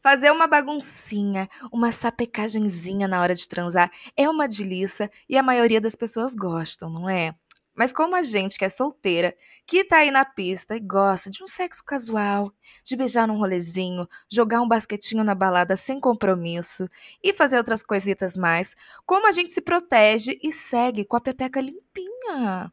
Fazer 0.00 0.30
uma 0.30 0.46
baguncinha, 0.46 1.48
uma 1.72 1.90
sapecagenzinha 1.90 3.08
na 3.08 3.20
hora 3.20 3.34
de 3.34 3.48
transar 3.48 3.90
é 4.16 4.28
uma 4.28 4.46
delícia 4.46 5.10
e 5.28 5.36
a 5.36 5.42
maioria 5.42 5.80
das 5.80 5.96
pessoas 5.96 6.34
gostam, 6.34 6.88
não 6.88 7.08
é? 7.08 7.34
Mas 7.74 7.92
como 7.92 8.16
a 8.16 8.22
gente 8.22 8.58
que 8.58 8.64
é 8.64 8.68
solteira, 8.68 9.36
que 9.64 9.84
tá 9.84 9.98
aí 9.98 10.10
na 10.10 10.24
pista 10.24 10.76
e 10.76 10.80
gosta 10.80 11.30
de 11.30 11.42
um 11.44 11.46
sexo 11.46 11.84
casual, 11.84 12.52
de 12.84 12.96
beijar 12.96 13.28
num 13.28 13.38
rolezinho, 13.38 14.08
jogar 14.28 14.60
um 14.60 14.68
basquetinho 14.68 15.22
na 15.22 15.34
balada 15.34 15.76
sem 15.76 16.00
compromisso 16.00 16.88
e 17.22 17.32
fazer 17.32 17.56
outras 17.56 17.82
coisitas 17.82 18.36
mais, 18.36 18.74
como 19.06 19.28
a 19.28 19.32
gente 19.32 19.52
se 19.52 19.60
protege 19.60 20.38
e 20.42 20.52
segue 20.52 21.04
com 21.04 21.16
a 21.16 21.20
pepeca 21.20 21.60
limpinha? 21.60 22.72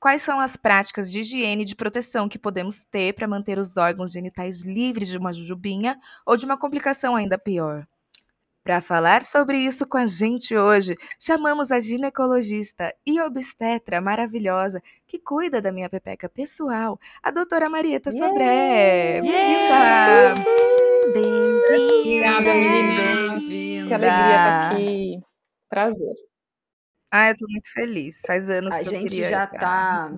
Quais 0.00 0.22
são 0.22 0.40
as 0.40 0.56
práticas 0.56 1.12
de 1.12 1.20
higiene 1.20 1.62
e 1.62 1.66
de 1.66 1.76
proteção 1.76 2.26
que 2.26 2.38
podemos 2.38 2.84
ter 2.84 3.12
para 3.12 3.28
manter 3.28 3.58
os 3.58 3.76
órgãos 3.76 4.10
genitais 4.10 4.62
livres 4.62 5.08
de 5.08 5.18
uma 5.18 5.30
jujubinha 5.30 6.00
ou 6.24 6.38
de 6.38 6.46
uma 6.46 6.56
complicação 6.56 7.14
ainda 7.14 7.36
pior? 7.36 7.86
Para 8.64 8.80
falar 8.80 9.22
sobre 9.22 9.58
isso 9.58 9.86
com 9.86 9.98
a 9.98 10.06
gente 10.06 10.56
hoje, 10.56 10.96
chamamos 11.18 11.70
a 11.70 11.78
ginecologista 11.78 12.94
e 13.06 13.20
obstetra 13.20 14.00
maravilhosa 14.00 14.82
que 15.06 15.18
cuida 15.18 15.60
da 15.60 15.70
minha 15.70 15.90
pepeca 15.90 16.30
pessoal, 16.30 16.98
a 17.22 17.30
doutora 17.30 17.68
Marieta 17.68 18.10
Sodré. 18.10 19.20
Bem-vinda! 19.20 20.34
Obrigada, 21.08 22.54
meninas. 22.54 23.42
Que 23.42 23.94
alegria 23.94 24.10
estar 24.10 24.70
aqui. 24.72 25.20
Prazer. 25.68 26.29
Ah, 27.12 27.30
eu 27.30 27.36
tô 27.36 27.46
muito 27.48 27.72
feliz. 27.72 28.20
Faz 28.26 28.48
anos 28.48 28.74
A 28.74 28.78
que 28.80 28.86
eu 28.88 28.92
gente 28.92 29.08
queria 29.10 29.30
já 29.30 29.46
tá. 29.46 30.12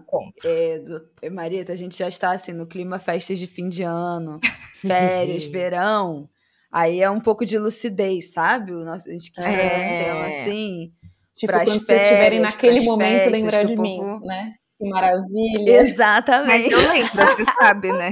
É, 0.45 0.79
do- 0.79 1.09
é, 1.23 1.31
Marieta, 1.31 1.73
a 1.73 1.77
gente 1.77 1.97
já 1.99 2.09
está 2.09 2.33
assim 2.33 2.53
no 2.53 2.67
clima 2.67 2.99
festas 2.99 3.39
de 3.39 3.47
fim 3.47 3.69
de 3.71 3.83
ano, 3.83 4.39
férias, 4.75 5.45
verão. 5.51 6.29
Aí 6.71 7.01
é 7.03 7.11
um 7.11 7.21
pouco 7.21 7.45
de 7.47 7.59
lucidez, 7.59 8.33
sabe? 8.33 8.73
O 8.73 8.85
nosso, 8.85 9.09
a 9.09 9.13
gente 9.13 9.33
quis 9.33 9.45
trazer 9.45 9.77
um 9.77 9.79
É. 9.79 10.05
tema 10.05 10.27
assim. 10.27 10.93
Tipo, 11.35 11.53
Pras 11.53 11.65
quando 11.65 11.81
vocês 11.85 12.03
estiverem 12.03 12.39
férias, 12.41 12.53
naquele 12.53 12.81
momento, 12.83 13.11
festas 13.23 13.33
lembrar 13.43 13.65
de 13.65 13.77
mim, 13.77 13.97
povo- 13.99 14.27
né? 14.27 14.53
Que 14.79 14.89
maravilha. 14.89 15.65
Mas 15.65 15.89
Exatamente. 15.89 16.73
eu 16.73 16.81
lembro, 16.93 17.11
você 17.27 17.45
sabe, 17.59 17.93
né? 17.93 18.11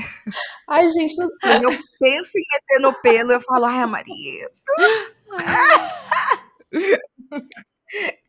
Ai, 0.68 0.88
gente, 0.90 1.16
não... 1.18 1.28
Quando 1.42 1.64
eu 1.64 1.78
penso 1.98 2.30
em 2.38 2.44
meter 2.52 2.80
no 2.80 2.94
pelo, 3.02 3.32
eu 3.32 3.40
falo, 3.42 3.64
ai, 3.66 3.80
a 3.82 3.86
Marieta. 3.86 4.52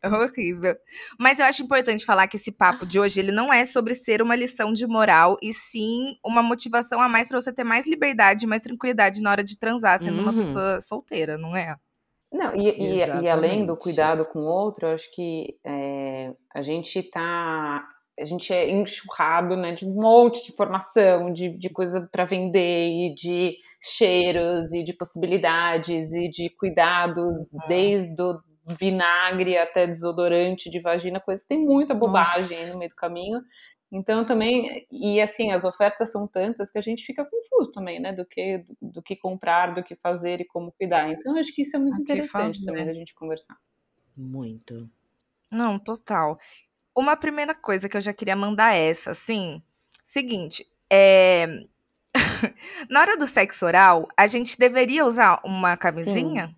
É 0.02 0.08
horrível. 0.08 0.74
Mas 1.18 1.38
eu 1.38 1.46
acho 1.46 1.62
importante 1.62 2.04
falar 2.04 2.26
que 2.26 2.36
esse 2.36 2.50
papo 2.52 2.84
de 2.86 2.98
hoje, 2.98 3.20
ele 3.20 3.32
não 3.32 3.52
é 3.52 3.64
sobre 3.64 3.94
ser 3.94 4.20
uma 4.22 4.34
lição 4.36 4.72
de 4.72 4.86
moral, 4.86 5.36
e 5.42 5.52
sim 5.52 6.16
uma 6.24 6.42
motivação 6.42 7.00
a 7.00 7.08
mais 7.08 7.28
pra 7.28 7.40
você 7.40 7.52
ter 7.52 7.64
mais 7.64 7.86
liberdade, 7.86 8.46
mais 8.46 8.62
tranquilidade 8.62 9.20
na 9.22 9.30
hora 9.30 9.44
de 9.44 9.58
transar, 9.58 9.98
sendo 10.02 10.20
uma 10.20 10.32
Uhum. 10.32 10.38
pessoa 10.38 10.80
solteira, 10.80 11.38
não 11.38 11.56
é? 11.56 11.76
Não, 12.32 12.54
e, 12.56 12.68
e- 12.70 13.22
e 13.22 13.28
além 13.28 13.66
do 13.66 13.76
cuidado 13.76 14.24
com 14.24 14.38
o 14.40 14.46
outro, 14.46 14.86
eu 14.86 14.94
acho 14.94 15.10
que 15.12 15.54
é, 15.64 16.32
a 16.54 16.62
gente 16.62 17.02
tá. 17.02 17.86
A 18.18 18.24
gente 18.26 18.52
é 18.52 18.70
enxurrado 18.70 19.56
né, 19.56 19.70
de 19.72 19.86
um 19.86 19.94
monte 19.94 20.42
de 20.44 20.52
informação, 20.52 21.32
de, 21.32 21.48
de 21.58 21.70
coisa 21.70 22.06
para 22.12 22.24
vender, 22.26 22.88
e 22.88 23.14
de 23.14 23.56
cheiros, 23.82 24.72
e 24.72 24.82
de 24.84 24.92
possibilidades, 24.92 26.12
e 26.12 26.28
de 26.30 26.50
cuidados, 26.58 27.36
desde 27.68 28.20
o 28.22 28.38
vinagre 28.64 29.56
até 29.58 29.86
desodorante 29.86 30.70
de 30.70 30.80
vagina, 30.80 31.20
coisa. 31.20 31.44
Tem 31.48 31.58
muita 31.58 31.94
bobagem 31.94 32.58
aí 32.58 32.70
no 32.70 32.78
meio 32.78 32.90
do 32.90 32.96
caminho. 32.96 33.40
Então 33.90 34.24
também, 34.24 34.86
e 34.90 35.20
assim, 35.20 35.52
as 35.52 35.64
ofertas 35.64 36.10
são 36.10 36.26
tantas 36.26 36.70
que 36.72 36.78
a 36.78 36.82
gente 36.82 37.04
fica 37.04 37.26
confuso 37.26 37.72
também, 37.72 38.00
né? 38.00 38.12
Do 38.12 38.24
que, 38.24 38.64
do 38.80 39.02
que 39.02 39.14
comprar, 39.14 39.74
do 39.74 39.82
que 39.82 39.94
fazer 39.94 40.40
e 40.40 40.46
como 40.46 40.72
cuidar. 40.72 41.10
Então, 41.10 41.34
eu 41.34 41.40
acho 41.40 41.54
que 41.54 41.60
isso 41.62 41.76
é 41.76 41.78
muito 41.78 41.94
O 41.94 41.96
que 41.96 42.02
interessante 42.04 42.30
fazer. 42.30 42.64
também 42.64 42.86
da 42.86 42.94
gente 42.94 43.14
conversar. 43.14 43.56
Muito. 44.16 44.88
Não, 45.50 45.78
total. 45.78 46.38
Uma 46.96 47.16
primeira 47.16 47.54
coisa 47.54 47.86
que 47.86 47.96
eu 47.96 48.00
já 48.00 48.14
queria 48.14 48.34
mandar 48.34 48.74
é 48.74 48.88
essa, 48.88 49.10
assim. 49.10 49.62
Seguinte, 50.02 50.66
é... 50.90 51.46
na 52.88 53.00
hora 53.00 53.16
do 53.18 53.26
sexo 53.26 53.66
oral, 53.66 54.08
a 54.16 54.26
gente 54.26 54.58
deveria 54.58 55.04
usar 55.04 55.38
uma 55.44 55.76
camisinha? 55.76 56.56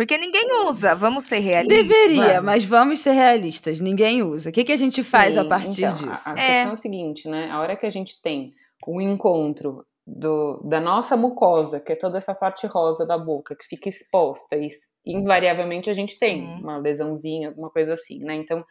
Porque 0.00 0.16
ninguém 0.16 0.46
usa, 0.66 0.94
vamos 0.94 1.24
ser 1.24 1.40
realistas. 1.40 1.86
Deveria, 1.86 2.22
Vamos. 2.36 2.44
mas 2.44 2.64
vamos 2.64 3.00
ser 3.00 3.12
realistas. 3.12 3.80
Ninguém 3.80 4.22
usa. 4.22 4.48
O 4.48 4.52
que, 4.52 4.64
que 4.64 4.72
a 4.72 4.76
gente 4.76 5.02
faz 5.02 5.36
a 5.36 5.42
Sim, 5.42 5.48
partir 5.50 5.82
então, 5.84 5.92
disso? 5.92 6.26
A, 6.26 6.32
a 6.32 6.38
É. 6.38 6.46
questão 6.46 6.70
é 6.70 6.72
o 6.72 6.76
seguinte, 6.78 7.28
né? 7.28 7.50
A 7.50 7.60
hora 7.60 7.76
que 7.76 7.84
a 7.84 7.90
gente 7.90 8.18
tem 8.22 8.54
o 8.86 8.98
encontro 8.98 9.84
do, 10.06 10.58
da 10.66 10.80
nossa 10.80 11.18
mucosa, 11.18 11.78
que 11.78 11.92
é 11.92 11.96
toda 11.96 12.16
essa 12.16 12.34
parte 12.34 12.66
rosa 12.66 13.04
da 13.04 13.18
boca, 13.18 13.54
que 13.54 13.66
fica 13.66 13.90
exposta, 13.90 14.56
e 14.56 14.68
invariavelmente 15.06 15.90
a 15.90 15.94
gente 15.94 16.18
tem 16.18 16.46
Uhum. 16.46 16.60
uma 16.60 16.78
lesãozinha, 16.78 17.48
alguma 17.48 17.68
coisa 17.68 17.92
assim, 17.92 18.20
né? 18.20 18.34
Então, 18.36 18.64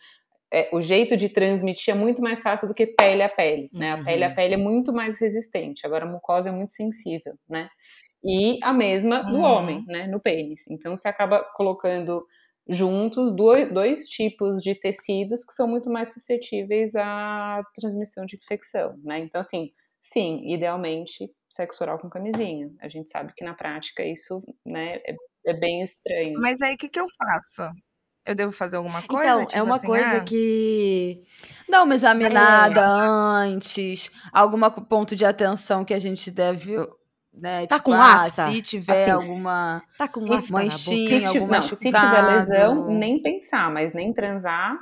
é, 0.51 0.67
o 0.73 0.81
jeito 0.81 1.16
de 1.16 1.29
transmitir 1.29 1.94
é 1.94 1.97
muito 1.97 2.23
mais 2.23 2.41
fácil 2.41 2.67
do 2.67 2.73
que 2.73 2.88
pele 2.88 3.22
a 3.22 3.29
pele, 3.29 3.69
né? 3.72 3.91
A 3.91 4.03
pele 4.03 4.23
a 4.23 4.29
Uhum. 4.29 4.34
pele 4.35 4.53
é 4.56 4.57
muito 4.57 4.91
mais 4.91 5.19
resistente, 5.19 5.85
agora 5.85 6.06
a 6.06 6.09
mucosa 6.11 6.50
é 6.50 6.51
muito 6.51 6.72
sensível, 6.72 7.35
né? 7.47 7.69
E 8.24 8.59
a 8.63 8.74
mesma 8.74 9.24
do 9.24 9.35
Uhum. 9.35 9.41
homem, 9.41 9.84
né? 9.88 10.07
No 10.07 10.19
pênis. 10.19 10.68
Então, 10.69 10.96
você 10.96 11.07
acaba 11.07 11.44
colocando 11.56 12.25
juntos 12.68 13.35
dois, 13.35 13.72
dois 13.74 14.07
tipos 14.07 14.62
de 14.62 14.75
tecidos 14.75 15.44
que 15.44 15.53
são 15.53 15.68
muito 15.68 15.90
mais 15.90 16.13
suscetíveis 16.13 16.96
à 16.96 17.63
transmissão 17.74 18.25
de 18.25 18.35
infecção, 18.35 18.96
né? 19.03 19.19
Então, 19.19 19.41
assim, 19.41 19.72
sim, 20.03 20.41
idealmente, 20.53 21.31
sexo 21.50 21.84
oral 21.84 21.97
com 21.97 22.09
camisinha. 22.09 22.69
A 22.81 22.88
gente 22.88 23.09
sabe 23.09 23.34
que 23.35 23.44
na 23.44 23.53
prática 23.56 24.03
isso, 24.03 24.41
né, 24.66 24.97
é, 25.06 25.16
é 25.47 25.53
bem 25.53 25.81
estranho. 25.81 26.40
Mas 26.40 26.62
aí 26.62 26.75
o 26.75 26.78
que, 26.78 26.90
que 26.90 27.00
eu 27.00 27.08
faço? 27.18 27.72
Eu 28.25 28.35
devo 28.35 28.52
fazer 28.52 28.75
alguma 28.75 29.02
coisa? 29.02 29.25
Então, 29.25 29.41
é 29.41 29.46
Tipo 29.47 29.64
uma 29.64 29.76
assim, 29.76 29.88
coisa 29.88 30.17
ah, 30.17 30.23
que. 30.23 31.23
Dá 31.67 31.82
uma 31.82 31.96
examinada 31.96 32.85
antes, 32.85 34.11
algum 34.32 34.59
ponto 34.70 35.16
de 35.16 35.26
atenção 35.26 35.84
que 35.84 35.94
a 35.94 35.99
gente 35.99 36.29
deve, 36.29 36.76
né? 37.34 37.67
Tá 37.67 37.78
tipo, 37.78 37.91
com 37.91 38.02
ah, 38.02 38.16
afta? 38.26 38.46
se 38.46 38.61
tiver 38.61 39.11
Assim, 39.11 39.11
alguma 39.11 39.81
Tá 39.97 40.08
com 40.08 40.22
afta 40.34 40.53
na 40.53 40.78
boca. 40.78 40.78
manchinha, 40.79 41.20
Se 41.20 41.31
ti- 41.31 41.37
algum 41.40 41.47
não, 41.52 41.61
se 41.61 41.93
tiver 41.93 42.22
lesão, 42.22 42.87
nem 42.87 43.22
pensar, 43.22 43.72
mas 43.72 43.93
nem 43.93 44.14
transar, 44.14 44.78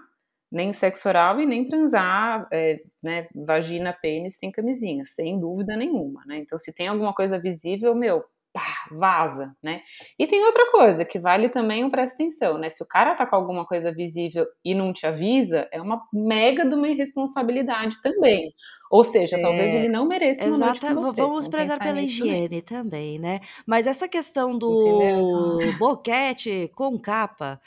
nem 0.51 0.71
sexo 0.73 1.09
oral 1.09 1.39
e 1.39 1.45
nem 1.45 1.65
transar, 1.67 2.47
é, 2.51 2.75
né, 3.03 3.27
vagina, 3.35 3.93
pênis 3.93 4.37
sem 4.37 4.51
camisinha, 4.51 5.03
sem 5.05 5.39
dúvida 5.39 5.75
nenhuma, 5.75 6.23
né? 6.25 6.37
Então, 6.37 6.57
se 6.57 6.73
tem 6.73 6.87
alguma 6.87 7.13
coisa 7.13 7.39
visível, 7.39 7.93
meu, 7.95 8.23
pá, 8.53 8.87
vaza, 8.91 9.55
né? 9.61 9.81
E 10.17 10.25
tem 10.27 10.43
outra 10.45 10.71
coisa 10.71 11.05
que 11.05 11.19
vale 11.19 11.49
também 11.49 11.83
um 11.83 11.89
presta 11.89 12.15
atenção, 12.15 12.57
né? 12.57 12.69
Se 12.69 12.81
o 12.83 12.87
cara 12.87 13.13
tá 13.15 13.25
com 13.25 13.35
alguma 13.35 13.65
coisa 13.65 13.91
visível 13.93 14.45
e 14.65 14.73
não 14.75 14.91
te 14.93 15.05
avisa, 15.05 15.67
é 15.71 15.81
uma 15.81 16.01
mega 16.13 16.65
de 16.65 16.73
uma 16.75 16.87
irresponsabilidade 16.87 18.01
também. 18.01 18.51
Ou 18.89 19.03
seja, 19.03 19.39
talvez 19.39 19.73
É. 19.73 19.75
ele 19.75 19.89
não 19.89 20.07
mereça 20.07 20.45
uma 20.45 20.57
noite 20.57 20.77
Exato, 20.77 20.95
com 20.95 21.03
você. 21.03 21.21
vamos 21.21 21.47
prezar 21.47 21.77
pela 21.77 21.89
também. 21.91 22.05
higiene 22.05 22.61
também, 22.61 23.19
né? 23.19 23.41
Mas 23.65 23.85
essa 23.85 24.07
questão 24.07 24.57
do 24.57 25.59
boquete 25.77 26.71
com 26.75 26.97
capa 26.99 27.59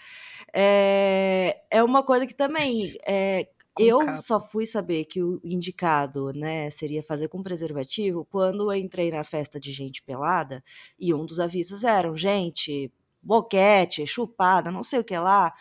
é, 0.55 1.59
é 1.71 1.83
uma 1.83 2.03
coisa 2.03 2.27
que 2.27 2.35
também 2.35 2.93
é, 3.07 3.47
Eu 3.81 3.99
cabo. 4.01 4.17
só 4.19 4.41
fui 4.41 4.67
saber 4.67 5.05
que 5.07 5.23
o 5.23 5.41
indicado, 5.45 6.33
né, 6.33 6.71
seria 6.71 7.03
fazer 7.03 7.29
com 7.29 7.43
preservativo 7.43 8.27
quando 8.31 8.73
eu 8.73 8.79
entrei 8.79 9.11
na 9.11 9.25
festa 9.25 9.59
de 9.59 9.73
gente 9.73 10.03
pelada 10.03 10.63
e 10.99 11.15
um 11.15 11.25
dos 11.25 11.41
avisos 11.41 11.85
eram, 11.85 12.17
gente, 12.17 12.93
boquete, 13.23 14.07
chupada, 14.07 14.71
não 14.71 14.83
sei 14.83 15.01
o 15.01 15.05
que 15.05 15.17
lá, 15.17 15.55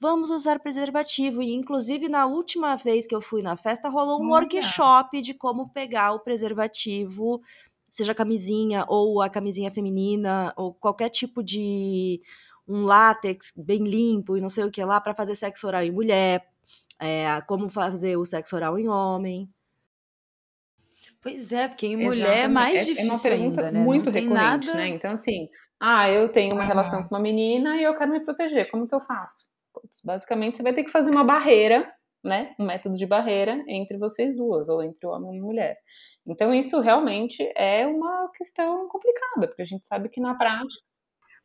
vamos 0.00 0.30
usar 0.30 0.58
preservativo. 0.60 1.42
E 1.42 1.52
inclusive 1.52 2.08
na 2.08 2.26
última 2.26 2.76
vez 2.76 3.06
que 3.06 3.14
eu 3.14 3.20
fui 3.20 3.42
na 3.42 3.56
festa 3.56 3.88
rolou 3.88 4.20
um 4.22 4.30
Olha. 4.30 4.44
workshop 4.44 5.20
de 5.20 5.34
como 5.34 5.68
pegar 5.70 6.12
o 6.12 6.20
preservativo, 6.20 7.42
seja 7.90 8.14
camisinha 8.14 8.84
ou 8.88 9.20
a 9.20 9.28
camisinha 9.28 9.70
feminina 9.70 10.52
ou 10.56 10.72
qualquer 10.74 11.10
tipo 11.10 11.42
de 11.42 12.20
um 12.66 12.84
látex 12.84 13.52
bem 13.56 13.84
limpo 13.84 14.36
e 14.36 14.40
não 14.40 14.48
sei 14.48 14.64
o 14.64 14.70
que 14.70 14.84
lá 14.84 15.00
para 15.00 15.14
fazer 15.14 15.34
sexo 15.34 15.66
oral 15.66 15.82
em 15.82 15.90
mulher, 15.90 16.46
é, 17.00 17.40
como 17.46 17.68
fazer 17.68 18.16
o 18.16 18.24
sexo 18.24 18.56
oral 18.56 18.78
em 18.78 18.88
homem. 18.88 19.48
Pois 21.20 21.52
é, 21.52 21.68
porque 21.68 21.86
em 21.86 21.96
mulher 21.96 22.44
é 22.44 22.48
mais 22.48 22.74
É- 22.76 22.84
difícil 22.84 23.02
É 23.04 23.12
uma 23.12 23.18
pergunta 23.22 23.60
ainda, 23.66 23.72
né? 23.72 23.80
muito 23.84 24.06
não 24.06 24.12
recorrente, 24.12 24.34
nada... 24.34 24.74
né? 24.74 24.88
Então, 24.88 25.12
assim, 25.12 25.48
ah, 25.80 26.08
eu 26.08 26.28
tenho 26.32 26.54
uma 26.54 26.62
Ah. 26.62 26.66
relação 26.66 27.02
com 27.02 27.14
uma 27.14 27.20
menina 27.20 27.76
e 27.76 27.82
eu 27.82 27.96
quero 27.96 28.10
me 28.12 28.20
proteger. 28.20 28.70
Como 28.70 28.86
que 28.86 28.94
eu 28.94 29.00
faço? 29.00 29.46
Putz, 29.72 30.00
basicamente, 30.04 30.56
você 30.56 30.62
vai 30.62 30.72
ter 30.72 30.84
que 30.84 30.90
fazer 30.90 31.10
uma 31.10 31.24
barreira, 31.24 31.90
né? 32.22 32.54
Um 32.58 32.64
método 32.66 32.96
de 32.96 33.06
barreira 33.06 33.62
entre 33.68 33.96
vocês 33.98 34.36
duas, 34.36 34.68
ou 34.68 34.82
entre 34.82 35.06
o 35.06 35.10
homem 35.10 35.36
e 35.36 35.38
a 35.40 35.42
mulher. 35.42 35.76
Então, 36.26 36.52
isso 36.52 36.80
realmente 36.80 37.42
é 37.56 37.86
uma 37.86 38.30
questão 38.36 38.86
complicada, 38.88 39.46
porque 39.48 39.62
a 39.62 39.66
gente 39.66 39.86
sabe 39.86 40.08
que 40.08 40.20
na 40.20 40.34
prática. 40.34 40.82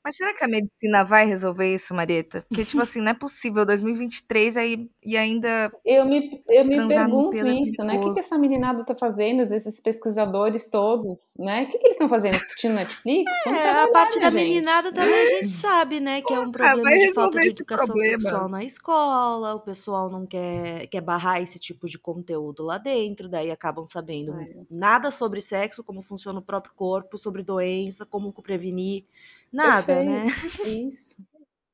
Mas 0.04 0.18
será 0.18 0.34
que 0.34 0.44
a 0.44 0.48
medicina 0.48 1.04
vai 1.04 1.26
resolver 1.26 1.74
isso, 1.74 1.94
Marieta? 1.94 2.46
Porque, 2.50 2.66
tipo 2.66 2.82
assim, 2.82 3.00
não 3.02 3.12
é 3.12 3.14
possível 3.14 3.66
2023 3.66 4.58
aí, 4.58 4.90
e 5.04 5.16
ainda. 5.16 5.72
Eu 5.86 6.06
me, 6.06 6.44
eu 6.50 6.66
me 6.66 6.88
pergunto 6.88 7.38
isso, 7.48 7.84
né? 7.84 7.96
O 7.98 8.02
que, 8.02 8.14
que 8.14 8.20
essa 8.20 8.38
meninada 8.38 8.84
tá 8.86 8.94
fazendo, 8.96 9.42
esses 9.42 9.80
pesquisadores 9.80 10.70
todos, 10.70 11.34
né? 11.40 11.64
O 11.64 11.66
que, 11.68 11.78
que 11.78 11.86
eles 11.86 11.94
estão 11.94 12.10
fazendo? 12.10 12.36
Assistindo 12.36 12.74
Netflix? 12.76 13.32
É, 13.48 13.70
a 13.84 13.88
parte 13.92 14.20
da 14.20 14.30
gente? 14.30 14.34
meninada 14.34 14.92
também 14.92 15.14
a 15.14 15.42
gente 15.42 15.54
sabe, 15.54 16.00
né? 16.00 16.22
Que 16.22 16.34
é 16.34 16.40
um 16.40 16.52
problema 16.52 16.90
de 16.90 17.14
falta 17.14 17.40
de 17.40 17.48
educação 17.50 17.86
problema. 17.88 18.20
sexual 18.20 18.50
na 18.50 18.64
escola, 18.64 19.56
o 19.56 19.60
pessoal 19.62 20.10
não 20.10 20.26
quer, 20.26 20.88
quer 20.88 21.02
barrar 21.02 21.42
esse 21.42 21.60
tipo 21.60 21.88
de 21.88 21.98
conteúdo 21.98 22.64
lá 22.64 22.78
dentro, 22.78 23.30
daí 23.30 23.52
acabam 23.52 23.86
sabendo 23.86 24.34
É. 24.34 24.50
nada 24.70 25.12
sobre 25.12 25.42
sexo, 25.42 25.84
como 25.84 26.02
funciona 26.02 26.40
o 26.40 26.42
próprio 26.42 26.74
corpo, 26.76 27.18
sobre 27.18 27.44
doença, 27.44 28.06
como 28.06 28.34
prevenir, 28.34 29.06
nada, 29.54 30.04
né? 30.04 30.26
Perfeito. 30.26 30.64
Isso. 30.90 31.16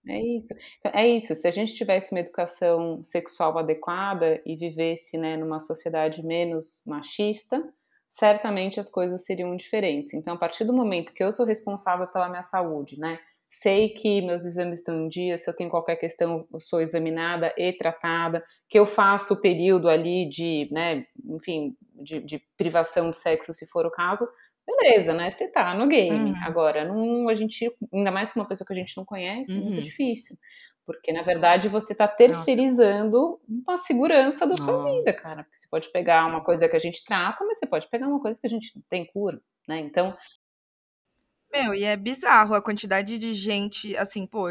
É 0.08 0.20
isso. 0.20 0.54
É 0.86 1.08
isso. 1.08 1.36
Se 1.36 1.48
a 1.48 1.52
gente 1.52 1.76
tivesse 1.76 2.12
uma 2.12 2.22
educação 2.22 3.04
sexual 3.04 3.58
adequada 3.58 4.42
e 4.46 4.56
vivesse 4.56 5.18
né, 5.18 5.38
numa 5.38 5.60
sociedade 5.60 6.26
menos 6.26 6.82
machista, 6.86 7.62
certamente 8.10 8.80
as 8.80 8.90
coisas 8.90 9.24
seriam 9.26 9.56
diferentes. 9.56 10.14
Então, 10.14 10.34
a 10.34 10.38
partir 10.38 10.64
do 10.64 10.74
momento 10.74 11.14
que 11.14 11.24
eu 11.24 11.32
sou 11.32 11.46
responsável 11.46 12.08
pela 12.08 12.30
minha 12.30 12.44
saúde, 12.44 13.00
né? 13.00 13.20
Sei 13.46 13.90
que 13.90 14.22
meus 14.22 14.46
exames 14.46 14.80
estão 14.80 14.96
em 14.96 15.08
dia, 15.08 15.38
se 15.38 15.50
eu 15.50 15.56
tenho 15.56 15.72
qualquer 15.72 15.96
questão, 15.96 16.48
eu 16.54 16.60
sou 16.60 16.82
examinada 16.82 17.54
e 17.58 17.74
tratada, 17.74 18.44
que 18.68 18.78
eu 18.78 18.86
faço 18.86 19.34
o 19.34 19.42
período 19.42 19.90
ali 19.90 20.30
de, 20.30 20.70
né, 20.72 21.06
enfim, 21.26 21.76
de, 21.96 22.20
de 22.20 22.40
privação 22.56 23.10
de 23.10 23.18
sexo, 23.18 23.52
se 23.52 23.66
for 23.66 23.88
o 23.88 23.92
caso, 23.92 24.28
beleza, 24.78 25.14
né? 25.14 25.30
Você 25.32 25.48
tá 25.48 25.74
no 25.74 25.88
game. 25.88 26.32
Uhum. 26.32 26.36
Agora, 26.44 26.86
não, 26.86 27.28
a 27.30 27.34
gente, 27.34 27.72
ainda 27.94 28.12
mais 28.12 28.32
com 28.32 28.40
uma 28.40 28.48
pessoa 28.48 28.66
que 28.68 28.74
a 28.74 28.76
gente 28.76 28.96
não 28.98 29.06
conhece, 29.06 29.52
é 29.52 29.56
muito 29.62 29.78
Uhum. 29.78 29.82
difícil. 29.82 30.38
Porque, 30.86 31.12
na 31.14 31.22
verdade, 31.22 31.70
você 31.70 31.94
tá 31.94 32.08
terceirizando 32.08 33.40
uma 33.48 33.78
segurança 33.78 34.48
da 34.48 34.56
sua 34.56 34.74
Nossa. 34.74 34.92
vida, 34.98 35.14
cara. 35.14 35.44
Porque 35.44 35.58
você 35.58 35.68
pode 35.70 35.92
pegar 35.92 36.26
uma 36.26 36.44
coisa 36.44 36.68
que 36.68 36.76
a 36.76 36.80
gente 36.80 37.04
trata, 37.06 37.46
mas 37.46 37.60
você 37.60 37.68
pode 37.68 37.88
pegar 37.90 38.08
uma 38.08 38.20
coisa 38.20 38.40
que 38.42 38.48
a 38.48 38.50
gente 38.50 38.76
não 38.76 38.84
tem 38.90 39.06
cura, 39.06 39.40
né? 39.68 39.80
Então, 39.80 40.18
Meu, 41.52 41.74
e 41.74 41.84
é 41.84 41.96
bizarro 41.98 42.54
a 42.54 42.62
quantidade 42.62 43.18
de 43.18 43.34
gente, 43.34 43.96
assim, 43.98 44.26
pô, 44.28 44.50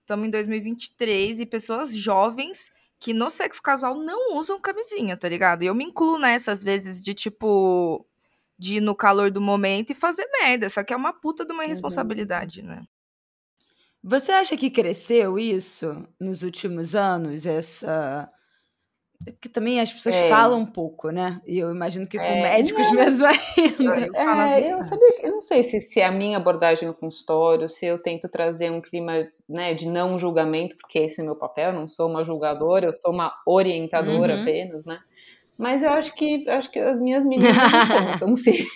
estamos 0.00 0.26
em 0.26 0.30
2023 0.30 1.40
e 1.40 1.46
pessoas 1.46 1.94
jovens 1.94 2.70
que 2.98 3.12
no 3.14 3.30
sexo 3.30 3.62
casual 3.62 3.94
não 3.96 4.36
usam 4.36 4.60
camisinha, 4.60 5.16
tá 5.16 5.28
ligado? 5.28 5.62
E 5.62 5.66
eu 5.66 5.74
me 5.74 5.84
incluo 5.84 6.18
nessas 6.18 6.62
vezes 6.62 7.02
de 7.02 7.14
tipo 7.14 8.06
de 8.58 8.76
ir 8.76 8.80
no 8.80 8.94
calor 8.96 9.30
do 9.30 9.40
momento 9.40 9.90
e 9.90 9.94
fazer 9.94 10.26
merda, 10.40 10.68
só 10.70 10.82
que 10.84 10.92
é 10.92 10.96
uma 10.96 11.12
puta 11.12 11.44
de 11.44 11.52
uma 11.52 11.64
Uhum. 11.66 12.16
irresponsabilidade, 12.16 12.62
né? 12.62 12.82
Você 14.02 14.30
acha 14.32 14.56
que 14.56 14.70
cresceu 14.70 15.38
isso 15.38 16.06
nos 16.20 16.42
últimos 16.42 16.94
anos? 16.94 17.44
Essa. 17.46 18.28
É 19.26 19.32
Porque 19.32 19.48
também 19.48 19.80
as 19.80 19.92
pessoas 19.92 20.16
É. 20.16 20.20
falam 20.20 20.60
um 20.60 20.66
pouco, 20.66 21.10
né? 21.10 21.40
E 21.46 21.58
eu 21.58 21.70
imagino 21.74 22.06
que 22.08 22.20
com 22.20 22.34
É, 22.34 22.36
médicos 22.36 22.90
mesmo 22.90 23.26
ainda. 23.26 24.10
É, 24.14 24.72
eu, 24.72 24.82
verdade. 24.82 24.82
sabia, 24.82 25.06
eu 25.22 25.32
não 25.32 25.40
sei 25.40 25.62
se, 25.62 25.80
se 25.80 26.00
é 26.00 26.04
a 26.06 26.10
minha 26.10 26.36
abordagem 26.38 26.88
no 26.88 26.94
consultório, 26.94 27.68
se 27.68 27.86
eu 27.86 27.98
tento 28.02 28.28
trazer 28.28 28.70
um 28.70 28.80
clima 28.80 29.28
né, 29.48 29.74
de 29.74 29.86
não 29.88 30.18
julgamento, 30.18 30.76
porque 30.76 30.98
esse 30.98 31.20
é 31.20 31.24
meu 31.24 31.36
papel, 31.38 31.70
eu 31.72 31.80
não 31.80 31.86
sou 31.86 32.08
uma 32.08 32.24
julgadora, 32.24 32.86
eu 32.86 32.92
sou 32.92 33.12
uma 33.12 33.32
orientadora 33.46 34.34
Uhum. 34.34 34.36
apenas, 34.36 34.84
né? 34.84 34.98
Mas 35.58 35.82
eu 35.82 35.90
acho 35.90 36.14
que 36.14 36.48
acho 36.48 36.70
que 36.70 36.78
as 36.78 37.00
minhas 37.00 37.24
meninas 37.24 37.56
contam, 38.20 38.36
sim. 38.36 38.66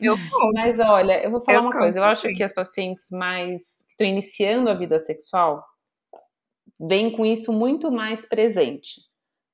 Eu 0.00 0.16
conto. 0.16 0.52
Mas 0.54 0.78
olha, 0.78 1.22
eu 1.22 1.30
vou 1.30 1.40
falar 1.40 1.58
Eu 1.58 1.62
uma 1.62 1.72
coisa, 1.72 1.98
eu 1.98 2.02
conto, 2.02 2.12
acho 2.12 2.28
sim. 2.28 2.34
que 2.34 2.42
as 2.42 2.52
pacientes 2.52 3.10
mais 3.10 3.84
que 3.86 3.92
estão 3.92 4.06
iniciando 4.06 4.68
a 4.68 4.74
vida 4.74 4.98
sexual 4.98 5.64
vêm 6.80 7.10
com 7.10 7.24
isso 7.24 7.52
muito 7.52 7.90
mais 7.90 8.26
presente. 8.26 9.00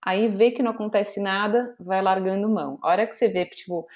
Aí 0.04 0.28
vê 0.28 0.50
que 0.50 0.62
não 0.62 0.70
acontece 0.70 1.20
nada, 1.20 1.74
vai 1.78 2.00
largando 2.00 2.48
mão. 2.48 2.78
A 2.82 2.88
hora 2.88 3.06
que 3.06 3.14
você 3.14 3.28
vê, 3.28 3.44
tipo, 3.44 3.86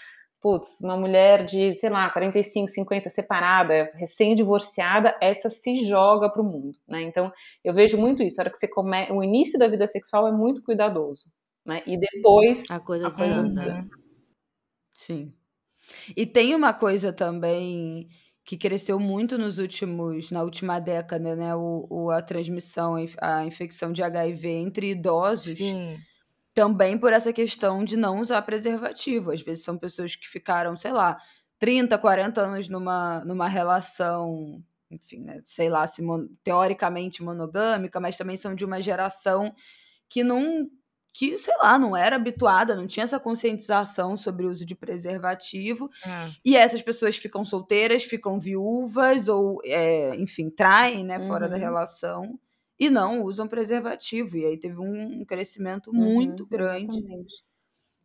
putz, 0.41 0.81
uma 0.83 0.97
mulher 0.97 1.45
de, 1.45 1.75
sei 1.77 1.89
lá, 1.89 2.11
45, 2.11 2.69
50 2.69 3.09
separada, 3.09 3.91
recém-divorciada, 3.95 5.17
essa 5.21 5.49
se 5.49 5.87
joga 5.87 6.29
pro 6.29 6.45
mundo, 6.45 6.77
né? 6.87 7.01
Então, 7.01 7.33
eu 7.65 7.73
vejo 7.73 7.97
muito 7.97 8.23
isso. 8.23 8.39
A 8.39 8.43
hora 8.43 8.51
que 8.51 8.59
você 8.59 8.69
come... 8.69 9.11
o 9.11 9.23
início 9.25 9.59
da 9.59 9.67
vida 9.67 9.87
sexual 9.87 10.29
é 10.29 10.33
muito 10.33 10.63
cuidadoso, 10.63 11.31
né? 11.65 11.83
E 11.87 11.99
depois 11.99 12.71
A 12.71 12.81
coisa 12.81 13.09
a 13.09 13.11
coisa 13.11 13.43
desanda. 13.43 13.49
desanda. 13.51 13.81
Uhum. 13.83 13.89
Sim. 14.93 15.35
E 16.17 16.27
tem 16.27 16.55
uma 16.55 16.73
coisa 16.75 17.13
também 17.13 18.09
que 18.45 18.57
cresceu 18.59 18.99
muito 19.01 19.39
nos 19.39 19.59
últimos, 19.59 20.31
na 20.31 20.43
última 20.43 20.81
década, 20.81 21.37
né? 21.37 21.55
O, 21.57 21.87
o- 21.91 22.11
a 22.11 22.23
transmissão, 22.23 22.97
a 23.21 23.45
infecção 23.47 23.93
de 23.93 24.03
HIV 24.03 24.49
entre 24.49 24.91
idosos. 24.93 25.57
Sim. 25.57 25.99
também 26.55 26.99
por 26.99 27.13
essa 27.13 27.33
questão 27.33 27.85
de 27.85 27.97
não 27.97 28.21
usar 28.21 28.43
preservativo. 28.43 29.31
Às 29.33 29.41
vezes 29.43 29.65
são 29.65 29.79
pessoas 29.79 30.17
que 30.17 30.29
ficaram, 30.29 30.77
sei 30.77 30.93
lá, 30.93 31.19
30, 31.59 31.99
40 31.99 32.43
anos 32.43 32.69
numa, 32.69 33.25
numa 33.25 33.49
relação, 33.49 34.63
enfim, 34.91 35.21
né, 35.21 35.41
sei 35.45 35.69
lá, 35.71 35.87
se 35.87 36.03
mon- 36.03 36.29
teoricamente 36.45 37.23
monogâmica, 37.23 38.01
mas 38.01 38.17
também 38.19 38.37
são 38.37 38.55
de 38.55 38.65
uma 38.65 38.83
geração 38.83 39.55
que 40.09 40.25
não 40.25 40.69
que, 41.15 41.39
sei 41.39 41.55
lá, 41.59 41.79
não 41.79 41.97
era 41.97 42.17
habituada, 42.17 42.77
não 42.77 42.89
tinha 42.89 43.05
essa 43.05 43.21
conscientização 43.21 44.17
sobre 44.19 44.47
o 44.47 44.51
uso 44.51 44.67
de 44.67 44.75
preservativo. 44.75 45.91
É. 46.03 46.35
E 46.45 46.57
essas 46.57 46.83
pessoas 46.83 47.17
ficam 47.17 47.45
solteiras, 47.45 48.05
ficam 48.05 48.41
viúvas, 48.41 49.29
ou, 49.29 49.61
é, 49.65 50.17
enfim, 50.17 50.51
traem, 50.51 51.05
né, 51.05 51.21
fora 51.21 51.49
da 51.49 51.57
Uhum. 51.57 51.59
relação 51.59 52.41
e 52.79 52.91
não 52.91 53.23
usam 53.23 53.49
preservativo. 53.49 54.37
E 54.39 54.47
aí 54.47 54.59
teve 54.59 54.79
um 54.81 55.25
crescimento 55.27 55.93
muito 55.95 56.45
Uhum, 56.45 56.47
grande 56.47 57.05
exatamente. 57.05 57.43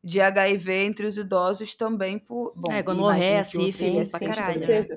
de 0.03 0.21
HIV 0.21 0.71
entre 0.85 1.05
os 1.07 1.17
idosos 1.17 1.75
também 1.75 2.17
por. 2.19 2.55
Bom, 2.55 2.77
É, 2.77 2.81
gonorreia, 2.83 3.43
outros 3.43 3.43
sífilis, 3.43 4.07
pra 4.09 4.19
caralho, 4.19 4.67
né? 4.69 4.87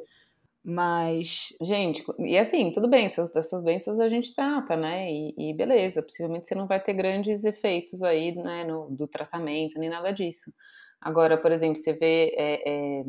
Mas. 0.64 1.52
Gente, 1.60 2.04
e 2.20 2.38
assim, 2.38 2.70
tudo 2.72 2.88
bem, 2.88 3.06
essas, 3.06 3.34
essas 3.34 3.64
doenças 3.64 3.98
a 3.98 4.08
gente 4.08 4.34
trata, 4.34 4.76
né? 4.76 5.10
E, 5.10 5.34
e 5.50 5.54
beleza, 5.54 6.02
possivelmente 6.02 6.46
você 6.46 6.54
não 6.54 6.66
vai 6.68 6.80
ter 6.80 6.92
grandes 6.92 7.44
efeitos 7.44 8.02
aí, 8.02 8.32
né, 8.34 8.64
no, 8.64 8.88
do 8.90 9.08
tratamento, 9.08 9.78
nem 9.78 9.90
nada 9.90 10.12
disso. 10.12 10.52
Agora, 11.00 11.36
por 11.36 11.50
exemplo, 11.50 11.76
você 11.76 11.92
vê 11.92 12.32
é, 12.36 12.62
é, 13.00 13.04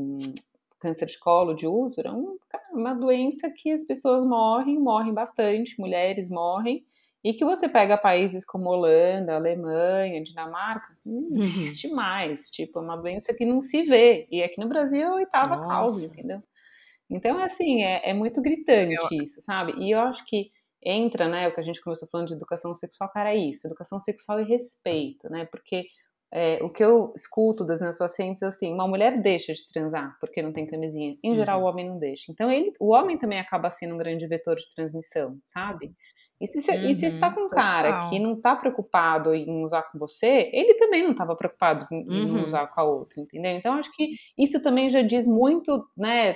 câncer 0.79 1.05
de 1.05 1.19
colo, 1.19 1.53
de 1.53 1.67
útero, 1.67 2.07
é 2.07 2.11
um- 2.11 2.37
uma 2.73 2.95
doença 2.95 3.49
que 3.55 3.71
as 3.71 3.85
pessoas 3.85 4.25
morrem, 4.25 4.79
morrem 4.79 5.13
bastante, 5.13 5.79
mulheres 5.79 6.29
morrem, 6.29 6.83
e 7.23 7.33
que 7.33 7.45
você 7.45 7.69
pega 7.69 7.97
países 7.97 8.43
como 8.43 8.69
Holanda, 8.69 9.35
Alemanha, 9.35 10.21
Dinamarca, 10.21 10.97
não 11.05 11.27
existe 11.29 11.87
mais. 11.89 12.49
Tipo, 12.49 12.79
é 12.79 12.81
uma 12.81 12.97
doença 12.97 13.33
que 13.33 13.45
não 13.45 13.61
se 13.61 13.83
vê. 13.83 14.27
E 14.29 14.43
aqui 14.43 14.59
no 14.59 14.67
Brasil 14.67 14.99
é 14.99 15.03
a 15.05 15.13
oitava 15.13 15.55
Nossa. 15.55 15.67
causa, 15.67 16.05
entendeu? 16.05 16.41
Então, 17.09 17.37
assim, 17.39 17.83
é, 17.83 18.09
é 18.09 18.13
muito 18.13 18.41
gritante 18.41 19.23
isso, 19.23 19.41
sabe? 19.41 19.73
E 19.77 19.91
eu 19.91 19.99
acho 19.99 20.25
que 20.25 20.51
entra, 20.83 21.27
né, 21.29 21.47
o 21.47 21.53
que 21.53 21.59
a 21.59 21.63
gente 21.63 21.81
começou 21.81 22.07
falando 22.11 22.27
de 22.27 22.33
educação 22.33 22.73
sexual, 22.73 23.09
cara, 23.11 23.33
é 23.33 23.37
isso, 23.37 23.65
educação 23.67 23.99
sexual 23.99 24.39
e 24.41 24.43
respeito, 24.45 25.29
né? 25.29 25.45
Porque 25.45 25.85
é, 26.31 26.59
o 26.63 26.71
que 26.73 26.83
eu 26.83 27.13
escuto 27.15 27.63
das 27.65 27.79
minhas 27.79 27.97
pacientes 27.97 28.41
é 28.41 28.47
assim, 28.47 28.73
uma 28.73 28.87
mulher 28.87 29.21
deixa 29.21 29.53
de 29.53 29.67
transar 29.71 30.17
porque 30.19 30.41
não 30.41 30.51
tem 30.51 30.65
camisinha. 30.65 31.15
Em 31.23 31.35
geral, 31.35 31.61
Uhum. 31.61 31.63
o 31.63 31.65
homem 31.65 31.87
não 31.87 31.99
deixa. 31.99 32.31
Então, 32.31 32.51
ele, 32.51 32.73
o 32.79 32.89
homem 32.93 33.17
também 33.17 33.39
acaba 33.39 33.69
sendo 33.71 33.93
um 33.95 33.97
grande 33.97 34.27
vetor 34.27 34.55
de 34.57 34.67
transmissão, 34.75 35.39
sabe? 35.45 35.93
E 36.41 36.47
se, 36.47 36.59
e 36.83 36.95
Uhum, 36.95 37.35
com 37.35 37.41
um 37.45 37.49
cara 37.49 37.93
total. 37.93 38.09
que 38.09 38.19
não 38.19 38.39
tá 38.41 38.55
preocupado 38.55 39.33
em 39.33 39.63
usar 39.63 39.83
com 39.83 39.97
você, 39.99 40.49
ele 40.51 40.73
também 40.75 41.03
não 41.03 41.11
estava 41.11 41.35
preocupado 41.35 41.87
em, 41.91 42.01
em 42.23 42.31
Uhum. 42.31 42.43
usar 42.43 42.67
com 42.67 42.81
a 42.81 42.83
outra, 42.83 43.21
entendeu? 43.21 43.51
Então, 43.51 43.73
acho 43.75 43.91
que 43.93 44.15
isso 44.37 44.61
também 44.61 44.89
já 44.89 45.01
diz 45.01 45.25
muito, 45.27 45.87
né? 45.95 46.35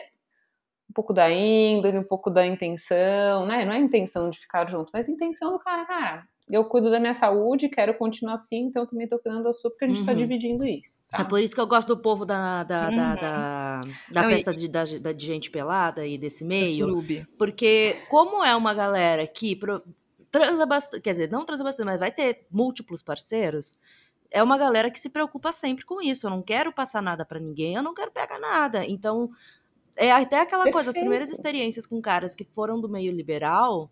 Um 0.98 1.04
pouco 1.04 1.14
da 1.14 1.30
índole, 1.32 2.00
um 2.00 2.04
pouco 2.04 2.30
da 2.32 2.46
intenção, 2.46 3.46
né? 3.46 3.64
Não 3.66 3.72
é 3.74 3.76
a 3.78 3.80
intenção 3.80 4.30
de 4.32 4.40
ficar 4.40 4.68
junto, 4.68 4.90
mas 4.92 5.08
a 5.08 5.12
intenção 5.12 5.52
do 5.52 5.60
cara, 5.60 5.86
cara, 5.86 6.26
eu 6.50 6.66
cuido 6.66 6.90
da 6.90 7.00
minha 7.00 7.14
saúde, 7.14 7.70
quero 7.70 7.94
continuar 7.98 8.34
assim, 8.34 8.66
então 8.66 8.84
eu 8.84 8.88
também 8.90 9.08
tô 9.08 9.20
cuidando 9.20 9.44
da 9.44 9.54
sua, 9.54 9.70
porque 9.70 9.86
a 9.86 9.88
gente 9.88 10.04
tá 10.04 10.12
Uhum. 10.14 10.18
dividindo 10.18 10.66
isso, 10.66 11.02
É 11.04 11.10
sabe? 11.10 11.30
por 11.30 11.40
isso 11.40 11.54
que 11.54 11.62
eu 11.62 11.68
gosto 11.68 11.88
do 11.90 11.98
povo 12.02 12.26
da, 12.26 12.64
da, 12.64 12.90
da, 12.90 13.12
Uhum. 13.12 13.16
da, 13.16 13.82
da 14.12 14.24
Não, 14.24 14.32
e- 14.32 14.34
festa 14.34 14.54
de, 14.54 14.68
da, 14.68 14.84
da- 15.00 15.12
de 15.12 15.26
gente 15.26 15.52
pelada 15.52 16.06
e 16.06 16.18
desse 16.18 16.44
meio. 16.44 16.88
Surubi. 16.88 17.26
Porque, 17.38 17.96
como 18.10 18.44
é 18.44 18.56
uma 18.56 18.74
galera 18.74 19.28
que 19.28 19.56
pro- 19.56 19.84
transa 20.32 20.66
bastante, 20.66 21.02
quer 21.04 21.12
dizer, 21.12 21.32
não 21.32 21.46
transa 21.46 21.64
bastante, 21.64 21.86
mas 21.86 22.00
vai 22.00 22.12
ter 22.12 22.46
múltiplos 22.52 23.04
parceiros, 23.04 23.74
é 24.32 24.42
uma 24.44 24.58
galera 24.58 24.92
que 24.92 25.00
se 25.00 25.10
preocupa 25.10 25.52
sempre 25.52 25.86
com 25.86 26.02
isso. 26.02 26.26
Eu 26.28 26.32
não 26.32 26.42
quero 26.42 26.74
passar 26.74 27.02
nada 27.02 27.24
pra 27.26 27.40
ninguém, 27.40 27.76
eu 27.76 27.84
não 27.84 27.94
quero 27.94 28.12
pegar 28.12 28.40
nada. 28.40 28.86
Então, 28.86 29.30
é 29.98 30.12
até 30.12 30.42
aquela 30.42 30.68
coisa, 30.68 30.90
as 30.90 30.98
Perfeito. 30.98 30.98
primeiras 30.98 31.30
experiências 31.30 31.86
com 31.86 32.02
caras 32.02 32.36
que 32.36 32.44
foram 32.46 32.80
do 32.82 32.90
meio 32.90 33.12
liberal, 33.12 33.92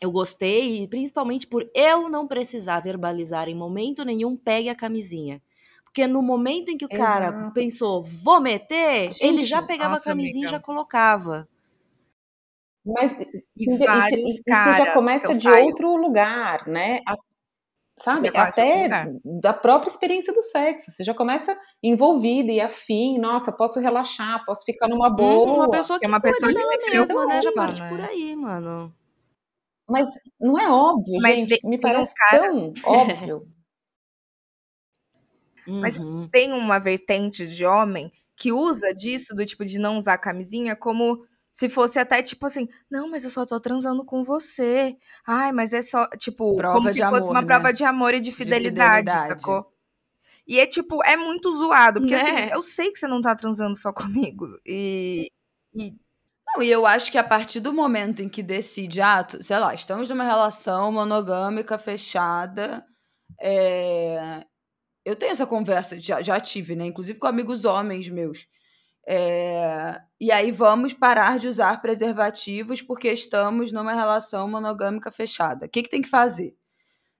eu 0.00 0.10
gostei, 0.12 0.86
principalmente 0.88 1.46
por 1.46 1.70
eu 1.74 2.08
não 2.08 2.28
precisar 2.28 2.80
verbalizar 2.80 3.48
em 3.48 3.54
momento 3.56 4.04
nenhum, 4.04 4.36
pegue 4.36 4.68
a 4.70 4.74
camisinha. 4.76 5.42
Porque 5.84 6.06
no 6.06 6.22
momento 6.22 6.70
em 6.70 6.78
que 6.78 6.86
o 6.86 6.90
cara 6.90 7.32
Exato. 7.32 7.54
pensou, 7.54 8.02
vou 8.02 8.40
meter, 8.40 9.16
ele 9.20 9.42
Gente, 9.42 9.46
já 9.46 9.62
pegava 9.62 9.96
nossa, 9.96 10.10
a 10.10 10.12
camisinha 10.12 10.46
e 10.46 10.48
amiga. 10.48 10.50
já 10.50 10.60
colocava. 10.60 11.48
Mas 12.84 13.12
E 13.56 13.64
e, 13.68 13.84
e- 14.38 14.42
e 14.46 14.54
você 14.54 14.72
já 14.74 14.86
começa 14.86 15.34
de 15.36 15.50
saio. 15.50 15.66
outro 15.66 15.94
lugar, 15.96 16.66
né? 16.66 17.00
A- 17.06 17.16
sabe? 18.02 18.28
Acho 18.28 18.38
Até 18.38 18.82
lugar. 18.84 19.08
da 19.24 19.52
própria 19.52 19.90
experiência 19.90 20.32
do 20.32 20.42
sexo. 20.42 20.90
Você 20.90 21.04
já 21.04 21.14
começa 21.14 21.56
envolvida 21.82 22.50
e 22.52 22.60
afim. 22.60 23.18
Nossa, 23.18 23.52
posso 23.52 23.78
relaxar, 23.80 24.44
posso 24.44 24.64
ficar 24.64 24.88
numa 24.88 25.10
boa. 25.10 25.46
Uhum, 25.50 25.54
uma 25.56 25.70
pessoa 25.70 25.98
que 25.98 26.04
É 26.06 26.08
uma 26.08 26.20
pessoa 26.20 26.52
que 26.52 26.58
se 26.60 26.90
mesma, 26.98 27.26
né? 27.26 27.42
Já 27.42 27.52
parte 27.52 27.80
né? 27.80 27.88
por 27.88 28.00
aí, 28.00 28.34
mano. 28.36 28.94
Mas 29.88 30.08
não 30.40 30.58
é 30.58 30.70
óbvio, 30.70 31.18
Mas 31.20 31.40
gente. 31.40 31.60
Me 31.66 31.78
parece 31.78 32.14
cara- 32.14 32.42
tão 32.48 32.72
óbvio. 32.86 33.46
Mas 35.66 36.04
Uhum. 36.04 36.28
tem 36.28 36.52
uma 36.52 36.78
vertente 36.78 37.46
de 37.46 37.64
homem 37.64 38.10
que 38.36 38.52
usa 38.52 38.94
disso, 38.94 39.34
do 39.34 39.44
tipo 39.44 39.64
de 39.64 39.78
não 39.78 39.98
usar 39.98 40.16
camisinha, 40.18 40.74
como 40.74 41.24
se 41.52 41.68
fosse 41.68 41.98
até 41.98 42.22
tipo 42.22 42.46
assim, 42.46 42.68
não, 42.90 43.08
mas 43.10 43.24
eu 43.24 43.30
só 43.30 43.44
tô 43.46 43.58
transando 43.60 44.04
com 44.04 44.24
você. 44.24 44.96
Ai, 45.26 45.52
mas 45.52 45.72
é 45.72 45.82
só, 45.82 46.06
tipo, 46.18 46.56
Prova 46.56 46.74
como 46.78 46.90
de 46.92 46.94
se 46.94 47.06
fosse 47.08 47.28
amor, 47.28 47.30
uma 47.30 47.40
né? 47.40 47.46
prova 47.46 47.72
de 47.72 47.84
amor 47.84 48.14
e 48.14 48.20
de 48.20 48.32
fidelidade, 48.32 49.10
fidelidade. 49.10 49.42
sacou? 49.42 49.66
E 50.46 50.58
é 50.60 50.66
tipo, 50.66 51.02
é 51.04 51.16
muito 51.16 51.56
zoado, 51.58 52.00
porque 52.00 52.14
assim, 52.14 52.32
Né? 52.32 52.50
eu 52.52 52.62
sei 52.62 52.90
que 52.92 52.98
você 52.98 53.06
não 53.08 53.20
tá 53.22 53.34
transando 53.36 53.76
só 53.76 53.92
comigo. 53.92 54.46
E. 54.66 55.28
e 55.74 55.92
Não, 56.56 56.62
e 56.62 56.70
eu 56.70 56.86
acho 56.86 57.10
que 57.12 57.18
a 57.18 57.24
partir 57.24 57.60
do 57.60 57.72
momento 57.72 58.22
em 58.22 58.28
que 58.28 58.42
decide, 58.42 59.00
ah, 59.00 59.26
sei 59.40 59.58
lá, 59.58 59.74
estamos 59.74 60.08
numa 60.08 60.24
relação 60.24 60.90
monogâmica 60.92 61.78
fechada, 61.78 62.84
é, 63.40 64.44
eu 65.04 65.16
tenho 65.16 65.32
essa 65.32 65.46
conversa, 65.46 66.00
já, 66.00 66.22
já 66.22 66.40
tive, 66.40 66.76
né? 66.76 66.86
Inclusive 66.86 67.18
com 67.18 67.26
amigos 67.28 67.64
homens 67.64 68.08
meus. 68.08 68.46
É, 69.06 70.00
E 70.20 70.30
aí 70.30 70.50
vamos 70.52 70.92
parar 70.92 71.38
de 71.38 71.48
usar 71.48 71.80
preservativos 71.80 72.82
porque 72.82 73.10
estamos 73.12 73.72
numa 73.72 73.94
relação 73.94 74.48
monogâmica 74.48 75.10
fechada. 75.10 75.66
O 75.66 75.68
que, 75.68 75.82
que 75.82 75.88
tem 75.90 76.02
que 76.02 76.08
fazer? 76.08 76.54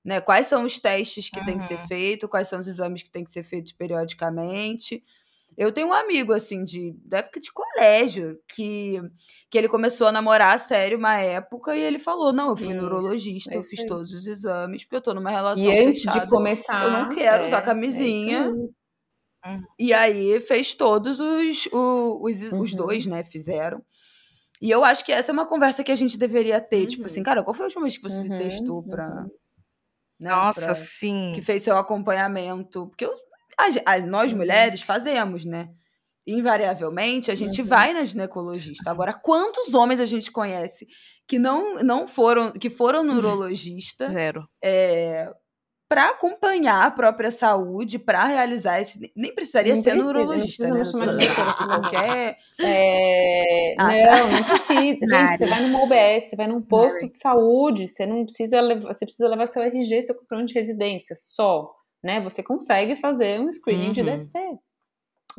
Né? 0.05 0.21
Quais 0.21 0.47
são 0.47 0.65
os 0.65 0.79
testes 0.79 1.31
que 1.31 1.43
tem 1.45 1.59
que 1.59 1.65
ser 1.65 1.79
Uhum. 1.81 1.87
feito? 1.89 2.29
Quais 2.29 2.49
são 2.49 2.61
os 2.61 2.67
exames 2.69 3.03
que 3.03 3.11
tem 3.11 3.25
que 3.25 3.31
ser 3.33 3.43
feitos 3.45 3.73
periodicamente? 3.73 5.03
Eu 5.57 5.73
tenho 5.73 5.89
um 5.89 5.93
amigo, 5.93 6.33
assim, 6.33 6.65
de, 6.65 6.95
da 7.05 7.19
época 7.19 7.41
de 7.41 7.53
colégio, 7.53 8.39
que, 8.49 9.01
que 9.51 9.59
ele 9.59 9.69
começou 9.69 10.07
a 10.07 10.13
namorar 10.13 10.55
a 10.55 10.59
sério 10.59 10.97
uma 10.97 11.19
época 11.21 11.77
e 11.77 11.81
ele 11.81 11.99
falou: 11.99 12.33
Não, 12.33 12.51
eu 12.51 12.57
fui 12.57 12.69
Isso, 12.69 12.77
neurologista, 12.77 13.55
é 13.55 13.59
eu 13.59 13.63
fiz 13.65 13.85
todos 13.85 14.13
os 14.13 14.27
exames, 14.27 14.85
porque 14.85 14.97
eu 14.97 15.03
tô 15.03 15.13
numa 15.13 15.31
relação 15.31 15.65
E 15.65 15.79
antes 15.79 16.03
fechada. 16.03 16.21
de 16.21 16.27
começar. 16.31 16.85
eu 16.85 16.91
não 16.93 17.09
quero 17.11 17.45
usar 17.45 17.59
é, 17.59 17.63
camisinha. 17.63 18.47
é 18.47 18.71
aí. 19.43 19.59
E 19.79 19.93
aí 19.93 20.41
fez 20.41 20.75
todos 20.75 21.19
os, 21.21 21.67
os, 21.73 22.43
os 22.53 22.73
Uhum. 22.73 22.77
dois, 22.77 23.07
né? 23.07 23.23
Fizeram. 23.25 23.83
E 24.63 24.71
eu 24.71 24.85
acho 24.85 25.05
que 25.05 25.13
essa 25.13 25.33
é 25.33 25.35
uma 25.35 25.47
conversa 25.47 25.83
que 25.85 25.93
a 25.93 25.97
gente 25.97 26.19
deveria 26.19 26.61
ter. 26.61 26.87
Tipo 26.87 27.03
Uhum. 27.03 27.07
assim, 27.07 27.23
cara, 27.23 27.43
qual 27.43 27.55
foi 27.55 27.65
a 27.65 27.69
última 27.69 27.83
vez 27.83 27.97
que 27.97 28.03
você 28.03 28.23
se 28.23 28.31
Uhum, 28.33 28.39
testou 28.39 28.83
pra. 28.83 29.07
uhum. 29.09 29.29
né, 30.21 30.31
nossa, 30.31 30.61
pra- 30.63 30.75
sim. 30.75 31.33
que 31.35 31.41
fez 31.43 31.63
seu 31.63 31.77
acompanhamento. 31.79 32.89
Porque 32.89 33.07
eu- 33.07 33.15
a 33.87 33.95
a- 33.95 34.01
nós 34.01 34.31
Uhum. 34.33 34.39
mulheres 34.39 34.83
fazemos, 34.83 35.45
né? 35.47 35.69
Invariavelmente, 36.27 37.31
a 37.31 37.35
gente 37.35 37.63
Uhum. 37.63 37.67
vai 37.69 37.93
na 37.95 38.05
ginecologista. 38.05 38.91
Agora, 38.91 39.13
quantos 39.15 39.73
homens 39.75 39.99
a 40.01 40.07
gente 40.07 40.31
conhece 40.31 40.87
que 41.27 41.39
não, 41.39 41.83
não 41.83 42.07
foram, 42.07 42.53
que 42.53 42.69
foram 42.71 43.03
neurologista 43.03 44.09
Zero. 44.11 44.47
é, 44.63 45.33
para 45.91 46.11
acompanhar 46.11 46.87
a 46.87 46.91
própria 46.93 47.33
saúde, 47.33 47.99
para 47.99 48.25
realizar 48.25 48.81
esse. 48.81 49.11
Nem 49.17 49.35
precisaria 49.35 49.75
Não 49.75 49.83
ser 49.83 49.91
precisa, 49.91 50.13
neurologista, 50.13 50.71
né? 50.71 50.83
de. 50.85 51.67
Qualquer. 51.67 52.37
É, 52.61 53.75
Ah, 53.77 53.89
não, 53.89 54.31
não 54.31 54.45
precisa. 54.45 55.17
Gente, 55.19 55.37
você 55.39 55.47
vai 55.49 55.61
numa 55.63 55.83
OBS, 55.83 56.31
você 56.31 56.37
vai 56.37 56.47
num 56.47 56.63
posto 56.63 57.11
de 57.11 57.19
saúde, 57.19 57.89
você 57.89 58.07
não 58.07 58.23
precisa 58.25 58.61
levar, 58.61 58.95
você 58.95 59.05
precisa 59.05 59.29
levar 59.29 59.49
seu 59.49 59.63
RG, 59.63 60.05
seu 60.05 60.15
comprovante 60.15 60.53
de 60.53 60.61
residência, 60.61 61.17
só, 61.19 61.75
né? 62.05 62.21
Você 62.21 62.41
consegue 62.41 62.95
fazer 62.95 63.41
um 63.41 63.51
screening 63.51 63.93
de 63.93 64.01
Uhum. 64.03 64.15
DST. 64.17 64.39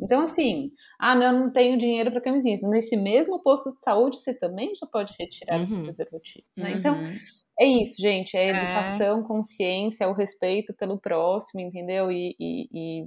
Então, 0.02 0.20
assim, 0.20 0.70
ah, 1.00 1.14
não, 1.14 1.26
eu 1.26 1.32
não 1.32 1.50
tenho 1.50 1.78
dinheiro 1.78 2.10
para 2.10 2.20
camisinha. 2.20 2.58
Nesse 2.64 2.94
mesmo 2.94 3.42
posto 3.42 3.72
de 3.72 3.78
saúde, 3.80 4.18
você 4.18 4.34
também 4.34 4.74
já 4.74 4.86
pode 4.86 5.14
retirar 5.18 5.62
esse 5.62 5.74
Uhum. 5.74 5.82
preservativo, 5.84 6.44
né? 6.58 6.72
Então, 6.72 6.94
Uhum. 6.98 7.16
É 7.60 7.66
isso, 7.66 8.00
gente. 8.00 8.36
É 8.36 8.48
É. 8.48 8.50
educação, 8.50 9.22
consciência, 9.24 10.08
o 10.08 10.12
respeito 10.14 10.74
pelo 10.74 10.98
próximo, 11.00 11.60
entendeu? 11.60 12.10
E, 12.10 12.34
e- 12.40 13.00
e 13.00 13.04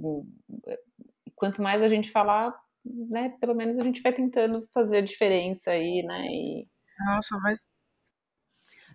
quanto 1.34 1.62
mais 1.62 1.82
a 1.82 1.88
gente 1.88 2.10
falar, 2.10 2.54
né, 2.84 3.30
pelo 3.40 3.54
menos 3.54 3.78
a 3.78 3.84
gente 3.84 4.02
vai 4.02 4.12
tentando 4.12 4.64
fazer 4.72 4.98
a 4.98 5.00
diferença 5.02 5.70
aí, 5.72 6.02
né? 6.04 6.26
E, 6.28 6.66
Nossa, 6.98 7.36
mas. 7.42 7.58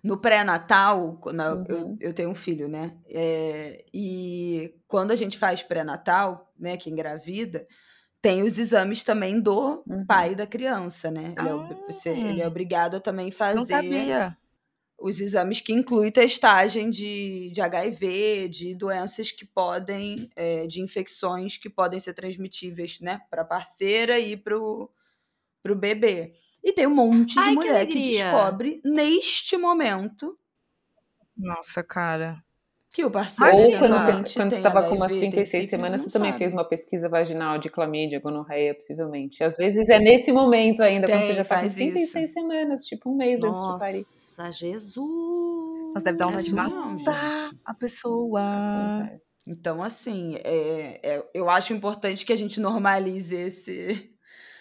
No 0.02 0.20
pré-natal, 0.20 1.16
quando 1.20 1.40
eu- 1.42 1.64
eu, 1.68 1.86
Uhum. 1.86 2.12
tenho 2.14 2.30
um 2.30 2.34
filho, 2.34 2.66
né? 2.68 2.98
É, 3.08 3.84
e 3.94 4.74
quando 4.88 5.12
a 5.12 5.16
gente 5.16 5.38
faz 5.38 5.62
pré-natal, 5.62 6.52
né, 6.58 6.76
que 6.76 6.90
engravida, 6.90 7.66
tem 8.22 8.42
os 8.42 8.58
exames 8.58 9.04
também 9.04 9.40
do 9.40 9.84
Uhum. 9.86 10.06
pai 10.06 10.34
da 10.34 10.46
criança, 10.46 11.10
né? 11.10 11.34
Ele, 11.38 11.48
é, 11.48 11.52
Ah. 11.52 11.68
você- 11.88 12.10
ele 12.10 12.42
é 12.42 12.48
obrigado 12.48 12.96
a 12.96 13.00
também 13.00 13.30
fazer 13.32 13.56
Não 13.58 13.66
sabia. 13.66 14.36
Os 15.02 15.20
exames 15.20 15.60
que 15.60 15.72
incluem 15.72 16.12
testagem 16.12 16.88
de, 16.88 17.50
de 17.52 17.60
HIV, 17.60 18.48
de 18.48 18.74
doenças 18.76 19.32
que 19.32 19.44
podem, 19.44 20.30
é, 20.36 20.66
de 20.68 20.80
infecções 20.80 21.56
que 21.56 21.68
podem 21.68 21.98
ser 21.98 22.14
transmitíveis, 22.14 23.00
né, 23.00 23.20
para 23.28 23.44
parceira 23.44 24.20
e 24.20 24.36
pro, 24.36 24.88
pro 25.60 25.74
bebê. 25.74 26.34
E 26.62 26.72
tem 26.72 26.86
um 26.86 26.94
monte 26.94 27.34
de 27.34 27.40
Ai, 27.40 27.48
que 27.48 27.54
mulher 27.56 27.86
que, 27.86 27.92
alegria. 27.98 28.24
descobre 28.30 28.80
neste 28.84 29.56
momento 29.56 30.38
Nossa, 31.36 31.82
cara. 31.82 32.42
Que 32.92 33.04
o 33.04 33.10
parceiro 33.10 33.56
ou 33.56 33.78
quando 33.78 33.94
você, 33.94 34.34
quando 34.34 34.52
estava 34.52 34.82
com 34.84 34.96
umas 34.96 35.08
tem 35.08 35.30
36 35.30 35.46
sífilis, 35.48 35.70
semanas, 35.70 36.02
você 36.02 36.10
também 36.10 36.30
sabe. 36.30 36.38
fez 36.38 36.52
uma 36.52 36.64
pesquisa 36.64 37.08
vaginal 37.08 37.56
de 37.56 37.70
clamídia, 37.70 38.20
gonorreia, 38.20 38.74
possivelmente. 38.74 39.42
Às 39.42 39.56
vezes 39.56 39.88
é 39.88 39.98
nesse 39.98 40.30
momento 40.30 40.82
ainda, 40.82 41.06
quando 41.06 41.18
Tem, 41.18 41.26
você 41.28 41.34
já 41.34 41.44
tá 41.44 41.54
com 41.54 41.60
faz 41.62 41.74
36 41.74 42.32
semanas, 42.32 42.84
tipo 42.84 43.10
um 43.10 43.16
mês 43.16 43.42
antes 43.42 43.62
de 43.62 43.78
parir. 43.78 43.96
Nossa, 43.98 44.52
Jesus. 44.52 45.94
Nossa, 45.94 46.04
deve 46.04 46.18
dar 46.18 46.26
vontade 46.26 46.44
de 46.44 46.54
matar 46.54 47.50
a 47.64 47.74
pessoa. 47.74 48.42
Então, 49.48 49.82
assim, 49.82 50.36
é, 50.44 51.00
é- 51.02 51.24
eu 51.32 51.48
acho 51.48 51.72
importante 51.72 52.26
que 52.26 52.32
a 52.32 52.36
gente 52.36 52.60
normalize 52.60 53.34
esse, 53.34 54.10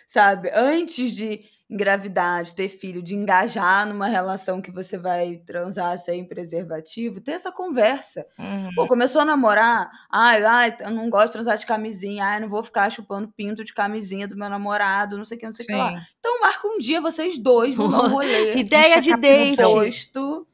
sabe? 0.07 0.49
Antes 0.53 1.11
de 1.11 1.43
engravidar, 1.71 2.43
de 2.43 2.53
ter 2.53 2.67
filho, 2.67 3.01
de 3.01 3.15
engajar 3.15 3.87
numa 3.87 4.07
relação 4.07 4.61
que 4.61 4.69
você 4.69 4.97
vai 4.97 5.37
transar 5.37 5.97
sem 5.97 6.27
preservativo, 6.27 7.21
ter 7.21 7.31
essa 7.31 7.49
conversa. 7.49 8.25
Uhum. 8.37 8.69
Pô, 8.75 8.87
começou 8.87 9.21
a 9.21 9.25
namorar, 9.25 9.89
ai, 10.11 10.43
ai, 10.43 10.75
eu 10.81 10.91
não 10.91 11.09
gosto 11.09 11.27
de 11.27 11.33
transar 11.33 11.57
de 11.57 11.65
camisinha, 11.65 12.25
ai, 12.25 12.39
não 12.41 12.49
vou 12.49 12.61
ficar 12.61 12.89
chupando 12.89 13.31
pinto 13.37 13.63
de 13.63 13.73
camisinha 13.73 14.27
do 14.27 14.35
meu 14.35 14.49
namorado, 14.49 15.17
não 15.17 15.23
sei 15.23 15.37
o 15.37 15.39
que, 15.39 15.45
não 15.45 15.55
sei 15.55 15.63
o 15.63 15.67
que 15.67 15.73
lá. 15.73 15.95
Então 16.19 16.41
marca 16.41 16.67
um 16.67 16.77
dia 16.77 16.99
vocês 16.99 17.37
dois, 17.37 17.73
vão 17.73 17.89
dar 17.89 18.03
um 18.03 18.09
rolê. 18.19 18.53
Ideia 18.57 18.99
de 18.99 19.15
date. 19.15 19.55
posto 19.55 20.45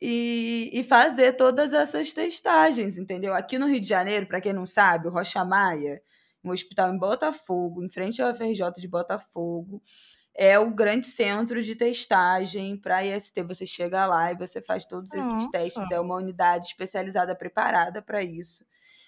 e, 0.00 0.68
e 0.74 0.84
fazer 0.84 1.32
todas 1.32 1.72
essas 1.72 2.12
testagens, 2.12 2.98
entendeu? 2.98 3.32
Aqui 3.32 3.58
no 3.58 3.66
Rio 3.66 3.80
de 3.80 3.88
Janeiro, 3.88 4.26
para 4.26 4.42
quem 4.42 4.52
não 4.52 4.66
sabe, 4.66 5.08
o 5.08 5.10
Rocha 5.10 5.42
Maia, 5.42 6.02
um 6.44 6.50
hospital 6.50 6.92
em 6.92 6.98
Botafogo, 6.98 7.82
em 7.82 7.90
frente 7.90 8.20
ao 8.20 8.34
FRJ 8.34 8.72
de 8.78 8.86
Botafogo, 8.86 9.82
é 10.38 10.58
o 10.58 10.70
grande 10.70 11.06
centro 11.06 11.62
de 11.62 11.74
testagem 11.74 12.76
para 12.76 13.04
IST. 13.04 13.42
Você 13.44 13.64
chega 13.64 14.04
lá 14.06 14.30
e 14.32 14.36
você 14.36 14.60
faz 14.60 14.84
todos 14.84 15.10
esses 15.12 15.32
Nossa. 15.32 15.50
testes. 15.50 15.90
É 15.90 15.98
uma 15.98 16.16
unidade 16.16 16.66
especializada 16.66 17.34
preparada 17.34 18.02
para 18.02 18.22
isso. 18.22 18.64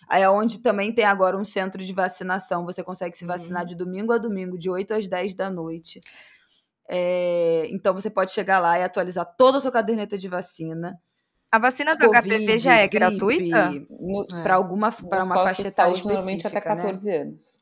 Aí 0.08 0.22
é 0.22 0.30
onde 0.30 0.60
também 0.60 0.90
tem 0.90 1.04
agora 1.04 1.36
um 1.36 1.44
centro 1.44 1.84
de 1.84 1.92
vacinação. 1.92 2.64
Você 2.64 2.82
consegue 2.82 3.14
se 3.14 3.26
vacinar 3.26 3.66
de 3.66 3.74
domingo 3.74 4.10
a 4.12 4.18
domingo, 4.18 4.58
de 4.58 4.70
8 4.70 4.94
às 4.94 5.06
10 5.06 5.34
da 5.34 5.50
noite. 5.50 6.00
É, 6.88 7.66
então 7.68 7.92
você 7.92 8.08
pode 8.08 8.30
chegar 8.30 8.58
lá 8.58 8.78
e 8.78 8.82
atualizar 8.82 9.26
toda 9.36 9.58
a 9.58 9.60
sua 9.60 9.70
caderneta 9.70 10.16
de 10.16 10.28
vacina. 10.28 10.98
A 11.52 11.58
vacina 11.58 11.94
do 11.94 12.10
HPV 12.10 12.58
já 12.58 12.76
é 12.76 12.88
gratuita? 12.88 13.70
Para 14.42 14.54
alguma 14.54 14.88
nos 14.88 15.00
para 15.02 15.24
uma 15.24 15.34
faixa 15.34 15.68
etária 15.68 15.92
normalmente 15.92 16.46
específica, 16.46 16.58
até 16.58 16.74
né? 16.74 16.82
14 16.82 17.10
anos. 17.10 17.57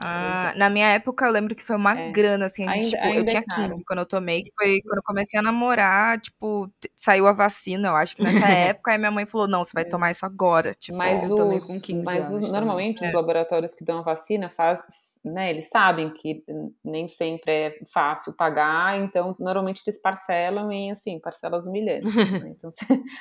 Ah, 0.00 0.52
na 0.56 0.70
minha 0.70 0.86
época 0.90 1.26
eu 1.26 1.32
lembro 1.32 1.54
que 1.54 1.62
foi 1.62 1.74
uma 1.76 1.98
É. 1.98 2.10
grana, 2.12 2.46
assim, 2.46 2.64
a 2.66 2.72
gente, 2.72 2.84
Ainda- 2.84 2.96
tipo, 2.96 3.04
eu 3.04 3.10
ainda 3.18 3.20
é 3.22 3.24
tinha 3.24 3.42
caro. 3.44 3.62
15 3.68 3.84
quando 3.84 3.98
eu 3.98 4.06
tomei, 4.06 4.42
que 4.42 4.50
foi 4.56 4.80
quando 4.82 4.98
eu 4.98 5.02
comecei 5.02 5.38
a 5.40 5.42
namorar, 5.42 6.20
tipo, 6.20 6.70
saiu 6.96 7.26
a 7.26 7.32
vacina, 7.32 7.88
eu 7.88 7.96
acho 7.96 8.14
que 8.14 8.22
nessa 8.22 8.22
época, 8.76 8.92
aí 8.92 8.98
minha 8.98 9.10
mãe 9.10 9.26
falou, 9.26 9.48
não, 9.48 9.64
você 9.64 9.72
vai 9.74 9.84
tomar 9.84 10.10
isso 10.12 10.24
agora, 10.24 10.72
tipo, 10.74 10.96
Mas, 10.96 11.22
eu 11.24 11.34
tomei 11.34 11.58
os, 11.58 11.66
com 11.66 11.80
15 11.80 12.04
mas 12.04 12.26
os- 12.26 12.32
anos 12.34 12.52
normalmente 12.52 13.04
É. 13.04 13.08
os 13.08 13.12
laboratórios 13.14 13.74
que 13.74 13.84
dão 13.84 13.98
a 13.98 14.02
vacina 14.02 14.48
faz, 14.48 14.80
né, 15.24 15.50
eles 15.50 15.68
sabem 15.68 16.12
que 16.12 16.44
nem 16.84 17.08
sempre 17.08 17.52
é 17.52 17.78
fácil 17.92 18.34
pagar, 18.36 18.98
então 19.00 19.34
normalmente 19.38 19.82
eles 19.86 20.00
parcelam 20.00 20.70
em 20.72 20.90
assim, 20.92 21.18
parcelas 21.20 21.66
humilhantes. 21.66 22.32
né? 22.36 22.50
Então, 22.56 22.70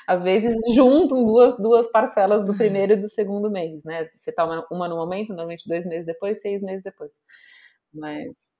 às 0.07 0.23
vezes 0.23 0.55
juntam 0.75 1.25
duas, 1.25 1.57
duas 1.59 1.91
parcelas 1.91 2.45
do 2.45 2.55
primeiro 2.55 2.93
e 2.93 2.97
do 2.97 3.07
segundo 3.09 3.49
mês, 3.51 3.83
né? 3.83 4.07
Você 4.15 4.31
toma 4.31 4.65
uma 4.71 4.87
no 4.87 4.95
momento, 4.95 5.29
normalmente 5.29 5.67
dois 5.67 5.85
meses 5.85 6.05
depois, 6.05 6.41
seis 6.41 6.61
meses 6.63 6.83
depois. 6.83 7.11
Mas 7.93 8.53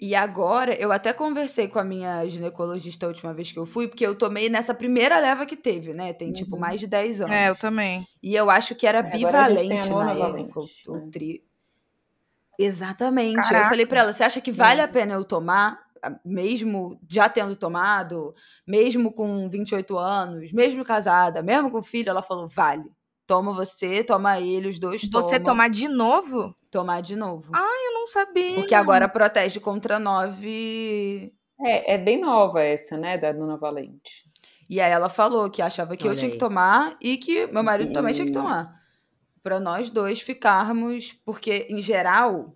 E 0.00 0.14
agora, 0.14 0.74
eu 0.80 0.92
até 0.92 1.12
conversei 1.12 1.68
com 1.68 1.78
a 1.78 1.84
minha 1.84 2.24
ginecologista 2.26 3.06
a 3.06 3.08
última 3.08 3.34
vez 3.34 3.50
que 3.52 3.58
eu 3.58 3.66
fui, 3.66 3.88
porque 3.88 4.06
eu 4.06 4.16
tomei 4.16 4.48
nessa 4.48 4.74
primeira 4.74 5.18
leva 5.18 5.46
que 5.46 5.56
teve, 5.56 5.92
né? 5.92 6.12
Tem, 6.12 6.32
tipo, 6.32 6.56
Uhum. 6.56 6.60
mais 6.60 6.80
de 6.80 6.86
10 6.86 7.20
anos. 7.20 7.34
é, 7.34 7.48
eu 7.48 7.56
também. 7.56 8.06
E 8.22 8.34
eu 8.36 8.50
acho 8.50 8.74
que 8.74 8.86
era 8.86 9.02
É, 9.02 9.10
bivalente 9.12 9.94
na 9.94 10.14
valente, 10.14 10.52
época, 10.52 10.60
o, 10.60 10.64
o 10.88 11.00
né? 11.00 11.10
tri. 11.10 11.44
Exatamente. 12.58 13.36
Eu 13.36 13.42
Caraca. 13.44 13.68
falei 13.68 13.86
pra 13.86 14.00
ela, 14.00 14.12
você 14.12 14.24
acha 14.24 14.40
que 14.40 14.50
vale 14.50 14.80
a 14.80 14.88
pena 14.88 15.14
eu 15.14 15.24
tomar, 15.24 15.78
a- 16.02 16.18
mesmo 16.24 16.98
já 17.08 17.28
tendo 17.28 17.54
tomado, 17.54 18.34
mesmo 18.66 19.12
com 19.12 19.48
28 19.48 19.96
anos, 19.96 20.52
mesmo 20.52 20.84
casada, 20.84 21.42
mesmo 21.42 21.70
com 21.70 21.82
filho? 21.82 22.10
Ela 22.10 22.22
falou, 22.22 22.48
vale. 22.48 22.84
Toma 23.26 23.52
você, 23.52 24.02
toma 24.02 24.40
ele, 24.40 24.68
os 24.68 24.78
dois 24.78 25.02
Você 25.02 25.08
tomam. 25.38 25.42
tomar 25.44 25.68
de 25.68 25.86
novo? 25.86 26.54
Tomar 26.70 27.02
de 27.02 27.14
novo. 27.14 27.52
Eu 27.54 27.92
não 27.94 28.06
sabia. 28.06 28.54
Porque 28.56 28.74
agora 28.74 29.06
protege 29.08 29.60
contra 29.60 29.98
nove 29.98 31.32
é, 31.60 31.94
é 31.94 31.98
bem 31.98 32.20
nova 32.20 32.62
essa, 32.62 32.96
né, 32.96 33.18
da 33.18 33.32
Nona 33.32 33.56
Valente. 33.56 34.24
E 34.70 34.80
aí 34.80 34.90
ela 34.92 35.08
falou 35.10 35.50
que 35.50 35.60
achava 35.60 35.96
que 35.96 36.06
eu 36.06 36.14
tinha 36.14 36.28
aí. 36.28 36.32
que 36.32 36.38
tomar 36.38 36.96
e 37.02 37.16
que 37.16 37.46
meu 37.48 37.62
marido 37.62 37.92
também 37.92 38.14
tinha 38.14 38.24
que 38.26 38.30
E- 38.30 38.34
tomar. 38.34 38.77
Pra 39.42 39.58
nós 39.60 39.88
dois 39.90 40.20
ficarmos, 40.20 41.16
porque 41.24 41.66
em 41.70 41.80
geral 41.80 42.54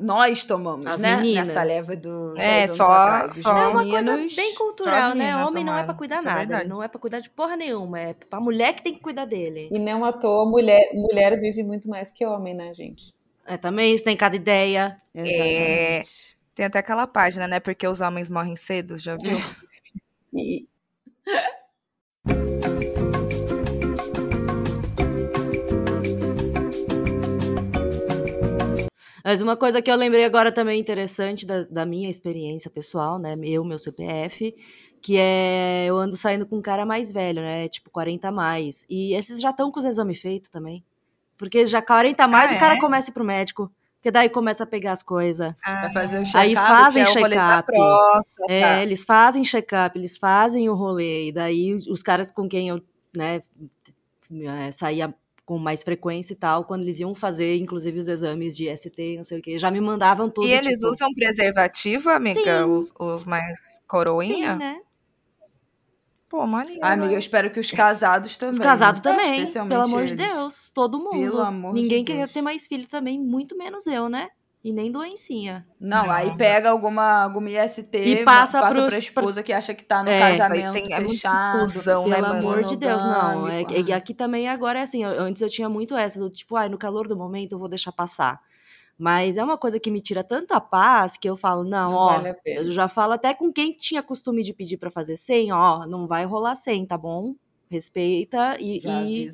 nós 0.00 0.44
tomamos, 0.44 0.86
As 0.86 1.00
né? 1.00 1.16
meninas. 1.16 1.48
Nessa 1.48 1.62
leva 1.62 1.94
do 1.94 2.32
É, 2.38 2.60
10 2.60 2.64
anos 2.70 2.76
só- 2.78 2.84
atrás. 2.92 3.36
Só- 3.38 3.56
É 3.56 3.68
uma 3.68 3.82
coisa 3.88 4.10
meninos- 4.12 4.34
bem 4.34 4.52
só 4.52 4.58
cultural, 4.58 5.14
né? 5.14 5.36
Homem 5.36 5.62
não 5.62 5.72
é 5.72 5.76
tomaram. 5.76 5.84
pra 5.86 5.94
cuidar 5.94 6.16
Isso 6.16 6.24
é 6.26 6.28
nada. 6.30 6.38
verdade. 6.40 6.68
não 6.68 6.82
é 6.82 6.88
pra 6.88 6.98
cuidar 7.00 7.20
de 7.20 7.30
porra 7.30 7.56
nenhuma. 7.56 8.00
É 8.00 8.14
pra 8.14 8.40
mulher 8.40 8.72
que 8.74 8.82
tem 8.82 8.94
que 8.94 9.00
cuidar 9.00 9.26
dele. 9.26 9.68
E 9.70 9.78
não 9.78 10.04
à 10.04 10.12
toa, 10.12 10.48
mulher, 10.48 10.90
mulher 10.94 11.38
vive 11.38 11.62
muito 11.62 11.88
mais 11.88 12.10
que 12.10 12.24
homem, 12.24 12.54
né, 12.54 12.72
gente? 12.74 13.12
É, 13.46 13.56
também 13.58 13.94
isso 13.94 14.04
tem 14.04 14.16
cada 14.16 14.34
ideia. 14.34 14.96
Exatamente. 15.14 16.34
Tem 16.54 16.64
até 16.66 16.78
aquela 16.78 17.06
página, 17.06 17.46
né? 17.46 17.60
Porque 17.60 17.86
os 17.86 18.00
homens 18.00 18.30
morrem 18.30 18.56
cedo, 18.56 18.96
já 18.96 19.16
viu? 19.16 19.38
E, 20.36 20.66
Mas 29.24 29.40
uma 29.40 29.56
coisa 29.56 29.80
que 29.80 29.90
eu 29.90 29.96
lembrei 29.96 30.24
agora 30.24 30.52
também 30.52 30.78
interessante 30.78 31.46
da, 31.46 31.62
da 31.62 31.86
minha 31.86 32.10
experiência 32.10 32.70
pessoal, 32.70 33.18
né? 33.18 33.34
Eu, 33.42 33.64
meu 33.64 33.78
CPF, 33.78 34.54
que 35.00 35.16
é 35.16 35.86
eu 35.86 35.96
ando 35.96 36.14
saindo 36.14 36.44
com 36.44 36.58
um 36.58 36.62
cara 36.62 36.84
mais 36.84 37.10
velho, 37.10 37.40
né? 37.40 37.66
Tipo 37.68 37.88
40 37.90 38.28
a 38.28 38.32
mais. 38.32 38.84
E 38.88 39.14
esses 39.14 39.40
já 39.40 39.48
estão 39.48 39.72
com 39.72 39.80
os 39.80 39.86
exames 39.86 40.20
feitos 40.20 40.50
também. 40.50 40.84
Porque 41.38 41.64
já 41.64 41.80
40 41.80 42.22
a 42.22 42.28
mais 42.28 42.52
Ah, 42.52 42.56
o 42.56 42.58
cara 42.58 42.74
é? 42.74 42.80
começa 42.80 43.10
pro 43.10 43.24
médico. 43.24 43.72
Porque 43.96 44.10
daí 44.10 44.28
começa 44.28 44.64
a 44.64 44.66
pegar 44.66 44.92
as 44.92 45.02
coisas. 45.02 45.54
O 46.34 46.36
Aí 46.36 46.50
check-up, 46.50 46.68
fazem 46.68 47.02
é 47.02 47.06
check-up. 47.06 47.72
É, 48.46 48.82
eles 48.82 49.04
fazem 49.04 49.42
check-up, 49.42 49.98
eles 49.98 50.18
fazem 50.18 50.68
o 50.68 50.74
rolê. 50.74 51.28
E 51.28 51.32
daí 51.32 51.74
os 51.74 52.02
caras 52.02 52.30
com 52.30 52.46
quem 52.46 52.68
eu, 52.68 52.82
né, 53.16 53.40
eh, 54.30 54.70
saía 54.70 55.14
com 55.44 55.58
mais 55.58 55.82
frequência 55.82 56.32
e 56.32 56.36
tal, 56.36 56.64
quando 56.64 56.82
eles 56.82 57.00
iam 57.00 57.14
fazer, 57.14 57.56
inclusive, 57.58 57.98
os 57.98 58.08
exames 58.08 58.56
de 58.56 58.74
ST, 58.74 59.16
não 59.16 59.24
sei 59.24 59.38
o 59.38 59.42
quê, 59.42 59.58
já 59.58 59.70
me 59.70 59.80
mandavam 59.80 60.30
tudo. 60.30 60.46
E 60.46 60.50
eles 60.50 60.78
tipo, 60.78 60.90
usam 60.90 61.12
preservativo, 61.12 62.08
amiga? 62.08 62.62
Sim. 62.62 62.70
Os, 62.70 62.92
os 62.98 63.24
mais 63.24 63.60
coroinha? 63.86 64.52
Sim, 64.52 64.58
né? 64.58 64.80
Pô, 66.28 66.46
maneiro. 66.46 66.80
Ah, 66.82 66.92
amiga, 66.94 67.12
eu 67.12 67.18
espero 67.18 67.50
que 67.50 67.60
os 67.60 67.70
casados 67.70 68.36
também. 68.36 68.52
Os 68.54 68.58
casados 68.58 69.00
também, 69.00 69.40
Especialmente 69.42 69.70
pelo 69.70 69.82
amor 69.84 70.06
de 70.06 70.14
eles. 70.14 70.26
Deus. 70.26 70.70
Todo 70.74 70.98
mundo. 70.98 71.10
Pelo 71.10 71.40
amor 71.40 71.74
de 71.74 71.80
Ninguém 71.82 72.04
quer 72.04 72.16
Deus. 72.16 72.32
ter 72.32 72.42
mais 72.42 72.66
filho 72.66 72.88
também, 72.88 73.20
muito 73.20 73.56
menos 73.56 73.86
eu, 73.86 74.08
né? 74.08 74.28
E 74.64 74.72
nem 74.72 74.90
doencinha. 74.90 75.66
Não, 75.78 76.04
Não. 76.06 76.10
aí 76.10 76.34
pega 76.38 76.70
alguma, 76.70 77.22
alguma 77.22 77.50
IST 77.50 77.98
E 77.98 78.24
passa 78.24 78.62
passa 78.62 78.74
pros- 78.74 78.86
pra 78.88 78.98
esposa 78.98 79.42
que 79.42 79.52
acha 79.52 79.74
que 79.74 79.84
tá 79.84 80.02
no 80.02 80.08
É, 80.08 80.18
casamento 80.30 80.72
Tem, 80.72 80.90
é 80.90 81.00
fechado. 81.02 81.60
confusão, 81.60 82.08
né, 82.08 82.16
Pelo 82.16 82.28
mano? 82.28 82.38
amor 82.48 82.64
de 82.64 82.74
Deus, 82.74 83.02
não. 83.02 83.46
É, 83.46 83.62
e 83.62 83.92
ah. 83.92 83.96
aqui 83.98 84.14
também 84.14 84.48
agora 84.48 84.78
é 84.78 84.82
assim. 84.82 85.04
eu- 85.04 85.20
Antes 85.20 85.42
eu 85.42 85.50
tinha 85.50 85.68
muito 85.68 85.94
essa 85.94 86.18
do 86.18 86.30
tipo, 86.30 86.56
ai, 86.56 86.70
no 86.70 86.78
calor 86.78 87.06
do 87.06 87.14
momento 87.14 87.52
eu 87.52 87.58
vou 87.58 87.68
deixar 87.68 87.92
passar. 87.92 88.40
Mas 88.96 89.36
é 89.36 89.44
uma 89.44 89.58
coisa 89.58 89.78
que 89.78 89.90
me 89.90 90.00
tira 90.00 90.24
tanta 90.24 90.58
paz 90.60 91.18
que 91.18 91.28
eu 91.28 91.36
falo, 91.36 91.62
não, 91.64 91.90
Não 91.90 91.98
ó, 91.98 92.12
vale 92.14 92.34
eu 92.46 92.72
já 92.72 92.88
falo 92.88 93.12
até 93.12 93.34
com 93.34 93.52
quem 93.52 93.72
tinha 93.74 94.02
costume 94.02 94.42
de 94.42 94.54
pedir 94.54 94.78
pra 94.78 94.90
fazer 94.90 95.16
100, 95.16 95.52
ó, 95.52 95.84
não 95.86 96.06
vai 96.06 96.24
rolar 96.24 96.54
100, 96.56 96.86
tá 96.86 96.96
bom? 96.96 97.34
Respeita 97.74 98.56
e, 98.60 98.80
e 99.02 99.26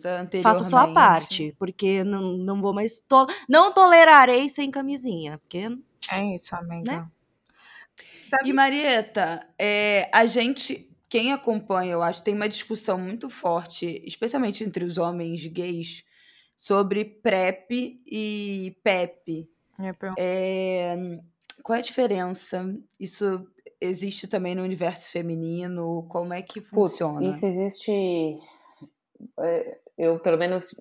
faça 0.42 0.60
a 0.60 0.64
sua 0.70 0.86
parte, 0.94 1.54
porque 1.58 2.02
não, 2.02 2.22
não 2.38 2.60
vou 2.60 2.72
mais 2.72 3.00
to 3.00 3.26
não 3.46 3.70
tolerarei 3.72 4.48
sem 4.48 4.70
camisinha, 4.70 5.36
porque 5.38 5.68
É 6.10 6.34
isso, 6.34 6.54
amiga. 6.56 6.90
Né? 6.92 7.08
Sabe- 8.28 8.48
E 8.48 8.52
Marieta, 8.52 9.46
é, 9.58 10.08
a 10.12 10.24
gente, 10.24 10.88
quem 11.08 11.32
acompanha, 11.32 11.92
eu 11.92 12.02
acho, 12.02 12.22
tem 12.22 12.34
uma 12.34 12.48
discussão 12.48 12.96
muito 12.96 13.28
forte, 13.28 14.00
especialmente 14.06 14.64
entre 14.64 14.84
os 14.84 14.96
homens 14.96 15.46
gays, 15.46 16.02
sobre 16.56 17.04
PrEP 17.04 18.00
e 18.06 18.74
PEP. 18.82 19.48
É, 20.18 20.96
qual 21.62 21.76
é 21.76 21.80
a 21.80 21.82
diferença? 21.82 22.64
Isso 22.98 23.46
existe 23.80 24.26
também 24.28 24.54
no 24.54 24.62
universo 24.62 25.10
feminino? 25.10 26.06
Como 26.08 26.32
é 26.34 26.42
que 26.42 26.60
Putz, 26.60 26.98
funciona? 26.98 27.28
isso 27.30 27.46
existe. 27.46 28.38
é, 29.38 29.78
Eu, 29.98 30.18
pelo 30.20 30.38
menos, 30.38 30.74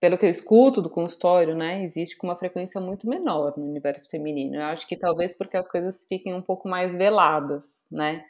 pelo 0.00 0.18
que 0.18 0.26
eu 0.26 0.30
escuto 0.30 0.82
do 0.82 0.90
consultório, 0.90 1.54
né, 1.56 1.82
existe 1.84 2.16
com 2.16 2.26
uma 2.26 2.36
frequência 2.36 2.80
muito 2.80 3.08
menor 3.08 3.54
no 3.56 3.64
universo 3.64 4.08
feminino. 4.10 4.56
Eu 4.56 4.64
acho 4.64 4.86
que 4.86 4.96
talvez 4.96 5.36
porque 5.36 5.56
as 5.56 5.68
coisas 5.70 6.04
fiquem 6.08 6.34
um 6.34 6.42
pouco 6.42 6.68
mais 6.68 6.96
veladas, 6.96 7.86
né? 7.90 8.24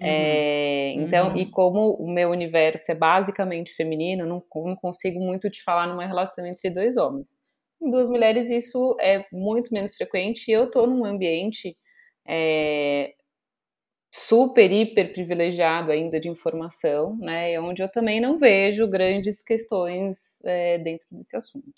É, 0.00 0.92
então, 0.96 1.30
Uhum. 1.30 1.36
e 1.36 1.46
como 1.50 1.92
o 1.94 2.10
meu 2.10 2.30
universo 2.30 2.90
é 2.92 2.94
basicamente 2.94 3.72
feminino, 3.72 4.26
não, 4.26 4.42
não 4.54 4.76
consigo 4.76 5.20
muito 5.20 5.48
te 5.50 5.62
falar 5.62 5.86
numa 5.86 6.04
relação 6.06 6.44
entre 6.46 6.68
dois 6.70 6.96
homens. 6.96 7.36
Em 7.80 7.90
duas 7.90 8.08
mulheres, 8.10 8.50
isso 8.50 8.96
é 9.00 9.24
muito 9.32 9.72
menos 9.72 9.96
frequente. 9.96 10.48
E 10.50 10.52
eu 10.52 10.70
tô 10.70 10.86
num 10.86 11.04
ambiente 11.04 11.76
é, 12.26 13.13
super, 14.16 14.70
hiper 14.70 15.12
privilegiado 15.12 15.90
ainda 15.90 16.20
de 16.20 16.28
informação, 16.28 17.16
né? 17.16 17.58
Onde 17.58 17.82
eu 17.82 17.90
também 17.90 18.20
não 18.20 18.38
vejo 18.38 18.86
grandes 18.86 19.42
questões 19.42 20.40
é, 20.44 20.78
dentro 20.78 21.08
desse 21.10 21.36
assunto. 21.36 21.72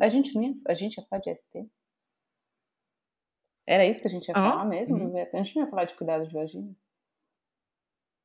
A 0.00 0.08
gente, 0.08 0.32
a 0.66 0.72
gente 0.72 0.96
ia 0.96 1.04
falar 1.04 1.20
de 1.20 1.36
ST? 1.36 1.66
Era 3.66 3.84
isso 3.84 4.00
que 4.00 4.06
a 4.06 4.10
gente 4.10 4.28
ia 4.28 4.34
falar 4.34 4.64
mesmo? 4.64 4.96
Uhum. 4.96 5.18
A 5.18 5.36
gente 5.36 5.56
não 5.56 5.64
ia 5.64 5.70
falar 5.70 5.84
de 5.84 5.94
cuidado 5.94 6.26
de 6.26 6.32
vagina? 6.32 6.74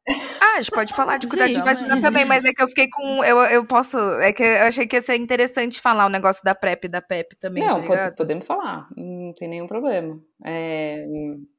Ah, 0.07 0.57
a 0.57 0.61
gente 0.61 0.71
pode 0.71 0.93
falar 0.93 1.17
de 1.17 1.27
cuidar 1.27 1.47
Sim, 1.47 1.53
de 1.53 1.61
vagina 1.61 2.01
também, 2.01 2.23
mas 2.23 2.45
é 2.45 2.53
que 2.53 2.63
eu 2.63 2.67
fiquei 2.67 2.89
com. 2.89 3.23
Eu, 3.25 3.39
eu 3.39 3.65
posso. 3.65 3.97
É 4.21 4.31
que 4.31 4.43
eu 4.43 4.63
achei 4.63 4.87
que 4.87 4.95
ia 4.95 5.01
ser 5.01 5.15
interessante 5.15 5.81
falar 5.81 6.05
o 6.05 6.09
negócio 6.09 6.41
da 6.45 6.55
PrEP 6.55 6.85
e 6.85 6.89
da 6.89 7.01
PEP 7.01 7.35
também, 7.37 7.65
não, 7.65 7.85
tá 7.85 8.11
podemos 8.11 8.45
falar, 8.45 8.87
não 8.95 9.33
tem 9.33 9.49
nenhum 9.49 9.67
problema. 9.67 10.21
É, 10.45 11.05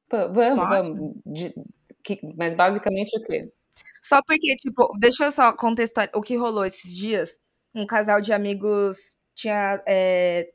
pô, 0.09 0.33
vamos, 0.33 0.69
Pode. 0.69 0.91
vamos. 0.91 1.15
De- 1.27 1.55
que- 2.03 2.21
mas 2.37 2.55
basicamente 2.55 3.17
o 3.19 3.23
quê? 3.25 3.51
Só 4.03 4.21
porque, 4.23 4.55
tipo, 4.57 4.93
deixa 4.99 5.25
eu 5.25 5.33
só 5.33 5.53
contextualizar 5.55 6.17
o 6.17 6.21
que 6.23 6.37
rolou 6.37 6.65
esses 6.65 6.95
dias. 6.95 7.39
Um 7.75 7.87
casal 7.87 8.21
de 8.21 8.33
amigos 8.33 9.17
tinha 9.35 9.83
é, 9.87 10.51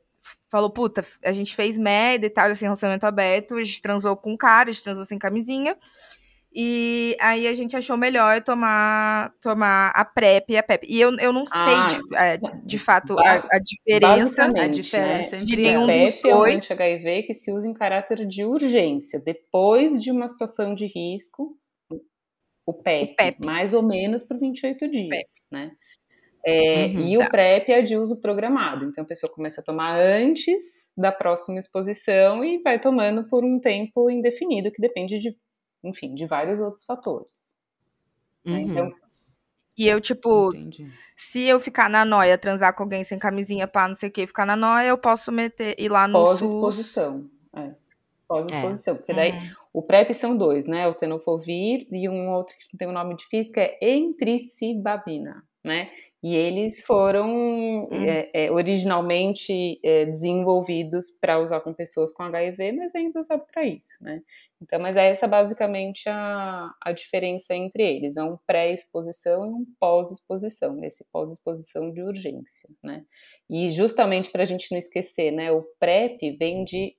falou, 0.48 0.70
puta, 0.70 1.02
a 1.24 1.32
gente 1.32 1.54
fez 1.54 1.76
merda 1.76 2.26
e 2.26 2.30
tal, 2.30 2.50
assim, 2.50 2.64
relacionamento 2.64 3.06
aberto, 3.06 3.54
a 3.54 3.64
gente 3.64 3.82
transou 3.82 4.16
com 4.16 4.32
um 4.32 4.36
cara, 4.36 4.70
a 4.70 4.72
gente 4.72 4.84
transou 4.84 5.04
sem 5.04 5.18
camisinha. 5.18 5.76
E 6.52 7.16
aí 7.20 7.46
a 7.46 7.54
gente 7.54 7.76
achou 7.76 7.96
melhor 7.96 8.42
tomar, 8.42 9.32
tomar 9.40 9.90
a 9.94 10.04
PrEP 10.04 10.50
e 10.52 10.56
a 10.56 10.62
PEP. 10.62 10.86
E 10.88 11.00
eu, 11.00 11.16
eu 11.18 11.32
não 11.32 11.44
Ah, 11.52 11.86
sei, 11.88 12.00
de, 12.00 12.16
é, 12.16 12.38
de 12.64 12.78
fato, 12.78 13.16
a, 13.18 13.34
a 13.52 13.58
diferença. 13.60 14.44
A 14.46 14.66
diferença 14.66 15.36
né? 15.36 15.42
entre 15.42 15.56
de 15.56 15.62
nenhum 15.62 15.84
O 15.84 15.86
dos 15.86 15.94
PEP 16.14 16.28
é 16.28 16.34
um 16.34 16.38
dois. 16.38 16.54
anti-HIV 16.56 17.22
que 17.24 17.34
se 17.34 17.52
usa 17.52 17.68
em 17.68 17.72
caráter 17.74 18.26
de 18.26 18.44
urgência, 18.44 19.20
depois 19.20 20.02
de 20.02 20.10
uma 20.10 20.28
situação 20.28 20.74
de 20.74 20.86
risco, 20.86 21.56
o 22.66 22.74
PEP, 22.74 23.12
O 23.12 23.16
PEP. 23.16 23.46
mais 23.46 23.72
ou 23.72 23.82
menos 23.82 24.22
por 24.22 24.38
28 24.38 24.88
dias, 24.90 25.46
né? 25.52 25.70
É, 26.44 26.86
Uhum, 26.86 27.06
e 27.14 27.18
tá. 27.18 27.26
o 27.26 27.30
PrEP 27.30 27.68
é 27.70 27.82
de 27.82 27.96
uso 27.98 28.16
programado, 28.20 28.86
então 28.86 29.04
a 29.04 29.06
pessoa 29.06 29.32
começa 29.32 29.60
a 29.60 29.64
tomar 29.64 29.98
antes 29.98 30.90
da 30.96 31.12
próxima 31.12 31.58
exposição 31.58 32.42
e 32.44 32.62
vai 32.62 32.80
tomando 32.80 33.24
por 33.28 33.44
um 33.44 33.60
tempo 33.60 34.10
indefinido, 34.10 34.72
que 34.72 34.80
depende 34.80 35.18
de, 35.18 35.36
enfim, 35.82 36.14
de 36.14 36.26
vários 36.26 36.58
outros 36.60 36.84
fatores. 36.84 37.56
né? 38.44 38.54
Uhum, 38.54 38.60
Então, 38.70 38.92
E 39.76 39.86
eu, 39.88 40.00
tipo, 40.00 40.50
entendi. 40.54 40.92
se 41.16 41.42
eu 41.46 41.58
ficar 41.60 41.88
na 41.88 42.04
noia, 42.04 42.36
transar 42.36 42.74
com 42.74 42.82
alguém 42.82 43.02
sem 43.04 43.18
camisinha, 43.18 43.66
pá, 43.66 43.88
não 43.88 43.94
sei 43.94 44.08
o 44.08 44.12
que, 44.12 44.26
ficar 44.26 44.44
na 44.46 44.56
noia, 44.56 44.88
eu 44.88 44.98
posso 44.98 45.32
meter, 45.32 45.74
ir 45.78 45.88
lá 45.88 46.06
no 46.06 46.18
SUS. 46.26 46.40
pós-exposição. 46.40 47.30
É, 47.56 47.74
pós-exposição, 48.28 48.96
porque 48.96 49.12
daí 49.14 49.32
Uhum. 49.32 49.60
O 49.72 49.82
PrEP 49.82 50.12
são 50.12 50.36
dois, 50.36 50.66
né? 50.66 50.88
O 50.88 50.94
tenofovir 50.94 51.86
e 51.92 52.08
um 52.08 52.28
outro 52.32 52.56
que 52.58 52.76
tem 52.76 52.88
um 52.88 52.92
nome 52.92 53.16
difícil, 53.16 53.52
que 53.54 53.60
é 53.60 53.78
entricibabina, 53.94 55.44
né? 55.64 55.88
E 56.22 56.34
eles 56.34 56.82
foram 56.84 57.88
é, 57.92 58.44
é, 58.44 58.50
originalmente 58.50 59.80
é, 59.82 60.04
desenvolvidos 60.04 61.08
para 61.18 61.38
usar 61.38 61.60
com 61.60 61.72
pessoas 61.72 62.12
com 62.12 62.22
HIV, 62.24 62.72
mas 62.72 62.94
ainda 62.94 63.20
usado 63.20 63.42
para 63.50 63.64
isso, 63.64 64.02
né? 64.02 64.22
Então, 64.60 64.78
mas 64.78 64.96
é 64.96 65.08
essa 65.08 65.26
basicamente 65.26 66.08
a, 66.08 66.74
a 66.78 66.92
diferença 66.92 67.54
entre 67.54 67.82
eles. 67.82 68.18
É 68.18 68.22
um 68.22 68.36
pré-exposição 68.46 69.46
e 69.46 69.48
um 69.48 69.66
pós-exposição, 69.80 70.84
esse 70.84 71.02
pós-exposição 71.10 71.90
de 71.90 72.02
urgência, 72.02 72.68
né? 72.82 73.02
E 73.48 73.70
justamente 73.70 74.30
para 74.30 74.42
a 74.42 74.46
gente 74.46 74.70
não 74.70 74.78
esquecer, 74.78 75.30
né? 75.30 75.50
O 75.50 75.62
PrEP 75.78 76.36
vem 76.38 76.64
de 76.64 76.94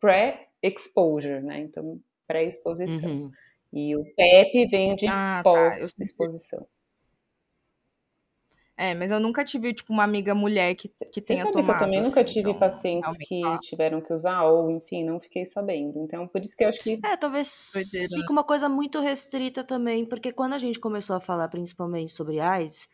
pré-exposure, 0.00 1.40
né? 1.42 1.60
Então, 1.60 2.00
pré-exposição. 2.26 3.08
Uhum. 3.08 3.30
E 3.72 3.96
o 3.96 4.04
PEP 4.14 4.66
vem 4.68 4.94
de 4.94 5.06
Ah, 5.08 5.40
tá, 5.42 5.42
pós-exposição. 5.42 6.64
É, 8.76 8.92
mas 8.94 9.10
eu 9.10 9.20
nunca 9.20 9.44
tive, 9.44 9.72
tipo, 9.72 9.92
uma 9.92 10.02
amiga 10.02 10.34
mulher 10.34 10.74
que, 10.74 10.88
que 10.88 11.20
Você 11.20 11.28
tenha 11.28 11.44
sabe 11.44 11.54
que 11.54 11.60
tomado. 11.60 11.76
eu 11.76 11.84
também 11.84 12.02
nunca 12.02 12.20
assim, 12.22 12.32
tive 12.32 12.50
então, 12.50 12.58
pacientes 12.60 13.16
realmente, 13.28 13.60
que 13.60 13.68
tiveram 13.68 14.00
que 14.00 14.12
usar, 14.12 14.42
ou 14.44 14.68
enfim, 14.70 15.04
não 15.04 15.20
fiquei 15.20 15.46
sabendo. 15.46 16.00
Então, 16.00 16.26
por 16.26 16.40
isso 16.42 16.56
que 16.56 16.64
eu 16.64 16.68
acho 16.68 16.80
que. 16.80 16.98
É, 17.04 17.16
talvez 17.16 17.70
Doideira, 17.72 18.08
né? 18.10 18.18
fique 18.18 18.32
uma 18.32 18.42
coisa 18.42 18.68
muito 18.68 19.00
restrita 19.00 19.62
também, 19.62 20.04
porque 20.04 20.32
quando 20.32 20.54
a 20.54 20.58
gente 20.58 20.80
começou 20.80 21.14
a 21.14 21.20
falar 21.20 21.48
principalmente 21.48 22.10
sobre 22.10 22.40
AIDS, 22.40 22.88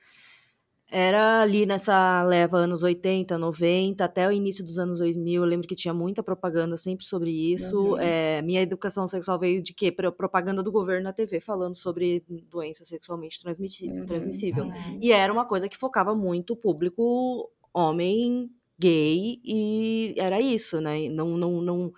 era 0.90 1.42
ali 1.42 1.64
nessa 1.66 2.22
leva 2.24 2.59
anos 2.59 2.83
80, 2.83 3.38
90, 3.38 4.05
até 4.05 4.26
o 4.29 4.33
início 4.33 4.64
dos 4.64 4.79
anos 4.79 4.98
2000. 4.98 5.42
Eu 5.42 5.48
lembro 5.48 5.68
que 5.68 5.74
tinha 5.74 5.94
muita 5.94 6.22
propaganda 6.22 6.76
sempre 6.76 7.05
sobre 7.05 7.31
isso. 7.31 7.79
Uhum. 7.92 7.98
É, 7.98 8.42
minha 8.42 8.61
educação 8.61 9.07
sexual 9.07 9.38
veio 9.38 9.62
de 9.62 9.72
quê? 9.72 9.92
Pro- 9.92 10.12
Propaganda 10.12 10.62
do 10.62 10.72
governo 10.72 11.05
na 11.05 11.12
TV, 11.12 11.40
falando 11.40 11.74
sobre 11.76 12.24
doença 12.50 12.85
sexualmente 12.85 13.38
Uhum. 13.42 14.05
transmissível. 14.07 14.64
Uhum. 14.64 14.98
E 15.00 15.12
era 15.12 15.33
uma 15.33 15.44
coisa 15.46 15.68
que 15.68 15.76
focava 15.76 16.14
muito 16.14 16.55
o 16.55 16.57
público 16.57 17.48
homem, 17.72 18.50
gay, 18.79 19.40
e 19.44 20.14
era 20.18 20.40
isso, 20.40 20.81
né? 20.81 21.09
Não, 21.09 21.37
não, 21.37 21.62
não... 21.62 21.92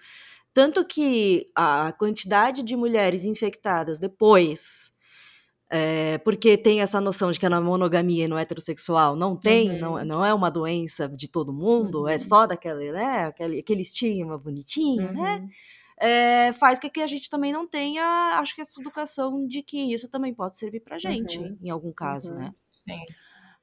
Tanto 0.52 0.84
que 0.84 1.50
a 1.54 1.92
quantidade 1.98 2.62
de 2.62 2.76
mulheres 2.76 3.24
infectadas 3.24 3.98
depois, 3.98 4.91
é, 5.72 6.18
porque 6.18 6.56
tem 6.58 6.82
essa 6.82 7.00
noção 7.00 7.32
de 7.32 7.40
que 7.40 7.46
é 7.46 7.48
na 7.48 7.60
monogamia 7.60 8.26
e 8.26 8.28
no 8.28 8.36
heterossexual 8.38 9.16
não 9.16 9.34
tem, 9.36 9.70
Uhum. 9.70 9.78
não, 9.78 10.04
não 10.04 10.24
é 10.26 10.34
uma 10.34 10.50
doença 10.50 11.08
de 11.08 11.28
todo 11.28 11.52
mundo, 11.52 12.06
é 12.08 12.12
Uhum. 12.14 12.18
só 12.18 12.46
daquele, 12.46 12.92
né? 12.92 13.26
Aquele, 13.26 13.60
aquele 13.60 13.82
estigma 13.82 14.36
bonitinho, 14.38 15.12
né? 15.14 15.38
Uhum. 15.40 15.48
É, 15.98 16.52
faz 16.54 16.78
com 16.80 16.90
que 16.90 17.00
a 17.00 17.06
gente 17.06 17.30
também 17.30 17.52
não 17.52 17.66
tenha, 17.66 18.02
acho 18.40 18.54
que 18.54 18.60
essa 18.60 18.80
educação 18.80 19.46
de 19.46 19.62
que 19.62 19.94
isso 19.94 20.08
também 20.10 20.34
pode 20.34 20.56
servir 20.58 20.80
pra 20.82 20.98
gente, 20.98 21.38
Uhum. 21.38 21.56
em 21.62 21.70
algum 21.70 21.92
caso, 21.92 22.28
Uhum. 22.32 22.38
né? 22.38 22.52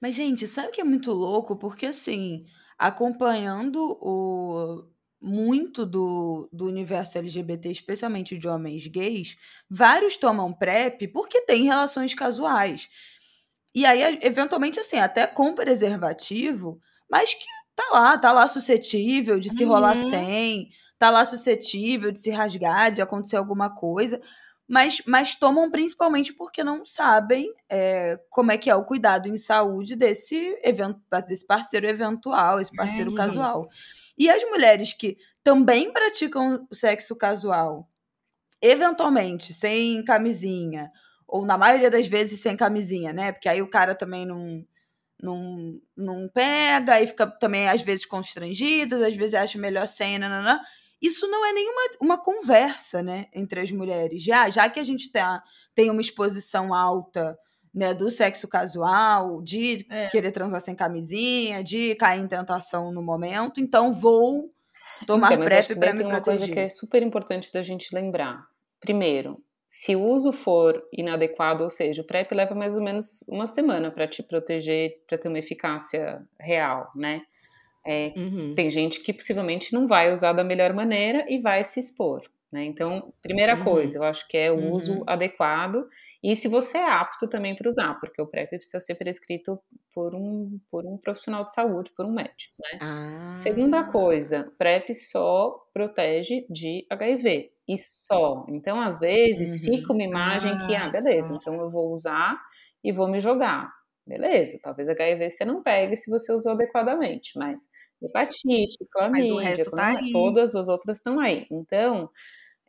Mas, 0.01 0.15
gente, 0.15 0.47
sabe 0.47 0.69
o 0.69 0.71
que 0.71 0.81
é 0.81 0.83
muito 0.85 1.11
louco? 1.11 1.57
Porque, 1.57 1.85
assim, 1.87 2.45
acompanhando 2.77 3.97
o 4.01 4.85
muito 5.21 5.85
do, 5.85 6.49
do 6.51 6.65
universo 6.67 7.17
LGBT, 7.17 7.69
especialmente 7.71 8.37
de 8.37 8.47
homens 8.47 8.87
gays, 8.87 9.35
vários 9.69 10.15
tomam 10.17 10.53
PrEP 10.53 11.07
porque 11.09 11.41
têm 11.41 11.63
relações 11.65 12.13
casuais. 12.13 12.89
E 13.73 13.85
aí, 13.85 14.19
eventualmente, 14.23 14.79
assim, 14.79 14.97
até 14.97 15.27
com 15.27 15.53
preservativo, 15.53 16.79
mas 17.09 17.33
que 17.33 17.45
tá 17.75 17.83
lá, 17.91 18.17
tá 18.17 18.31
lá 18.31 18.47
suscetível 18.47 19.39
de 19.39 19.49
se 19.49 19.63
rolar 19.63 19.95
Uhum. 19.95 20.09
sem, 20.09 20.69
tá 20.97 21.09
lá 21.09 21.23
suscetível 21.25 22.11
de 22.11 22.19
se 22.19 22.29
rasgar, 22.31 22.91
de 22.91 23.01
acontecer 23.01 23.37
alguma 23.37 23.73
coisa. 23.73 24.19
Mas, 24.69 25.01
mas 25.07 25.35
tomam 25.35 25.71
principalmente 25.71 26.31
porque 26.33 26.63
não 26.63 26.85
sabem 26.85 27.51
é, 27.69 28.19
como 28.29 28.51
é 28.51 28.57
que 28.57 28.69
é 28.69 28.75
o 28.75 28.85
cuidado 28.85 29.27
em 29.27 29.37
saúde 29.37 29.95
desse, 29.95 30.37
evento, 30.63 31.01
desse 31.27 31.45
parceiro 31.47 31.87
eventual, 31.87 32.59
esse 32.59 32.75
parceiro 32.75 33.09
Uhum. 33.09 33.15
casual. 33.15 33.67
E 34.17 34.29
as 34.29 34.43
mulheres 34.45 34.93
que 34.93 35.17
também 35.43 35.91
praticam 35.91 36.67
sexo 36.71 37.15
casual, 37.15 37.89
eventualmente, 38.61 39.53
sem 39.53 40.03
camisinha, 40.03 40.91
ou 41.27 41.45
na 41.45 41.57
maioria 41.57 41.89
das 41.89 42.07
vezes 42.07 42.39
sem 42.41 42.57
camisinha, 42.57 43.13
né? 43.13 43.31
Porque 43.31 43.49
aí 43.49 43.61
o 43.61 43.69
cara 43.69 43.95
também 43.95 44.25
não, 44.25 44.65
não, 45.21 45.81
não 45.97 46.29
pega, 46.29 46.95
aí 46.95 47.07
fica 47.07 47.27
também 47.27 47.69
às 47.69 47.81
vezes 47.81 48.05
constrangidas, 48.05 49.01
às 49.01 49.15
vezes 49.15 49.35
acha 49.35 49.59
melhor 49.59 49.87
sem, 49.87 50.19
nananã. 50.19 50.59
Isso 51.01 51.27
não 51.27 51.45
é 51.45 51.53
nenhuma 51.53 51.81
uma 52.01 52.17
conversa, 52.17 53.01
né, 53.01 53.25
entre 53.33 53.61
as 53.61 53.71
mulheres. 53.71 54.23
Já, 54.23 54.49
já 54.49 54.69
que 54.69 54.79
a 54.79 54.83
gente 54.83 55.11
tá, 55.11 55.41
tem 55.73 55.89
uma 55.89 56.01
exposição 56.01 56.73
alta 56.73 57.37
né, 57.73 57.93
do 57.93 58.09
sexo 58.09 58.47
casual, 58.47 59.41
de 59.41 59.85
É. 59.89 60.09
querer 60.09 60.31
transar 60.31 60.59
sem 60.59 60.75
camisinha, 60.75 61.63
de 61.63 61.95
cair 61.95 62.19
em 62.19 62.27
tentação 62.27 62.91
no 62.91 63.01
momento, 63.01 63.61
então 63.61 63.93
vou 63.93 64.51
tomar 65.05 65.33
Então, 65.33 65.45
PrEP 65.45 65.75
para 65.77 65.93
me 65.93 65.99
tem 65.99 66.07
uma 66.07 66.15
proteger. 66.21 66.39
coisa 66.39 66.53
que 66.53 66.59
é 66.59 66.67
super 66.69 67.01
importante 67.03 67.51
da 67.53 67.61
gente 67.63 67.93
lembrar. 67.93 68.43
Primeiro, 68.81 69.41
se 69.67 69.95
o 69.95 70.01
uso 70.01 70.31
for 70.33 70.83
inadequado, 70.91 71.63
ou 71.63 71.69
seja, 71.69 72.01
o 72.01 72.05
PrEP 72.05 72.31
leva 72.33 72.55
mais 72.55 72.75
ou 72.75 72.81
menos 72.83 73.23
uma 73.29 73.45
semana 73.45 73.91
para 73.91 74.07
te 74.07 74.23
proteger, 74.23 74.95
para 75.07 75.17
ter 75.17 75.27
uma 75.27 75.37
eficácia 75.39 76.21
real, 76.39 76.91
né? 76.95 77.21
É, 77.85 78.15
Uhum. 78.15 78.55
tem 78.55 78.69
gente 78.69 79.01
que 79.01 79.13
possivelmente 79.13 79.73
não 79.73 79.87
vai 79.87 80.11
usar 80.11 80.33
da 80.33 80.43
melhor 80.43 80.73
maneira 80.73 81.25
e 81.29 81.39
vai 81.41 81.63
se 81.65 81.79
expor, 81.79 82.21
né? 82.51 82.63
Então, 82.65 83.13
primeira 83.21 83.55
Uhum. 83.55 83.57
coisa, 83.57 83.99
eu 83.99 84.03
acho 84.03 84.27
que 84.27 84.37
é 84.37 84.51
o 84.51 84.57
Uhum. 84.57 84.71
uso 84.71 85.03
adequado 85.07 85.87
e 86.23 86.35
se 86.35 86.47
você 86.49 86.77
é 86.79 86.85
apto 86.91 87.29
também 87.29 87.55
para 87.55 87.69
usar, 87.69 87.95
porque 87.99 88.21
o 88.21 88.27
PrEP 88.27 88.49
precisa 88.57 88.79
ser 88.81 88.95
prescrito 88.95 89.59
por 89.93 90.13
um, 90.15 90.59
por 90.69 90.85
um 90.85 90.97
profissional 90.97 91.43
de 91.43 91.53
saúde, 91.53 91.91
por 91.95 92.05
um 92.05 92.13
médico, 92.13 92.53
né? 92.59 92.81
Ah. 92.81 93.29
Segunda 93.33 93.83
coisa, 93.85 94.51
PrEP 94.57 94.93
só 94.95 95.51
protege 95.73 96.45
de 96.49 96.85
HIV. 96.89 97.49
E 97.67 97.77
só. 97.77 98.45
Então, 98.49 98.81
às 98.81 98.99
vezes, 98.99 99.61
Uhum. 99.61 99.63
fica 99.63 99.93
uma 99.93 100.03
imagem 100.03 100.57
que, 100.57 100.75
ah, 100.75 100.89
beleza, 100.89 101.33
então 101.33 101.53
eu 101.61 101.69
vou 101.71 101.91
usar 101.93 102.41
e 102.83 102.91
vou 102.91 103.07
me 103.07 103.19
jogar. 103.19 103.71
Beleza, 104.09 104.57
talvez 104.63 104.89
HIV 104.89 105.29
você 105.29 105.45
não 105.45 105.61
pegue 105.61 105.95
se 105.95 106.09
você 106.09 106.31
usou 106.33 106.53
adequadamente, 106.53 107.37
mas 107.37 107.61
hepatite, 108.01 108.77
clamídia, 108.91 109.69
tá 109.69 109.93
todas 110.11 110.55
as 110.55 110.67
outras 110.67 110.97
estão 110.97 111.19
aí. 111.19 111.45
Então, 111.51 112.09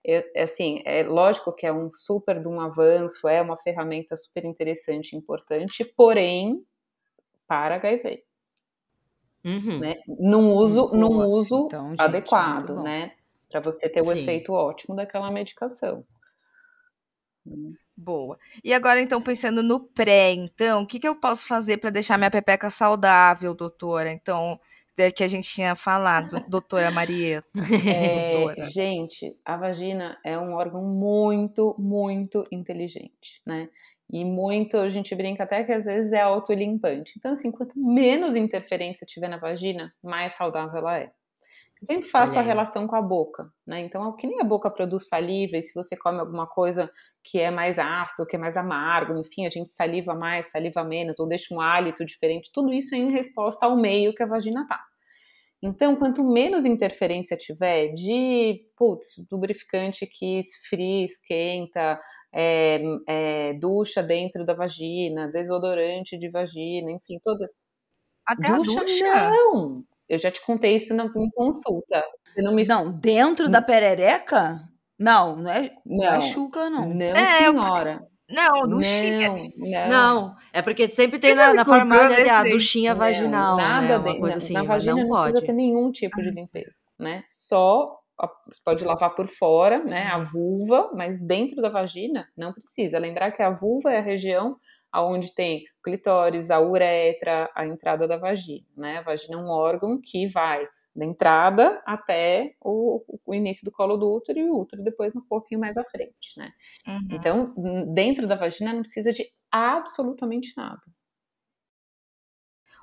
eu- 0.04 0.24
é 0.34 0.42
assim, 0.42 0.82
é 0.84 1.02
lógico 1.04 1.52
que 1.54 1.66
é 1.66 1.72
um 1.72 1.90
super 1.92 2.40
de 2.42 2.48
um 2.48 2.60
avanço, 2.60 3.28
é 3.28 3.42
uma 3.42 3.56
ferramenta 3.58 4.16
super 4.18 4.44
interessante, 4.44 5.16
importante, 5.16 5.84
porém, 5.84 6.64
para 7.48 7.76
HIV 7.76 8.24
Uhum. 9.44 9.80
né? 9.80 9.94
Num 10.06 10.52
uso, 10.54 10.88
Boa. 10.88 10.98
num 10.98 11.26
uso 11.30 11.64
Então, 11.66 11.88
gente, 11.90 12.00
adequado, 12.02 12.82
né? 12.82 13.12
Para 13.50 13.60
você 13.60 13.88
ter 13.88 14.02
o 14.02 14.04
Sim. 14.04 14.22
efeito 14.22 14.52
ótimo 14.52 14.94
daquela 14.94 15.32
medicação. 15.32 16.04
Boa. 18.00 18.38
E 18.64 18.72
agora, 18.72 19.00
então, 19.00 19.20
pensando 19.20 19.62
no 19.62 19.78
pré, 19.78 20.32
então, 20.32 20.82
o 20.82 20.86
que, 20.86 20.98
que 20.98 21.06
eu 21.06 21.14
posso 21.14 21.46
fazer 21.46 21.76
para 21.76 21.90
deixar 21.90 22.16
minha 22.16 22.30
pepeca 22.30 22.70
saudável, 22.70 23.54
doutora? 23.54 24.10
Então, 24.10 24.58
é 24.96 25.10
que 25.10 25.22
a 25.22 25.28
gente 25.28 25.48
tinha 25.48 25.74
falado, 25.74 26.44
doutora 26.48 26.90
Marieta. 26.90 27.46
É, 27.86 28.32
doutora. 28.32 28.70
gente, 28.70 29.36
a 29.44 29.56
vagina 29.56 30.18
é 30.24 30.38
um 30.38 30.54
órgão 30.54 30.82
muito, 30.82 31.74
muito 31.78 32.44
inteligente, 32.50 33.40
né? 33.46 33.68
E 34.12 34.24
muito, 34.24 34.76
a 34.76 34.88
gente 34.88 35.14
brinca 35.14 35.44
até 35.44 35.62
que 35.62 35.72
às 35.72 35.84
vezes 35.84 36.12
é 36.12 36.20
autolimpante. 36.20 37.12
Então, 37.16 37.32
assim, 37.32 37.50
quanto 37.52 37.78
menos 37.78 38.34
interferência 38.34 39.06
tiver 39.06 39.28
na 39.28 39.36
vagina, 39.36 39.92
mais 40.02 40.34
saudável 40.34 40.78
ela 40.78 40.98
é. 40.98 41.12
Eu 41.80 41.86
sempre 41.86 42.08
faço 42.08 42.38
a 42.38 42.42
relação 42.42 42.86
com 42.86 42.94
a 42.94 43.00
boca, 43.00 43.50
né? 43.66 43.80
Então, 43.80 44.14
que 44.14 44.26
nem 44.26 44.40
a 44.40 44.44
boca 44.44 44.70
produz 44.70 45.08
saliva, 45.08 45.56
e 45.56 45.62
se 45.62 45.74
você 45.74 45.96
come 45.96 46.20
alguma 46.20 46.46
coisa 46.46 46.90
que 47.24 47.38
é 47.38 47.50
mais 47.50 47.78
ácido, 47.78 48.26
que 48.26 48.36
é 48.36 48.38
mais 48.38 48.56
amargo, 48.56 49.18
enfim, 49.18 49.46
a 49.46 49.50
gente 49.50 49.72
saliva 49.72 50.14
mais, 50.14 50.50
saliva 50.50 50.84
menos, 50.84 51.18
ou 51.18 51.26
deixa 51.26 51.54
um 51.54 51.60
hálito 51.60 52.04
diferente, 52.04 52.50
tudo 52.52 52.72
isso 52.72 52.94
é 52.94 52.98
em 52.98 53.10
resposta 53.10 53.64
ao 53.64 53.76
meio 53.76 54.14
que 54.14 54.22
a 54.22 54.26
vagina 54.26 54.66
tá. 54.68 54.78
Então, 55.62 55.94
quanto 55.96 56.24
menos 56.24 56.64
interferência 56.64 57.36
tiver 57.36 57.88
de, 57.92 58.60
putz, 58.76 59.16
lubrificante 59.30 60.06
que 60.06 60.40
esfria, 60.40 61.04
esquenta, 61.04 62.00
é, 62.32 62.80
é, 63.06 63.52
ducha 63.54 64.02
dentro 64.02 64.44
da 64.44 64.54
vagina, 64.54 65.28
desodorante 65.28 66.16
de 66.18 66.30
vagina, 66.30 66.90
enfim, 66.90 67.18
todas. 67.22 67.62
Até 68.26 68.48
a 68.48 68.56
ducha, 68.56 68.80
ducha? 68.80 69.30
não! 69.30 69.84
Eu 70.10 70.18
já 70.18 70.30
te 70.30 70.44
contei 70.44 70.74
isso 70.76 70.92
na, 70.94 71.04
em 71.04 71.30
consulta. 71.30 72.02
Você 72.34 72.42
não 72.42 72.52
me 72.54 72.64
Não, 72.66 72.90
dentro 72.92 73.48
da 73.48 73.62
perereca? 73.62 74.58
Não, 74.98 75.36
não 75.36 75.50
é, 75.50 75.70
não. 75.86 76.04
é 76.04 76.10
Não. 76.14 76.20
chuca, 76.20 76.68
não. 76.68 76.88
Não, 76.88 77.06
É, 77.16 77.46
eu- 77.46 77.52
senhora. 77.52 78.02
Não, 78.28 78.68
duchinha. 78.68 79.28
Não, 79.28 79.68
não. 79.70 79.88
Não, 79.88 80.36
é 80.52 80.62
porque 80.62 80.88
sempre 80.88 81.18
tem 81.18 81.34
na, 81.34 81.52
na 81.54 81.64
farmácia 81.64 82.38
a 82.38 82.42
desse? 82.44 82.54
duchinha 82.54 82.92
Não, 82.92 82.98
vaginal, 83.00 83.56
nada 83.56 83.98
né? 83.98 84.10
Uma 84.10 84.18
coisa 84.20 84.36
assim, 84.36 84.52
na 84.52 84.62
vagina 84.62 84.94
não 84.94 85.02
não, 85.02 85.08
pode. 85.08 85.30
precisa 85.32 85.46
ter 85.46 85.52
nenhum 85.52 85.90
tipo 85.90 86.20
de 86.22 86.30
limpeza, 86.30 86.84
né? 86.98 87.24
Só 87.26 87.98
a- 88.16 88.28
você 88.46 88.60
pode 88.64 88.84
lavar 88.84 89.16
por 89.16 89.26
fora, 89.26 89.82
né? 89.82 90.06
A 90.12 90.18
vulva, 90.18 90.90
mas 90.94 91.18
dentro 91.18 91.60
da 91.60 91.68
vagina 91.70 92.28
não 92.36 92.52
precisa. 92.52 92.98
Lembrar 93.00 93.32
que 93.32 93.42
a 93.42 93.50
vulva 93.50 93.90
é 93.92 93.98
a 93.98 94.02
região 94.02 94.56
onde 94.94 95.34
tem 95.34 95.64
o 95.78 95.82
clitóris, 95.82 96.50
a 96.50 96.60
uretra, 96.60 97.50
a 97.54 97.66
entrada 97.66 98.08
da 98.08 98.16
vagina, 98.16 98.66
né? 98.76 98.98
A 98.98 99.02
vagina 99.02 99.34
é 99.34 99.42
um 99.42 99.48
órgão 99.48 100.00
que 100.02 100.26
vai 100.26 100.66
da 100.94 101.04
entrada 101.04 101.80
até 101.86 102.54
o, 102.60 103.04
o 103.26 103.34
início 103.34 103.64
do 103.64 103.70
colo 103.70 103.96
do 103.96 104.12
útero 104.12 104.38
e 104.38 104.50
o 104.50 104.58
útero 104.58 104.82
depois 104.82 105.14
um 105.14 105.20
pouquinho 105.20 105.60
mais 105.60 105.76
à 105.76 105.84
frente, 105.84 106.36
né? 106.36 106.50
Uhum. 106.86 107.08
Então, 107.12 107.54
dentro 107.94 108.26
da 108.26 108.34
vagina 108.34 108.72
não 108.72 108.82
precisa 108.82 109.12
de 109.12 109.30
absolutamente 109.50 110.52
nada. 110.56 110.80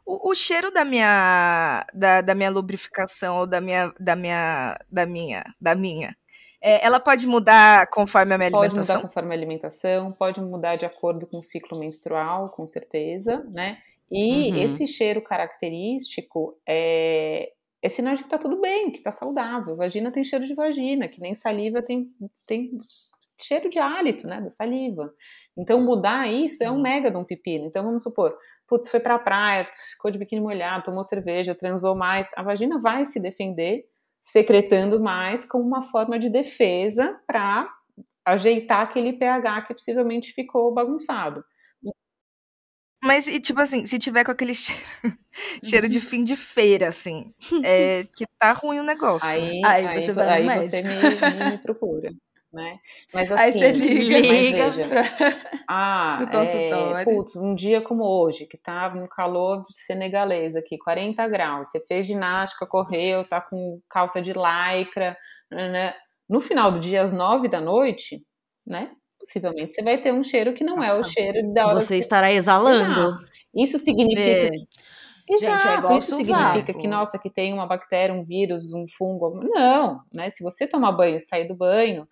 O, 0.05 0.31
o 0.31 0.35
cheiro 0.35 0.71
da 0.71 0.85
minha, 0.85 1.85
da, 1.93 2.21
da 2.21 2.33
minha 2.33 2.49
lubrificação 2.49 3.39
ou 3.39 3.47
da 3.47 3.59
minha, 3.59 3.93
da 3.99 4.15
minha, 4.15 4.79
da 4.89 5.05
minha, 5.05 5.43
da 5.59 5.75
minha, 5.75 6.15
é, 6.61 6.85
ela 6.85 6.99
pode 6.99 7.25
mudar 7.27 7.87
conforme 7.89 8.33
a 8.33 8.37
minha 8.37 8.51
Pode 8.51 8.65
alimentação? 8.65 8.97
mudar 8.97 9.07
conforme 9.07 9.29
a 9.29 9.37
alimentação, 9.37 10.11
pode 10.11 10.41
mudar 10.41 10.75
de 10.75 10.85
acordo 10.85 11.27
com 11.27 11.37
o 11.39 11.43
ciclo 11.43 11.77
menstrual, 11.79 12.45
com 12.51 12.65
certeza, 12.65 13.43
né? 13.51 13.77
E 14.11 14.51
Uhum. 14.53 14.63
esse 14.63 14.87
cheiro 14.87 15.21
característico 15.21 16.57
é, 16.67 17.51
é 17.81 17.89
sinal 17.89 18.15
de 18.15 18.23
que 18.23 18.29
tá 18.29 18.37
tudo 18.37 18.59
bem, 18.61 18.91
que 18.91 19.01
tá 19.01 19.11
saudável. 19.11 19.75
Vagina 19.75 20.11
tem 20.11 20.23
cheiro 20.23 20.45
de 20.45 20.55
vagina, 20.55 21.07
que 21.07 21.19
nem 21.21 21.33
saliva 21.33 21.81
tem, 21.81 22.07
tem 22.45 22.77
cheiro 23.39 23.69
de 23.69 23.79
hálito, 23.79 24.25
né? 24.25 24.41
Da 24.41 24.49
saliva. 24.49 25.13
Então, 25.57 25.81
mudar 25.83 26.27
isso 26.31 26.63
é 26.63 26.71
um 26.71 26.79
mega 26.81 27.09
de 27.11 27.17
um 27.17 27.23
pepino. 27.23 27.65
Então, 27.65 27.83
vamos 27.83 28.03
supor, 28.03 28.31
putz, 28.67 28.89
foi 28.89 28.99
pra 28.99 29.17
praia, 29.19 29.67
ficou 29.95 30.09
de 30.11 30.17
biquíni 30.17 30.41
molhado, 30.41 30.83
tomou 30.85 31.03
cerveja, 31.03 31.55
transou 31.55 31.95
mais. 31.95 32.29
A 32.37 32.43
vagina 32.43 32.79
vai 32.79 33.05
se 33.05 33.19
defender 33.19 33.85
secretando 34.27 34.99
mais 34.99 35.45
como 35.45 35.65
uma 35.65 35.81
forma 35.83 36.19
de 36.19 36.29
defesa 36.29 37.19
para 37.25 37.67
ajeitar 38.25 38.81
aquele 38.81 39.13
pH 39.13 39.63
que 39.67 39.73
possivelmente 39.73 40.33
ficou 40.33 40.73
bagunçado. 40.73 41.43
Mas, 43.03 43.27
e, 43.27 43.39
tipo 43.39 43.59
assim, 43.61 43.85
se 43.85 43.99
tiver 43.99 44.23
com 44.23 44.31
aquele 44.31 44.53
cheiro, 44.55 44.81
cheiro 45.63 45.87
de 45.87 45.99
fim 46.01 46.23
de 46.23 46.35
feira, 46.35 46.87
assim, 46.89 47.31
é 47.63 48.03
que 48.15 48.25
tá 48.39 48.51
ruim 48.53 48.79
o 48.79 48.83
negócio. 48.83 49.27
Aí, 49.27 49.61
Aí 49.63 50.01
você 50.01 50.13
vai 50.13 50.25
no 50.25 50.31
aí 50.33 50.45
médico. 50.47 50.65
você 50.71 50.81
me- 50.81 51.51
me 51.51 51.57
procura, 51.59 52.11
né? 52.57 52.79
Mas 53.13 53.31
assim, 53.31 53.41
Aí 53.41 53.53
você 53.53 53.71
liga, 53.71 54.27
mas 54.27 54.39
liga 54.39 54.69
veja, 54.71 54.87
pra... 54.89 55.03
ah, 55.69 56.17
no 56.19 56.27
é, 56.27 56.31
consultório. 56.31 57.05
putz, 57.05 57.35
um 57.35 57.53
dia 57.53 57.81
como 57.81 58.03
hoje, 58.03 58.47
que 58.47 58.57
tá 58.57 58.89
no 58.95 59.07
calor 59.07 59.63
senegalês 59.69 60.55
aqui, 60.55 60.77
40 60.77 61.25
graus, 61.27 61.69
você 61.69 61.79
fez 61.79 62.07
ginástica, 62.07 62.65
correu, 62.65 63.23
tá 63.23 63.39
com 63.39 63.79
calça 63.87 64.19
de 64.19 64.33
lycra, 64.33 65.15
né? 65.51 65.93
No 66.27 66.41
final 66.41 66.71
do 66.71 66.79
dia, 66.79 67.03
às 67.03 67.13
9 67.13 67.47
da 67.47 67.61
noite, 67.61 68.25
né? 68.65 68.91
Possivelmente 69.19 69.73
você 69.73 69.83
vai 69.83 69.97
ter 69.99 70.11
um 70.11 70.23
cheiro 70.23 70.53
que 70.53 70.63
não 70.63 70.83
é 70.83 70.93
o 70.93 70.97
Nossa. 70.97 71.11
cheiro 71.11 71.53
da 71.53 71.67
hora 71.67 71.79
Você 71.79 71.95
que 71.95 71.99
estará 71.99 72.31
exalando. 72.31 73.01
Exato. 73.01 73.25
Isso 73.55 73.79
significa 73.79 74.21
É. 74.21 74.49
Gente, 75.29 75.43
é 75.43 75.55
Exato, 75.55 75.79
igual 75.79 75.97
isso 75.97 76.15
significa 76.15 76.73
que, 76.73 76.87
nossa, 76.87 77.19
que 77.19 77.29
tem 77.29 77.53
uma 77.53 77.67
bactéria, 77.67 78.15
um 78.15 78.23
vírus, 78.23 78.71
um 78.73 78.85
fungo. 78.97 79.41
Não, 79.43 80.01
né? 80.11 80.29
Se 80.29 80.41
você 80.41 80.65
tomar 80.65 80.93
banho 80.93 81.17
e 81.17 81.19
sair 81.19 81.45
do 81.45 81.55
banho, 81.55 82.07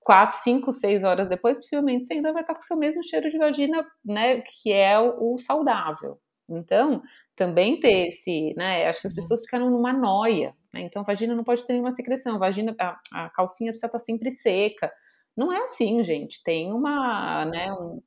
quatro, 0.00 0.36
cinco, 0.38 0.72
seis 0.72 1.04
horas 1.04 1.28
depois, 1.28 1.58
possivelmente 1.58 2.06
você 2.06 2.14
ainda 2.14 2.32
vai 2.32 2.42
estar 2.42 2.54
com 2.54 2.60
o 2.60 2.64
seu 2.64 2.76
mesmo 2.76 3.02
cheiro 3.02 3.28
de 3.30 3.38
vagina, 3.38 3.86
né? 4.04 4.40
Que 4.42 4.72
é 4.72 4.98
o, 4.98 5.34
o 5.34 5.38
saudável. 5.38 6.20
Então, 6.48 7.02
também 7.36 7.80
ter 7.80 8.08
esse, 8.08 8.54
né? 8.56 8.86
Acho 8.86 9.00
que 9.00 9.06
as 9.06 9.14
pessoas 9.14 9.40
ficaram 9.42 9.70
numa 9.70 9.92
noia, 9.92 10.54
né? 10.72 10.82
Então, 10.82 11.02
a 11.02 11.04
vagina 11.04 11.34
não 11.34 11.44
pode 11.44 11.64
ter 11.66 11.72
nenhuma 11.72 11.92
secreção, 11.92 12.36
a 12.36 12.38
vagina, 12.38 12.74
a, 12.78 13.00
a 13.12 13.30
calcinha 13.30 13.70
precisa 13.72 13.86
estar 13.86 13.98
sempre 13.98 14.30
seca. 14.30 14.92
Não 15.36 15.52
é 15.52 15.58
assim, 15.64 16.02
gente. 16.04 16.42
Tem 16.44 16.72
uma, 16.72 17.44
né? 17.46 17.72
Um, 17.72 18.02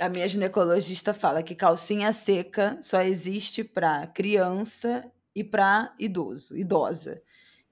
A 0.00 0.08
minha 0.08 0.28
ginecologista 0.28 1.14
fala 1.14 1.42
que 1.42 1.54
calcinha 1.54 2.12
seca 2.12 2.78
só 2.82 3.00
existe 3.00 3.64
pra 3.64 4.06
criança 4.06 5.10
e 5.34 5.42
pra 5.44 5.94
idoso, 5.98 6.56
idosa. 6.56 7.22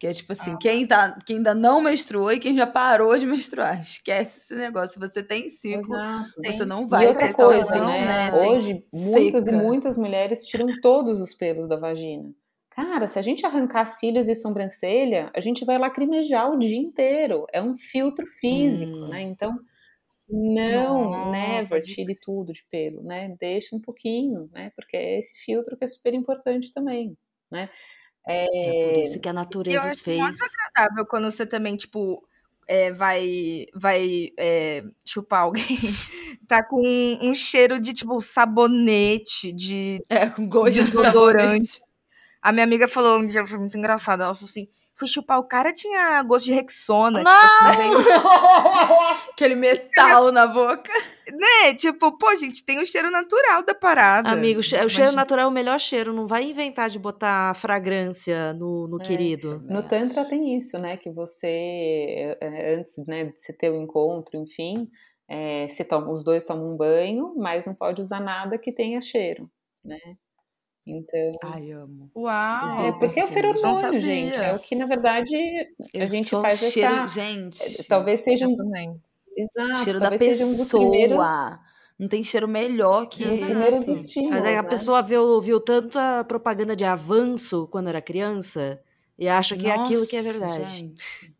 Que 0.04 0.08
é 0.08 0.12
tipo 0.12 0.32
assim, 0.32 0.54
quem, 0.58 0.86
tá, 0.86 1.18
quem 1.24 1.36
ainda 1.38 1.54
não 1.54 1.80
menstruou 1.80 2.30
e 2.30 2.38
quem 2.38 2.54
já 2.54 2.66
parou 2.66 3.16
de 3.16 3.24
menstruar. 3.24 3.80
Esquece 3.80 4.40
esse 4.40 4.54
negócio. 4.54 4.92
Se 4.92 4.98
você 4.98 5.22
tem 5.22 5.48
ciclo, 5.48 5.94
exato. 5.94 6.42
você 6.44 6.58
Tem. 6.58 6.66
não 6.66 6.86
E 6.86 6.86
vai 6.86 7.06
outra 7.06 7.26
ter 7.28 7.32
coisa, 7.32 7.80
né? 7.86 8.30
Tem. 8.30 8.50
Hoje, 8.50 8.84
muitas 8.92 9.48
e 9.48 9.52
seca. 9.52 9.56
muitas 9.56 9.96
mulheres 9.96 10.44
tiram 10.46 10.66
todos 10.82 11.20
os 11.22 11.32
pelos 11.34 11.68
da 11.68 11.76
vagina. 11.76 12.34
Cara, 12.70 13.06
se 13.06 13.18
a 13.18 13.22
gente 13.22 13.46
arrancar 13.46 13.86
cílios 13.86 14.28
e 14.28 14.34
sobrancelha, 14.34 15.30
a 15.34 15.40
gente 15.40 15.64
vai 15.64 15.78
lacrimejar 15.78 16.50
o 16.50 16.58
dia 16.58 16.76
inteiro. 16.78 17.46
É 17.52 17.62
um 17.62 17.76
filtro 17.78 18.26
físico, 18.26 18.92
Hum. 18.92 19.08
né? 19.08 19.22
Então, 19.22 19.58
não, 20.28 21.10
Nossa, 21.10 21.30
never 21.30 21.68
pode 21.68 21.94
tire 21.94 22.16
tudo 22.20 22.52
de 22.52 22.64
pelo, 22.70 23.02
né? 23.02 23.36
Deixa 23.38 23.76
um 23.76 23.80
pouquinho, 23.80 24.48
né? 24.52 24.72
Porque 24.76 24.96
é 24.96 25.18
esse 25.18 25.34
filtro 25.44 25.76
que 25.76 25.84
é 25.84 25.88
super 25.88 26.14
importante 26.14 26.72
também, 26.72 27.16
né? 27.50 27.70
É 28.26 28.92
por 28.92 29.00
isso 29.00 29.20
que 29.20 29.28
a 29.28 29.32
E 29.32 29.34
eu 29.34 29.34
natureza 29.34 29.88
os 29.88 30.00
fez. 30.00 30.18
muito 30.18 30.38
agradável 30.42 31.06
quando 31.06 31.30
você 31.30 31.46
também, 31.46 31.76
tipo, 31.76 32.26
é, 32.66 32.90
vai, 32.90 33.66
vai 33.74 34.30
é, 34.38 34.82
chupar 35.04 35.42
alguém, 35.42 35.64
tá 36.48 36.64
com 36.64 36.80
um, 36.80 37.30
um 37.30 37.34
cheiro 37.34 37.78
de, 37.78 37.92
tipo, 37.92 38.20
sabonete, 38.20 39.52
de 39.52 40.02
É, 40.08 40.28
com 40.28 40.48
gosto 40.48 40.72
de 40.72 40.84
desodorante. 40.84 41.80
A 42.40 42.52
minha 42.52 42.64
amiga 42.64 42.88
falou 42.88 43.18
um 43.18 43.26
dia, 43.26 43.46
foi 43.46 43.58
muito 43.58 43.76
engraçado, 43.76 44.22
ela 44.22 44.34
falou 44.34 44.48
assim, 44.48 44.68
fui 44.94 45.08
chupar 45.08 45.38
o 45.38 45.44
cara, 45.44 45.72
tinha 45.72 46.22
gosto 46.22 46.46
de 46.46 46.52
Rexona. 46.52 47.20
Tipo, 47.20 47.30
assim, 47.30 47.90
Aquele 49.32 49.54
metal 49.54 50.30
na 50.30 50.46
boca. 50.46 50.92
Né? 51.32 51.74
Tipo, 51.74 52.16
pô, 52.18 52.34
gente, 52.36 52.64
tem 52.64 52.80
o 52.80 52.86
cheiro 52.86 53.10
natural 53.10 53.64
da 53.64 53.74
parada. 53.74 54.30
Amigo, 54.30 54.60
o 54.60 54.62
che- 54.62 54.76
o 54.76 54.88
cheiro 54.88 55.04
Imagina. 55.04 55.12
natural 55.12 55.44
é 55.46 55.48
o 55.48 55.52
melhor 55.52 55.78
cheiro. 55.80 56.12
Não 56.12 56.26
vai 56.26 56.44
inventar 56.44 56.90
de 56.90 56.98
botar 56.98 57.54
fragrância 57.56 58.52
no, 58.54 58.86
no 58.88 59.00
É. 59.00 59.04
querido. 59.04 59.60
No 59.68 59.82
Tantra 59.82 60.24
tem 60.24 60.56
isso, 60.56 60.78
né? 60.78 60.96
Que 60.96 61.10
você, 61.10 62.36
é, 62.40 62.74
antes 62.74 62.96
né, 63.06 63.24
de 63.24 63.32
você 63.40 63.52
ter 63.52 63.70
o 63.70 63.80
encontro, 63.82 64.36
enfim, 64.38 64.88
é, 65.28 65.68
você 65.68 65.84
toma, 65.84 66.10
os 66.12 66.22
dois 66.24 66.44
tomam 66.44 66.74
um 66.74 66.76
banho, 66.76 67.34
mas 67.36 67.64
não 67.64 67.74
pode 67.74 68.02
usar 68.02 68.20
nada 68.20 68.58
que 68.58 68.70
tenha 68.72 69.00
cheiro, 69.00 69.50
né? 69.84 69.98
Então. 70.86 71.30
Ai, 71.44 71.70
amo. 71.72 72.10
Uau. 72.14 72.84
É, 72.86 72.92
porque 72.92 73.18
é 73.18 73.24
o 73.24 73.28
feromônio, 73.28 74.00
gente. 74.02 74.34
É 74.36 74.52
o 74.54 74.58
que, 74.58 74.74
na 74.76 74.84
verdade, 74.84 75.34
a 75.34 75.98
Eu 75.98 76.08
gente 76.08 76.28
só 76.28 76.42
faz 76.42 76.60
cheiro, 76.60 76.94
essa. 76.94 77.06
Gente, 77.20 77.84
Talvez 77.88 78.20
seja 78.20 78.44
Eu 78.44 78.50
um. 78.50 78.56
também. 78.56 79.00
Exato, 79.36 79.84
cheiro 79.84 80.00
da 80.00 80.16
seja 80.18 80.44
um 80.44 80.56
pessoa. 80.56 80.80
primeiros, 80.90 81.26
Não 81.98 82.08
tem 82.08 82.22
cheiro 82.22 82.46
melhor 82.48 83.06
que 83.06 83.24
Exato. 83.24 83.44
primeiros 83.52 83.80
esse. 83.88 83.92
estímulos. 84.06 84.30
Mas 84.40 84.44
a 84.58 84.62
né? 84.62 84.68
pessoa 84.68 85.02
viu, 85.02 85.40
viu 85.40 85.60
tanta 85.60 86.24
propaganda 86.24 86.74
de 86.76 86.84
avanço 86.84 87.66
quando 87.70 87.88
era 87.88 88.00
criança 88.02 88.80
e 89.18 89.28
acha 89.28 89.56
que 89.56 89.66
é 89.66 89.74
aquilo 89.74 90.06
que 90.06 90.16
é 90.16 90.22
Nossa, 90.22 90.38
verdade. 90.38 90.76
gente. 90.76 91.34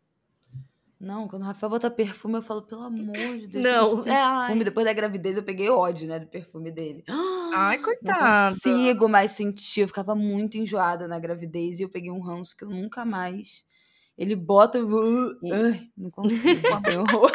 Não, 0.97 1.27
quando 1.27 1.43
o 1.43 1.45
Rafael 1.45 1.69
bota 1.69 1.91
perfume, 1.91 2.35
eu 2.35 2.41
falo, 2.41 2.61
pelo 2.63 2.81
amor 2.83 3.13
de 3.37 3.47
Deus. 3.47 3.63
Não, 3.63 4.05
é, 4.07 4.11
ai. 4.15 4.39
perfume. 4.47 4.63
Depois 4.63 4.85
da 4.85 4.93
gravidez, 4.93 5.35
eu 5.37 5.43
peguei 5.43 5.69
ódio, 5.69 6.07
né, 6.07 6.17
do 6.19 6.25
perfume 6.25 6.71
dele. 6.71 7.03
Ai, 7.53 7.75
Não 7.77 7.83
coitado. 7.83 8.55
consigo 8.55 9.09
mais 9.09 9.31
sentir. 9.31 9.81
Eu 9.81 9.87
ficava 9.87 10.15
muito 10.15 10.57
enjoada 10.57 11.07
na 11.07 11.19
gravidez 11.19 11.79
e 11.79 11.83
eu 11.83 11.89
peguei 11.89 12.09
um 12.09 12.21
ranço 12.21 12.55
que 12.57 12.63
eu 12.63 12.69
nunca 12.69 13.03
mais. 13.05 13.63
Ele 14.17 14.35
bota. 14.35 14.79
E- 14.79 15.51
Ai, 15.51 15.81
não 15.97 16.09
consigo. 16.09 16.61
Horror. 17.13 17.31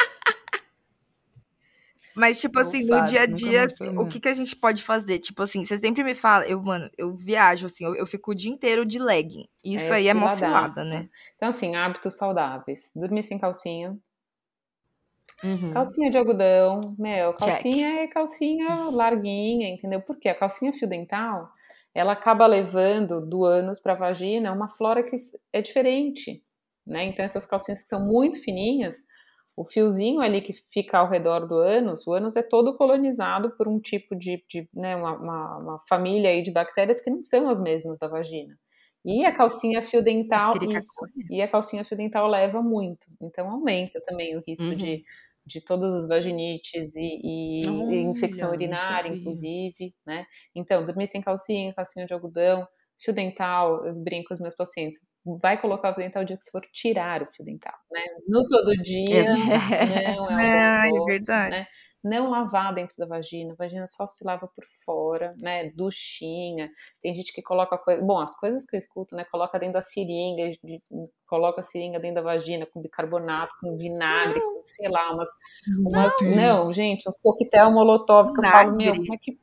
Mas, 2.15 2.39
tipo 2.39 2.57
Eu 2.57 2.61
assim, 2.61 2.83
no 2.83 2.97
faço, 2.97 3.11
dia 3.11 3.21
a 3.21 3.25
dia, 3.25 3.67
o 3.97 4.07
que, 4.07 4.19
que 4.19 4.27
a 4.27 4.33
gente 4.33 4.55
pode 4.55 4.83
fazer? 4.83 5.19
Tipo 5.19 5.43
assim, 5.43 5.63
você 5.65 5.77
sempre 5.77 6.03
me 6.03 6.13
fala, 6.13 6.45
eu, 6.45 6.61
mano, 6.61 6.89
eu 6.97 7.15
viajo, 7.15 7.65
assim, 7.65 7.85
eu, 7.85 7.95
eu 7.95 8.05
fico 8.05 8.31
o 8.31 8.35
dia 8.35 8.51
inteiro 8.51 8.85
de 8.85 8.99
legging. 8.99 9.47
Isso 9.63 9.93
aí 9.93 10.07
é 10.07 10.13
mó 10.13 10.27
cilada, 10.27 10.81
ciladaça. 10.81 10.83
né? 10.83 11.09
Então, 11.35 11.49
assim, 11.49 11.75
hábitos 11.75 12.17
saudáveis. 12.17 12.91
Dormir 12.95 13.23
sem 13.23 13.39
calcinha. 13.39 13.97
Uhum. 15.43 15.71
Calcinha 15.71 16.11
de 16.11 16.17
algodão. 16.17 16.95
Meu, 16.97 17.33
Check. 17.33 17.47
calcinha 17.49 17.87
é 18.01 18.07
calcinha 18.07 18.73
larguinha, 18.89 19.69
entendeu? 19.69 20.01
Porque 20.01 20.29
a 20.29 20.35
calcinha 20.35 20.73
fio 20.73 20.87
dental, 20.87 21.49
ela 21.93 22.13
acaba 22.13 22.45
levando 22.45 23.25
do 23.25 23.43
ânus 23.43 23.79
para 23.79 23.93
a 23.93 23.97
vagina 23.97 24.53
uma 24.53 24.69
flora 24.69 25.03
que 25.03 25.15
é 25.51 25.61
diferente, 25.61 26.43
né? 26.85 27.05
Então, 27.05 27.25
essas 27.25 27.45
calcinhas 27.45 27.81
que 27.81 27.89
são 27.89 28.05
muito 28.05 28.39
fininhas, 28.41 28.95
o 29.55 29.65
fiozinho 29.65 30.21
ali 30.21 30.41
que 30.41 30.53
fica 30.53 30.97
ao 30.99 31.09
redor 31.09 31.45
do 31.47 31.55
ânus, 31.59 32.05
o 32.07 32.13
ânus 32.13 32.35
é 32.35 32.43
todo 32.43 32.75
colonizado 32.77 33.51
por 33.57 33.67
um 33.67 33.79
tipo 33.79 34.15
de, 34.15 34.43
de 34.49 34.69
né, 34.73 34.95
uma, 34.95 35.17
uma, 35.17 35.57
uma 35.57 35.81
família 35.87 36.29
aí 36.29 36.41
de 36.41 36.51
bactérias 36.51 37.01
que 37.01 37.09
não 37.11 37.21
são 37.23 37.49
as 37.49 37.59
mesmas 37.61 37.99
da 37.99 38.07
vagina. 38.07 38.57
E 39.05 39.25
a 39.25 39.35
calcinha 39.35 39.81
fio 39.81 40.01
dental, 40.03 40.59
isso, 40.61 41.05
e 41.29 41.41
a 41.41 41.47
calcinha 41.47 41.83
fio 41.85 41.97
dental 41.97 42.27
leva 42.27 42.61
muito. 42.61 43.07
Então 43.21 43.49
aumenta 43.49 43.99
também 44.05 44.35
o 44.37 44.43
risco 44.47 44.75
Uhum. 44.75 44.75
de, 44.75 45.03
de 45.45 45.61
todas 45.61 45.93
as 45.93 46.07
vaginites 46.07 46.95
e, 46.95 47.19
e- 47.23 47.85
e 47.89 48.01
infecção 48.03 48.51
urinária, 48.51 49.09
inclusive, 49.09 49.93
né? 50.05 50.25
Então, 50.55 50.85
dormir 50.85 51.07
sem 51.07 51.21
calcinha, 51.21 51.73
calcinha 51.73 52.05
de 52.05 52.13
algodão, 52.13 52.67
fio 53.01 53.13
dental, 53.13 53.85
eu 53.85 53.93
brinco 53.93 54.29
com 54.29 54.33
os 54.33 54.39
meus 54.39 54.55
pacientes, 54.55 54.99
vai 55.25 55.59
colocar 55.59 55.91
o 55.91 55.93
fio 55.95 56.03
dental 56.03 56.23
o 56.23 56.25
dia 56.25 56.37
que 56.37 56.43
você 56.43 56.51
for 56.51 56.61
tirar 56.71 57.23
o 57.23 57.27
fio 57.27 57.43
dental, 57.43 57.77
né? 57.91 58.01
No 58.27 58.47
todo 58.47 58.71
dia, 58.83 59.21
Exato. 59.21 60.15
não 60.15 60.39
é 60.39 60.87
É, 60.87 60.89
bom 60.91 61.09
é 61.09 61.13
verdade. 61.13 61.51
né? 61.51 61.67
Não 62.03 62.31
lavar 62.31 62.73
dentro 62.73 62.95
da 62.97 63.05
vagina, 63.05 63.53
a 63.53 63.55
vagina 63.55 63.85
só 63.85 64.07
se 64.07 64.23
lava 64.23 64.47
por 64.47 64.65
fora, 64.83 65.35
né? 65.37 65.69
Duchinha. 65.69 66.71
Tem 66.99 67.13
gente 67.13 67.31
que 67.31 67.43
coloca 67.43 67.77
coisa. 67.77 68.03
Bom, 68.03 68.19
as 68.19 68.35
coisas 68.35 68.65
que 68.65 68.75
eu 68.75 68.79
escuto, 68.79 69.15
né? 69.15 69.23
Coloca 69.25 69.59
dentro 69.59 69.75
da 69.75 69.81
seringa, 69.81 70.51
coloca 71.27 71.61
a 71.61 71.63
seringa 71.63 71.99
dentro 71.99 72.15
da 72.15 72.21
vagina 72.23 72.65
com 72.65 72.81
bicarbonato, 72.81 73.53
com 73.61 73.77
vinagre, 73.77 74.41
com, 74.41 74.63
sei 74.65 74.89
lá, 74.89 75.13
umas. 75.13 75.29
umas 75.77 76.13
não. 76.35 76.73
gente, 76.73 77.07
uns 77.07 77.21
coquetel 77.21 77.69
molotov 77.71 78.33
que 78.33 78.39
eu 78.39 78.49
falo, 78.49 78.75
meu, 78.75 78.95
como 78.95 79.13
é 79.13 79.17
que. 79.19 79.39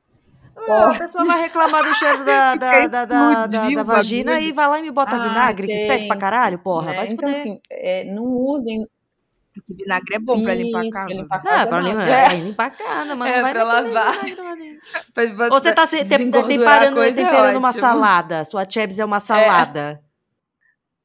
Ah, 0.69 0.89
a 0.89 0.99
pessoa 0.99 1.25
vai 1.25 1.41
reclamar 1.43 1.83
do 1.83 1.95
cheiro 1.95 2.25
da, 2.25 2.55
da, 2.57 2.87
da, 2.87 3.05
da, 3.05 3.47
da- 3.47 3.83
vagina 3.85 4.41
e 4.41 4.53
vai 4.53 4.67
lá 4.69 4.79
e 4.79 4.83
me 4.83 4.91
bota 4.91 5.17
Ah, 5.17 5.29
vinagre, 5.29 5.67
que 5.67 5.87
fede 5.87 6.07
pra 6.07 6.17
tem, 6.17 6.21
caralho, 6.21 6.59
porra. 6.59 6.91
né? 6.91 6.97
Vai 6.97 7.07
se 7.07 7.15
Então, 7.15 7.29
fuder. 7.29 7.41
assim, 7.41 7.61
é, 7.71 8.05
não 8.05 8.25
usem. 8.25 8.87
Porque 9.55 9.75
vinagre 9.75 10.15
é 10.15 10.19
bom 10.19 10.43
pra 10.43 10.55
limpar 10.55 10.79
a 10.79 10.83
pra 10.89 10.91
casa. 10.93 11.15
limpar 11.15 11.35
a 11.37 11.39
né? 11.39 11.45
casa. 11.45 11.63
Ah, 11.63 11.67
pra 11.67 11.81
não. 11.81 11.89
limpar, 11.91 12.09
É. 12.09 12.37
limpar 12.37 12.67
a 12.67 12.71
cara, 12.71 13.17
mas 13.17 13.31
É, 13.33 13.35
não 13.37 13.43
vai 13.43 13.53
pra 13.53 13.65
lavar. 13.65 14.25
vinagre 14.25 14.79
Ou 15.53 15.61
você 15.61 15.73
tá 15.73 15.87
se, 15.87 16.05
te- 16.05 16.31
temperando, 16.31 16.95
coisa 16.95 17.21
é 17.21 17.25
temperando 17.25 17.57
uma 17.57 17.73
salada. 17.73 18.45
Sua 18.45 18.69
Chebs 18.69 18.99
é 18.99 19.05
uma 19.05 19.21
salada. 19.21 20.01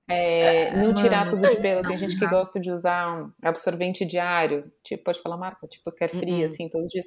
É, 0.08 0.76
não 0.76 0.94
tirar 0.94 1.26
Mano, 1.26 1.32
tudo 1.32 1.50
de 1.50 1.62
pelo. 1.62 1.82
Tem 1.82 1.98
gente 1.98 2.18
que 2.18 2.26
não. 2.26 2.30
gosta 2.32 2.60
de 2.60 2.70
usar 2.70 3.10
um 3.24 3.32
absorvente 3.42 4.06
diário, 4.06 4.66
tipo, 4.84 5.04
pode 5.06 5.22
falar 5.22 5.38
marca, 5.38 5.66
tipo 5.66 5.92
Carefree, 5.94 6.42
Uhum. 6.42 6.46
assim, 6.46 6.70
todos 6.70 6.88
os 6.88 6.92
dias. 6.92 7.06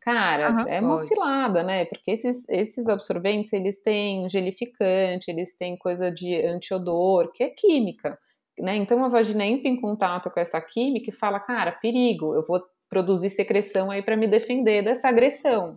Cara, 0.00 0.48
Aham. 0.48 0.64
é 0.68 0.80
uma 0.80 0.96
Pode. 0.96 1.08
cilada, 1.08 1.62
né? 1.62 1.84
Porque 1.84 2.10
esses, 2.12 2.48
esses 2.48 2.88
absorventes, 2.88 3.52
eles 3.52 3.80
têm 3.82 4.28
gelificante, 4.28 5.30
eles 5.30 5.54
têm 5.56 5.76
coisa 5.76 6.10
de 6.10 6.34
antiodor, 6.46 7.30
que 7.32 7.42
é 7.44 7.50
química, 7.50 8.18
né? 8.58 8.76
Então 8.76 9.04
a 9.04 9.08
vagina 9.08 9.44
entra 9.44 9.68
em 9.68 9.78
contato 9.80 10.30
com 10.30 10.40
essa 10.40 10.60
química 10.60 11.10
e 11.10 11.14
fala, 11.14 11.38
cara, 11.38 11.72
perigo, 11.72 12.34
eu 12.34 12.42
vou 12.46 12.62
produzir 12.88 13.30
secreção 13.30 13.90
aí 13.90 14.02
para 14.02 14.16
me 14.16 14.26
defender 14.26 14.82
dessa 14.82 15.08
agressão. 15.08 15.70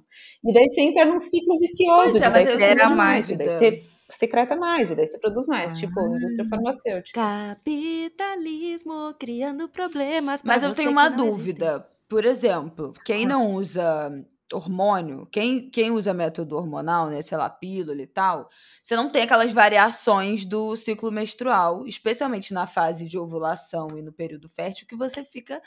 E 0.43 0.53
daí 0.53 0.69
você 0.69 0.81
entra 0.81 1.05
num 1.05 1.19
ciclo 1.19 1.59
vicioso, 1.59 2.13
Pois 2.13 2.15
é, 2.15 2.29
daí 2.29 2.45
você 2.45 2.95
mais, 2.95 3.29
e 3.29 3.36
daí 3.36 3.49
você 3.49 3.83
secreta 4.09 4.55
mais, 4.55 4.89
e 4.89 4.95
daí 4.95 5.05
você 5.05 5.19
produz 5.19 5.47
mais, 5.47 5.77
tipo 5.77 5.99
Ah. 5.99 6.17
indústria 6.17 6.45
farmacêutica. 6.49 7.19
Capitalismo 7.21 9.13
criando 9.19 9.67
problemas. 9.69 10.41
Mas 10.43 10.63
eu 10.63 10.73
tenho 10.73 10.91
uma 10.91 11.09
dúvida. 11.09 11.86
Por 12.13 12.26
exemplo, 12.26 12.93
quem 13.04 13.26
não 13.26 13.54
usa 13.54 14.23
hormônio, 14.54 15.28
quem, 15.32 15.67
quem 15.67 15.89
usa 15.89 16.13
método 16.13 16.56
hormonal, 16.56 17.10
né, 17.10 17.23
sei 17.23 17.36
lá, 17.36 17.49
pílula 17.49 17.99
e 17.99 18.06
tal, 18.06 18.47
você 18.84 18.95
não 18.95 19.10
tem 19.10 19.23
aquelas 19.23 19.52
variações 19.52 20.45
do 20.45 20.78
ciclo 20.78 21.12
menstrual, 21.12 21.88
especialmente 21.88 22.54
na 22.54 22.67
fase 22.67 23.08
de 23.08 23.17
ovulação 23.17 23.88
e 23.97 24.02
no 24.04 24.13
período 24.13 24.47
fértil, 24.47 24.86
que 24.86 24.95
você 24.95 25.23
fica 25.23 25.60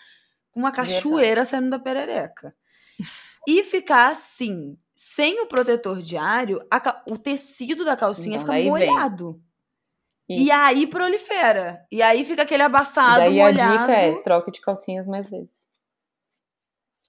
com 0.52 0.60
uma 0.60 0.70
cachoeira 0.70 1.44
saindo 1.44 1.68
da 1.68 1.80
perereca. 1.80 2.54
E 3.44 3.64
ficar 3.64 4.10
assim, 4.10 4.78
sem 4.94 5.42
o 5.42 5.48
protetor 5.48 6.00
diário, 6.00 6.64
a 6.70 7.02
o 7.10 7.18
tecido 7.18 7.84
da 7.84 7.96
calcinha 7.96 8.36
Então, 8.36 8.46
fica 8.46 8.52
vem. 8.52 8.68
molhado. 8.68 9.42
E 10.28 10.48
aí 10.52 10.86
prolifera. 10.86 11.84
E 11.90 12.00
aí 12.00 12.24
fica 12.24 12.42
aquele 12.42 12.62
abafado, 12.62 13.18
daí 13.18 13.40
a 13.40 13.46
molhado. 13.46 13.78
dica 13.80 13.92
é 13.92 14.22
troque 14.22 14.52
de 14.52 14.60
calcinhas 14.60 15.08
mais 15.08 15.28
vezes. 15.28 15.65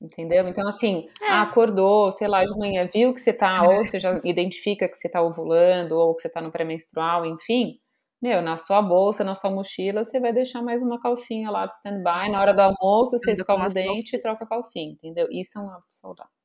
Entendeu? 0.02 0.48
Então, 0.48 0.68
assim, 0.68 1.08
ah, 1.24 1.42
acordou, 1.42 2.12
sei 2.12 2.28
lá, 2.28 2.46
de 2.46 2.56
manhã, 2.58 2.88
viu 2.94 3.14
que 3.14 3.20
você 3.20 3.34
tá, 3.34 3.64
ou 3.64 3.84
você 3.84 4.00
já 4.00 4.20
identifica 4.24 4.88
que 4.88 4.96
você 4.96 5.10
tá 5.10 5.22
ovulando, 5.22 5.94
ou 5.94 6.16
que 6.16 6.22
você 6.22 6.30
tá 6.30 6.40
no 6.42 6.52
pré-menstrual, 6.52 7.26
enfim. 7.26 7.80
Meu, 8.22 8.42
na 8.42 8.58
sua 8.58 8.82
bolsa, 8.82 9.24
na 9.24 9.36
sua 9.36 9.50
mochila, 9.52 10.04
você 10.06 10.20
vai 10.20 10.34
deixar 10.34 10.62
mais 10.62 10.82
uma 10.84 11.00
calcinha 11.00 11.50
lá 11.52 11.66
de 11.66 11.76
stand-by. 11.76 12.32
Na 12.32 12.42
hora 12.42 12.54
do 12.54 12.62
almoço, 12.62 13.18
você 13.18 13.32
escova 13.32 13.66
o 13.68 13.70
dente 13.74 14.16
e 14.16 14.22
troca 14.22 14.44
a 14.46 14.48
calcinha, 14.48 14.92
entendeu? 14.92 15.28
Isso 15.32 15.58
é 15.58 15.62
um 15.62 15.70
hábito 15.70 15.94
saudável. 15.94 16.37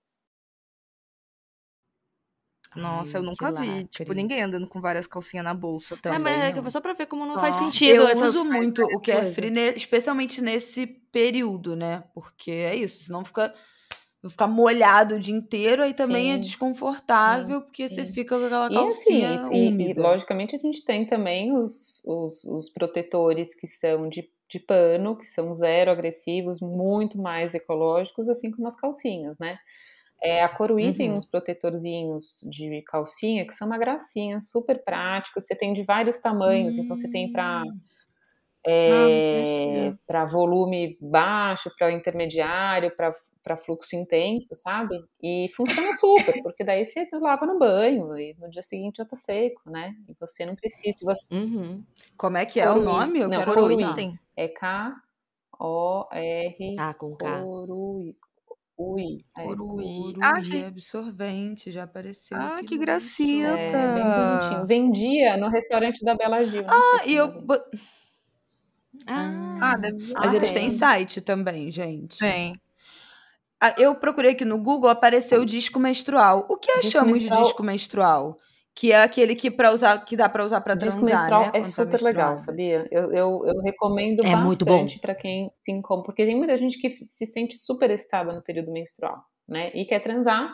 Nossa, 2.77 3.19
eu 3.19 3.21
Ai, 3.21 3.27
nunca 3.27 3.53
que 3.53 3.61
vi. 3.61 3.67
lacre. 3.69 3.89
Tipo, 3.89 4.13
ninguém 4.13 4.43
andando 4.43 4.67
com 4.67 4.81
várias 4.81 5.07
calcinhas 5.07 5.45
na 5.45 5.55
bolsa. 5.55 5.95
É, 5.95 5.99
Também. 5.99 6.23
mas 6.23 6.57
não. 6.57 6.67
é 6.67 6.71
só 6.71 6.81
pra 6.81 6.93
ver 6.95 7.07
como 7.07 7.27
não 7.27 7.35
Ó, 7.35 7.39
faz 7.39 7.57
sentido 7.57 8.03
eu 8.03 8.09
essas... 8.09 8.35
uso 8.35 8.51
muito 8.51 8.83
o 8.83 8.87
coisa. 8.89 9.01
carefree, 9.01 9.51
ne- 9.51 9.75
especialmente 9.75 10.41
nesse 10.41 10.87
período, 10.87 11.77
né? 11.77 12.05
Porque 12.15 12.51
é 12.51 12.75
isso, 12.75 13.05
senão 13.05 13.25
fica, 13.25 13.53
fica 14.29 14.47
molhado 14.47 15.17
o 15.17 15.19
dia 15.19 15.35
inteiro, 15.35 15.83
aí 15.83 15.93
também 15.93 16.33
é 16.33 16.35
Sim. 16.37 16.41
desconfortável, 16.41 17.61
porque 17.63 17.89
você 17.89 18.07
sim. 18.07 18.13
fica 18.13 18.39
com 18.39 18.47
aquela 18.47 18.71
E 18.71 18.75
assim, 18.75 19.21
calcinha 19.21 19.49
e, 19.53 19.65
e, 19.65 19.69
úmida. 19.69 20.03
logicamente 20.03 20.57
a 20.57 20.59
gente 20.59 20.85
tem 20.85 21.05
também 21.05 21.55
os, 21.55 22.03
os, 22.07 22.45
os 22.45 22.71
protetores 22.71 23.55
que 23.55 23.67
são 23.67 24.09
de, 24.09 24.31
de 24.49 24.59
pano, 24.59 25.17
que 25.17 25.27
são 25.27 25.53
zero 25.53 25.91
agressivos, 25.91 26.61
muito 26.63 27.19
mais 27.19 27.55
ecológicos, 27.55 28.29
assim 28.31 28.51
como 28.51 28.67
as 28.67 28.77
calcinhas, 28.81 29.37
né? 29.39 29.59
É, 30.23 30.43
a 30.45 30.49
Coruí 30.49 30.95
tem 30.95 31.11
Uhum. 31.11 31.17
uns 31.17 31.27
protetorzinhos 31.27 32.41
de 32.49 32.81
calcinha 32.83 33.45
que 33.45 33.53
são 33.53 33.67
uma 33.67 33.77
gracinha, 33.79 34.41
super 34.41 34.83
práticos. 34.85 35.45
Você 35.47 35.57
tem 35.57 35.73
de 35.73 35.83
vários 35.83 36.19
tamanhos, 36.19 36.79
então 36.79 36.97
você 36.97 37.11
tem 37.11 37.31
para 37.33 37.63
Hum. 37.65 37.81
é, 38.65 39.93
para 40.07 40.25
volume 40.25 40.97
baixo, 41.01 41.69
para 41.77 41.91
intermediário, 41.91 42.95
para 42.97 43.57
fluxo 43.57 43.97
intenso, 43.97 44.55
sabe? 44.55 45.05
E 45.21 45.49
funciona 45.57 45.93
super, 45.99 46.41
porque 46.45 46.63
daí 46.63 46.85
você 46.87 47.09
lava 47.15 47.45
no 47.45 47.59
banho 47.59 48.17
e 48.17 48.35
no 48.39 48.49
dia 48.49 48.63
seguinte 48.63 48.99
já 48.99 49.05
tá 49.05 49.17
seco, 49.17 49.61
né? 49.69 49.97
E 50.09 50.15
você 50.21 50.47
não 50.47 50.55
precisa. 50.55 51.05
Você, 51.05 51.35
Uhum. 51.35 51.83
Como 52.17 52.37
é 52.37 52.47
que 52.47 52.61
é 52.61 52.67
Coruí. 52.69 52.81
o 52.83 52.85
nome? 52.85 53.19
Eu 53.19 53.29
Não, 53.29 53.39
quero 53.41 53.55
Coruí. 53.55 53.95
Tem. 53.97 54.17
é 54.37 54.47
K-O-R. 55.59 56.75
Ah, 56.79 56.95
com 56.95 57.17
K. 57.17 57.43
Coruí. 57.43 58.17
Ui. 58.85 59.25
É. 59.37 59.43
Coruí 59.45 60.15
Ah, 60.21 60.33
achei. 60.39 60.65
absorvente, 60.65 61.71
já 61.71 61.85
apareceu 61.85 62.37
Ah, 62.37 62.57
aqui 62.57 62.67
que 62.67 62.79
gracinha. 62.79 63.49
é, 63.49 63.95
bem 63.95 64.05
bonitinho. 64.05 64.67
Vendia 64.67 65.37
no 65.37 65.49
restaurante 65.49 66.05
da 66.05 66.15
Bela 66.15 66.43
Gil. 66.45 66.65
Ah, 66.69 67.01
e 67.07 67.15
eu... 67.15 67.29
Ah, 69.07 69.59
Ah, 69.63 69.77
deve 69.77 70.13
Mas 70.13 70.33
Ah, 70.33 70.37
eles 70.37 70.53
têm 70.53 70.71
site 70.71 71.21
também, 71.21 71.71
gente. 71.71 72.19
Tem. 72.19 72.55
Ah, 73.61 73.75
Eu 73.79 73.95
procurei 73.95 74.33
aqui 74.33 74.45
no 74.45 74.59
Google, 74.59 74.91
apareceu 74.91 75.41
o 75.41 75.47
disco 75.47 75.79
menstrual. 75.79 76.45
O 76.51 76.57
que 76.57 76.73
Disco 76.81 76.89
achamos 76.99 77.13
menstrual- 77.13 77.39
de 77.41 77.45
disco 77.47 77.63
menstrual? 77.63 78.37
Que 78.75 78.91
é 78.91 79.03
aquele 79.03 79.35
que, 79.35 79.51
pra 79.51 79.71
usar, 79.71 80.03
que 80.05 80.17
dá 80.17 80.29
pra 80.29 80.45
usar 80.45 80.61
pra 80.63 80.75
Disco 80.75 81.01
transar, 81.01 81.19
menstrual 81.21 81.43
né? 81.43 81.49
é 81.55 81.61
tá 81.61 81.65
super 81.65 82.01
legal, 82.01 82.39
sabia? 82.39 82.89
Eu, 82.91 83.13
eu, 83.13 83.43
eu 83.47 83.61
recomendo 83.61 84.25
É 84.25 84.35
muito 84.35 84.65
bom. 84.65 84.73
bastante 84.73 84.99
para 84.99 85.15
quem 85.15 85.51
se 85.63 85.71
incomode, 85.73 86.07
porque 86.07 86.25
tem 86.25 86.37
muita 86.37 86.57
gente 86.57 86.79
que 86.79 86.91
se 86.91 87.27
sente 87.27 87.59
super 87.59 87.91
excitada 87.91 88.33
no 88.33 88.43
período 88.43 88.73
menstrual, 88.73 89.23
né? 89.47 89.71
E 89.75 89.85
quer 89.85 90.01
transar, 90.01 90.51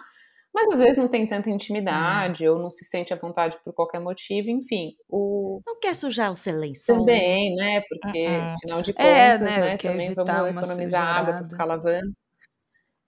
mas 0.53 0.75
às 0.75 0.81
vezes 0.81 0.97
não 0.97 1.07
tem 1.07 1.29
tanta 1.29 1.49
intimidade 1.49 2.49
ou 2.49 2.59
não 2.59 2.73
se 2.73 2.85
sente 2.85 3.15
à 3.15 3.17
vontade 3.17 3.57
por 3.65 3.73
qualquer 3.73 4.01
motivo, 4.01 4.51
enfim. 4.51 4.95
O 5.09 5.61
não 5.65 5.79
quer 5.79 5.95
sujar 5.95 6.33
o 6.33 6.37
lençol? 6.59 6.97
também, 6.99 7.55
né? 7.55 7.83
Porque 7.89 8.27
Uh-uh. 8.27 8.55
afinal 8.57 8.83
de 8.83 8.93
contas, 8.95 9.09
É, 9.09 9.39
né? 9.39 9.61
né, 9.61 9.77
Também 9.77 10.13
vamos 10.13 10.49
economizar 10.51 11.03
água 11.03 11.35
para 11.35 11.45
sujeirada. 11.45 11.49
ficar 11.51 11.65
lavando. 11.67 12.13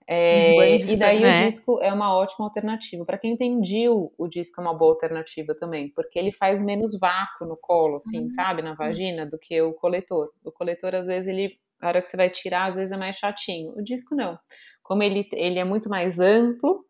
É, 0.07 0.51
de 0.51 0.57
e 0.77 0.97
daí 0.97 1.21
sangue. 1.21 1.43
o 1.43 1.49
disco 1.49 1.79
é 1.81 1.93
uma 1.93 2.15
ótima 2.15 2.45
alternativa. 2.45 3.05
Para 3.05 3.17
quem 3.17 3.37
tem 3.37 3.59
o 3.59 4.27
disco 4.27 4.61
é 4.61 4.63
uma 4.63 4.73
boa 4.73 4.91
alternativa 4.91 5.53
também, 5.53 5.89
porque 5.95 6.17
ele 6.17 6.31
faz 6.31 6.61
menos 6.61 6.97
vácuo 6.99 7.45
no 7.45 7.57
colo, 7.57 7.95
assim, 7.97 8.29
sabe, 8.29 8.61
na 8.61 8.73
vagina, 8.73 9.25
do 9.25 9.37
que 9.37 9.61
o 9.61 9.73
coletor. 9.73 10.31
O 10.43 10.51
coletor, 10.51 10.95
às 10.95 11.07
vezes, 11.07 11.27
ele, 11.27 11.57
na 11.81 11.87
hora 11.87 12.01
que 12.01 12.07
você 12.07 12.17
vai 12.17 12.29
tirar, 12.29 12.67
às 12.67 12.75
vezes 12.75 12.91
é 12.91 12.97
mais 12.97 13.15
chatinho. 13.15 13.73
O 13.77 13.83
disco 13.83 14.15
não. 14.15 14.37
Como 14.83 15.03
ele, 15.03 15.27
ele 15.33 15.59
é 15.59 15.63
muito 15.63 15.89
mais 15.89 16.19
amplo, 16.19 16.85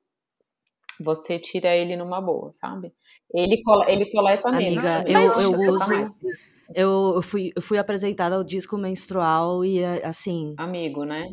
você 1.00 1.40
tira 1.40 1.76
ele 1.76 1.96
numa 1.96 2.22
boa, 2.22 2.52
sabe? 2.54 2.92
Ele, 3.34 3.62
ele 3.88 4.12
coleta 4.12 4.52
menos. 4.52 4.78
Amiga, 4.78 5.04
também, 5.04 5.14
eu, 5.14 5.42
eu 5.42 5.52
coleta 5.52 6.04
uso. 6.04 6.14
Eu, 6.74 7.14
eu 7.16 7.22
fui, 7.22 7.52
eu 7.56 7.62
fui 7.62 7.78
apresentada 7.78 8.36
ao 8.36 8.44
disco 8.44 8.78
menstrual 8.78 9.66
e, 9.66 9.84
assim, 9.84 10.54
Amigo, 10.58 11.04
né? 11.04 11.28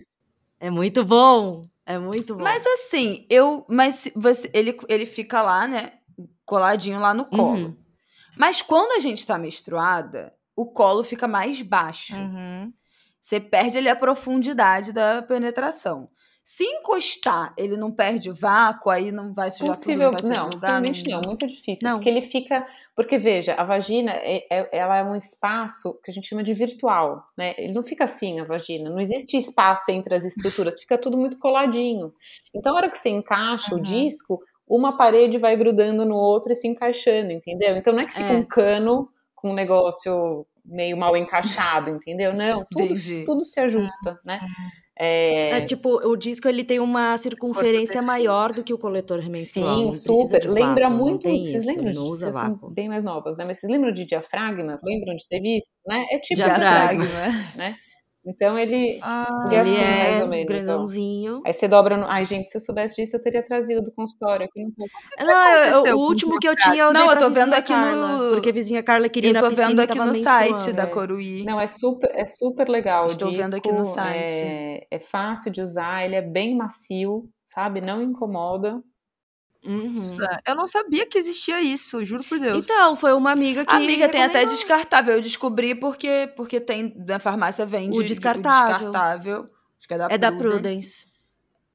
É 0.60 0.70
muito 0.70 1.04
bom. 1.04 1.62
É 1.86 1.98
muito 1.98 2.34
bom. 2.34 2.42
Mas 2.42 2.66
assim, 2.66 3.26
eu. 3.30 3.64
Mas 3.68 4.10
você, 4.14 4.50
ele, 4.52 4.76
ele 4.88 5.06
fica 5.06 5.40
lá, 5.40 5.66
né? 5.66 5.92
Coladinho 6.44 7.00
lá 7.00 7.14
no 7.14 7.24
colo. 7.24 7.68
Uhum. 7.68 7.76
Mas 8.36 8.62
quando 8.62 8.92
a 8.92 9.00
gente 9.00 9.26
tá 9.26 9.38
menstruada, 9.38 10.34
o 10.54 10.66
colo 10.66 11.02
fica 11.02 11.26
mais 11.26 11.62
baixo. 11.62 12.14
Uhum. 12.14 12.72
Você 13.20 13.40
perde 13.40 13.78
ali 13.78 13.88
a 13.88 13.96
profundidade 13.96 14.92
da 14.92 15.22
penetração. 15.22 16.08
Se 16.50 16.64
encostar, 16.64 17.52
ele 17.58 17.76
não 17.76 17.92
perde 17.92 18.30
o 18.30 18.34
vácuo, 18.34 18.88
aí 18.88 19.12
não 19.12 19.34
vai 19.34 19.50
sujar 19.50 19.76
Possível, 19.76 20.10
tudo, 20.12 20.22
não 20.22 20.28
vai 20.30 20.36
não, 20.38 20.44
lugar. 20.46 20.60
possivelmente 20.60 21.10
não, 21.10 21.20
muito 21.20 21.46
difícil. 21.46 21.86
Não. 21.86 21.96
Porque 21.98 22.08
ele 22.08 22.22
fica. 22.22 22.66
Porque, 22.96 23.18
veja, 23.18 23.52
a 23.52 23.64
vagina 23.64 24.12
é, 24.12 24.46
é- 24.50 24.68
ela 24.72 24.96
é 24.96 25.04
um 25.04 25.14
espaço 25.14 26.00
que 26.02 26.10
a 26.10 26.14
gente 26.14 26.26
chama 26.26 26.42
de 26.42 26.54
virtual, 26.54 27.20
né? 27.36 27.54
Ele 27.58 27.74
não 27.74 27.82
fica 27.82 28.04
assim, 28.04 28.40
a 28.40 28.44
vagina. 28.44 28.88
Não 28.88 28.98
existe 28.98 29.36
espaço 29.36 29.90
entre 29.90 30.14
as 30.14 30.24
estruturas, 30.24 30.80
fica 30.80 30.96
tudo 30.96 31.18
muito 31.18 31.38
coladinho. 31.38 32.14
Então, 32.54 32.72
a 32.72 32.76
hora 32.76 32.90
que 32.90 32.96
você 32.96 33.10
encaixa 33.10 33.74
Uhum. 33.74 33.80
o 33.80 33.82
disco, 33.82 34.42
uma 34.66 34.96
parede 34.96 35.36
vai 35.36 35.54
grudando 35.54 36.06
no 36.06 36.16
outro 36.16 36.50
e 36.50 36.56
se 36.56 36.66
encaixando, 36.66 37.30
entendeu? 37.30 37.76
Então 37.76 37.92
não 37.92 38.00
é 38.00 38.06
que 38.06 38.14
fica 38.14 38.32
É. 38.32 38.36
um 38.36 38.42
cano 38.44 39.06
com 39.40 39.50
um 39.50 39.54
negócio 39.54 40.46
meio 40.64 40.96
mal 40.96 41.16
encaixado, 41.16 41.90
entendeu? 41.90 42.34
Não, 42.34 42.64
tudo, 42.70 42.94
tudo 43.24 43.44
se 43.44 43.58
ajusta, 43.58 44.18
né? 44.24 44.38
É, 44.98 45.50
É 45.50 45.60
tipo, 45.62 45.88
o 46.06 46.16
disco 46.16 46.48
ele 46.48 46.62
tem 46.62 46.78
uma 46.78 47.16
circunferência 47.16 48.02
maior 48.02 48.52
do 48.52 48.62
que 48.62 48.74
o 48.74 48.78
coletor 48.78 49.22
menstrual. 49.30 49.94
Sim, 49.94 49.94
super. 49.94 50.44
Lembra 50.44 50.88
vácuo, 50.90 51.04
muito. 51.04 51.22
Vocês 51.28 51.64
isso, 51.64 51.68
lembram 51.68 51.92
de 51.92 51.98
usa 51.98 52.32
vocês 52.32 52.58
bem 52.74 52.88
mais 52.88 53.04
novas, 53.04 53.36
né? 53.38 53.44
Mas 53.44 53.60
vocês 53.60 53.72
lembram 53.72 53.92
de 53.92 54.04
diafragma? 54.04 54.78
Lembram 54.82 55.16
de 55.16 55.26
ter 55.26 55.40
visto? 55.40 55.78
Né? 55.86 56.04
É 56.10 56.18
tipo 56.18 56.36
Diafragma. 56.42 57.04
diafragma, 57.06 57.56
né? 57.56 57.76
Então 58.28 58.58
ele, 58.58 58.98
Ah, 59.02 59.44
ele 59.46 59.56
é 59.56 59.60
assim, 59.60 59.76
é 59.78 59.98
mais 59.98 60.20
ou 60.20 60.28
menos. 60.28 60.44
ó. 60.44 60.54
grandãozinho. 60.54 61.42
Aí 61.46 61.52
você 61.54 61.66
dobra 61.66 61.96
no. 61.96 62.06
Ai, 62.06 62.26
gente, 62.26 62.50
se 62.50 62.56
eu 62.58 62.60
soubesse 62.60 62.96
disso, 62.96 63.16
eu 63.16 63.20
teria 63.22 63.42
trazido 63.42 63.82
do 63.82 63.90
consultório 63.92 64.44
aqui 64.46 64.62
no 64.64 64.72
pouco. 64.72 64.92
Não, 65.18 65.86
eu- 65.86 65.96
o 65.96 66.00
último 66.06 66.38
que 66.38 66.46
eu 66.48 66.54
tinha 66.54 66.76
eu 66.84 66.92
Não, 66.92 67.06
dei 67.06 67.14
eu 67.16 67.18
tô 67.18 67.30
vendo 67.30 67.54
aqui 67.54 67.72
Carla, 67.72 68.06
no- 68.18 68.30
Porque 68.34 68.50
a 68.50 68.52
vizinha 68.52 68.82
Carla 68.82 69.08
queria 69.08 69.30
Eu 69.30 69.34
na 69.34 69.40
tô 69.40 69.48
piscina 69.48 69.68
vendo 69.68 69.80
aqui 69.80 69.98
no 69.98 70.14
site 70.14 70.72
da 70.72 70.82
é. 70.82 70.86
Coruí. 70.86 71.44
Não, 71.44 71.58
é 71.58 71.66
super, 71.66 72.10
é 72.14 72.26
super 72.26 72.68
legal. 72.68 73.06
Estou 73.06 73.32
vendo 73.32 73.54
aqui 73.54 73.72
no 73.72 73.84
site. 73.86 74.32
É, 74.44 74.86
é 74.90 74.98
fácil 75.00 75.50
de 75.50 75.60
usar, 75.62 76.04
ele 76.04 76.14
é 76.16 76.22
bem 76.22 76.54
macio, 76.56 77.24
sabe? 77.46 77.80
Não 77.80 78.02
incomoda. 78.02 78.80
Uhum. 79.64 79.94
Eu 80.46 80.54
não 80.54 80.66
sabia 80.66 81.04
que 81.06 81.18
existia 81.18 81.60
isso, 81.60 82.04
juro 82.04 82.22
por 82.24 82.38
Deus. 82.38 82.64
Então, 82.64 82.94
foi 82.94 83.12
uma 83.12 83.32
amiga 83.32 83.64
que. 83.66 83.74
Amiga, 83.74 84.08
tem 84.08 84.22
até 84.22 84.44
descartável. 84.46 85.14
Eu 85.14 85.20
descobri 85.20 85.74
porque, 85.74 86.32
porque 86.36 86.60
tem 86.60 86.94
na 87.06 87.18
farmácia 87.18 87.66
vende 87.66 87.98
O 87.98 88.02
descartável. 88.02 88.78
descartável. 88.78 89.50
Acho 89.78 89.88
que 89.88 89.94
é 89.94 89.98
da 89.98 90.06
É 90.10 90.18
da 90.18 90.30
Prudence. 90.32 90.58
Prudence. 90.58 91.08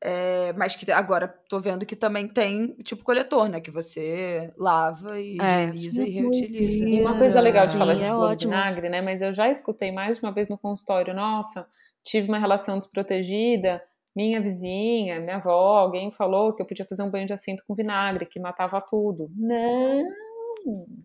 É, 0.05 0.51
mas 0.57 0.75
que 0.75 0.91
agora 0.91 1.27
tô 1.47 1.61
vendo 1.61 1.85
que 1.85 1.95
também 1.95 2.27
tem 2.27 2.75
tipo 2.83 3.05
coletor, 3.05 3.47
né? 3.47 3.61
Que 3.61 3.71
você 3.71 4.51
lava 4.57 5.17
e 5.19 5.37
É. 5.41 5.65
higieniza 5.69 6.03
e 6.05 6.09
reutiliza. 6.09 6.89
E 6.89 7.01
uma 7.01 7.17
coisa 7.17 7.39
legal 7.39 7.65
de 7.65 7.71
Sim, 7.71 7.79
falar 7.79 7.93
é 7.93 8.07
de 8.07 8.11
ótimo. 8.11 8.51
vinagre, 8.51 8.89
né? 8.89 9.01
Mas 9.01 9.21
eu 9.21 9.33
já 9.33 9.49
escutei 9.49 9.93
mais 9.93 10.17
de 10.17 10.23
uma 10.25 10.33
vez 10.33 10.49
no 10.49 10.57
consultório, 10.57 11.13
nossa, 11.13 11.65
tive 12.03 12.27
uma 12.27 12.37
relação 12.37 12.79
desprotegida, 12.79 13.81
minha 14.15 14.39
vizinha, 14.41 15.19
minha 15.19 15.37
avó, 15.37 15.77
alguém 15.79 16.11
falou 16.11 16.53
que 16.53 16.61
eu 16.61 16.65
podia 16.67 16.85
fazer 16.85 17.03
um 17.03 17.09
banho 17.09 17.27
de 17.27 17.33
assento 17.33 17.63
com 17.67 17.73
vinagre, 17.75 18.25
que 18.25 18.39
matava 18.39 18.79
tudo. 18.81 19.29
Não, 19.35 20.03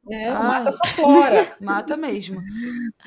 não, 0.05 0.37
Ah. 0.37 0.43
mata 0.43 0.73
sua 0.73 0.87
flora. 0.89 1.57
Mata 1.61 1.97
mesmo. 1.97 2.41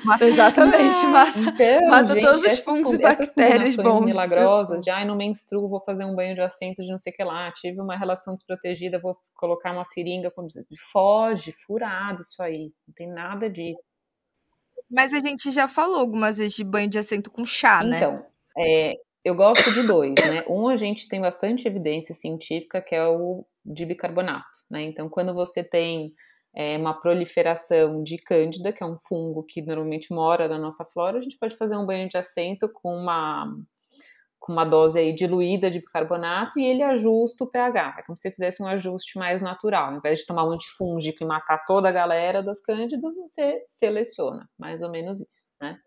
Mata- 0.04 0.24
Exatamente, 0.26 1.06
mata. 1.06 1.38
Então, 1.38 1.88
Mata 1.88 2.14
gente, 2.14 2.24
todos 2.24 2.42
os 2.42 2.58
fungos 2.58 2.94
e 2.94 3.02
essas 3.04 3.26
bactérias 3.26 3.76
bons. 3.76 4.04
milagrosas, 4.06 4.86
ai, 4.88 5.04
não 5.06 5.14
menstruo, 5.16 5.68
vou 5.68 5.80
fazer 5.84 6.04
um 6.04 6.14
banho 6.16 6.34
de 6.34 6.40
assento 6.40 6.82
de 6.82 6.90
não 6.90 6.98
sei 6.98 7.12
o 7.12 7.16
que 7.16 7.22
lá, 7.24 7.50
tive 7.52 7.80
uma 7.80 7.96
relação 7.96 8.34
desprotegida, 8.34 8.98
vou 9.00 9.16
colocar 9.36 9.72
uma 9.72 9.84
seringa 9.84 10.30
com 10.32 10.46
foge, 10.92 11.52
furado 11.64 12.22
isso 12.22 12.42
aí, 12.42 12.72
não 12.88 12.94
tem 12.94 13.08
nada 13.08 13.48
disso. 13.48 13.82
Mas 14.90 15.14
a 15.14 15.20
gente 15.20 15.50
já 15.52 15.66
falou 15.68 15.98
algumas 16.00 16.38
vezes 16.38 16.54
de 16.54 16.64
banho 16.64 16.88
de 16.90 16.98
assento 16.98 17.30
com 17.30 17.46
chá, 17.46 17.82
né? 17.82 17.96
Então, 17.98 18.26
é, 18.58 18.94
eu 19.24 19.34
gosto 19.34 19.72
de 19.72 19.86
dois, 19.86 20.14
né? 20.14 20.44
Um 20.48 20.68
a 20.68 20.76
gente 20.76 21.08
tem 21.08 21.20
bastante 21.20 21.66
evidência 21.66 22.14
científica 22.14 22.80
que 22.82 22.94
é 22.94 23.06
o 23.06 23.44
de 23.64 23.86
bicarbonato, 23.86 24.64
né? 24.70 24.82
Então, 24.82 25.08
quando 25.08 25.32
você 25.32 25.62
tem 25.62 26.12
é, 26.54 26.76
uma 26.76 27.00
proliferação 27.00 28.02
de 28.02 28.18
cândida, 28.18 28.72
que 28.72 28.82
é 28.82 28.86
um 28.86 28.98
fungo 29.08 29.44
que 29.44 29.62
normalmente 29.62 30.12
mora 30.12 30.48
na 30.48 30.58
nossa 30.58 30.84
flora, 30.84 31.18
a 31.18 31.20
gente 31.20 31.38
pode 31.38 31.56
fazer 31.56 31.76
um 31.76 31.86
banho 31.86 32.08
de 32.08 32.18
assento 32.18 32.68
com 32.68 32.94
uma 32.94 33.46
com 34.42 34.52
uma 34.52 34.64
dose 34.64 34.98
aí 34.98 35.14
diluída 35.14 35.70
de 35.70 35.78
bicarbonato 35.78 36.58
e 36.58 36.64
ele 36.66 36.82
ajusta 36.82 37.44
o 37.44 37.46
pH. 37.46 37.94
É 38.00 38.02
como 38.02 38.18
se 38.18 38.28
fizesse 38.28 38.60
um 38.60 38.66
ajuste 38.66 39.16
mais 39.16 39.40
natural. 39.40 39.92
Ao 39.92 39.96
invés 39.98 40.18
de 40.18 40.26
tomar 40.26 40.44
um 40.44 40.50
antifúngico 40.50 41.22
e 41.22 41.26
matar 41.26 41.64
toda 41.64 41.88
a 41.88 41.92
galera 41.92 42.42
das 42.42 42.60
cândidas, 42.60 43.14
você 43.14 43.62
seleciona. 43.68 44.50
Mais 44.58 44.82
ou 44.82 44.90
menos 44.90 45.20
isso, 45.20 45.54
né? 45.60 45.78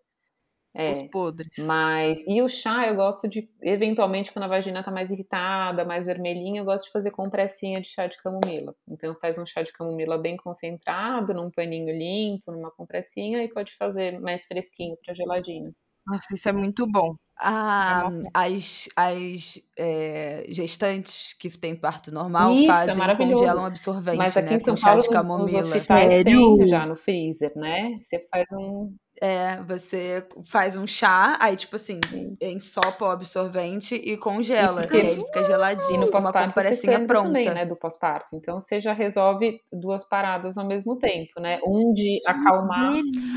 É. 0.75 0.91
Os 0.93 1.03
podres. 1.09 1.57
Mas, 1.59 2.23
e 2.27 2.41
o 2.41 2.49
chá 2.49 2.85
eu 2.87 2.95
gosto 2.95 3.27
de, 3.27 3.49
eventualmente, 3.61 4.31
quando 4.31 4.43
a 4.43 4.47
vagina 4.49 4.83
tá 4.83 4.91
mais 4.91 5.09
irritada, 5.09 5.85
mais 5.85 6.05
vermelhinha, 6.05 6.61
eu 6.61 6.65
gosto 6.65 6.85
de 6.85 6.91
fazer 6.91 7.11
compressinha 7.11 7.79
de 7.81 7.87
chá 7.87 8.07
de 8.07 8.21
camomila. 8.21 8.75
Então 8.87 9.15
faz 9.21 9.37
um 9.37 9.45
chá 9.45 9.61
de 9.61 9.71
camomila 9.71 10.17
bem 10.17 10.35
concentrado, 10.37 11.33
num 11.33 11.49
paninho 11.49 11.95
limpo, 11.97 12.51
numa 12.51 12.71
compressinha, 12.71 13.41
e 13.43 13.47
pode 13.47 13.73
fazer 13.75 14.19
mais 14.19 14.45
fresquinho 14.45 14.97
pra 15.03 15.13
geladinho. 15.13 15.71
Nossa, 16.07 16.27
isso 16.35 16.47
é 16.47 16.51
muito 16.53 16.85
bom. 16.85 17.15
Ah, 17.37 18.09
É 18.23 18.29
as 18.33 18.87
as 18.95 19.59
é, 19.77 20.45
gestantes 20.49 21.33
que 21.33 21.49
têm 21.57 21.75
parto 21.75 22.11
normal 22.11 22.51
Isso, 22.53 22.71
é 22.71 22.73
fazem 22.73 22.95
maravilhoso. 22.95 23.33
congelam 23.41 23.65
absorvente, 23.65 24.17
Mas 24.17 24.37
aqui 24.37 24.51
né? 24.51 24.55
em 24.55 24.59
São 24.59 24.75
com 24.75 24.77
chá 24.77 24.87
Paulo, 24.89 25.01
de 25.01 25.07
nos, 25.09 25.15
nos 25.15 25.21
camomila. 25.21 25.59
hospitais 25.59 26.13
Sério? 26.13 26.57
tem 26.57 26.67
já 26.67 26.85
no 26.85 26.95
freezer, 26.95 27.51
né? 27.55 27.97
Você 28.01 28.25
faz 28.31 28.45
um... 28.53 28.95
É, 29.21 29.61
você 29.63 30.27
faz 30.45 30.75
um 30.75 30.85
chá, 30.85 31.37
aí, 31.39 31.55
tipo 31.55 31.77
assim, 31.77 32.01
ensopa 32.41 33.05
o 33.05 33.09
absorvente 33.09 33.95
e 33.95 34.17
congela. 34.17 34.85
E 34.85 34.93
E, 34.93 35.01
aí 35.01 35.15
fica 35.15 35.43
geladinho, 35.45 36.01
no 36.01 36.05
fica 36.07 36.19
uma 36.19 36.31
sangra 36.33 37.07
pronta. 37.07 37.27
também, 37.27 37.49
né? 37.53 37.65
Do 37.65 37.77
pós-parto. 37.77 38.35
Então 38.35 38.59
você 38.59 38.81
já 38.81 38.91
resolve 38.91 39.61
duas 39.71 40.03
paradas 40.03 40.57
ao 40.57 40.65
mesmo 40.65 40.97
tempo, 40.99 41.39
né? 41.39 41.59
Um 41.65 41.93
de 41.93 42.17
acalmar... 42.27 42.91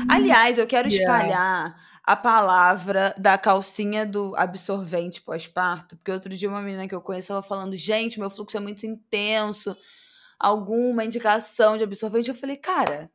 Aliás, 0.09 0.57
eu 0.57 0.67
quero 0.67 0.89
Yeah. 0.89 1.17
espalhar 1.17 1.75
a 2.03 2.15
palavra 2.15 3.13
da 3.17 3.37
calcinha 3.37 4.05
do 4.05 4.35
absorvente 4.35 5.21
pós-parto, 5.21 5.95
porque 5.95 6.11
outro 6.11 6.35
dia 6.35 6.49
uma 6.49 6.61
menina 6.61 6.87
que 6.87 6.95
eu 6.95 7.01
conheço 7.01 7.25
estava 7.25 7.41
falando, 7.43 7.75
gente, 7.77 8.19
meu 8.19 8.29
fluxo 8.29 8.57
é 8.57 8.59
muito 8.59 8.85
intenso, 8.85 9.77
alguma 10.37 11.05
indicação 11.05 11.77
de 11.77 11.83
absorvente. 11.83 12.27
Eu 12.29 12.35
falei, 12.35 12.57
cara, 12.57 13.09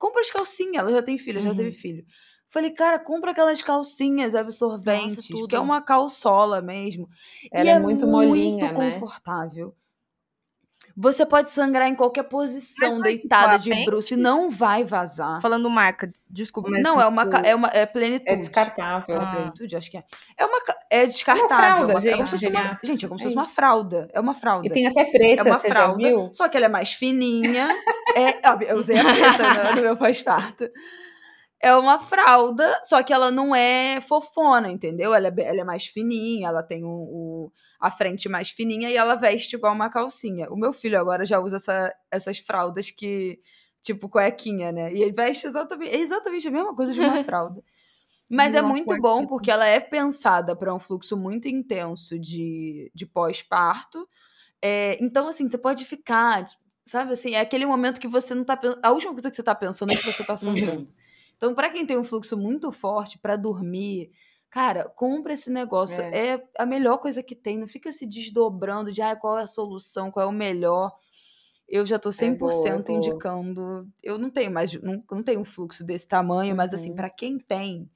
compra 0.00 0.22
as 0.22 0.30
calcinhas, 0.30 0.82
ela 0.84 0.92
já 0.92 1.02
tem 1.04 1.18
filho, 1.18 1.40
já 1.42 1.50
Uhum. 1.50 1.54
teve 1.54 1.72
filho. 1.72 2.04
Falei, 2.50 2.72
cara, 2.72 2.98
compra 2.98 3.32
aquelas 3.32 3.62
calcinhas 3.62 4.34
absorventes, 4.34 5.28
tudo. 5.28 5.46
porque 5.46 5.56
é 5.56 5.60
uma 5.60 5.82
calçola 5.82 6.62
mesmo. 6.62 7.08
Ela 7.52 7.68
e 7.68 7.68
é 7.70 7.78
muito 7.78 8.06
molinha, 8.08 8.66
muito 8.66 8.72
né? 8.72 9.04
confortável. 9.04 9.76
Você 10.96 11.24
pode 11.24 11.48
sangrar 11.48 11.88
em 11.88 11.94
qualquer 11.94 12.24
posição, 12.24 12.98
vai 12.98 13.14
deitada 13.14 13.44
ficar 13.44 13.56
de 13.58 13.70
bem? 13.70 13.84
bruxo, 13.84 14.14
e 14.14 14.16
não 14.16 14.50
vai 14.50 14.84
vazar. 14.84 15.40
Falando 15.40 15.68
marca, 15.70 16.12
desculpa, 16.28 16.68
mas. 16.70 16.82
Não, 16.82 17.00
é 17.00 17.06
uma, 17.06 17.24
tipo, 17.24 17.36
é 17.46 17.54
uma 17.54 17.68
é 17.68 17.86
plenitude. 17.86 18.30
É 18.32 18.36
descartável. 18.36 19.16
Ah. 19.20 19.26
Plenitude, 19.34 19.76
acho 19.76 19.90
que 19.90 19.96
é. 19.96 20.04
É 20.36 20.44
uma 20.44 20.58
é 20.90 21.06
descartável. 21.06 21.56
fralda, 21.56 21.84
uma- 21.92 21.98
é 21.98 22.02
gente, 22.02 22.14
como 22.16 22.26
se 22.26 22.32
fosse 22.36 22.48
uma, 22.48 22.80
gente, 22.84 23.04
é 23.04 23.08
como 23.08 23.18
se 23.20 23.24
É 23.24 23.28
fosse 23.28 23.36
uma 23.36 23.48
fralda. 23.48 24.08
É 24.12 24.20
uma 24.20 24.34
fralda. 24.34 24.66
E 24.66 24.70
tem 24.70 24.86
até 24.86 25.04
preta, 25.04 25.40
é 25.40 25.44
uma 25.44 25.58
você 25.58 25.68
fralda, 25.68 26.02
já 26.02 26.08
viu? 26.08 26.30
só 26.32 26.48
que 26.48 26.56
ela 26.56 26.66
é 26.66 26.68
mais 26.68 26.92
fininha. 26.92 27.68
é, 28.14 28.40
eu 28.68 28.76
usei 28.78 28.98
a 28.98 29.04
preta 29.04 29.54
né, 29.54 29.72
no 29.76 29.82
meu 29.82 29.96
pós-parto. 29.96 30.68
É 31.62 31.74
uma 31.76 31.98
fralda, 31.98 32.80
só 32.82 33.02
que 33.02 33.12
ela 33.12 33.30
não 33.30 33.54
é 33.54 34.00
fofona, 34.00 34.70
entendeu? 34.70 35.14
Ela 35.14 35.28
é, 35.28 35.32
ela 35.42 35.60
é 35.60 35.64
mais 35.64 35.86
fininha, 35.86 36.48
ela 36.48 36.62
tem 36.62 36.84
o, 36.84 36.88
o- 36.88 37.52
a 37.78 37.90
frente 37.90 38.28
mais 38.30 38.50
fininha 38.50 38.88
e 38.90 38.96
ela 38.96 39.14
veste 39.14 39.56
igual 39.56 39.74
uma 39.74 39.90
calcinha. 39.90 40.48
O 40.50 40.56
meu 40.56 40.72
filho 40.72 40.98
agora 40.98 41.24
já 41.26 41.38
usa 41.38 41.56
essa- 41.56 41.94
essas 42.10 42.38
fraldas 42.38 42.90
que, 42.90 43.40
tipo, 43.82 44.08
cuequinha, 44.08 44.72
né? 44.72 44.92
E 44.92 45.02
ele 45.02 45.12
veste 45.12 45.46
exatamente, 45.46 45.94
é 45.94 45.98
exatamente 46.00 46.48
a 46.48 46.50
mesma 46.50 46.74
coisa 46.74 46.92
de 46.94 47.00
uma 47.00 47.18
fralda. 47.24 47.62
Mas 48.28 48.54
é 48.54 48.62
muito 48.62 48.86
cuequinha. 48.86 49.02
bom 49.02 49.26
porque 49.26 49.50
ela 49.50 49.66
é 49.66 49.80
pensada 49.80 50.54
para 50.56 50.74
um 50.74 50.78
fluxo 50.78 51.16
muito 51.16 51.48
intenso 51.48 52.18
de, 52.18 52.90
de 52.94 53.06
pós-parto. 53.06 54.08
É, 54.62 54.98
então, 55.02 55.28
assim, 55.28 55.48
você 55.48 55.58
pode 55.58 55.84
ficar, 55.84 56.46
sabe 56.86 57.12
assim, 57.14 57.34
é 57.34 57.40
aquele 57.40 57.66
momento 57.66 58.00
que 58.00 58.08
você 58.08 58.34
não 58.34 58.44
tá 58.44 58.56
pensando. 58.56 58.80
A 58.84 58.90
última 58.92 59.12
coisa 59.14 59.30
que 59.30 59.36
você 59.36 59.42
tá 59.42 59.54
pensando 59.54 59.92
é 59.92 59.96
que 59.96 60.04
você 60.04 60.24
tá 60.24 60.36
sangrando. 60.38 60.88
Então, 61.40 61.54
para 61.54 61.70
quem 61.70 61.86
tem 61.86 61.96
um 61.96 62.04
fluxo 62.04 62.36
muito 62.36 62.70
forte 62.70 63.18
para 63.18 63.34
dormir, 63.34 64.10
Cara, 64.50 64.88
compra 64.96 65.32
esse 65.32 65.48
negócio. 65.48 66.02
É. 66.02 66.34
é. 66.34 66.48
a 66.58 66.66
melhor 66.66 66.98
coisa 66.98 67.22
que 67.22 67.36
tem. 67.36 67.56
Não 67.56 67.68
fica 67.68 67.92
se 67.92 68.04
desdobrando 68.04 68.90
de 68.90 69.00
ah, 69.00 69.14
qual 69.14 69.38
é 69.38 69.42
a 69.42 69.46
solução, 69.46 70.10
qual 70.10 70.26
é 70.26 70.28
o 70.28 70.32
melhor. 70.32 70.92
Eu 71.68 71.86
já 71.86 72.00
tô 72.00 72.08
100% 72.08 72.32
é 72.32 72.34
boa, 72.34 72.52
é 72.52 72.82
boa. 72.82 72.98
indicando. 72.98 73.88
Eu 74.02 74.18
não 74.18 74.28
tenho 74.28 74.50
mais, 74.50 74.72
não, 74.82 75.02
não 75.08 75.22
tenho 75.22 75.40
um 75.40 75.44
fluxo 75.44 75.86
desse 75.86 76.08
tamanho, 76.08 76.50
uhum. 76.50 76.56
mas 76.56 76.74
assim, 76.74 76.90
uhum. 76.90 76.96
para 76.96 77.08
quem 77.08 77.38
tem, 77.38 77.88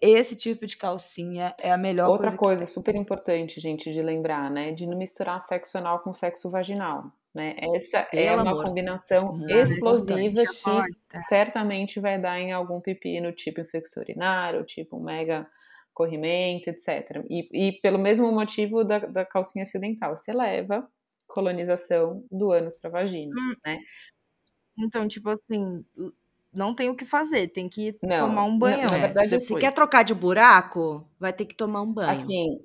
esse 0.00 0.36
tipo 0.36 0.66
de 0.66 0.76
calcinha 0.76 1.54
é 1.58 1.72
a 1.72 1.76
melhor 1.76 2.08
Outra 2.08 2.26
coisa. 2.26 2.34
Outra 2.34 2.38
coisa 2.38 2.66
super 2.66 2.94
importante, 2.94 3.60
gente, 3.60 3.92
de 3.92 4.02
lembrar, 4.02 4.50
né? 4.50 4.72
De 4.72 4.86
não 4.86 4.98
misturar 4.98 5.40
sexo 5.40 5.78
anal 5.78 6.00
com 6.00 6.12
sexo 6.12 6.50
vaginal. 6.50 7.12
Né? 7.34 7.54
Essa 7.74 8.02
Pelo 8.02 8.22
é 8.22 8.32
uma 8.34 8.50
amor. 8.50 8.64
combinação 8.64 9.30
uhum. 9.30 9.48
explosiva 9.48 10.42
que 10.42 11.18
certamente 11.28 11.98
vai 11.98 12.20
dar 12.20 12.38
em 12.38 12.52
algum 12.52 12.78
pepino, 12.80 13.32
tipo 13.32 13.60
infecção 13.60 14.02
urinário, 14.02 14.62
tipo 14.64 15.00
mega 15.00 15.46
corrimento, 15.94 16.68
etc. 16.68 17.24
E, 17.30 17.68
e 17.68 17.72
pelo 17.80 17.98
mesmo 17.98 18.30
motivo 18.30 18.84
da, 18.84 18.98
da, 18.98 19.24
calcinha 19.24 19.66
fio 19.66 19.80
dental, 19.80 20.16
você 20.16 20.32
leva 20.32 20.86
colonização 21.26 22.24
do 22.30 22.50
ânus 22.50 22.76
para 22.76 22.90
vagina, 22.90 23.34
hum. 23.34 23.54
né? 23.64 23.78
Então, 24.78 25.06
tipo 25.08 25.28
assim, 25.30 25.84
não 26.52 26.74
tem 26.74 26.90
o 26.90 26.94
que 26.94 27.04
fazer, 27.04 27.48
tem 27.48 27.68
que 27.68 27.94
não, 28.02 28.28
tomar 28.28 28.44
um 28.44 28.58
banho. 28.58 28.90
Na 28.90 28.98
verdade, 28.98 29.40
se 29.40 29.56
quer 29.56 29.72
trocar 29.72 30.02
de 30.02 30.14
buraco, 30.14 31.06
vai 31.18 31.32
ter 31.32 31.46
que 31.46 31.54
tomar 31.54 31.82
um 31.82 31.92
banho. 31.92 32.10
Assim, 32.10 32.60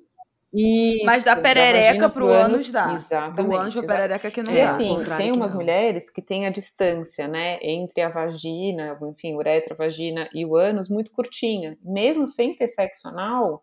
isso, 0.52 1.04
Mas 1.04 1.24
da 1.24 1.36
perereca 1.36 2.00
da 2.00 2.08
pro 2.08 2.28
ânus 2.28 2.70
dá. 2.70 2.94
Exatamente. 2.94 3.36
Do 3.36 3.54
ânus 3.54 3.74
pra 3.74 3.82
perereca 3.82 4.30
que 4.30 4.42
não 4.42 4.52
e 4.52 4.56
dá. 4.56 4.70
assim, 4.70 4.96
tem 5.16 5.30
umas 5.30 5.52
mulheres 5.52 6.08
que 6.08 6.22
têm 6.22 6.46
a 6.46 6.50
distância, 6.50 7.28
né, 7.28 7.58
entre 7.60 8.02
a 8.02 8.08
vagina, 8.08 8.98
enfim, 9.02 9.34
uretra, 9.34 9.74
vagina 9.74 10.28
e 10.32 10.46
o 10.46 10.56
ânus 10.56 10.88
muito 10.88 11.10
curtinha. 11.10 11.76
Mesmo 11.82 12.26
sem 12.26 12.54
ter 12.54 12.68
sexo 12.68 13.08
anal, 13.08 13.62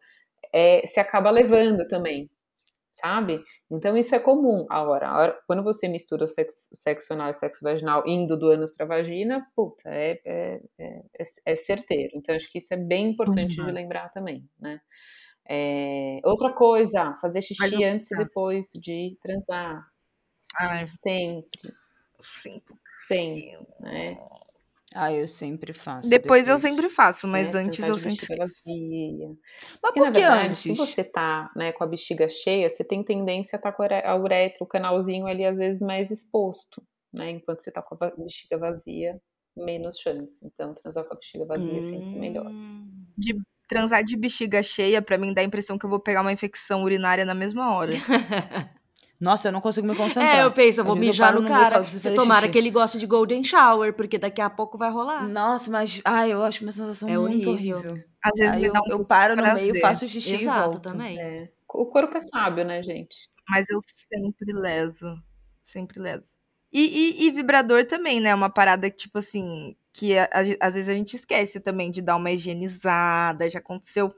é, 0.53 0.85
se 0.85 0.99
acaba 0.99 1.31
levando 1.31 1.87
também, 1.87 2.29
sabe? 2.91 3.43
Então 3.75 3.95
isso 3.97 4.15
é 4.15 4.19
comum. 4.19 4.65
Agora, 4.69 5.09
a 5.09 5.17
hora, 5.17 5.39
quando 5.47 5.63
você 5.63 5.87
mistura 5.87 6.25
o 6.25 6.27
sexo, 6.27 6.69
o 6.71 6.75
sexo 6.75 7.13
anal 7.13 7.27
e 7.27 7.31
o 7.31 7.33
sexo 7.33 7.63
vaginal 7.63 8.03
indo 8.07 8.37
do 8.37 8.49
ânus 8.49 8.71
pra 8.71 8.85
vagina, 8.85 9.45
puta, 9.55 9.89
é, 9.89 10.19
é, 10.25 10.61
é, 10.79 11.03
é 11.45 11.55
certeiro. 11.55 12.11
Então 12.15 12.35
acho 12.35 12.51
que 12.51 12.59
isso 12.59 12.73
é 12.73 12.77
bem 12.77 13.09
importante 13.09 13.59
uhum. 13.59 13.67
de 13.67 13.71
lembrar 13.71 14.09
também, 14.09 14.47
né? 14.59 14.79
É, 15.47 16.19
outra 16.23 16.53
coisa, 16.53 17.15
fazer 17.21 17.41
xixi 17.41 17.83
antes 17.83 18.09
e 18.11 18.17
depois 18.17 18.67
de 18.73 19.17
transar. 19.21 19.85
Ai. 20.59 20.87
Sempre. 20.87 21.73
Sempre. 22.19 22.75
Sempre. 23.07 23.59
Né? 23.79 24.17
Ah, 24.97 25.11
eu 25.11 25.27
sempre 25.27 25.73
faço. 25.73 26.07
Depois, 26.07 26.43
depois. 26.43 26.47
eu 26.47 26.57
sempre 26.57 26.87
faço, 26.87 27.27
mas 27.27 27.53
né? 27.53 27.59
antes 27.59 27.85
eu 27.85 27.97
sempre 27.97 28.25
faço. 28.25 28.63
Mas 29.83 29.93
por 29.93 30.09
que 30.09 30.21
antes? 30.21 30.59
Se 30.59 30.73
você 30.73 31.03
tá 31.03 31.49
né, 31.53 31.73
com 31.73 31.83
a 31.83 31.87
bexiga 31.87 32.29
cheia, 32.29 32.69
você 32.69 32.81
tem 32.81 33.03
tendência 33.03 33.57
a 33.57 33.59
estar 33.59 33.73
tá 33.73 33.75
com 33.75 33.83
a 33.83 34.15
uretra, 34.15 34.63
o 34.63 34.65
canalzinho 34.65 35.27
ali 35.27 35.43
às 35.43 35.57
vezes 35.57 35.81
mais 35.81 36.09
exposto, 36.11 36.81
né? 37.11 37.29
Enquanto 37.31 37.61
você 37.61 37.71
tá 37.71 37.81
com 37.81 37.97
a 37.99 38.11
bexiga 38.17 38.57
vazia, 38.57 39.19
menos 39.53 39.99
chance. 39.99 40.39
Então, 40.45 40.73
transar 40.73 41.03
com 41.03 41.13
a 41.13 41.17
bexiga 41.17 41.45
vazia 41.45 41.73
hum. 41.73 41.77
é 41.77 41.81
sempre 41.81 42.19
melhor. 42.19 42.47
Hum. 42.47 43.05
De 43.17 43.35
transar 43.67 44.01
de 44.01 44.15
bexiga 44.15 44.63
cheia, 44.63 45.01
para 45.01 45.17
mim 45.17 45.33
dá 45.33 45.41
a 45.41 45.45
impressão 45.45 45.77
que 45.77 45.85
eu 45.85 45.89
vou 45.89 45.99
pegar 45.99 46.21
uma 46.21 46.31
infecção 46.31 46.83
urinária 46.83 47.25
na 47.25 47.35
mesma 47.35 47.75
hora. 47.75 47.91
Nossa, 49.25 49.47
eu 49.47 49.51
não 49.51 49.59
consigo 49.59 49.87
me 49.87 49.95
concentrar. 49.95 50.37
É, 50.37 50.43
eu 50.43 50.51
penso, 50.51 50.81
eu 50.81 50.85
vou 50.85 50.95
mijar 50.95 51.33
no, 51.33 51.41
no 51.41 51.47
cara. 51.47 51.81
Você 51.81 52.13
tomara 52.13 52.41
xixi. 52.41 52.51
que 52.51 52.57
ele 52.59 52.69
goste 52.69 52.99
de 52.99 53.07
golden 53.07 53.43
shower, 53.43 53.91
porque 53.91 54.19
daqui 54.19 54.39
a 54.39 54.51
pouco 54.51 54.77
vai 54.77 54.91
rolar. 54.91 55.27
Nossa, 55.27 55.71
mas 55.71 55.99
ai, 56.05 56.31
eu 56.31 56.43
acho 56.43 56.61
uma 56.61 56.71
sensação 56.71 57.09
é 57.09 57.17
muito 57.17 57.49
horrível. 57.49 57.79
horrível. 57.79 58.03
Às 58.23 58.37
vezes 58.37 58.55
me 58.61 58.71
dá 58.71 58.79
um 58.81 58.87
eu, 58.87 58.99
eu 58.99 59.05
paro 59.05 59.35
no 59.35 59.41
meio, 59.55 59.79
faço 59.79 60.07
xixi 60.07 60.35
Exato, 60.35 60.59
e 60.59 60.63
volto. 60.63 60.89
também. 60.89 61.19
É. 61.19 61.49
O 61.73 61.87
corpo 61.87 62.15
é 62.15 62.21
sábio, 62.21 62.63
né, 62.63 62.83
gente? 62.83 63.15
Mas 63.49 63.67
eu 63.67 63.79
sempre 63.83 64.53
leso. 64.53 65.07
Sempre 65.65 65.99
leso. 65.99 66.35
E, 66.71 67.23
e, 67.23 67.27
e 67.27 67.31
vibrador 67.31 67.87
também, 67.87 68.19
né? 68.19 68.33
Uma 68.35 68.49
parada 68.49 68.91
que, 68.91 68.97
tipo 68.97 69.17
assim, 69.17 69.75
que 69.91 70.15
a, 70.15 70.25
a, 70.25 70.67
às 70.67 70.75
vezes 70.75 70.87
a 70.87 70.93
gente 70.93 71.15
esquece 71.15 71.59
também 71.59 71.89
de 71.89 72.01
dar 72.01 72.15
uma 72.15 72.29
higienizada. 72.29 73.49
Já 73.49 73.57
aconteceu 73.57 74.13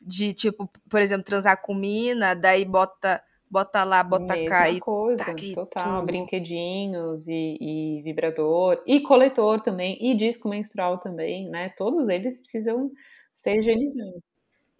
de, 0.00 0.32
tipo, 0.32 0.68
por 0.88 1.00
exemplo, 1.00 1.24
transar 1.24 1.62
com 1.62 1.72
mina, 1.72 2.34
daí 2.34 2.64
bota 2.64 3.22
bota 3.54 3.84
lá, 3.84 4.02
bota 4.02 4.34
Mesma 4.34 4.48
cá 4.48 4.68
e 4.68 4.80
coisa, 4.80 5.24
tá 5.24 5.34
total, 5.54 6.00
tudo. 6.00 6.06
brinquedinhos 6.06 7.28
e, 7.28 7.56
e, 7.60 8.02
vibrador, 8.02 8.82
e 8.84 9.00
coletor 9.00 9.60
também, 9.60 9.96
e 10.00 10.12
disco 10.16 10.48
menstrual 10.48 10.98
também, 10.98 11.48
né? 11.48 11.68
Todos 11.76 12.08
eles 12.08 12.40
precisam 12.40 12.90
ser 13.28 13.58
higienizados. 13.58 14.20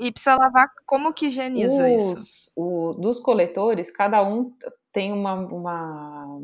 E 0.00 0.10
precisa 0.10 0.34
lavar, 0.34 0.66
como 0.84 1.14
que 1.14 1.26
higieniza 1.26 1.88
Os, 1.88 2.18
isso? 2.18 2.52
O, 2.56 2.94
dos 2.94 3.20
coletores, 3.20 3.92
cada 3.92 4.24
um 4.24 4.52
tem 4.92 5.12
uma, 5.12 5.34
uma 5.34 6.40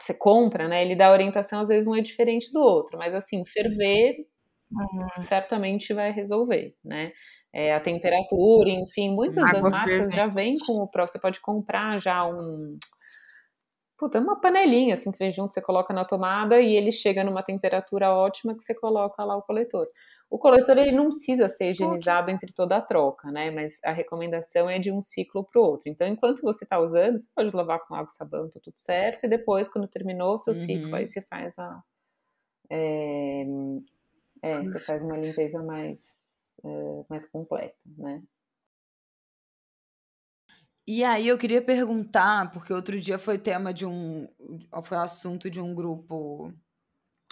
você 0.00 0.14
compra, 0.14 0.68
né? 0.68 0.84
Ele 0.84 0.94
dá 0.94 1.10
orientação, 1.10 1.60
às 1.60 1.68
vezes 1.68 1.88
um 1.88 1.96
é 1.96 2.00
diferente 2.00 2.52
do 2.52 2.60
outro, 2.60 2.96
mas 2.96 3.12
assim, 3.12 3.44
ferver 3.44 4.24
uhum. 4.70 5.08
certamente 5.24 5.92
vai 5.92 6.12
resolver, 6.12 6.76
né? 6.84 7.10
É, 7.58 7.74
a 7.74 7.80
temperatura, 7.80 8.68
enfim, 8.68 9.14
muitas 9.14 9.42
Água 9.42 9.60
das 9.62 9.70
marcas 9.70 10.12
já 10.12 10.26
vêm 10.26 10.56
com 10.58 10.74
o 10.74 10.86
próprio, 10.86 11.10
você 11.10 11.18
pode 11.18 11.40
comprar 11.40 11.98
já 11.98 12.22
um 12.26 12.68
Puta, 13.98 14.20
uma 14.20 14.38
panelinha 14.38 14.92
assim 14.92 15.10
que 15.10 15.18
vem 15.18 15.32
junto, 15.32 15.54
você 15.54 15.62
coloca 15.62 15.94
na 15.94 16.04
tomada 16.04 16.60
e 16.60 16.76
ele 16.76 16.92
chega 16.92 17.24
numa 17.24 17.42
temperatura 17.42 18.12
ótima 18.12 18.54
que 18.54 18.62
você 18.62 18.74
coloca 18.74 19.24
lá 19.24 19.34
o 19.34 19.42
coletor. 19.42 19.86
O 20.28 20.38
coletor 20.38 20.76
ele 20.76 20.92
não 20.92 21.04
precisa 21.06 21.48
ser 21.48 21.70
higienizado 21.70 22.30
entre 22.30 22.52
toda 22.52 22.76
a 22.76 22.82
troca, 22.82 23.30
né? 23.30 23.50
Mas 23.50 23.80
a 23.82 23.92
recomendação 23.92 24.68
é 24.68 24.78
de 24.78 24.92
um 24.92 25.00
ciclo 25.00 25.42
para 25.44 25.58
o 25.58 25.64
outro. 25.64 25.88
Então, 25.88 26.06
enquanto 26.06 26.42
você 26.42 26.64
está 26.64 26.78
usando, 26.78 27.18
você 27.18 27.28
pode 27.34 27.56
lavar 27.56 27.80
com 27.86 27.94
água 27.94 28.08
e 28.10 28.12
sabão, 28.12 28.50
tá 28.50 28.60
tudo 28.62 28.78
certo. 28.78 29.24
E 29.24 29.28
depois, 29.28 29.66
quando 29.66 29.88
terminou 29.88 30.34
o 30.34 30.38
seu 30.38 30.52
uhum. 30.52 30.60
ciclo, 30.60 30.94
aí 30.94 31.06
você 31.06 31.22
faz 31.22 31.58
a. 31.58 31.82
É, 32.68 33.44
é, 34.42 34.58
você 34.60 34.78
faz 34.80 35.00
uma 35.00 35.16
limpeza 35.16 35.62
mais, 35.62 36.25
mais 37.08 37.26
completa, 37.28 37.76
né? 37.96 38.22
E 40.88 41.02
aí 41.02 41.26
eu 41.26 41.36
queria 41.36 41.60
perguntar, 41.60 42.50
porque 42.52 42.72
outro 42.72 42.98
dia 43.00 43.18
foi 43.18 43.38
tema 43.38 43.74
de 43.74 43.84
um. 43.84 44.28
Foi 44.84 44.96
assunto 44.96 45.50
de 45.50 45.60
um 45.60 45.74
grupo 45.74 46.52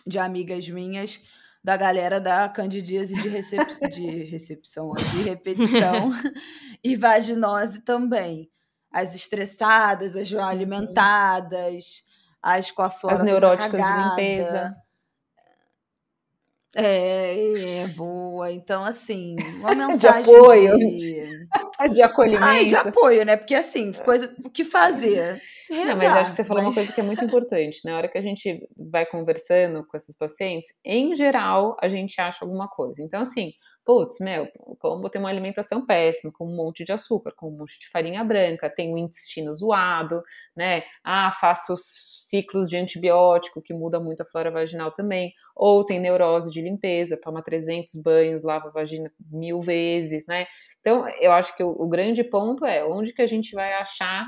de 0.04 0.18
amigas 0.18 0.68
minhas 0.68 1.20
da 1.62 1.78
galera 1.78 2.20
da 2.20 2.46
candidíase 2.48 3.14
de, 3.14 3.28
recep 3.28 3.64
de 3.88 4.24
recepção, 4.24 4.92
de 4.92 5.22
repetição 5.22 6.10
e 6.84 6.94
vaginose 6.94 7.80
também. 7.80 8.50
As 8.92 9.14
estressadas, 9.14 10.14
as 10.14 10.30
mal 10.30 10.48
alimentadas, 10.48 12.04
as 12.42 12.70
com 12.70 12.82
a 12.82 12.90
flora 12.90 13.16
As 13.16 13.24
neuróticas 13.24 13.80
de 13.80 14.08
limpeza. 14.08 14.76
É, 16.76 17.82
é, 17.82 17.86
boa. 17.96 18.50
Então, 18.50 18.84
assim, 18.84 19.36
uma 19.60 19.74
mensagem 19.76 20.24
de 20.24 20.34
apoio. 20.34 20.76
De, 20.76 21.88
de 21.92 22.02
acolhimento. 22.02 22.44
Ai, 22.44 22.64
de 22.64 22.74
apoio, 22.74 23.24
né? 23.24 23.36
Porque, 23.36 23.54
assim, 23.54 23.92
coisa, 23.92 24.34
o 24.44 24.50
que 24.50 24.64
fazer? 24.64 25.40
Rezar, 25.70 25.86
Não, 25.86 25.96
mas 25.96 26.12
acho 26.12 26.30
que 26.30 26.36
você 26.36 26.44
falou 26.44 26.62
mas... 26.64 26.72
uma 26.72 26.74
coisa 26.74 26.92
que 26.92 27.00
é 27.00 27.04
muito 27.04 27.24
importante. 27.24 27.80
Na 27.84 27.96
hora 27.96 28.08
que 28.08 28.18
a 28.18 28.22
gente 28.22 28.68
vai 28.76 29.06
conversando 29.06 29.86
com 29.86 29.96
esses 29.96 30.16
pacientes, 30.16 30.68
em 30.84 31.14
geral, 31.14 31.76
a 31.80 31.88
gente 31.88 32.20
acha 32.20 32.44
alguma 32.44 32.68
coisa. 32.68 33.02
Então, 33.02 33.22
assim, 33.22 33.52
putz, 33.84 34.18
meu, 34.20 34.48
como 34.78 35.08
tem 35.10 35.20
uma 35.20 35.28
alimentação 35.28 35.84
péssima, 35.84 36.32
com 36.32 36.46
um 36.46 36.56
monte 36.56 36.84
de 36.84 36.92
açúcar, 36.92 37.32
com 37.36 37.48
um 37.48 37.56
monte 37.58 37.78
de 37.78 37.88
farinha 37.90 38.24
branca, 38.24 38.70
tem 38.70 38.92
o 38.92 38.98
intestino 38.98 39.52
zoado, 39.52 40.22
né? 40.56 40.84
Ah, 41.04 41.32
faço 41.32 41.74
ciclos 41.76 42.68
de 42.68 42.76
antibiótico, 42.76 43.62
que 43.62 43.74
muda 43.74 44.00
muito 44.00 44.22
a 44.22 44.26
flora 44.26 44.50
vaginal 44.50 44.90
também, 44.92 45.32
ou 45.54 45.84
tem 45.84 46.00
neurose 46.00 46.50
de 46.50 46.62
limpeza, 46.62 47.20
toma 47.20 47.42
300 47.42 47.94
banhos, 48.02 48.42
lava 48.42 48.68
a 48.68 48.72
vagina 48.72 49.12
mil 49.30 49.60
vezes, 49.60 50.26
né? 50.26 50.46
Então, 50.80 51.08
eu 51.20 51.32
acho 51.32 51.56
que 51.56 51.62
o, 51.62 51.70
o 51.70 51.88
grande 51.88 52.22
ponto 52.24 52.64
é 52.64 52.84
onde 52.84 53.12
que 53.12 53.22
a 53.22 53.26
gente 53.26 53.54
vai 53.54 53.72
achar 53.74 54.26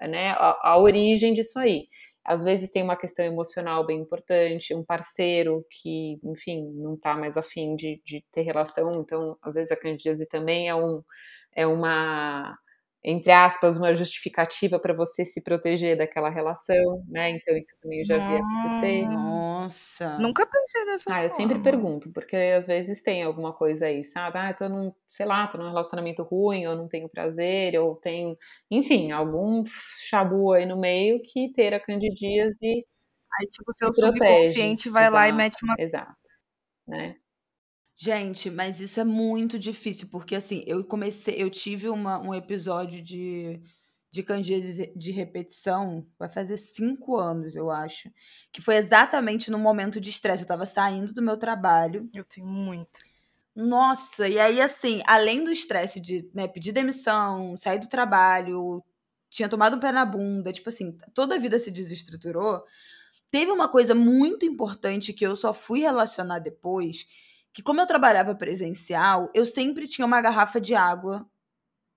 né, 0.00 0.30
a, 0.32 0.70
a 0.70 0.78
origem 0.78 1.32
disso 1.32 1.58
aí. 1.58 1.88
Às 2.24 2.42
vezes 2.42 2.70
tem 2.70 2.82
uma 2.82 2.96
questão 2.96 3.24
emocional 3.24 3.84
bem 3.84 4.00
importante, 4.00 4.74
um 4.74 4.84
parceiro 4.84 5.64
que, 5.70 6.18
enfim, 6.24 6.70
não 6.82 6.94
está 6.94 7.16
mais 7.16 7.36
afim 7.36 7.76
de, 7.76 8.00
de 8.04 8.24
ter 8.32 8.42
relação, 8.42 8.92
então, 9.00 9.36
às 9.42 9.54
vezes 9.54 9.70
a 9.72 9.76
candidíase 9.76 10.26
também 10.26 10.68
é, 10.68 10.74
um, 10.74 11.02
é 11.54 11.66
uma 11.66 12.58
entre 13.04 13.32
aspas, 13.32 13.76
uma 13.78 13.94
justificativa 13.94 14.78
para 14.78 14.94
você 14.94 15.24
se 15.24 15.42
proteger 15.44 15.96
daquela 15.98 16.30
relação, 16.30 17.04
né? 17.08 17.30
Então 17.30 17.56
isso 17.56 17.78
também 17.82 18.00
eu 18.00 18.06
já 18.06 18.18
vi 18.18 18.36
acontecer. 18.38 19.08
Nossa. 19.08 20.18
Nunca 20.18 20.46
pensei 20.46 20.84
nessa 20.84 21.10
Ah, 21.10 21.22
forma. 21.22 21.24
eu 21.24 21.30
sempre 21.30 21.58
pergunto, 21.58 22.10
porque 22.12 22.36
às 22.36 22.66
vezes 22.66 23.02
tem 23.02 23.22
alguma 23.24 23.52
coisa 23.52 23.86
aí, 23.86 24.04
sabe? 24.04 24.38
Ah, 24.38 24.50
eu 24.50 24.56
tô 24.56 24.68
num, 24.68 24.92
sei 25.08 25.26
lá, 25.26 25.46
tô 25.48 25.58
num 25.58 25.68
relacionamento 25.68 26.22
ruim, 26.22 26.66
ou 26.66 26.76
não 26.76 26.88
tenho 26.88 27.08
prazer, 27.08 27.78
ou 27.78 27.96
tenho, 27.96 28.36
enfim, 28.70 29.10
algum 29.12 29.62
chabu 30.08 30.52
aí 30.52 30.64
no 30.66 30.78
meio 30.78 31.20
que 31.22 31.52
ter 31.52 31.74
a 31.74 31.80
candidíase 31.80 32.86
Aí, 33.40 33.46
tipo, 33.50 33.72
seu 33.74 33.92
subconsciente 33.92 34.88
vai 34.90 35.04
exato, 35.06 35.14
lá 35.16 35.28
e 35.28 35.32
mete 35.32 35.56
uma... 35.64 35.74
Exato, 35.78 36.30
né? 36.88 37.16
Gente, 37.96 38.50
mas 38.50 38.80
isso 38.80 38.98
é 39.00 39.04
muito 39.04 39.58
difícil, 39.58 40.08
porque 40.10 40.34
assim, 40.34 40.64
eu 40.66 40.84
comecei, 40.84 41.36
eu 41.38 41.48
tive 41.48 41.88
uma, 41.88 42.18
um 42.18 42.34
episódio 42.34 43.00
de, 43.00 43.62
de 44.10 44.22
candidíase 44.22 44.92
de 44.96 45.12
repetição, 45.12 46.04
vai 46.18 46.28
fazer 46.28 46.56
cinco 46.56 47.16
anos, 47.16 47.54
eu 47.54 47.70
acho, 47.70 48.10
que 48.52 48.60
foi 48.60 48.76
exatamente 48.76 49.50
no 49.50 49.58
momento 49.58 50.00
de 50.00 50.10
estresse. 50.10 50.42
Eu 50.42 50.48
tava 50.48 50.66
saindo 50.66 51.12
do 51.12 51.22
meu 51.22 51.36
trabalho. 51.36 52.08
Eu 52.12 52.24
tenho 52.24 52.46
muito. 52.46 53.00
Nossa, 53.54 54.28
e 54.28 54.38
aí 54.38 54.60
assim, 54.60 55.00
além 55.06 55.44
do 55.44 55.50
estresse 55.52 56.00
de 56.00 56.28
né, 56.34 56.48
pedir 56.48 56.72
demissão, 56.72 57.56
sair 57.56 57.78
do 57.78 57.88
trabalho, 57.88 58.82
tinha 59.30 59.48
tomado 59.48 59.76
um 59.76 59.80
pé 59.80 59.92
na 59.92 60.04
bunda, 60.04 60.52
tipo 60.52 60.68
assim, 60.68 60.96
toda 61.14 61.36
a 61.36 61.38
vida 61.38 61.58
se 61.58 61.70
desestruturou. 61.70 62.64
Teve 63.30 63.50
uma 63.52 63.68
coisa 63.68 63.94
muito 63.94 64.44
importante 64.46 65.12
que 65.12 65.26
eu 65.26 65.36
só 65.36 65.54
fui 65.54 65.80
relacionar 65.80 66.40
depois, 66.40 67.06
que 67.54 67.62
como 67.62 67.80
eu 67.80 67.86
trabalhava 67.86 68.34
presencial, 68.34 69.30
eu 69.32 69.46
sempre 69.46 69.86
tinha 69.86 70.04
uma 70.04 70.20
garrafa 70.20 70.60
de 70.60 70.74
água 70.74 71.24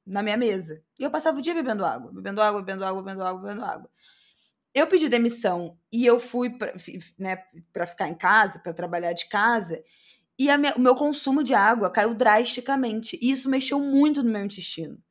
na 0.06 0.22
minha 0.22 0.38
mesa. 0.38 0.84
E 1.00 1.04
eu 1.04 1.10
passava 1.10 1.40
o 1.40 1.42
dia 1.42 1.54
bebendo 1.56 1.84
água, 1.84 2.12
bebendo 2.14 2.42
água, 2.42 2.62
bebendo 2.62 2.86
água, 2.86 3.02
bebendo 3.02 3.24
água, 3.24 3.42
bebendo 3.42 3.66
água. 3.66 3.90
Eu 4.72 4.86
pedi 4.86 5.10
demissão 5.10 5.76
e 5.92 6.06
eu 6.06 6.20
fui 6.20 6.52
para 6.52 6.74
né, 7.18 7.44
ficar 7.88 8.08
em 8.08 8.14
casa, 8.14 8.60
para 8.60 8.72
trabalhar 8.72 9.14
de 9.14 9.28
casa, 9.28 9.84
e 10.38 10.56
minha, 10.56 10.76
o 10.76 10.80
meu 10.80 10.94
consumo 10.94 11.44
de 11.44 11.56
água 11.56 11.90
caiu 11.90 12.14
drasticamente. 12.14 13.18
E 13.20 13.32
isso 13.32 13.50
mexeu 13.50 13.80
muito 13.80 14.22
no 14.22 14.30
meu 14.30 14.46
intestino. 14.46 15.02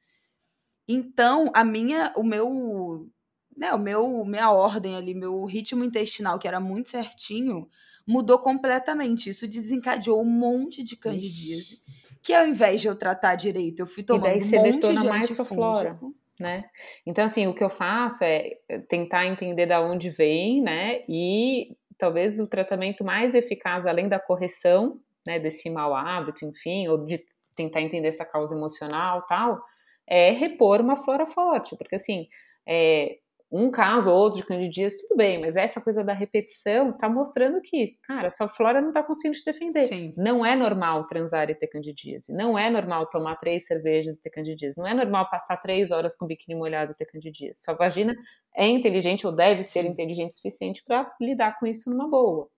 Então, 0.87 1.51
a 1.53 1.65
minha, 1.65 2.13
o 2.17 2.23
meu, 2.23 3.11
né, 3.57 3.73
o 3.75 3.79
meu, 3.79 4.25
minha 4.25 4.53
ordem 4.53 4.95
ali, 4.95 5.13
meu 5.13 5.45
ritmo 5.45 5.83
intestinal, 5.83 6.39
que 6.39 6.47
era 6.47 6.61
muito 6.61 6.91
certinho, 6.91 7.69
mudou 8.07 8.39
completamente. 8.39 9.31
Isso 9.31 9.49
desencadeou 9.49 10.23
um 10.23 10.31
monte 10.31 10.83
de 10.83 10.97
candidíase. 10.97 11.81
Que 12.23 12.33
ao 12.35 12.47
invés 12.47 12.81
de 12.81 12.89
eu 12.89 12.97
tratar 12.97 13.37
direito, 13.37 13.81
eu 13.81 13.87
fui 13.87 14.03
tomando 14.03 14.27
e 14.27 14.31
daí 14.31 14.43
você 14.43 14.59
um 14.59 14.73
monte 14.73 14.95
de 14.95 15.07
mais 15.07 15.29
flora, 15.31 15.97
né? 16.41 16.65
Então, 17.07 17.25
assim, 17.25 17.47
o 17.47 17.55
que 17.55 17.63
eu 17.63 17.71
faço 17.71 18.25
é 18.25 18.59
tentar 18.89 19.27
entender 19.27 19.67
da 19.67 19.81
onde 19.81 20.11
vem, 20.11 20.61
né? 20.61 21.05
E 21.09 21.77
talvez 21.97 22.41
o 22.41 22.49
tratamento 22.49 23.05
mais 23.05 23.35
eficaz, 23.35 23.87
além 23.87 24.09
da 24.09 24.19
correção, 24.19 25.01
né, 25.27 25.39
desse 25.39 25.69
mau 25.71 25.95
hábito, 25.95 26.45
enfim, 26.45 26.89
ou 26.89 27.05
de 27.05 27.25
tentar 27.57 27.81
entender 27.81 28.09
essa 28.09 28.25
causa 28.25 28.55
emocional 28.55 29.25
tal, 29.27 29.61
é 30.07 30.31
repor 30.31 30.81
uma 30.81 30.97
flora 30.97 31.27
forte, 31.27 31.77
porque 31.77 31.97
assim, 31.97 32.29
é, 32.67 33.19
um 33.57 33.71
caso 33.71 34.11
ou 34.11 34.17
outro 34.19 34.41
de 34.41 34.47
candidíase, 34.47 34.99
tudo 34.99 35.17
bem, 35.17 35.41
mas 35.41 35.57
essa 35.57 35.81
coisa 35.81 36.05
da 36.05 36.13
repetição 36.13 36.93
tá 36.93 37.09
mostrando 37.09 37.61
que, 37.61 37.97
cara, 38.03 38.31
sua 38.31 38.49
flora 38.49 38.81
não 38.81 38.93
tá 38.93 39.03
conseguindo 39.03 39.39
te 39.39 39.45
defender. 39.45 39.87
Sim. 39.87 40.15
Não 40.17 40.45
é 40.45 40.55
normal 40.55 41.07
transar 41.09 41.49
e 41.49 41.55
ter 41.55 41.67
candidíase. 41.69 42.33
Não 42.33 42.59
é 42.59 42.69
normal 42.69 43.07
tomar 43.07 43.37
três 43.37 43.67
cervejas 43.67 44.17
e 44.17 44.21
ter 44.23 44.31
candidíase. 44.31 44.77
Não 44.77 44.87
é 44.87 44.93
normal 44.93 45.31
passar 45.31 45.57
três 45.57 45.91
horas 45.91 46.15
com 46.15 46.27
biquíni 46.27 46.59
molhado 46.59 46.93
e 46.93 46.95
ter 46.95 47.07
candidíase. 47.07 47.63
Sua 47.63 47.75
vagina 47.75 48.15
é 48.55 48.67
inteligente 48.67 49.27
ou 49.27 49.33
deve 49.35 49.63
ser 49.63 49.85
inteligente 49.85 50.33
o 50.33 50.37
suficiente 50.37 50.83
para 50.85 51.11
lidar 51.21 51.59
com 51.59 51.67
isso 51.67 51.89
numa 51.89 52.09
boa. 52.09 52.49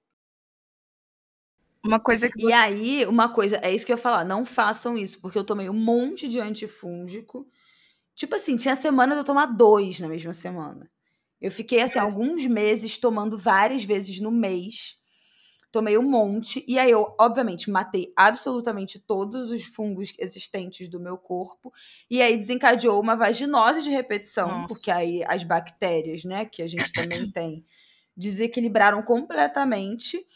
Uma 1.84 2.00
coisa 2.00 2.28
que. 2.28 2.46
E 2.46 2.52
aí, 2.52 3.06
uma 3.06 3.28
coisa, 3.28 3.58
é 3.62 3.72
isso 3.72 3.86
que 3.86 3.92
eu 3.92 3.96
ia 3.96 4.02
falar, 4.02 4.24
não 4.24 4.44
façam 4.44 4.98
isso, 4.98 5.20
porque 5.20 5.38
eu 5.38 5.44
tomei 5.44 5.70
um 5.70 5.74
monte 5.74 6.28
de 6.28 6.40
antifúngico. 6.40 7.46
Tipo 8.18 8.34
assim, 8.34 8.56
tinha 8.56 8.74
semana 8.74 9.14
de 9.14 9.20
eu 9.20 9.24
tomar 9.24 9.46
dois 9.46 10.00
na 10.00 10.08
mesma 10.08 10.34
semana. 10.34 10.90
Eu 11.40 11.52
fiquei, 11.52 11.80
assim, 11.80 12.00
alguns 12.00 12.44
meses 12.46 12.98
tomando 12.98 13.38
várias 13.38 13.84
vezes 13.84 14.18
no 14.20 14.32
mês. 14.32 14.96
Tomei 15.70 15.96
um 15.96 16.02
monte. 16.02 16.64
E 16.66 16.80
aí 16.80 16.90
eu, 16.90 17.14
obviamente, 17.20 17.70
matei 17.70 18.12
absolutamente 18.16 18.98
todos 18.98 19.52
os 19.52 19.64
fungos 19.66 20.12
existentes 20.18 20.88
do 20.88 20.98
meu 20.98 21.16
corpo. 21.16 21.72
E 22.10 22.20
aí 22.20 22.36
desencadeou 22.36 23.00
uma 23.00 23.14
vaginose 23.14 23.84
de 23.84 23.90
repetição, 23.90 24.48
Nossa. 24.48 24.66
porque 24.66 24.90
aí 24.90 25.22
as 25.24 25.44
bactérias, 25.44 26.24
né, 26.24 26.44
que 26.44 26.60
a 26.60 26.66
gente 26.66 26.92
também 26.92 27.30
tem, 27.30 27.64
desequilibraram 28.16 29.00
completamente. 29.00 30.26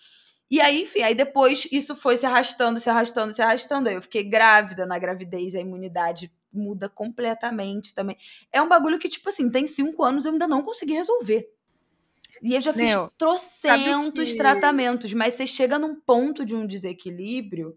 E 0.49 0.61
aí, 0.61 0.83
enfim, 0.83 1.03
aí 1.03 1.17
depois 1.17 1.67
isso 1.73 1.97
foi 1.97 2.17
se 2.17 2.27
arrastando, 2.27 2.79
se 2.79 2.89
arrastando, 2.89 3.35
se 3.35 3.43
arrastando. 3.43 3.89
Aí 3.89 3.97
eu 3.97 4.03
fiquei 4.03 4.23
grávida 4.23 4.87
na 4.87 5.01
gravidez, 5.01 5.57
a 5.57 5.61
imunidade 5.61 6.31
muda 6.53 6.89
completamente 6.89 7.95
também. 7.95 8.17
É 8.53 8.61
um 8.61 8.69
bagulho 8.69 8.99
que, 8.99 9.09
tipo 9.09 9.29
assim, 9.29 9.51
tem 9.51 9.67
cinco 9.67 10.05
anos 10.05 10.25
eu 10.25 10.33
ainda 10.33 10.47
não 10.47 10.63
consegui 10.63 10.95
resolver. 10.95 11.49
E 12.43 12.55
eu 12.55 12.61
já 12.61 12.73
fiz 12.73 12.91
Meu, 12.91 13.11
trocentos 13.17 14.31
que... 14.31 14.37
tratamentos, 14.37 15.13
mas 15.13 15.35
você 15.35 15.47
chega 15.47 15.79
num 15.79 15.95
ponto 15.95 16.45
de 16.45 16.57
um 16.57 16.67
desequilíbrio 16.67 17.77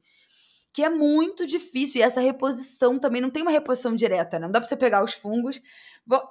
que 0.73 0.83
é 0.83 0.89
muito 0.89 1.47
difícil. 1.47 2.01
E 2.01 2.03
essa 2.03 2.19
reposição 2.19 2.99
também 2.99 3.21
não 3.21 3.29
tem 3.29 3.43
uma 3.43 3.51
reposição 3.51 3.95
direta, 3.95 4.37
né? 4.37 4.45
Não 4.45 4.51
dá 4.51 4.59
pra 4.59 4.67
você 4.67 4.75
pegar 4.75 5.03
os 5.03 5.13
fungos, 5.13 5.61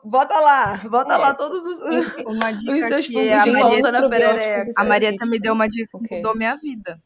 bota 0.04 0.38
lá, 0.38 0.76
bota 0.88 1.14
é. 1.14 1.16
lá 1.16 1.32
todos 1.32 1.64
os, 1.64 2.16
uma 2.26 2.50
dica 2.52 2.72
os 2.72 2.86
seus 2.86 3.06
fungos 3.06 3.44
de 3.44 3.50
volta 3.52 3.92
na 3.92 4.08
perereca. 4.08 4.70
A 4.76 4.84
Marieta 4.84 5.24
me 5.24 5.40
deu 5.40 5.54
uma 5.54 5.66
dica 5.66 5.98
que 5.98 6.16
mudou 6.16 6.36
minha 6.36 6.56
vida. 6.56 7.00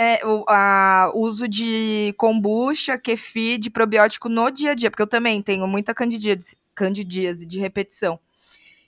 É, 0.00 0.24
o 0.24 0.44
a, 0.48 1.10
uso 1.12 1.48
de 1.48 2.14
kombucha, 2.16 2.96
kefir, 2.96 3.58
de 3.58 3.68
probiótico 3.68 4.28
no 4.28 4.48
dia 4.48 4.70
a 4.70 4.74
dia, 4.74 4.90
porque 4.92 5.02
eu 5.02 5.08
também 5.08 5.42
tenho 5.42 5.66
muita 5.66 5.92
candidíase, 5.92 6.56
candidíase 6.72 7.44
de 7.44 7.58
repetição. 7.58 8.20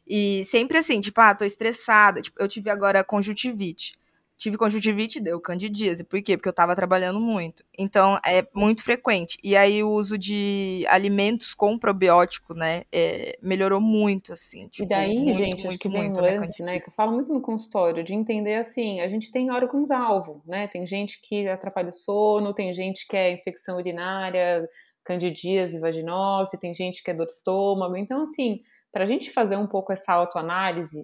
E 0.06 0.44
sempre 0.44 0.78
assim, 0.78 1.00
tipo, 1.00 1.20
ah, 1.20 1.34
tô 1.34 1.44
estressada. 1.44 2.22
Tipo, 2.22 2.40
eu 2.40 2.46
tive 2.46 2.70
agora 2.70 3.02
conjuntivite 3.02 3.92
tive 4.40 4.56
conjuntivite, 4.56 5.20
deu 5.20 5.38
candidíase. 5.38 6.02
Por 6.02 6.22
quê? 6.22 6.34
Porque 6.34 6.48
eu 6.48 6.52
tava 6.52 6.74
trabalhando 6.74 7.20
muito. 7.20 7.62
Então, 7.78 8.18
é 8.26 8.46
muito 8.54 8.82
frequente. 8.82 9.38
E 9.44 9.54
aí, 9.54 9.82
o 9.84 9.90
uso 9.90 10.16
de 10.16 10.82
alimentos 10.88 11.52
com 11.52 11.78
probiótico, 11.78 12.54
né, 12.54 12.84
é, 12.90 13.38
melhorou 13.42 13.82
muito, 13.82 14.32
assim. 14.32 14.66
Tipo, 14.68 14.84
e 14.84 14.88
daí, 14.88 15.18
muito, 15.18 15.36
gente, 15.36 15.50
muito, 15.50 15.68
acho 15.68 15.78
que 15.78 15.88
vem 15.90 16.10
um 16.10 16.14
lance, 16.14 16.62
né, 16.62 16.80
que 16.80 16.88
eu 16.88 16.92
falo 16.92 17.12
muito 17.12 17.30
no 17.34 17.42
consultório, 17.42 18.02
de 18.02 18.14
entender, 18.14 18.54
assim, 18.54 19.02
a 19.02 19.08
gente 19.08 19.30
tem 19.30 19.50
órgãos-alvo, 19.50 20.42
né? 20.46 20.66
Tem 20.68 20.86
gente 20.86 21.20
que 21.20 21.46
atrapalha 21.46 21.90
o 21.90 21.92
sono, 21.92 22.54
tem 22.54 22.72
gente 22.72 23.06
que 23.06 23.16
é 23.16 23.34
infecção 23.34 23.76
urinária, 23.76 24.66
candidíase, 25.04 25.78
vaginose, 25.78 26.58
tem 26.58 26.72
gente 26.72 27.02
que 27.02 27.10
é 27.10 27.14
dor 27.14 27.26
de 27.26 27.34
estômago. 27.34 27.94
Então, 27.94 28.22
assim, 28.22 28.60
para 28.90 29.04
a 29.04 29.06
gente 29.06 29.30
fazer 29.30 29.58
um 29.58 29.66
pouco 29.66 29.92
essa 29.92 30.14
autoanálise 30.14 31.02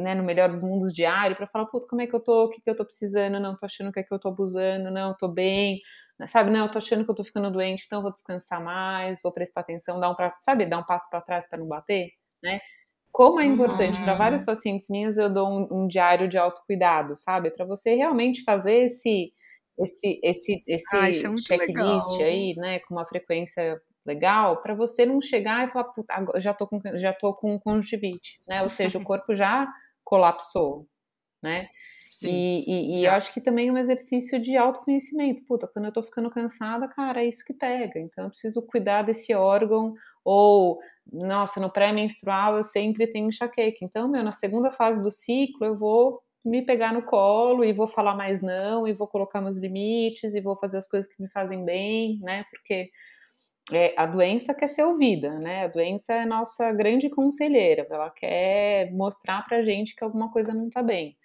né, 0.00 0.14
no 0.14 0.22
melhor 0.22 0.48
dos 0.48 0.62
mundos 0.62 0.92
diário 0.92 1.36
para 1.36 1.46
falar, 1.46 1.66
puta, 1.66 1.86
como 1.86 2.00
é 2.00 2.06
que 2.06 2.14
eu 2.14 2.20
tô, 2.20 2.44
o 2.44 2.48
que, 2.48 2.60
que 2.60 2.70
eu 2.70 2.76
tô 2.76 2.84
precisando, 2.84 3.38
não, 3.40 3.56
tô 3.56 3.66
achando 3.66 3.92
que 3.92 4.00
é 4.00 4.02
que 4.02 4.12
eu 4.12 4.18
tô 4.18 4.28
abusando, 4.28 4.90
não, 4.90 5.14
tô 5.16 5.28
bem, 5.28 5.80
né, 6.18 6.26
sabe, 6.26 6.50
não, 6.50 6.66
eu 6.66 6.70
tô 6.70 6.78
achando 6.78 7.04
que 7.04 7.10
eu 7.10 7.14
tô 7.14 7.24
ficando 7.24 7.50
doente, 7.50 7.84
então 7.86 8.00
vou 8.00 8.12
descansar 8.12 8.62
mais, 8.62 9.20
vou 9.22 9.32
prestar 9.32 9.60
atenção, 9.62 10.00
dar 10.00 10.10
um, 10.10 10.14
pra, 10.14 10.34
sabe, 10.40 10.66
dar 10.66 10.78
um 10.78 10.84
passo 10.84 11.10
para 11.10 11.20
trás 11.20 11.48
para 11.48 11.58
não 11.58 11.66
bater, 11.68 12.10
né? 12.42 12.60
Como 13.10 13.40
é 13.40 13.44
importante 13.44 13.98
uhum. 13.98 14.04
para 14.04 14.14
vários 14.14 14.42
pacientes 14.42 14.88
minhas, 14.88 15.18
eu 15.18 15.28
dou 15.28 15.46
um, 15.46 15.82
um 15.82 15.86
diário 15.86 16.26
de 16.28 16.38
autocuidado, 16.38 17.14
sabe, 17.14 17.50
para 17.50 17.66
você 17.66 17.94
realmente 17.94 18.42
fazer 18.42 18.86
esse 18.86 19.32
esse 19.78 20.20
esse 20.22 20.62
esse 20.66 20.96
ah, 20.96 21.08
é 21.08 21.12
checklist 21.12 22.20
aí, 22.20 22.54
né, 22.56 22.78
com 22.80 22.94
uma 22.94 23.06
frequência 23.06 23.80
legal, 24.04 24.60
para 24.62 24.74
você 24.74 25.06
não 25.06 25.20
chegar 25.20 25.66
e 25.66 25.70
falar, 25.70 25.84
puta, 25.84 26.14
já 26.40 26.52
tô 26.54 26.66
com 26.66 26.80
já 26.94 27.12
tô 27.12 27.34
com 27.34 27.58
conjuntivite, 27.58 28.40
né? 28.46 28.62
Ou 28.62 28.68
seja, 28.68 28.98
o 28.98 29.04
corpo 29.04 29.34
já 29.34 29.66
colapsou, 30.04 30.86
né? 31.42 31.68
Sim. 32.12 32.28
E, 32.28 32.64
e, 32.66 33.00
e 33.00 33.04
eu 33.06 33.12
acho 33.12 33.32
que 33.32 33.40
também 33.40 33.68
é 33.68 33.72
um 33.72 33.78
exercício 33.78 34.38
de 34.38 34.54
autoconhecimento. 34.54 35.42
Puta, 35.46 35.66
quando 35.66 35.86
eu 35.86 35.92
tô 35.92 36.02
ficando 36.02 36.30
cansada, 36.30 36.86
cara, 36.86 37.22
é 37.22 37.26
isso 37.26 37.42
que 37.42 37.54
pega. 37.54 37.98
Então 37.98 38.24
eu 38.24 38.30
preciso 38.30 38.66
cuidar 38.66 39.00
desse 39.00 39.34
órgão. 39.34 39.94
Ou, 40.22 40.78
nossa, 41.10 41.58
no 41.58 41.70
pré-menstrual 41.70 42.58
eu 42.58 42.62
sempre 42.62 43.06
tenho 43.06 43.28
enxaqueca. 43.28 43.78
Então, 43.82 44.08
meu, 44.08 44.22
na 44.22 44.30
segunda 44.30 44.70
fase 44.70 45.02
do 45.02 45.10
ciclo 45.10 45.64
eu 45.64 45.78
vou 45.78 46.20
me 46.44 46.60
pegar 46.60 46.92
no 46.92 47.02
colo 47.02 47.64
e 47.64 47.72
vou 47.72 47.86
falar 47.86 48.14
mais 48.14 48.42
não, 48.42 48.86
e 48.86 48.92
vou 48.92 49.06
colocar 49.06 49.40
meus 49.40 49.58
limites, 49.58 50.34
e 50.34 50.40
vou 50.40 50.56
fazer 50.56 50.78
as 50.78 50.88
coisas 50.88 51.10
que 51.10 51.22
me 51.22 51.30
fazem 51.30 51.64
bem, 51.64 52.18
né? 52.20 52.44
Porque 52.50 52.90
é, 53.70 53.94
a 53.96 54.06
doença 54.06 54.54
quer 54.54 54.68
ser 54.68 54.82
ouvida, 54.82 55.38
né? 55.38 55.64
A 55.64 55.68
doença 55.68 56.14
é 56.14 56.26
nossa 56.26 56.72
grande 56.72 57.08
conselheira, 57.08 57.86
ela 57.90 58.10
quer 58.10 58.90
mostrar 58.92 59.42
pra 59.46 59.62
gente 59.62 59.94
que 59.94 60.02
alguma 60.02 60.30
coisa 60.30 60.52
não 60.52 60.68
tá 60.68 60.82
bem. 60.82 61.16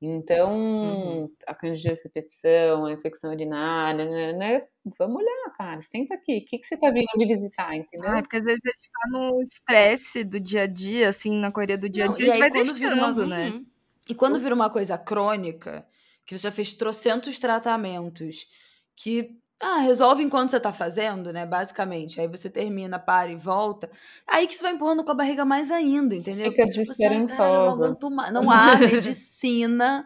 Então, 0.00 0.52
uhum. 0.52 1.32
a 1.46 1.54
candidíase 1.54 2.02
repetição, 2.04 2.84
a 2.84 2.92
infecção 2.92 3.30
urinária, 3.30 4.04
né, 4.04 4.32
né, 4.34 4.62
Vamos 4.98 5.16
olhar, 5.16 5.56
cara, 5.56 5.80
senta 5.80 6.14
aqui. 6.14 6.38
O 6.38 6.44
que, 6.44 6.58
que 6.58 6.66
você 6.66 6.76
tá 6.76 6.90
vindo 6.90 7.06
me 7.16 7.26
visitar, 7.26 7.74
entendeu? 7.74 8.10
Ah, 8.10 8.20
porque 8.20 8.36
às 8.36 8.44
vezes 8.44 8.60
a 8.62 8.68
gente 8.68 8.90
tá 8.90 9.08
no 9.10 9.42
estresse 9.42 10.22
do 10.22 10.38
dia 10.38 10.62
a 10.62 10.66
dia, 10.66 11.08
assim, 11.08 11.34
na 11.34 11.50
correria 11.50 11.78
do 11.78 11.88
dia 11.88 12.04
a 12.04 12.08
dia, 12.08 12.26
não, 12.26 12.32
a 12.32 12.36
gente 12.36 12.38
vai 12.38 12.50
deixando, 12.50 13.22
uma... 13.22 13.26
né? 13.26 13.48
Uhum. 13.48 13.66
E 14.08 14.14
quando 14.14 14.38
vira 14.38 14.54
uma 14.54 14.70
coisa 14.70 14.96
crônica, 14.96 15.84
que 16.24 16.36
você 16.36 16.42
já 16.42 16.52
fez 16.52 16.74
trocentos 16.74 17.38
tratamentos, 17.38 18.46
que 18.94 19.40
ah, 19.60 19.78
resolve 19.78 20.22
enquanto 20.22 20.50
você 20.50 20.60
tá 20.60 20.72
fazendo, 20.72 21.32
né? 21.32 21.46
Basicamente. 21.46 22.20
Aí 22.20 22.28
você 22.28 22.50
termina, 22.50 22.98
para 22.98 23.30
e 23.30 23.36
volta. 23.36 23.90
Aí 24.26 24.46
que 24.46 24.54
você 24.54 24.62
vai 24.62 24.72
empurrando 24.72 25.02
com 25.02 25.10
a 25.10 25.14
barriga 25.14 25.44
mais 25.44 25.70
ainda, 25.70 26.14
entendeu? 26.14 26.50
Fica 26.50 26.64
tipo, 26.64 26.82
desesperançosa. 26.82 27.86
Assim, 27.86 28.14
não, 28.14 28.30
não 28.32 28.50
há 28.50 28.76
medicina 28.76 30.04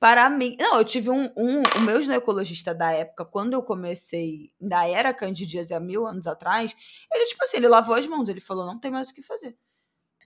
para 0.00 0.28
mim. 0.28 0.56
Não, 0.58 0.78
eu 0.78 0.84
tive 0.84 1.10
um, 1.10 1.30
um. 1.36 1.62
O 1.76 1.80
meu 1.80 2.02
ginecologista 2.02 2.74
da 2.74 2.90
época, 2.90 3.24
quando 3.24 3.52
eu 3.52 3.62
comecei, 3.62 4.52
ainda 4.60 4.88
era 4.88 5.14
candidíase 5.14 5.72
há 5.72 5.78
mil 5.78 6.04
anos 6.04 6.26
atrás, 6.26 6.74
ele, 7.12 7.26
tipo 7.26 7.44
assim, 7.44 7.58
ele 7.58 7.68
lavou 7.68 7.94
as 7.94 8.06
mãos, 8.06 8.28
ele 8.28 8.40
falou: 8.40 8.66
não 8.66 8.80
tem 8.80 8.90
mais 8.90 9.10
o 9.10 9.14
que 9.14 9.22
fazer. 9.22 9.56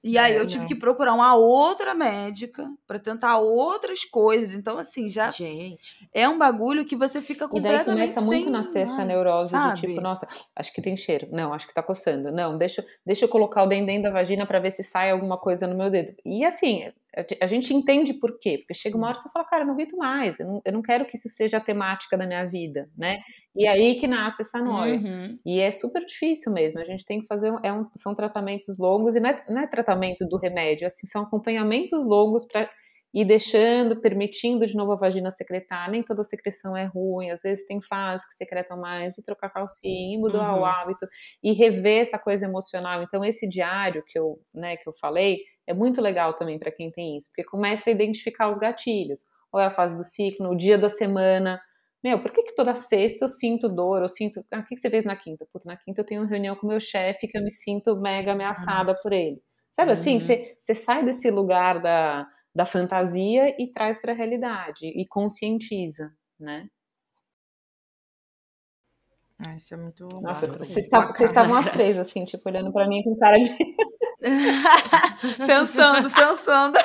E 0.09 0.17
aí 0.17 0.35
É, 0.35 0.39
eu 0.39 0.47
tive 0.47 0.61
não. 0.61 0.69
que 0.69 0.75
procurar 0.77 1.13
uma 1.15 1.35
outra 1.35 1.93
médica 1.95 2.65
pra 2.87 2.97
tentar 2.99 3.39
outras 3.39 4.05
coisas. 4.05 4.55
Então, 4.55 4.79
assim, 4.79 5.11
já 5.11 5.31
Gente. 5.33 6.09
é 6.15 6.29
um 6.29 6.39
bagulho 6.39 6.85
que 6.85 6.95
você 6.95 7.21
fica 7.21 7.49
E 7.53 7.61
daí 7.61 7.85
começa 7.85 8.21
muito 8.21 8.45
sem- 8.45 8.53
nascer 8.53 8.87
essa 8.87 9.05
neurose 9.05 9.53
do 9.53 9.59
sabe? 9.59 9.81
tipo, 9.81 10.01
nossa, 10.01 10.29
acho 10.55 10.73
que 10.73 10.81
tem 10.81 10.97
cheiro. 10.97 11.27
Não, 11.33 11.53
acho 11.53 11.67
que 11.67 11.75
tá 11.75 11.83
coçando. 11.83 12.31
Não, 12.31 12.57
deixa, 12.57 12.87
deixa 13.05 13.25
eu 13.25 13.29
colocar 13.29 13.65
o 13.65 13.67
dentro 13.67 14.05
da 14.05 14.11
vagina 14.11 14.47
pra 14.47 14.61
ver 14.61 14.71
se 14.71 14.85
sai 14.85 15.11
alguma 15.11 15.37
coisa 15.37 15.67
no 15.67 15.75
meu 15.77 15.91
dedo. 15.91 16.13
E 16.25 16.45
assim, 16.45 16.93
a- 17.41 17.47
gente 17.47 17.73
entende 17.75 18.14
por 18.14 18.39
quê. 18.39 18.59
Porque 18.59 18.75
chega 18.75 18.97
uma 18.97 19.09
hora 19.09 19.17
que 19.17 19.23
você 19.23 19.31
fala, 19.33 19.45
cara, 19.47 19.62
eu 19.62 19.67
não 19.67 19.75
aguento 19.75 19.97
mais. 19.97 20.39
Eu 20.41 20.47
não, 20.47 20.62
eu 20.64 20.73
não 20.73 20.83
quero 20.83 21.05
que 21.05 21.17
isso 21.17 21.29
seja 21.29 21.57
a 21.59 21.61
temática 21.61 22.17
da 22.17 22.27
minha 22.27 22.45
vida, 22.47 22.85
né? 22.99 23.19
E 23.55 23.67
aí 23.67 23.99
que 23.99 24.07
nasce 24.07 24.43
essa 24.43 24.61
noia. 24.61 24.97
Uhum. 24.97 25.39
E 25.47 25.61
é 25.61 25.71
super 25.73 26.05
difícil 26.05 26.53
mesmo. 26.53 26.81
A 26.81 26.85
gente 26.85 27.05
tem 27.05 27.21
que 27.21 27.27
fazer. 27.27 27.53
É 27.62 27.73
um, 27.73 27.87
são 27.97 28.14
tratamentos 28.14 28.79
longos, 28.79 29.17
e 29.17 29.21
não 29.21 29.31
é, 29.31 29.45
não 29.49 29.61
é 29.62 29.67
tratamento 29.67 30.27
do 30.27 30.37
remédio, 30.39 30.87
assim, 30.87 31.07
são 31.07 31.23
acompanhamentos 31.23 32.05
longos 32.07 32.47
para 32.47 32.71
ir 33.14 33.25
deixando, 33.25 33.99
permitindo 34.01 34.67
de 34.67 34.75
novo 34.77 34.93
a 34.93 34.97
vagina 34.97 35.31
secretar. 35.31 35.91
Nem 35.91 36.03
toda 36.03 36.23
secreção 36.23 36.77
é 36.77 36.85
ruim, 36.85 37.31
às 37.31 37.41
vezes 37.43 37.67
tem 37.67 37.81
fases 37.83 38.29
que 38.29 38.35
secretam 38.35 38.79
mais, 38.79 39.17
e 39.17 39.23
trocar 39.23 39.49
calcinha, 39.51 40.14
e 40.17 40.19
mudar 40.19 40.53
Uhum. 40.55 40.61
o 40.61 40.64
hábito, 40.67 41.07
e 41.43 41.53
rever 41.53 42.03
essa 42.03 42.19
coisa 42.19 42.45
emocional. 42.45 43.03
Então, 43.03 43.23
esse 43.25 43.49
diário 43.49 44.03
que 44.07 44.19
eu, 44.19 44.39
né, 44.55 44.77
que 44.77 44.87
eu 44.89 44.93
falei 45.01 45.39
é 45.67 45.75
muito 45.75 46.01
legal 46.01 46.35
também 46.35 46.59
para 46.59 46.71
quem 46.71 46.91
tem 46.91 47.17
isso, 47.17 47.29
porque 47.29 47.45
começa 47.45 47.91
a 47.91 47.93
identificar 47.93 48.49
os 48.49 48.59
gatilhos. 48.59 49.21
Ou 49.53 49.61
é 49.61 49.67
a 49.67 49.71
fase 49.71 49.97
do 49.97 50.05
ciclo, 50.05 50.51
o 50.51 50.57
dia 50.57 50.77
da 50.77 50.89
semana. 50.89 51.61
Meu, 52.03 52.21
por 52.21 52.31
que, 52.31 52.43
que 52.43 52.55
toda 52.55 52.75
sexta 52.75 53.25
eu 53.25 53.29
sinto 53.29 53.69
dor? 53.69 54.03
Eu 54.03 54.09
sinto. 54.09 54.45
Ah, 54.53 54.61
o 54.61 54.64
que, 54.64 54.75
que 54.75 54.81
você 54.81 54.91
fez 54.91 55.05
na 55.05 55.17
quinta? 55.17 55.47
Puta, 55.53 55.69
na 55.69 55.77
quinta 55.77 56.01
eu 56.01 56.07
tenho 56.07 56.23
uma 56.23 56.29
reunião 56.29 56.55
com 56.57 56.67
o 56.67 56.71
meu 56.71 56.81
chefe 56.81 57.27
que 57.27 57.39
eu 57.39 57.43
me 57.43 57.51
sinto 57.51 58.01
mega 58.01 58.33
ameaçada 58.33 58.95
por 59.03 59.12
ele. 59.12 59.41
Sabe 59.73 59.93
assim? 59.93 60.14
Uhum. 60.14 60.21
Você, 60.21 60.57
você 60.61 60.75
sai 60.75 61.05
desse 61.05 61.31
lugar 61.31 61.81
da, 61.81 62.27
da 62.55 62.67
fantasia 62.67 63.55
e 63.61 63.73
traz 63.73 64.01
para 64.01 64.12
a 64.12 64.17
realidade 64.17 64.87
e 64.87 65.07
conscientiza, 65.07 66.11
né? 66.39 66.69
Ah, 69.39 69.55
isso 69.55 69.74
é 69.74 69.76
muito. 69.76 70.09
Nossa, 70.22 70.47
bacana. 70.47 70.64
vocês 70.64 70.87
estavam 71.20 71.57
as 71.57 71.70
três, 71.70 71.99
assim, 71.99 72.24
tipo, 72.24 72.49
olhando 72.49 72.72
para 72.72 72.89
mim 72.89 73.03
com 73.03 73.16
cara 73.18 73.39
de. 73.39 73.51
pensando, 75.47 76.11
pensando. 76.11 76.78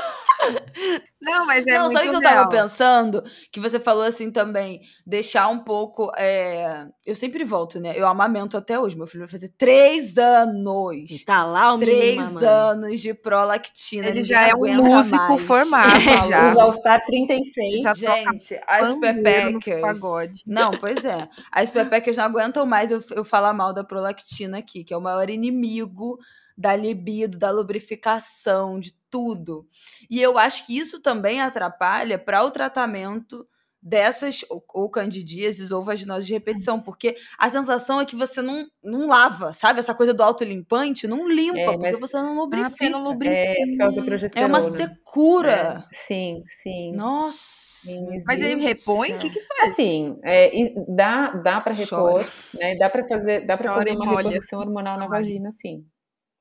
Não, 1.21 1.45
mas 1.45 1.65
é 1.67 1.73
Não, 1.73 1.81
muito 1.85 1.93
sabe 1.93 2.07
o 2.07 2.11
que 2.11 2.17
eu 2.17 2.21
tava 2.21 2.35
real. 2.35 2.49
pensando? 2.49 3.23
Que 3.51 3.59
você 3.59 3.79
falou 3.79 4.03
assim 4.03 4.31
também, 4.31 4.81
deixar 5.05 5.47
um 5.49 5.59
pouco. 5.59 6.11
é, 6.17 6.87
Eu 7.05 7.15
sempre 7.15 7.43
volto, 7.43 7.79
né? 7.79 7.93
Eu 7.95 8.07
amamento 8.07 8.57
até 8.57 8.79
hoje. 8.79 8.95
Meu 8.97 9.05
filho 9.05 9.21
vai 9.21 9.29
fazer 9.29 9.49
três 9.49 10.17
anos. 10.17 11.11
E 11.11 11.23
tá 11.23 11.43
lá 11.43 11.73
o 11.75 11.77
Três 11.77 12.17
menino 12.17 12.39
anos 12.45 12.99
de 12.99 13.13
prolactina. 13.13 14.07
Ele 14.07 14.23
já 14.23 14.47
é 14.47 14.55
um 14.55 14.83
músico 14.83 15.15
mais. 15.17 15.41
formado, 15.43 16.01
já. 16.27 16.51
Os 16.51 16.57
All 16.57 16.73
Star 16.73 17.05
36. 17.05 17.83
Já 17.83 17.93
Gente, 17.93 18.59
as 18.65 18.93
Pepeckers. 18.95 19.81
pagode. 19.81 20.41
Não, 20.47 20.71
pois 20.71 21.05
é. 21.05 21.29
As 21.51 21.69
Pepeckers 21.69 22.17
não 22.17 22.23
aguentam 22.25 22.65
mais 22.65 22.89
eu, 22.89 23.03
eu 23.11 23.23
falar 23.23 23.53
mal 23.53 23.73
da 23.73 23.83
prolactina 23.83 24.57
aqui, 24.57 24.83
que 24.83 24.93
é 24.93 24.97
o 24.97 25.01
maior 25.01 25.29
inimigo 25.29 26.17
da 26.57 26.75
libido, 26.75 27.37
da 27.37 27.49
lubrificação, 27.51 28.79
de 28.79 28.93
tudo. 29.11 29.67
E 30.09 30.21
eu 30.21 30.37
acho 30.39 30.65
que 30.65 30.77
isso 30.77 31.01
também 31.01 31.41
atrapalha 31.41 32.17
para 32.17 32.43
o 32.43 32.51
tratamento 32.51 33.47
dessas 33.83 34.45
ou, 34.49 34.63
ou 34.73 34.89
candidíases 34.91 35.71
ou 35.71 35.83
vaginose 35.83 36.27
de 36.27 36.33
repetição, 36.33 36.79
porque 36.79 37.15
a 37.37 37.49
sensação 37.49 37.99
é 37.99 38.05
que 38.05 38.15
você 38.15 38.41
não, 38.41 38.67
não 38.83 39.07
lava, 39.07 39.53
sabe? 39.53 39.79
Essa 39.79 39.93
coisa 39.95 40.13
do 40.13 40.21
autolimpante 40.21 41.07
não 41.07 41.27
limpa, 41.27 41.59
É, 41.59 41.77
porque 41.77 41.97
você 41.97 42.17
não 42.21 42.33
Ah, 42.33 42.35
lubrifica. 42.41 42.89
não 42.89 43.03
lubrifica. 43.03 43.37
É, 43.37 43.55
por 43.55 43.77
causa 43.77 44.03
É 44.35 44.45
uma 44.45 44.61
secura. 44.61 45.83
É, 45.91 45.95
sim, 45.95 46.43
sim. 46.47 46.95
Nossa. 46.95 47.39
Sim, 47.85 48.05
Mas 48.27 48.41
ele 48.41 48.61
repõe? 48.61 49.09
O 49.13 49.17
que 49.17 49.29
que 49.29 49.39
faz? 49.41 49.71
Assim, 49.71 50.19
é, 50.23 50.55
e 50.55 50.75
dá, 50.95 51.31
dá 51.31 51.59
para 51.61 51.73
repor, 51.73 52.21
Chora. 52.21 52.25
né? 52.53 52.75
Dá 52.75 52.89
para 52.89 53.07
fazer, 53.07 53.45
dá 53.47 53.57
para 53.57 53.73
fazer 53.73 53.91
uma 53.95 54.05
molha. 54.05 54.29
reposição 54.29 54.59
hormonal 54.59 54.97
na 54.99 55.07
vagina, 55.07 55.51
sim. 55.51 55.85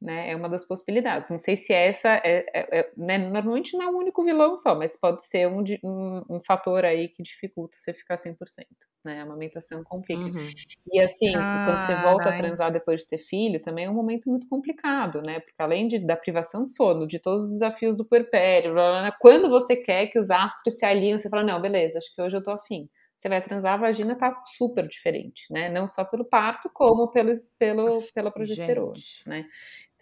Né? 0.00 0.30
É 0.30 0.36
uma 0.36 0.48
das 0.48 0.64
possibilidades. 0.64 1.28
Não 1.28 1.36
sei 1.36 1.58
se 1.58 1.74
essa 1.74 2.08
é, 2.24 2.46
é- 2.54 2.78
é- 2.80 2.90
né? 2.96 3.18
normalmente 3.18 3.76
não 3.76 3.82
é 3.82 3.88
o 3.88 3.98
único 3.98 4.24
vilão 4.24 4.56
só, 4.56 4.74
mas 4.74 4.96
pode 4.98 5.22
ser 5.26 5.46
um, 5.46 5.62
um, 5.84 6.22
um 6.36 6.40
fator 6.40 6.86
aí 6.86 7.08
que 7.08 7.22
dificulta 7.22 7.76
você 7.76 7.92
ficar 7.92 8.16
100%, 8.16 8.66
né? 9.04 9.20
A 9.20 9.24
amamentação 9.24 9.84
complica. 9.84 10.22
Uhum. 10.22 10.48
E 10.90 11.00
assim, 11.00 11.32
quando 11.32 11.78
você 11.78 11.94
volta 11.96 12.30
a 12.30 12.36
transar 12.36 12.72
depois 12.72 13.02
de 13.02 13.08
ter 13.08 13.18
filho, 13.18 13.60
também 13.60 13.84
é 13.84 13.90
um 13.90 13.94
momento 13.94 14.30
muito 14.30 14.48
complicado, 14.48 15.20
né? 15.20 15.40
Porque 15.40 15.60
além 15.60 15.86
de, 15.86 15.98
da 15.98 16.16
privação 16.16 16.64
de 16.64 16.72
sono, 16.72 17.06
de 17.06 17.18
todos 17.18 17.44
os 17.44 17.50
desafios 17.50 17.94
do 17.94 18.04
puerpério, 18.04 18.72
blá, 18.72 18.90
blá, 18.90 19.00
blá, 19.02 19.16
quando 19.20 19.50
você 19.50 19.76
quer 19.76 20.06
que 20.06 20.18
os 20.18 20.30
astros 20.30 20.78
se 20.78 20.86
alinhem, 20.86 21.18
você 21.18 21.28
fala, 21.28 21.44
não, 21.44 21.60
beleza, 21.60 21.98
acho 21.98 22.14
que 22.14 22.22
hoje 22.22 22.38
eu 22.38 22.42
tô 22.42 22.52
afim. 22.52 22.88
Você 23.20 23.28
vai 23.28 23.42
transar, 23.42 23.74
a 23.74 23.76
vagina 23.76 24.16
tá 24.16 24.34
super 24.46 24.88
diferente, 24.88 25.44
né? 25.52 25.68
Não 25.68 25.86
só 25.86 26.06
pelo 26.06 26.24
parto, 26.24 26.70
como 26.72 27.08
pelo, 27.08 27.30
pelo, 27.58 27.86
pela 28.14 28.30
progesterona, 28.30 28.94
Gente. 28.94 29.28
né? 29.28 29.44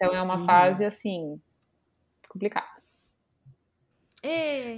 Então 0.01 0.15
é 0.15 0.21
uma 0.21 0.37
Uhum. 0.37 0.45
fase, 0.45 0.85
assim, 0.85 1.41
complicada. 2.29 2.67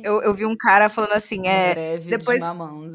Eu, 0.03 0.21
eu 0.23 0.33
vi 0.33 0.45
um 0.47 0.57
cara 0.57 0.89
falando 0.89 1.13
assim, 1.13 1.47
é, 1.47 1.73
Breve 1.73 2.09
depois- 2.09 2.41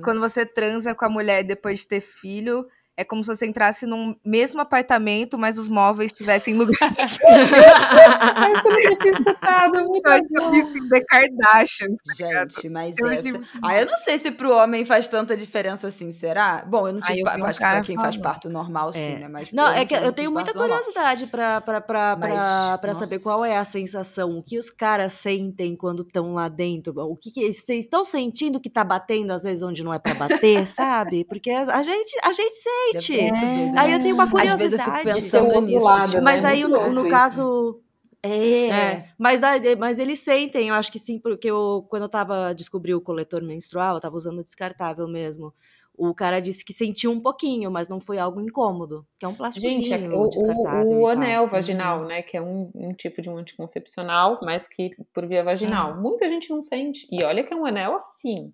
quando 0.02 0.20
você 0.20 0.44
transa 0.44 0.92
com 0.94 1.04
a 1.04 1.08
mulher 1.08 1.44
depois 1.44 1.80
de 1.80 1.88
ter 1.88 2.00
filho, 2.00 2.66
é 2.96 3.04
como 3.04 3.22
se 3.22 3.28
você 3.34 3.46
entrasse 3.46 3.86
num 3.86 4.16
mesmo 4.24 4.60
apartamento, 4.60 5.36
mas 5.36 5.58
os 5.58 5.68
móveis 5.68 6.12
tivessem 6.12 6.54
lugar 6.58 6.90
de 6.90 7.02
Ai, 7.02 8.52
você 8.54 8.68
não 8.88 8.98
tinha 8.98 9.12
escutado, 9.12 9.84
muito 9.84 10.06
Eu 10.06 10.12
acho 10.12 10.28
que 10.28 10.38
eu 10.38 10.50
vi 10.50 10.58
isso 10.58 10.78
em 10.78 10.88
The 10.88 11.00
Kardashians. 11.02 11.98
Gente, 12.16 12.68
mas 12.68 12.96
Eu 12.98 13.08
essa... 13.08 13.40
Ah, 13.62 13.78
eu 13.78 13.86
não 13.86 13.96
sei 13.98 14.18
se 14.18 14.30
pro 14.30 14.54
homem 14.56 14.84
faz 14.84 15.08
tanta 15.08 15.36
diferença 15.36 15.88
assim, 15.88 16.10
será? 16.10 16.64
Bom, 16.66 16.86
eu 16.88 16.94
não 16.94 17.00
Ah, 17.02 17.06
tive 17.06 17.20
eu 17.20 17.24
um 17.26 17.44
acho 17.44 17.58
que 17.58 17.66
pra 17.66 17.80
quem 17.82 17.96
faz 17.96 18.16
parto 18.16 18.48
normal, 18.48 18.92
sim, 18.92 19.14
É. 19.14 19.18
né? 19.18 19.28
Mas 19.28 19.52
Não, 19.52 19.68
eu 19.68 19.74
é 19.74 19.84
que 19.84 19.94
eu 19.94 20.12
tenho 20.12 20.30
muita 20.30 20.52
curiosidade 20.52 21.26
pra, 21.26 21.60
pra, 21.60 21.80
pra, 21.80 22.16
Mas, 22.18 22.32
pra, 22.32 22.78
pra 22.78 22.94
saber 22.94 23.18
qual 23.20 23.44
é 23.44 23.56
a 23.56 23.64
sensação, 23.64 24.38
o 24.38 24.42
que 24.42 24.58
os 24.58 24.70
caras 24.70 25.12
sentem 25.12 25.76
quando 25.76 26.02
estão 26.02 26.34
lá 26.34 26.48
dentro, 26.48 26.94
o 26.96 27.16
que, 27.16 27.30
que 27.30 27.52
vocês 27.52 27.84
estão 27.84 28.04
sentindo 28.04 28.58
que 28.60 28.70
tá 28.70 28.82
batendo 28.84 29.32
às 29.32 29.42
vezes 29.42 29.62
onde 29.62 29.84
não 29.84 29.92
é 29.92 29.98
pra 29.98 30.14
bater, 30.14 30.66
sabe? 30.66 31.24
Porque 31.24 31.50
a, 31.50 31.82
gente, 31.82 32.18
a 32.22 32.32
gente 32.32 32.54
sente. 32.54 32.85
Muito 32.92 33.40
doido, 33.40 33.78
Aí 33.78 33.88
né? 33.90 33.94
eu 33.96 34.02
tenho 34.02 34.14
uma 34.14 34.24
Às 34.24 34.58
vezes 34.58 34.72
eu 34.72 34.78
fico 34.78 34.90
curiosidade. 34.90 35.20
Pensando 35.22 35.60
nisso. 35.62 35.84
lado, 35.84 36.10
tipo, 36.12 36.22
Mas 36.22 36.42
né? 36.42 36.48
aí, 36.48 36.62
no, 36.62 36.90
no 36.92 37.08
caso. 37.08 37.80
É. 38.22 38.66
É, 38.68 39.08
mas, 39.16 39.40
mas 39.78 39.98
eles 40.00 40.18
sentem, 40.18 40.68
eu 40.68 40.74
acho 40.74 40.90
que 40.90 40.98
sim, 40.98 41.16
porque 41.20 41.48
eu, 41.48 41.86
quando 41.88 42.02
eu 42.02 42.08
tava 42.08 42.52
descobri 42.54 42.92
o 42.92 43.00
coletor 43.00 43.40
menstrual, 43.42 43.94
eu 43.96 44.00
tava 44.00 44.16
usando 44.16 44.40
o 44.40 44.42
descartável 44.44 45.06
mesmo. 45.06 45.54
O 45.98 46.12
cara 46.12 46.40
disse 46.40 46.64
que 46.64 46.72
sentiu 46.72 47.10
um 47.12 47.20
pouquinho, 47.20 47.70
mas 47.70 47.88
não 47.88 48.00
foi 48.00 48.18
algo 48.18 48.40
incômodo, 48.40 49.06
que 49.18 49.24
é 49.24 49.28
um 49.28 49.34
plásticozinho 49.34 49.82
Gente, 49.84 49.92
é- 49.92 50.08
o, 50.18 50.28
descartável. 50.28 50.86
o, 50.90 51.02
o 51.02 51.06
tal. 51.06 51.08
anel 51.10 51.46
vaginal, 51.46 52.00
Uhum. 52.00 52.06
né? 52.08 52.20
Que 52.22 52.36
é 52.36 52.42
um, 52.42 52.70
um 52.74 52.92
tipo 52.92 53.22
de 53.22 53.30
um 53.30 53.38
anticoncepcional, 53.38 54.38
mas 54.42 54.66
que 54.68 54.90
por 55.14 55.26
via 55.26 55.44
vaginal. 55.44 55.96
Muita 56.00 56.28
gente 56.28 56.50
não 56.50 56.60
sente. 56.60 57.06
E 57.10 57.22
olha 57.24 57.44
que 57.44 57.52
é 57.54 57.56
um 57.56 57.64
anel 57.64 57.94
assim, 57.94 58.52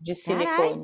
de 0.00 0.14
Carai. 0.16 0.82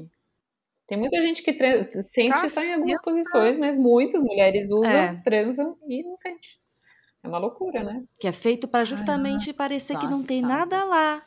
Tem 0.86 0.96
muita 0.98 1.20
gente 1.20 1.42
que 1.42 1.52
tra- 1.52 1.82
sente 2.02 2.48
só 2.50 2.62
em 2.62 2.74
algumas 2.74 2.98
Caceta. 2.98 3.02
posições, 3.02 3.58
mas 3.58 3.76
muitas 3.76 4.22
mulheres 4.22 4.70
usam, 4.70 4.90
É. 4.90 5.20
transam 5.24 5.76
e 5.88 6.02
não 6.04 6.16
sente. 6.16 6.58
É 7.24 7.28
uma 7.28 7.38
loucura, 7.38 7.82
né? 7.82 8.04
Que 8.20 8.28
é 8.28 8.32
feito 8.32 8.68
pra 8.68 8.84
justamente 8.84 9.52
parecer 9.52 9.98
que 9.98 10.06
não 10.06 10.24
tem 10.24 10.40
nada 10.42 10.84
lá. 10.84 11.22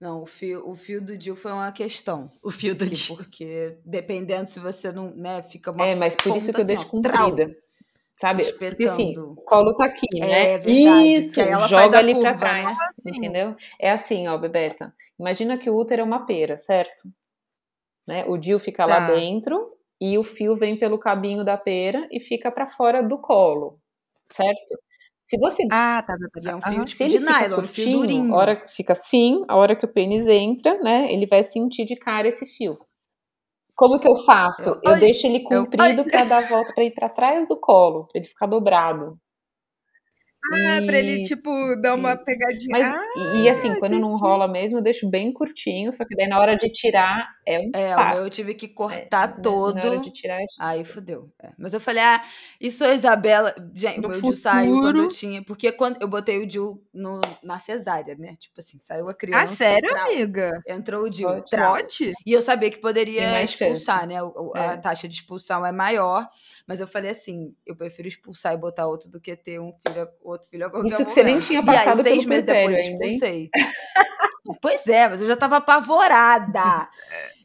Não, 0.00 0.22
o 0.22 0.26
fio, 0.26 0.66
o 0.68 0.74
fio 0.74 1.00
do 1.02 1.16
Dil 1.16 1.36
foi 1.36 1.52
uma 1.52 1.70
questão. 1.72 2.30
O 2.42 2.50
fio 2.50 2.74
do 2.74 2.84
Que- 2.84 2.90
dia. 2.90 3.16
Porque 3.16 3.78
dependendo 3.84 4.48
se 4.48 4.58
você 4.60 4.92
não, 4.92 5.10
né, 5.14 5.42
fica 5.42 5.70
uma 5.72 5.86
É, 5.86 5.94
mas 5.94 6.14
por 6.16 6.36
isso 6.36 6.50
que 6.52 6.60
eu 6.60 6.64
assim, 6.64 6.66
deixo 6.74 6.86
ó, 6.92 7.00
trau, 7.00 7.30
comprida. 7.30 7.54
Sabe? 8.18 8.44
Porque 8.52 8.84
assim, 8.86 9.10
espetando. 9.10 9.32
o 9.32 9.36
colo 9.44 9.74
tá 9.76 9.84
aqui, 9.86 10.06
É, 10.22 10.26
né? 10.26 10.58
verdade, 10.58 11.12
Isso, 11.12 11.34
que 11.34 11.40
aí 11.42 11.48
ela 11.50 11.68
joga 11.68 11.98
ali 11.98 12.12
pra 12.14 12.30
curva, 12.32 12.38
trás, 12.38 12.64
né? 13.04 13.12
entendeu? 13.14 13.56
É 13.78 13.90
assim, 13.90 14.26
ó, 14.26 14.38
Bebeta. 14.38 14.94
Imagina 15.20 15.58
que 15.58 15.68
o 15.68 15.76
útero 15.76 16.00
é 16.00 16.04
uma 16.04 16.24
pera, 16.24 16.56
certo? 16.58 17.08
Né? 18.06 18.24
O 18.26 18.36
DIU 18.36 18.58
fica 18.60 18.84
lá 18.86 19.06
Tá. 19.06 19.14
dentro 19.14 19.72
e 20.00 20.16
o 20.18 20.22
fio 20.24 20.56
vem 20.56 20.78
pelo 20.78 20.98
cabinho 20.98 21.44
da 21.44 21.56
pera 21.56 22.06
e 22.10 22.20
fica 22.20 22.50
pra 22.50 22.68
fora 22.68 23.00
do 23.02 23.18
colo, 23.18 23.78
certo? 24.30 24.78
Se 25.24 25.36
você 25.38 25.64
Ah, 25.72 26.04
tá, 26.06 26.14
tá, 26.16 26.40
tá. 26.40 26.50
é 26.52 26.54
um 26.54 26.60
fio 26.62 26.86
se 26.88 26.94
tipo 26.96 27.08
de 27.08 27.18
nylon, 27.18 27.38
fio 27.48 27.54
curtinho, 27.56 27.98
durinho. 28.00 28.34
a 28.34 28.38
hora 28.38 28.56
que 28.56 28.68
fica 28.68 28.92
assim, 28.92 29.42
a 29.48 29.56
hora 29.56 29.74
que 29.74 29.84
o 29.84 29.90
pênis 29.92 30.26
entra, 30.28 30.78
né, 30.78 31.12
ele 31.12 31.26
vai 31.26 31.42
sentir 31.42 31.84
de 31.84 31.96
cara 31.96 32.28
esse 32.28 32.46
fio. 32.46 32.70
Como 33.76 33.98
que 33.98 34.06
eu 34.08 34.16
faço? 34.18 34.70
Eu, 34.84 34.92
Ai, 34.92 35.00
deixo 35.00 35.26
ele 35.26 35.38
eu- 35.50 35.64
comprido 35.64 36.04
pra 36.04 36.24
dar 36.24 36.44
a 36.44 36.48
volta, 36.48 36.72
pra 36.72 36.84
ir 36.84 36.92
pra 36.92 37.08
trás 37.08 37.48
do 37.48 37.58
colo, 37.58 38.04
pra 38.06 38.20
ele 38.20 38.28
ficar 38.28 38.46
dobrado. 38.46 39.18
Ah, 40.52 40.80
pra 40.86 40.98
ele, 40.98 41.20
Isso, 41.22 41.34
tipo, 41.36 41.50
dar 41.80 41.94
uma 41.94 42.14
isso. 42.14 42.24
pegadinha. 42.24 42.68
Mas, 42.70 42.82
ah, 42.94 43.04
e, 43.36 43.42
e 43.42 43.48
assim, 43.48 43.74
quando 43.76 43.98
não 43.98 44.08
entendi. 44.10 44.22
rola 44.22 44.46
mesmo, 44.48 44.78
eu 44.78 44.82
deixo 44.82 45.08
bem 45.10 45.32
curtinho, 45.32 45.92
só 45.92 46.04
que 46.04 46.14
daí 46.16 46.28
na 46.28 46.38
hora 46.38 46.56
de 46.56 46.68
tirar 46.70 47.28
é 47.46 47.58
um 47.58 47.70
É, 47.74 47.92
o 47.92 47.96
pá. 47.96 48.14
meu 48.14 48.24
eu 48.24 48.30
tive 48.30 48.54
que 48.54 48.68
cortar 48.68 49.28
né? 49.36 49.40
todo. 49.42 49.74
Na 49.76 49.84
hora 49.90 49.98
de 50.00 50.10
tirar 50.12 50.40
é 50.40 50.44
Aí 50.60 50.84
fudeu. 50.84 51.30
É. 51.42 51.50
Mas 51.58 51.74
eu 51.74 51.80
falei, 51.80 52.02
ah, 52.02 52.22
isso 52.60 52.84
a 52.84 52.94
Isabela. 52.94 53.54
Gente, 53.74 54.00
No 54.00 54.08
meu 54.08 54.20
Dil 54.20 54.34
saiu 54.36 54.74
quando 54.80 54.96
eu 54.96 55.02
futuro. 55.04 55.08
tinha. 55.18 55.42
Porque 55.44 55.72
quando 55.72 56.00
eu 56.00 56.08
botei 56.08 56.38
o 56.42 56.46
Dil 56.46 56.82
no, 56.92 57.20
na 57.42 57.58
cesárea, 57.58 58.14
né? 58.16 58.36
Tipo 58.38 58.60
assim, 58.60 58.78
saiu 58.78 59.08
a 59.08 59.14
criança. 59.14 59.42
Ah, 59.42 59.46
sério, 59.46 59.88
trau. 59.88 60.06
amiga? 60.06 60.50
Entrou 60.66 61.04
o 61.04 61.10
Dil. 61.10 61.28
Pode. 61.28 61.50
trau. 61.50 61.74
Pode? 61.76 62.12
E 62.24 62.32
eu 62.32 62.42
sabia 62.42 62.70
que 62.70 62.78
poderia 62.78 63.42
expulsar, 63.42 63.96
chance. 64.00 64.06
né? 64.08 64.22
O- 64.22 64.50
o- 64.52 64.56
É. 64.56 64.66
A 64.68 64.76
taxa 64.76 65.08
de 65.08 65.14
expulsão 65.14 65.64
é 65.64 65.72
maior. 65.72 66.28
Mas 66.66 66.80
eu 66.80 66.86
falei 66.86 67.10
assim: 67.10 67.54
eu 67.66 67.76
prefiro 67.76 68.08
expulsar 68.08 68.52
e 68.52 68.56
botar 68.56 68.86
outro 68.86 69.10
do 69.10 69.20
que 69.20 69.36
ter 69.36 69.60
um 69.60 69.72
filho, 69.86 70.08
outro 70.36 70.48
filho 70.48 70.66
a 70.66 70.70
qualquer 70.70 70.88
Isso 70.88 71.04
que 71.04 71.10
você 71.12 71.22
nem 71.22 71.40
tinha 71.40 71.58
E 71.60 71.62
aí, 71.62 71.66
passado 71.66 72.02
seis 72.02 72.18
pelo 72.18 72.28
meses 72.28 72.44
depois, 72.44 72.76
ainda, 72.76 73.06
expulsei. 73.06 73.50
pois 74.62 74.86
é, 74.86 75.08
mas 75.08 75.20
eu 75.20 75.26
já 75.26 75.36
tava 75.36 75.56
apavorada. 75.56 76.88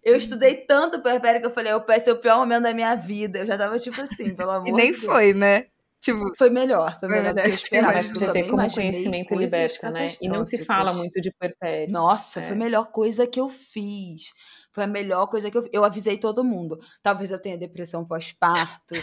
Eu 0.03 0.15
estudei 0.15 0.55
tanto 0.55 0.97
o 0.97 1.01
puerpério 1.01 1.39
que 1.41 1.47
eu 1.47 1.51
falei, 1.51 1.71
vai 1.79 1.99
ser 1.99 2.11
o 2.11 2.17
pior 2.17 2.37
momento 2.39 2.63
da 2.63 2.73
minha 2.73 2.95
vida. 2.95 3.39
Eu 3.39 3.45
já 3.45 3.57
tava 3.57 3.77
tipo 3.79 4.01
assim, 4.01 4.33
pelo 4.35 4.51
amor 4.51 4.67
E 4.67 4.71
nem 4.71 4.91
de 4.91 4.99
Deus. 4.99 5.05
foi, 5.05 5.33
né? 5.33 5.65
Tipo, 5.99 6.35
Foi 6.35 6.49
melhor, 6.49 6.99
foi 6.99 7.07
melhor 7.09 7.31
do 7.31 7.43
que 7.43 7.47
eu 7.47 7.53
esperava. 7.53 7.93
eu 7.93 7.93
Pra 7.93 8.03
porque 8.03 8.17
você 8.17 8.23
eu 8.23 8.27
também 8.27 8.49
como 8.49 8.73
conhecimento 8.73 9.35
liberta, 9.35 9.91
né? 9.91 10.11
E 10.19 10.27
não 10.27 10.43
se 10.43 10.65
fala 10.65 10.93
muito 10.93 11.21
de 11.21 11.31
puerpério. 11.31 11.91
Nossa, 11.93 12.39
É. 12.39 12.43
foi 12.43 12.53
a 12.53 12.55
melhor 12.55 12.85
coisa 12.91 13.27
que 13.27 13.39
eu 13.39 13.47
fiz. 13.49 14.23
Foi 14.71 14.85
a 14.85 14.87
melhor 14.87 15.27
coisa 15.27 15.51
que 15.51 15.57
eu 15.59 15.61
fiz. 15.61 15.71
Eu 15.71 15.83
avisei 15.85 16.17
todo 16.17 16.43
mundo. 16.43 16.79
Talvez 17.03 17.29
eu 17.29 17.37
tenha 17.37 17.55
depressão 17.55 18.03
pós-parto. 18.03 18.95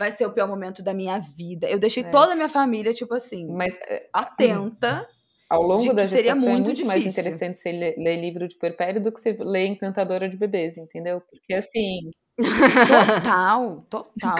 Vai 0.00 0.10
ser 0.10 0.24
o 0.24 0.32
pior 0.32 0.48
momento 0.48 0.82
da 0.82 0.94
minha 0.94 1.18
vida. 1.18 1.68
Eu 1.68 1.78
deixei 1.78 2.02
É. 2.02 2.08
toda 2.08 2.32
a 2.32 2.34
minha 2.34 2.48
família, 2.48 2.94
tipo 2.94 3.12
assim, 3.14 3.46
Mas 3.46 3.74
é, 3.86 4.08
atenta. 4.12 5.06
ao 5.48 5.62
longo 5.62 5.92
da 5.92 6.06
seria 6.06 6.34
muito 6.34 6.70
é 6.70 6.74
muito 6.74 6.86
mais 6.86 7.04
interessante 7.04 7.58
você 7.58 7.70
ler, 7.70 7.94
ler 7.98 8.18
livro 8.18 8.48
de 8.48 8.56
puerpério 8.56 9.02
do 9.02 9.12
que 9.12 9.20
você 9.20 9.36
ler 9.38 9.66
Encantadora 9.66 10.26
de 10.26 10.38
Bebês, 10.38 10.78
entendeu? 10.78 11.20
Porque 11.20 11.52
assim, 11.52 12.10
Total, 12.38 13.86
total. 13.90 14.36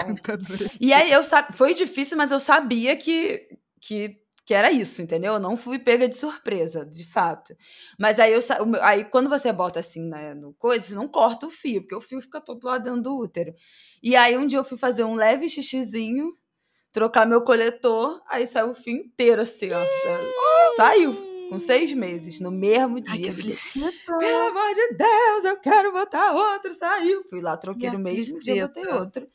E 0.79 0.91
aí 0.93 1.11
eu 1.11 1.21
foi 1.53 1.75
difícil, 1.75 2.17
mas 2.17 2.31
eu 2.31 2.39
sabia 2.39 2.95
que, 2.95 3.47
que, 3.79 4.17
que 4.45 4.53
era 4.53 4.71
isso, 4.71 5.01
entendeu? 5.01 5.33
Eu 5.33 5.39
não 5.39 5.55
fui 5.55 5.77
pega 5.79 6.07
de 6.09 6.17
surpresa, 6.17 6.85
de 6.85 7.05
fato. 7.05 7.55
Mas 7.99 8.19
aí 8.19 8.33
eu 8.33 8.39
aí 8.81 9.05
quando 9.05 9.29
você 9.29 9.51
bota 9.51 9.79
assim 9.79 10.07
né, 10.07 10.33
no 10.33 10.53
coisa, 10.55 10.87
você 10.87 10.93
não 10.95 11.07
corta 11.07 11.45
o 11.47 11.49
fio, 11.49 11.81
porque 11.81 11.95
o 11.95 12.01
fio 12.01 12.21
fica 12.21 12.41
todo 12.41 12.63
lá 12.65 12.77
dentro 12.77 13.01
do 13.01 13.17
útero. 13.17 13.53
E 14.01 14.15
aí 14.15 14.37
um 14.37 14.45
dia 14.45 14.59
eu 14.59 14.63
fui 14.63 14.77
fazer 14.77 15.03
um 15.03 15.15
leve 15.15 15.47
xixizinho, 15.47 16.35
trocar 16.91 17.25
meu 17.25 17.41
coletor, 17.43 18.21
aí 18.27 18.47
saiu 18.47 18.71
o 18.71 18.75
fio 18.75 18.95
inteiro 18.95 19.41
assim, 19.41 19.69
ó. 19.71 19.85
Saiu 20.75 21.15
com 21.49 21.59
seis 21.59 21.91
meses, 21.93 22.39
no 22.39 22.49
mesmo 22.49 23.01
dia. 23.01 23.13
ai, 23.13 23.19
que 23.19 23.31
pelo 24.17 24.41
amor 24.47 24.73
de 24.73 24.95
Deus, 24.95 25.45
eu 25.45 25.59
quero 25.59 25.91
botar 25.91 26.31
outro, 26.31 26.73
saiu. 26.73 27.23
Fui 27.29 27.41
lá, 27.41 27.57
troquei 27.57 27.89
Que 27.89 27.97
no 27.97 27.99
mesmo 28.01 28.39
dia, 28.39 28.65
aflição. 28.65 28.67
botei 28.67 28.87
outro. 28.87 29.27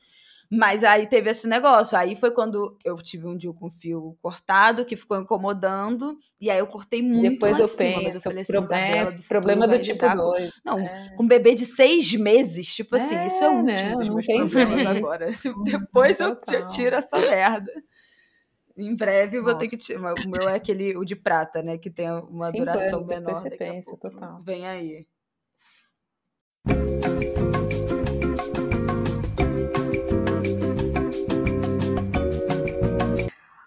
Mas 0.51 0.85
aí 0.85 1.07
teve 1.09 1.31
esse 1.31 1.47
negócio. 1.49 1.99
Aí 1.99 2.15
foi 2.15 2.31
quando 2.31 2.77
eu 2.85 2.97
tive 2.99 3.27
um 3.27 3.37
dia 3.37 3.53
com 3.53 3.71
fio 3.71 4.17
cortado, 4.23 4.85
que 4.85 4.95
ficou 4.97 5.19
incomodando. 5.19 6.17
E 6.41 6.49
aí 6.51 6.59
eu 6.59 6.67
cortei 6.67 7.03
muito 7.03 7.33
depois 7.33 7.59
eu 7.59 7.67
cima, 7.67 7.79
penso, 7.95 8.03
mas 8.05 8.15
eu 8.15 8.21
falei 8.21 8.43
assim, 8.43 8.53
pro- 8.53 8.63
Isabela, 8.65 9.09
é, 9.11 9.13
do 9.13 9.23
problema 9.25 9.67
do 9.69 9.79
tipo 9.81 10.05
lidar 10.05 10.17
com- 10.17 10.23
2. 10.23 10.53
Não, 10.65 10.79
É. 10.79 11.15
com 11.17 11.23
um 11.25 11.29
bebê 11.29 11.55
de 11.55 11.67
seis 11.67 12.13
meses, 12.15 12.73
tipo 12.75 12.95
assim, 12.97 13.17
É, 13.17 13.27
isso 13.27 13.43
é 13.43 13.51
o 13.51 13.55
último 13.57 13.91
não, 13.91 13.97
dos 13.99 14.09
meus 14.09 14.27
problemas 14.27 14.87
agora. 14.87 15.27
Depois 15.65 16.21
eu, 16.21 16.39
tiro 16.69 16.95
essa 16.97 17.19
merda. 17.19 17.73
Em 18.79 18.95
breve 18.95 19.39
eu 19.39 19.43
vou 19.43 19.55
ter 19.55 19.69
que 19.69 19.77
tirar. 19.79 20.13
O 20.15 20.29
meu 20.29 20.49
é 20.49 20.55
aquele, 20.57 20.97
o 20.97 21.05
de 21.05 21.17
prata, 21.17 21.63
né? 21.63 21.79
Que 21.79 21.89
tem 21.91 22.11
uma 22.11 22.53
duração 22.53 23.05
menor. 23.05 23.43
daqui 23.43 23.57
pensa. 23.57 23.97
Vem 24.45 24.67
aí. 24.67 25.07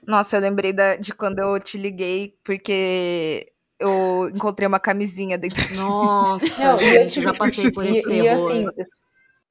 Nossa, 0.10 0.36
eu 0.38 0.41
lembrei 0.41 0.74
da- 0.74 0.95
de 0.95 1.14
quando 1.14 1.38
eu 1.39 1.60
te 1.60 1.78
liguei, 1.78 2.34
porque 2.43 3.51
eu 3.80 4.28
encontrei 4.34 4.68
uma 4.68 4.80
camisinha 4.80 5.38
dentro. 5.38 5.62
Nossa, 5.76 6.64
Não, 6.64 6.82
e 6.82 6.86
eu 6.86 6.89
gente, 6.89 7.03
eu 7.03 7.10
tive- 7.12 7.22
já 7.26 7.34
passei 7.34 7.72
por 7.72 7.86
esse 7.86 7.99
e, 7.99 8.03
e, 8.03 8.24
terror. 8.24 8.49
assim, 8.51 8.70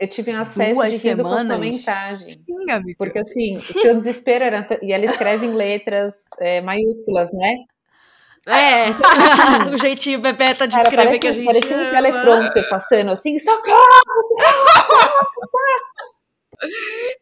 eu- 0.00 0.08
tive 0.08 0.32
um 0.32 0.40
acesso 0.40 0.74
Duas 0.74 1.00
de 1.00 1.08
riso 1.08 1.22
com 1.22 1.30
sua 1.44 1.58
mensagem. 1.58 2.26
Sim, 2.26 2.70
amiga. 2.72 2.96
Porque 2.98 3.18
assim, 3.20 3.56
o 3.56 3.62
seu 3.62 3.94
desespero 3.96 4.44
era. 4.44 4.66
E 4.82 4.92
ela 4.92 5.04
escreve 5.04 5.46
em 5.46 5.54
letras 5.54 6.14
é, 6.40 6.60
maiúsculas, 6.60 7.32
né? 7.32 7.54
É, 8.46 8.88
o 9.72 9.76
jeitinho 9.76 10.20
Bebeta 10.20 10.66
de 10.66 10.74
Cara, 10.74 10.88
escrever 10.88 11.04
parece, 11.06 11.20
que 11.20 11.28
a 11.28 11.32
gente 11.32 11.44
parecia 11.44 11.76
um 11.76 11.80
ama. 11.80 11.90
teleprompter 11.90 12.68
passando 12.68 13.10
assim, 13.10 13.38
socorro! 13.38 13.76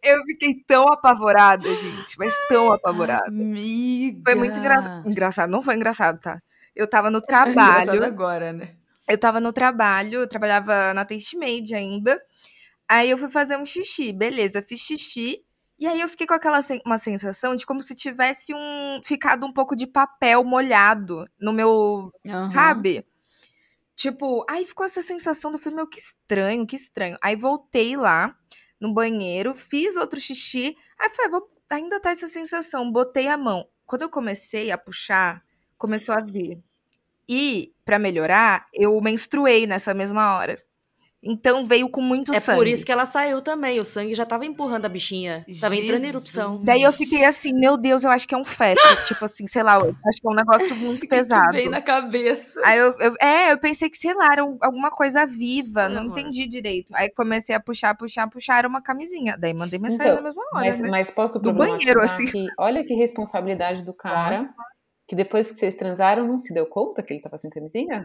Eu 0.03 0.23
fiquei 0.25 0.55
tão 0.67 0.85
apavorada, 0.85 1.75
gente, 1.77 2.17
mas 2.19 2.33
tão 2.49 2.73
apavorada. 2.73 3.29
Amiga. 3.29 4.23
Foi 4.25 4.35
muito 4.35 4.59
engraçado. 4.59 5.09
Engraçado, 5.09 5.51
não 5.51 5.63
foi 5.63 5.75
engraçado, 5.75 6.21
tá? 6.21 6.41
Eu 6.75 6.89
tava 6.89 7.11
no 7.11 7.19
É 7.19 7.23
trabalho. 7.23 8.05
agora, 8.05 8.53
né? 8.53 8.75
Eu 9.09 9.19
tava 9.19 9.41
no 9.41 9.53
trabalho, 9.53 10.21
eu 10.21 10.29
trabalhava 10.29 10.93
na 10.95 11.05
Taste 11.05 11.37
Made 11.37 11.75
ainda. 11.75 12.21
Aí 12.89 13.11
eu 13.11 13.19
fui 13.19 13.29
fazer 13.31 13.57
um 13.57 13.67
xixi, 13.67 14.13
beleza, 14.13 14.63
fiz 14.63 14.81
xixi. 14.81 15.43
E 15.79 15.87
aí 15.87 16.01
eu 16.01 16.09
fiquei 16.09 16.27
com 16.27 16.35
aquela 16.35 16.63
sen- 16.63 16.81
uma 16.87 16.99
sensação 16.99 17.55
de 17.55 17.67
como 17.67 17.83
se 17.83 17.95
tivesse 17.95 18.55
um 18.55 19.01
ficado 19.05 19.47
um 19.47 19.53
pouco 19.53 19.77
de 19.77 19.87
papel 19.87 20.43
molhado 20.45 21.25
no 21.41 21.53
meu, 21.53 22.11
Aham. 22.27 22.49
sabe? 22.49 23.05
Tipo, 23.95 24.45
aí 24.49 24.65
ficou 24.65 24.85
essa 24.87 25.03
sensação 25.03 25.51
do 25.53 25.59
filme, 25.59 25.77
meu, 25.77 25.87
que 25.89 25.99
estranho, 25.99 26.67
que 26.67 26.77
estranho. 26.77 27.17
Aí 27.23 27.35
voltei 27.37 27.97
lá 27.97 28.35
no 28.81 28.93
banheiro, 28.93 29.55
fiz 29.55 29.97
outro 29.97 30.21
xixi. 30.21 30.77
Aí 30.99 31.11
falei, 31.11 31.31
vou, 31.31 31.51
ainda 31.71 32.01
tá 32.01 32.11
essa 32.11 32.29
sensação, 32.29 32.91
botei 32.91 33.29
a 33.29 33.37
mão. 33.37 33.67
Quando 33.87 34.03
eu 34.03 34.11
comecei 34.11 34.71
a 34.71 34.79
puxar, 34.79 35.43
começou 35.79 36.15
a 36.15 36.21
vir. 36.21 36.59
E, 37.29 37.75
pra 37.85 37.99
melhorar, 37.99 38.69
eu 38.75 39.01
menstruei 39.01 39.67
nessa 39.67 39.95
mesma 39.95 40.37
hora. 40.37 40.63
Então 41.27 41.65
veio 41.65 41.89
com 41.89 42.01
muito 42.01 42.33
É 42.33 42.39
sangue. 42.41 42.59
por 42.59 42.67
isso 42.67 42.85
que 42.87 42.93
ela 42.93 43.05
saiu 43.05 43.43
também. 43.43 43.81
O 43.81 43.85
sangue 43.85 44.15
já 44.15 44.25
tava 44.25 44.47
empurrando 44.47 44.85
a 44.85 44.89
bichinha. 44.89 45.45
Tava 45.61 45.75
entrando 45.75 45.99
em 45.99 46.07
Jesus. 46.07 46.15
erupção. 46.15 46.61
Daí 46.65 46.83
eu 46.83 46.93
fiquei 46.93 47.25
assim, 47.25 47.53
meu 47.53 47.77
Deus, 47.77 48.05
eu 48.05 48.11
acho 48.11 48.27
que 48.29 48.35
é 48.35 48.39
um 48.39 48.45
feto. 48.45 48.81
tipo 49.07 49.25
assim, 49.25 49.47
sei 49.47 49.63
lá, 49.63 49.77
eu 49.79 49.95
acho 50.07 50.21
que 50.21 50.27
é 50.27 50.31
um 50.31 50.35
negócio 50.35 50.77
muito 50.77 51.07
pesado. 51.09 51.53
Vem 51.53 51.69
na 51.69 51.83
cabeça. 51.83 52.61
Aí 52.65 52.79
eu, 52.79 52.95
eu- 53.01 53.15
é, 53.21 53.53
eu 53.53 53.59
pensei 53.59 53.91
que, 53.91 53.97
sei 53.97 54.15
lá, 54.15 54.29
era 54.33 54.45
um- 54.45 54.59
alguma 54.61 54.91
coisa 54.91 55.27
viva, 55.27 55.89
não 55.89 56.03
amor. 56.03 56.19
entendi 56.19 56.47
direito. 56.47 56.95
Aí 56.95 57.11
comecei 57.11 57.55
a 57.55 57.61
puxar, 57.61 57.95
puxar, 57.97 58.29
puxar, 58.31 58.59
era 58.59 58.69
uma 58.69 58.81
camisinha. 58.81 59.37
Daí 59.39 59.53
mandei 59.53 59.79
mensagem 59.79 60.13
Então, 60.13 60.23
na 60.23 60.29
mesma 60.29 60.43
hora, 60.55 60.71
Mas, 60.71 60.81
né? 60.81 60.89
mas 60.91 61.11
posso 61.11 61.39
Do 61.41 61.53
banheiro, 61.53 62.01
assim. 62.03 62.27
que 62.27 62.47
olha 62.59 62.85
que 62.85 62.95
responsabilidade 62.95 63.83
do 63.83 63.93
cara, 63.93 64.49
que 65.09 65.17
depois 65.17 65.51
que 65.51 65.57
vocês 65.59 65.75
transaram 65.75 66.27
não 66.27 66.39
se 66.39 66.53
deu 66.55 66.67
conta 66.67 67.03
que 67.03 67.13
ele 67.15 67.21
tava 67.23 67.39
sem 67.39 67.51
camisinha? 67.51 68.05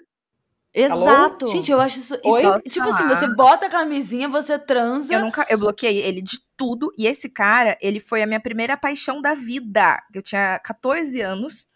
Exato. 0.74 1.48
Gente, 1.48 1.70
eu 1.72 1.82
acho 1.82 2.00
isso. 2.00 2.14
Oi? 2.24 2.40
isso 2.40 2.52
Posso 2.52 2.64
tipo 2.64 2.88
assim, 2.88 3.04
falar? 3.04 3.16
você 3.16 3.36
bota 3.36 3.66
a 3.66 3.70
camisinha, 3.70 4.30
você 4.30 4.58
transa. 4.58 5.14
Eu 5.14 5.20
nunca, 5.20 5.46
eu 5.50 5.58
bloqueei 5.58 5.98
ele 5.98 6.22
de 6.22 6.40
tudo. 6.56 6.94
E 6.98 7.06
esse 7.06 7.30
cara, 7.30 7.78
ele 7.82 8.00
foi 8.00 8.24
a 8.24 8.28
minha 8.28 8.40
primeira 8.40 8.78
paixão 8.78 9.22
da 9.22 9.34
vida. 9.34 10.02
Eu 10.14 10.22
tinha 10.22 10.60
14 10.60 11.20
anos 11.20 11.68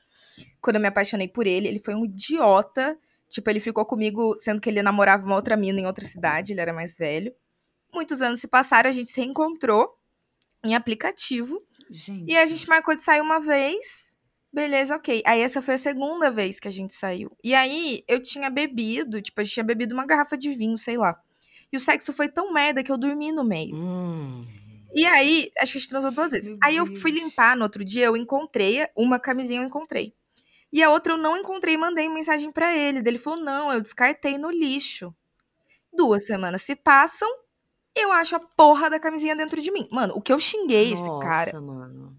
quando 0.61 0.77
eu 0.77 0.81
me 0.81 0.87
apaixonei 0.87 1.27
por 1.27 1.45
ele. 1.45 1.67
Ele 1.67 1.79
foi 1.79 1.93
um 1.93 2.05
idiota. 2.05 2.97
Tipo, 3.29 3.49
ele 3.49 3.59
ficou 3.59 3.85
comigo, 3.85 4.35
sendo 4.37 4.61
que 4.61 4.69
ele 4.69 4.81
namorava 4.81 5.25
uma 5.25 5.35
outra 5.35 5.57
mina 5.57 5.81
em 5.81 5.85
outra 5.85 6.05
cidade, 6.05 6.53
ele 6.53 6.61
era 6.61 6.71
mais 6.71 6.97
velho. 6.97 7.33
Muitos 7.93 8.21
anos 8.21 8.39
se 8.39 8.47
passaram, 8.47 8.89
a 8.89 8.93
gente 8.93 9.09
se 9.09 9.19
reencontrou 9.19 9.89
em 10.63 10.73
aplicativo. 10.73 11.61
Gente. 11.89 12.31
E 12.31 12.37
a 12.37 12.45
gente 12.45 12.67
marcou 12.67 12.95
de 12.95 13.01
sair 13.01 13.21
uma 13.21 13.39
vez. 13.39 14.14
Beleza, 14.55 14.95
ok. 14.95 15.21
Aí 15.25 15.41
essa 15.41 15.61
foi 15.61 15.73
a 15.73 15.77
segunda 15.77 16.31
vez 16.31 16.61
que 16.61 16.67
a 16.69 16.71
gente 16.71 16.93
saiu. 16.93 17.29
E 17.43 17.53
aí 17.53 18.05
eu 18.07 18.21
tinha 18.21 18.49
bebido, 18.49 19.21
tipo, 19.21 19.41
a 19.41 19.43
gente 19.43 19.53
tinha 19.53 19.65
bebido 19.65 19.93
uma 19.93 20.05
garrafa 20.05 20.37
de 20.37 20.55
vinho, 20.55 20.77
sei 20.77 20.95
lá. 20.95 21.19
E 21.73 21.75
o 21.75 21.79
sexo 21.81 22.13
foi 22.13 22.29
tão 22.29 22.53
merda 22.53 22.81
que 22.81 22.89
eu 22.89 22.97
dormi 22.97 23.33
no 23.33 23.43
meio. 23.43 23.75
Hum. 23.75 24.45
E 24.95 25.05
aí, 25.05 25.51
acho 25.59 25.73
que 25.73 25.77
a 25.77 25.81
gente 25.81 25.89
transou 25.89 26.09
duas 26.09 26.31
vezes. 26.31 26.47
Meu 26.47 26.57
aí 26.63 26.77
eu 26.77 26.85
fui 26.95 27.11
limpar 27.11 27.57
no 27.57 27.63
outro 27.63 27.83
dia, 27.83 28.05
eu 28.05 28.15
encontrei 28.15 28.87
uma 28.95 29.19
camisinha, 29.19 29.59
eu 29.59 29.65
encontrei. 29.65 30.13
E 30.71 30.81
a 30.81 30.89
outra 30.89 31.11
eu 31.11 31.17
não 31.17 31.35
encontrei, 31.35 31.75
mandei 31.75 32.07
mensagem 32.07 32.49
pra 32.49 32.73
ele. 32.73 33.01
Daí 33.01 33.11
Ele 33.11 33.19
falou: 33.19 33.43
não, 33.43 33.73
eu 33.73 33.81
descartei 33.81 34.37
no 34.37 34.49
lixo. 34.49 35.13
Duas 35.93 36.25
semanas 36.25 36.61
se 36.61 36.77
passam, 36.77 37.27
eu 37.93 38.09
acho 38.13 38.37
a 38.37 38.39
porra 38.39 38.89
da 38.89 39.01
camisinha 39.01 39.35
dentro 39.35 39.61
de 39.61 39.69
mim. 39.69 39.85
Mano, 39.91 40.13
o 40.15 40.21
que 40.21 40.31
eu 40.31 40.39
xinguei 40.39 40.93
esse 40.93 41.05
Nossa, 41.05 41.27
cara 41.27 41.59
mano. 41.59 42.14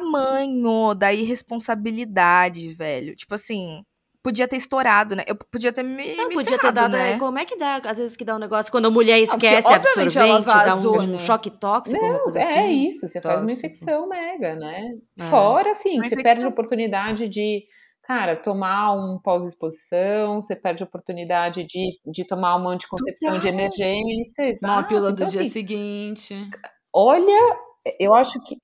Tamanho 0.00 0.94
da 0.94 1.12
irresponsabilidade, 1.12 2.72
velho. 2.74 3.14
Tipo 3.16 3.34
assim, 3.34 3.82
podia 4.22 4.46
ter 4.48 4.56
estourado, 4.56 5.16
né? 5.16 5.24
Eu 5.26 5.34
podia 5.36 5.72
ter 5.72 5.82
me, 5.82 6.14
Não, 6.16 6.28
me 6.28 6.34
podia 6.34 6.52
ter 6.52 6.60
ferrado, 6.60 6.74
dado. 6.74 6.92
né? 6.92 7.12
é, 7.12 7.18
Como 7.18 7.38
é 7.38 7.44
que 7.44 7.56
dá? 7.56 7.76
Às 7.76 7.98
vezes 7.98 8.16
que 8.16 8.24
dá 8.24 8.36
um 8.36 8.38
negócio. 8.38 8.70
Quando 8.70 8.86
a 8.86 8.90
mulher 8.90 9.18
porque, 9.26 9.46
esquece 9.46 9.68
obviamente, 9.68 10.18
ela 10.18 10.36
absorvente, 10.36 10.46
dá 10.46 10.64
vazou, 10.74 11.00
um, 11.00 11.06
né? 11.06 11.18
choque 11.18 11.50
tóxico, 11.50 12.00
Não, 12.00 12.18
coisa 12.20 12.38
é 12.38 12.42
assim. 12.60 12.88
isso, 12.88 13.08
você 13.08 13.20
faz 13.20 13.40
uma 13.40 13.48
Tóxico. 13.48 13.66
infecção 13.66 14.08
mega, 14.08 14.54
né? 14.54 14.90
É. 15.18 15.24
Fora, 15.24 15.72
assim, 15.72 15.94
Uma 15.96 16.04
você 16.04 16.06
infecção. 16.14 16.22
perde 16.22 16.44
a 16.44 16.48
oportunidade 16.48 17.28
de, 17.28 17.64
cara, 18.02 18.36
tomar 18.36 18.92
um 18.94 19.18
pós-exposição, 19.22 20.40
você 20.40 20.54
perde 20.56 20.82
a 20.82 20.86
oportunidade 20.86 21.64
de, 21.64 21.98
de 22.12 22.26
tomar 22.26 22.56
uma 22.56 22.70
anticoncepção 22.70 23.32
de 23.32 23.40
Total. 23.40 23.52
emergência, 23.52 24.52
Uma 24.62 24.84
pílula 24.84 25.08
do 25.10 25.14
Então, 25.14 25.28
dia 25.28 25.40
assim, 25.40 25.50
seguinte. 25.50 26.48
olha, 26.94 27.56
eu 27.98 28.14
acho 28.14 28.40
que 28.44 28.56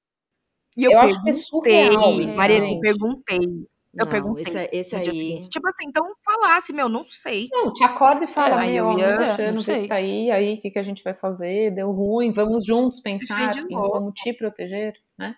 E 0.79 0.85
eu, 0.85 0.93
Eu 0.93 1.01
acho 1.01 1.15
que 1.23 1.31
é 1.31 1.33
perguntei, 1.33 1.43
surreal 1.43 2.21
isso, 2.21 2.37
Maria, 2.37 2.59
eu 2.59 2.79
perguntei. 2.79 3.39
Eu 3.39 4.05
Não, 4.05 4.07
perguntei. 4.13 4.43
Esse, 4.45 4.59
é- 4.59 4.71
esse 4.73 4.95
aí. 4.97 5.05
seguinte. 5.05 5.49
Tipo 5.49 5.67
assim, 5.67 5.89
então 5.89 6.05
falasse, 6.25 6.73
meu, 6.73 6.89
não 6.89 7.05
sei. 7.05 7.49
Não, 7.51 7.73
te 7.73 7.83
acorda 7.83 8.25
e 8.25 8.29
fala, 8.29 8.61
Aí 8.61 8.75
meu, 8.75 8.93
eu 8.93 8.99
ia- 8.99 9.17
não 9.17 9.25
achamos, 9.33 9.65
sei. 9.65 9.83
está 9.83 9.97
aí, 9.97 10.31
aí, 10.31 10.55
o 10.55 10.61
que, 10.61 10.71
que 10.71 10.79
a 10.79 10.83
gente 10.85 11.03
vai 11.03 11.15
fazer? 11.15 11.73
Deu 11.73 11.91
ruim, 11.91 12.31
vamos 12.31 12.65
juntos 12.65 13.01
pensar 13.01 13.51
de 13.51 13.61
em 13.61 13.69
como 13.69 14.13
te 14.13 14.33
proteger, 14.33 14.95
né? 15.19 15.35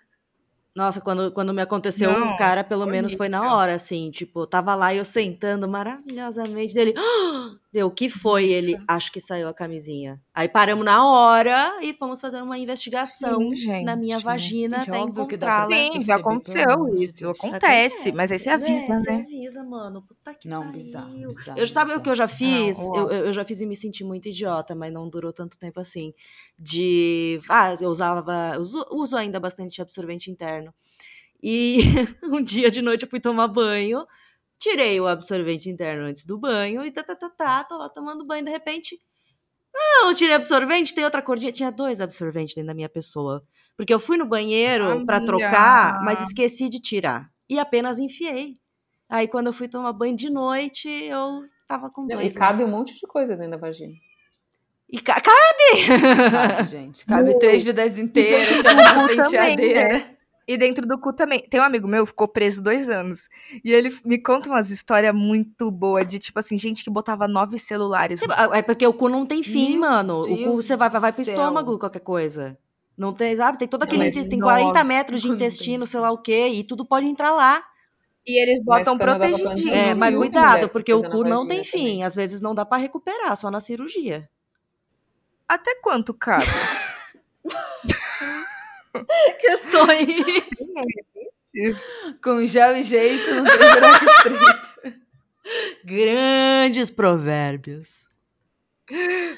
Nossa, 0.76 1.00
quando, 1.00 1.32
quando 1.32 1.52
me 1.52 1.62
aconteceu 1.62 2.10
Não, 2.12 2.32
um 2.32 2.36
cara, 2.36 2.62
pelo 2.62 2.82
foi 2.84 2.92
menos 2.92 3.14
foi 3.14 3.28
na 3.28 3.56
hora, 3.56 3.74
assim, 3.74 4.10
tipo, 4.10 4.46
tava 4.46 4.74
lá 4.74 4.94
e 4.94 4.98
eu 4.98 5.04
sentando 5.04 5.66
maravilhosamente 5.68 6.74
dele. 6.74 6.94
"Ah!" 6.98 7.50
Deu, 7.72 7.86
o 7.86 7.90
que 7.90 8.08
foi? 8.08 8.48
Ele, 8.50 8.76
acho 8.88 9.12
que 9.12 9.20
saiu 9.20 9.46
a 9.46 9.54
camisinha. 9.54 10.20
Aí 10.34 10.48
paramos 10.48 10.84
na 10.84 11.06
hora 11.08 11.78
e 11.80 11.94
fomos 11.94 12.20
fazer 12.20 12.42
uma 12.42 12.58
investigação 12.58 13.38
Sim, 13.38 13.56
gente. 13.56 13.84
na 13.84 13.94
minha 13.94 14.18
vagina 14.18 14.78
Gente, 14.78 14.90
até 14.90 14.98
encontrá-la. 14.98 15.68
tem 15.68 15.92
Sim, 15.92 16.00
que 16.00 16.06
já 16.06 16.16
aconteceu 16.16 16.88
isso. 16.96 17.20
Deus. 17.20 17.36
Acontece, 17.38 18.10
mas 18.10 18.32
aí 18.32 18.40
você 18.40 18.48
avisa, 18.48 18.96
Você 18.96 19.10
né? 19.12 19.20
avisa, 19.22 19.62
mano. 19.62 20.02
Puta 20.02 20.34
que 20.34 20.48
Não, 20.48 20.64
pariu. 20.64 20.82
bizarro, 20.82 21.34
bizarro, 21.34 21.58
Eu 21.60 21.66
sabe 21.68 21.92
o 21.92 22.00
bizarro. 22.00 22.02
que 22.02 22.10
eu 22.10 22.14
já 22.16 22.26
fiz? 22.26 22.78
Não, 22.78 22.96
eu 22.96 23.26
eu 23.26 23.32
já 23.32 23.44
fiz 23.44 23.60
e 23.60 23.66
me 23.66 23.76
senti 23.76 24.02
muito 24.02 24.26
idiota, 24.28 24.74
mas 24.74 24.92
não 24.92 25.08
durou 25.08 25.32
tanto 25.32 25.56
tempo 25.56 25.78
assim. 25.78 26.12
De. 26.58 27.40
Ah, 27.48 27.72
eu 27.80 27.88
usava. 27.88 28.58
Uso, 28.58 28.84
uso 28.90 29.16
ainda 29.16 29.38
bastante 29.38 29.80
absorvente 29.80 30.28
interno. 30.30 30.74
E 31.42 31.78
um 32.24 32.42
dia 32.42 32.70
de 32.70 32.82
noite 32.82 33.04
eu 33.04 33.10
fui 33.10 33.20
tomar 33.20 33.48
banho, 33.48 34.04
tirei 34.60 35.00
o 35.00 35.08
absorvente 35.08 35.68
interno 35.68 36.04
antes 36.04 36.24
do 36.24 36.38
banho 36.38 36.84
e 36.84 36.92
tá, 36.92 37.02
tá, 37.02 37.16
tá, 37.16 37.28
tá, 37.30 37.64
tô 37.64 37.76
lá 37.78 37.88
tomando 37.88 38.24
banho, 38.24 38.44
de 38.44 38.50
repente. 38.50 39.00
Ah, 39.74 40.06
eu 40.08 40.14
tirei 40.14 40.34
absorvente, 40.34 40.94
tem 40.94 41.02
outra 41.04 41.22
cordinha. 41.22 41.50
Tinha 41.50 41.72
dois 41.72 42.00
absorventes 42.00 42.54
dentro 42.54 42.68
da 42.68 42.74
minha 42.74 42.88
pessoa. 42.88 43.42
Porque 43.76 43.94
eu 43.94 43.98
fui 43.98 44.16
no 44.16 44.26
banheiro 44.26 45.04
pra 45.06 45.16
Amiga. 45.16 45.32
trocar, 45.38 46.02
mas 46.04 46.20
esqueci 46.22 46.68
de 46.68 46.78
tirar. 46.80 47.30
E 47.48 47.58
apenas 47.58 47.98
enfiei. 47.98 48.56
Aí 49.08 49.26
quando 49.26 49.46
eu 49.46 49.52
fui 49.52 49.66
tomar 49.68 49.92
banho 49.92 50.14
de 50.14 50.28
noite, 50.28 50.88
eu 50.88 51.42
tava 51.66 51.88
com 51.88 52.06
dois. 52.06 52.34
e 52.34 52.38
cabe 52.38 52.62
um 52.62 52.68
monte 52.68 52.94
de 52.94 53.06
coisa 53.06 53.34
dentro 53.36 53.52
da 53.52 53.56
vagina. 53.56 53.94
E 54.92 55.00
ca- 55.00 55.20
cabe! 55.20 56.30
Cabe, 56.30 56.68
gente. 56.68 57.06
Cabe 57.06 57.38
três 57.38 57.62
vidas 57.64 57.96
inteiras, 57.96 58.60
cabe 58.62 58.80
uma 58.82 59.08
também, 59.08 59.16
penteadeira. 59.56 59.88
né? 59.88 60.16
E 60.50 60.58
dentro 60.58 60.84
do 60.84 60.98
cu 60.98 61.12
também. 61.12 61.46
Tem 61.48 61.60
um 61.60 61.62
amigo 61.62 61.86
meu 61.86 62.02
que 62.02 62.10
ficou 62.10 62.26
preso 62.26 62.60
dois 62.60 62.90
anos. 62.90 63.28
E 63.64 63.72
ele 63.72 63.88
me 64.04 64.20
conta 64.20 64.48
umas 64.48 64.68
histórias 64.68 65.14
muito 65.14 65.70
boas 65.70 66.04
de, 66.04 66.18
tipo 66.18 66.40
assim, 66.40 66.56
gente 66.56 66.82
que 66.82 66.90
botava 66.90 67.28
nove 67.28 67.56
celulares. 67.56 68.20
É 68.52 68.60
porque 68.60 68.84
o 68.84 68.92
cu 68.92 69.08
não 69.08 69.24
tem 69.24 69.44
fim, 69.44 69.70
Meu 69.70 69.80
mano. 69.82 70.22
O 70.22 70.26
cu 70.26 70.34
Deus 70.34 70.64
você 70.66 70.76
vai, 70.76 70.90
vai 70.90 71.12
pro 71.12 71.24
céu. 71.24 71.34
estômago, 71.34 71.78
qualquer 71.78 72.00
coisa. 72.00 72.58
Não 72.98 73.12
tem, 73.12 73.36
sabe? 73.36 73.58
Tem 73.58 73.68
todo 73.68 73.84
aquele. 73.84 74.12
mas 74.12 74.26
tem 74.26 74.40
nossa, 74.40 74.56
40 74.56 74.82
metros 74.82 75.22
de 75.22 75.28
intestino, 75.28 75.86
sei 75.86 76.00
lá 76.00 76.10
o 76.10 76.18
quê, 76.18 76.48
e 76.48 76.64
tudo 76.64 76.84
pode 76.84 77.06
entrar 77.06 77.30
lá. 77.30 77.62
E 78.26 78.42
eles 78.42 78.58
botam 78.64 78.98
protegidinho. 78.98 79.72
É, 79.72 79.94
mas 79.94 80.16
cuidado, 80.16 80.68
porque 80.68 80.92
o 80.92 81.08
cu 81.08 81.22
não 81.22 81.46
tem 81.46 81.62
fim. 81.62 81.78
também. 81.78 82.02
Às 82.02 82.16
vezes 82.16 82.40
não 82.40 82.56
dá 82.56 82.64
pra 82.64 82.76
recuperar, 82.76 83.36
só 83.36 83.52
na 83.52 83.60
cirurgia. 83.60 84.28
Até 85.48 85.76
quanto 85.76 86.12
cabe? 86.12 86.44
Questões. 89.40 90.08
Com 92.22 92.44
gel 92.46 92.76
e 92.76 92.82
jeito, 92.82 93.34
não 93.34 93.44
tem 93.44 93.58
buraco 93.58 94.04
estreito. 94.04 95.00
Grandes 95.84 96.90
provérbios. 96.90 98.08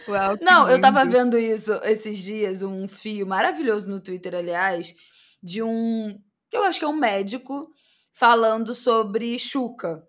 Uau, 0.08 0.38
Não, 0.40 0.68
eu 0.70 0.80
tava 0.80 1.02
lindo. 1.04 1.16
vendo 1.16 1.38
isso 1.38 1.72
esses 1.84 2.18
dias, 2.18 2.62
um 2.62 2.88
fio 2.88 3.26
maravilhoso 3.26 3.88
no 3.88 4.00
Twitter, 4.00 4.34
aliás, 4.34 4.94
de 5.42 5.62
um. 5.62 6.18
Eu 6.50 6.64
acho 6.64 6.78
que 6.78 6.84
é 6.84 6.88
um 6.88 6.96
médico 6.96 7.70
falando 8.12 8.74
sobre 8.74 9.38
chuca. 9.38 10.02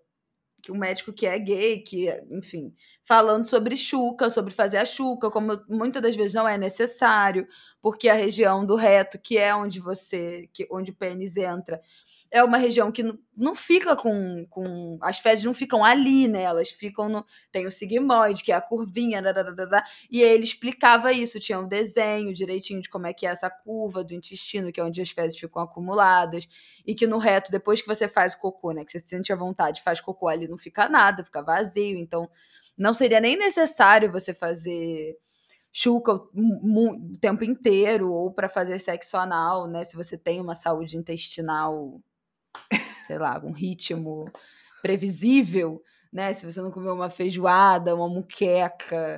Que 0.64 0.72
um 0.72 0.78
médico 0.78 1.12
que 1.12 1.26
é 1.26 1.38
gay, 1.38 1.80
que, 1.82 2.08
enfim, 2.30 2.74
falando 3.06 3.44
sobre 3.46 3.76
chuca, 3.76 4.30
sobre 4.30 4.50
fazer 4.50 4.78
a 4.78 4.86
chuca, 4.86 5.30
como 5.30 5.60
muitas 5.68 6.00
das 6.00 6.16
vezes 6.16 6.32
não 6.32 6.48
é 6.48 6.56
necessário, 6.56 7.46
porque 7.82 8.08
a 8.08 8.14
região 8.14 8.64
do 8.64 8.74
reto, 8.74 9.18
que 9.22 9.36
é 9.36 9.54
onde 9.54 9.78
você. 9.78 10.48
Que, 10.54 10.66
onde 10.70 10.90
o 10.90 10.94
pênis 10.94 11.36
entra, 11.36 11.82
é 12.34 12.42
uma 12.42 12.56
região 12.58 12.90
que 12.90 13.04
não, 13.36 13.54
fica 13.54 13.94
com, 13.94 14.44
com. 14.50 14.98
As 15.00 15.20
fezes 15.20 15.44
não 15.44 15.54
ficam 15.54 15.84
ali, 15.84 16.26
né? 16.26 16.42
Elas 16.42 16.68
ficam 16.70 17.08
no. 17.08 17.24
Tem 17.52 17.64
o 17.64 17.70
sigmoide, 17.70 18.42
que 18.42 18.50
é 18.50 18.56
a 18.56 18.60
curvinha, 18.60 19.22
e 20.10 20.20
ele 20.20 20.42
explicava 20.42 21.12
isso, 21.12 21.38
tinha 21.38 21.60
um 21.60 21.68
desenho 21.68 22.34
direitinho 22.34 22.82
de 22.82 22.90
como 22.90 23.06
é 23.06 23.12
que 23.12 23.24
é 23.24 23.30
essa 23.30 23.48
curva 23.48 24.02
do 24.02 24.12
intestino, 24.12 24.72
que 24.72 24.80
é 24.80 24.84
onde 24.84 25.00
as 25.00 25.10
fezes 25.10 25.38
ficam 25.38 25.62
acumuladas, 25.62 26.48
e 26.84 26.92
que 26.92 27.06
no 27.06 27.18
reto, 27.18 27.52
depois 27.52 27.80
que 27.80 27.86
você 27.86 28.08
faz 28.08 28.34
cocô, 28.34 28.72
né, 28.72 28.84
que 28.84 28.90
você 28.90 28.98
sente 28.98 29.32
a 29.32 29.36
vontade, 29.36 29.80
faz 29.80 30.00
cocô 30.00 30.26
ali, 30.26 30.48
não 30.48 30.58
fica 30.58 30.88
nada, 30.88 31.22
fica 31.22 31.40
vazio, 31.40 31.96
então 31.96 32.28
não 32.76 32.92
seria 32.92 33.20
nem 33.20 33.36
necessário 33.36 34.10
você 34.10 34.34
fazer 34.34 35.16
chuca 35.72 36.14
o 36.14 36.28
o 36.34 37.18
tempo 37.18 37.44
inteiro 37.44 38.12
ou 38.12 38.32
para 38.32 38.48
fazer 38.48 38.78
sexo 38.80 39.16
anal, 39.16 39.68
né, 39.68 39.84
se 39.84 39.96
você 39.96 40.18
tem 40.18 40.40
uma 40.40 40.54
saúde 40.56 40.96
intestinal, 40.96 42.00
sei 43.06 43.18
lá, 43.18 43.40
um 43.44 43.52
ritmo 43.52 44.24
previsível, 44.82 45.82
né, 46.12 46.32
se 46.32 46.44
você 46.44 46.60
não 46.60 46.70
comeu 46.70 46.94
uma 46.94 47.10
feijoada, 47.10 47.94
uma 47.94 48.08
muqueca 48.08 49.16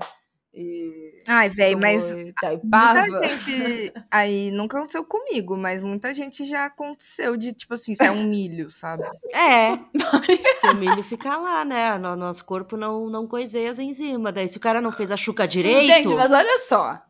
e 0.56 1.12
Ai, 1.28 1.48
velho, 1.50 1.78
mas 1.78 2.10
Itaipava. 2.12 3.00
muita 3.00 3.28
gente. 3.28 3.92
Aí 4.10 4.50
nunca 4.50 4.78
aconteceu 4.78 5.04
comigo, 5.04 5.56
mas 5.56 5.82
muita 5.82 6.14
gente 6.14 6.44
já 6.44 6.66
aconteceu 6.66 7.36
de, 7.36 7.52
tipo 7.52 7.74
assim, 7.74 7.94
sair 7.94 8.10
um 8.10 8.24
milho, 8.24 8.70
sabe? 8.70 9.04
É. 9.34 9.78
O 10.66 10.74
milho 10.74 11.02
fica 11.04 11.36
lá, 11.36 11.64
né? 11.64 11.96
No 11.96 12.16
nosso 12.16 12.44
corpo 12.44 12.76
não, 12.76 13.08
não 13.08 13.26
coiseia 13.26 13.70
as 13.70 13.78
enzimas. 13.78 14.34
Daí, 14.34 14.48
se 14.48 14.56
o 14.56 14.60
cara 14.60 14.80
não 14.80 14.90
fez 14.90 15.10
a 15.12 15.16
chuca 15.16 15.46
direito. 15.46 15.86
Gente, 15.86 16.14
mas 16.14 16.32
olha 16.32 16.58
só. 16.58 17.00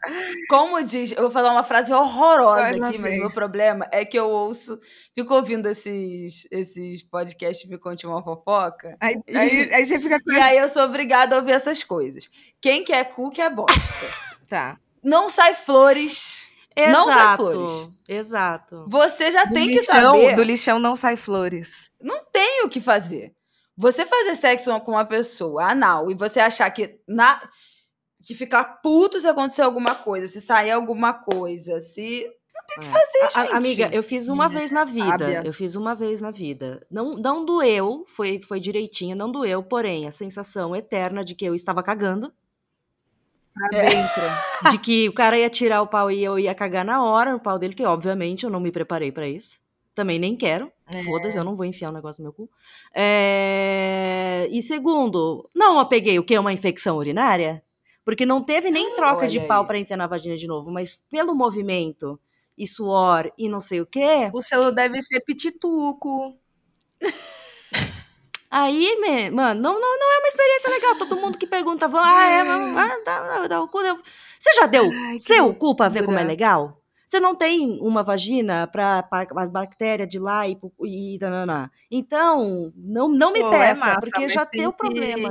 Como 0.50 0.82
diz, 0.82 1.12
eu 1.12 1.22
vou 1.22 1.30
falar 1.30 1.52
uma 1.52 1.64
frase 1.64 1.92
horrorosa 1.92 2.86
aqui, 2.86 2.98
mas 2.98 3.14
o 3.14 3.18
meu 3.18 3.30
problema 3.30 3.88
é 3.90 4.04
que 4.04 4.18
eu 4.18 4.28
ouço, 4.28 4.78
fico 5.14 5.34
ouvindo 5.34 5.66
esses, 5.68 6.46
esses 6.50 7.02
podcasts 7.02 7.68
Me 7.68 7.78
Conte 7.78 8.06
uma 8.06 8.22
Fofoca. 8.22 8.96
Aí, 9.00 9.16
aí, 9.34 9.72
aí 9.72 9.86
você 9.86 9.98
fica 9.98 10.20
com 10.22 10.32
E 10.32 10.40
aí 10.40 10.58
eu 10.58 10.68
sou 10.68 10.82
obrigada 10.82 11.34
a 11.34 11.38
ouvir 11.38 11.52
essas 11.52 11.82
coisas. 11.82 12.28
Quem 12.60 12.84
quer 12.84 13.14
cu, 13.36 13.42
quer 13.42 13.50
bosta. 13.54 14.26
Tá. 14.48 14.78
Não 15.02 15.28
sai 15.28 15.54
flores. 15.54 16.46
Não 16.76 17.06
sai 17.06 17.18
Exato. 17.18 17.42
flores. 17.42 17.90
Exato. 18.08 18.84
Você 18.88 19.32
já 19.32 19.44
Do 19.44 19.54
tem 19.54 19.66
que 19.68 19.74
lixão, 19.74 20.10
saber. 20.10 20.36
do 20.36 20.42
lixão 20.44 20.78
não 20.78 20.94
sai 20.94 21.16
flores. 21.16 21.90
Não 22.00 22.24
tem 22.32 22.62
o 22.64 22.68
que 22.68 22.80
fazer. 22.80 23.34
Você 23.76 24.06
fazer 24.06 24.36
sexo 24.36 24.78
com 24.80 24.92
uma 24.92 25.04
pessoa 25.04 25.70
anal 25.70 26.10
e 26.10 26.14
você 26.14 26.38
achar 26.38 26.70
que 26.70 27.00
na 27.08 27.40
que 28.24 28.34
ficar 28.34 28.64
puto 28.82 29.18
se 29.20 29.26
acontecer 29.28 29.62
alguma 29.62 29.94
coisa, 29.96 30.28
se 30.28 30.40
sair 30.40 30.70
alguma 30.70 31.12
coisa, 31.12 31.80
se 31.80 32.24
É. 32.78 32.82
fazer, 32.82 33.18
a- 33.38 33.44
gente. 33.46 33.54
amiga, 33.54 33.90
eu 33.92 34.02
fiz 34.02 34.28
uma 34.28 34.48
vez 34.48 34.70
na 34.72 34.84
vida. 34.84 35.06
sábia. 35.10 35.42
Eu 35.44 35.52
fiz 35.52 35.74
uma 35.76 35.94
vez 35.94 36.20
na 36.20 36.30
vida. 36.30 36.84
Não, 36.90 37.14
não 37.14 37.44
doeu, 37.44 38.04
foi, 38.08 38.40
foi 38.42 38.58
direitinho, 38.60 39.16
não 39.16 39.30
doeu, 39.30 39.62
porém, 39.62 40.06
a 40.08 40.12
sensação 40.12 40.74
eterna 40.74 41.24
de 41.24 41.34
que 41.34 41.44
eu 41.44 41.54
estava 41.54 41.82
cagando, 41.82 42.32
Dentro. 43.70 44.22
de 44.70 44.78
que 44.78 45.08
o 45.08 45.12
cara 45.12 45.38
ia 45.38 45.48
tirar 45.50 45.82
o 45.82 45.86
pau 45.86 46.10
e 46.10 46.22
eu 46.22 46.38
ia 46.38 46.54
cagar 46.54 46.84
na 46.84 47.02
hora 47.04 47.32
no 47.32 47.40
pau 47.40 47.58
dele, 47.58 47.74
que 47.74 47.84
obviamente 47.84 48.44
eu 48.44 48.50
não 48.50 48.60
me 48.60 48.70
preparei 48.70 49.10
pra 49.10 49.26
isso. 49.26 49.58
Também 49.94 50.18
nem 50.18 50.36
quero. 50.36 50.70
É. 50.86 51.02
Foda-se, 51.04 51.38
eu 51.38 51.44
não 51.44 51.56
vou 51.56 51.64
enfiar 51.64 51.88
o 51.88 51.92
negócio 51.92 52.22
no 52.22 52.24
meu 52.24 52.32
cu. 52.32 52.50
É, 52.94 54.46
E 54.50 54.60
segundo, 54.62 55.48
não 55.54 55.78
eu 55.78 55.86
peguei 55.86 56.18
o 56.18 56.22
que? 56.24 56.38
Uma 56.38 56.52
infecção 56.52 56.96
urinária? 56.98 57.62
Porque 58.04 58.26
não 58.26 58.42
teve 58.42 58.70
nem 58.70 58.94
troca 58.94 59.26
de 59.26 59.38
Olha 59.38 59.48
pau 59.48 59.62
aí. 59.62 59.66
pra 59.66 59.78
enfiar 59.78 59.96
na 59.96 60.06
vagina 60.06 60.36
de 60.36 60.46
novo, 60.46 60.70
mas 60.70 61.02
pelo 61.10 61.34
movimento 61.34 62.20
e 62.56 62.66
suor 62.66 63.32
e 63.36 63.48
não 63.48 63.60
sei 63.60 63.80
o 63.80 63.86
quê, 63.86 64.30
O 64.32 64.42
seu 64.42 64.70
deve 64.72 65.00
ser 65.02 65.20
pitituco. 65.20 66.36
Aí, 68.50 68.96
me- 69.00 69.30
mano, 69.30 69.60
não, 69.60 69.72
não, 69.80 69.98
não 69.98 70.12
é 70.14 70.18
uma 70.18 70.28
experiência 70.28 70.70
legal. 70.70 70.94
Todo 70.96 71.16
mundo 71.16 71.38
que 71.38 71.46
pergunta, 71.46 71.90
ah, 71.92 72.24
é, 72.30 72.44
mas- 72.44 72.90
ah, 72.92 73.02
dá, 73.04 73.48
dá, 73.48 73.62
o 73.62 73.68
cu. 73.68 73.82
deu- 73.82 74.00
Você 74.38 74.52
já 74.54 74.66
deu 74.66 74.90
Ai, 74.92 75.18
seu 75.20 75.52
cu 75.54 75.74
pra 75.74 75.88
ver 75.88 76.04
como 76.04 76.18
é 76.18 76.24
legal? 76.24 76.80
Você 77.06 77.20
não 77.20 77.36
tem 77.36 77.78
uma 77.80 78.02
vagina 78.02 78.66
para 78.66 79.08
as 79.36 79.48
bactérias 79.48 80.08
de 80.08 80.18
lá 80.18 80.46
e, 80.48 80.58
e 80.84 81.18
dananá. 81.18 81.70
Então, 81.88 82.72
não, 82.76 83.08
não 83.08 83.32
me 83.32 83.40
Pô, 83.40 83.46
é 83.48 83.50
peça, 83.50 83.84
é 83.84 83.88
massa, 83.88 84.00
porque 84.00 84.28
já 84.28 84.44
tem 84.44 84.66
o 84.66 84.72
problema. 84.72 85.30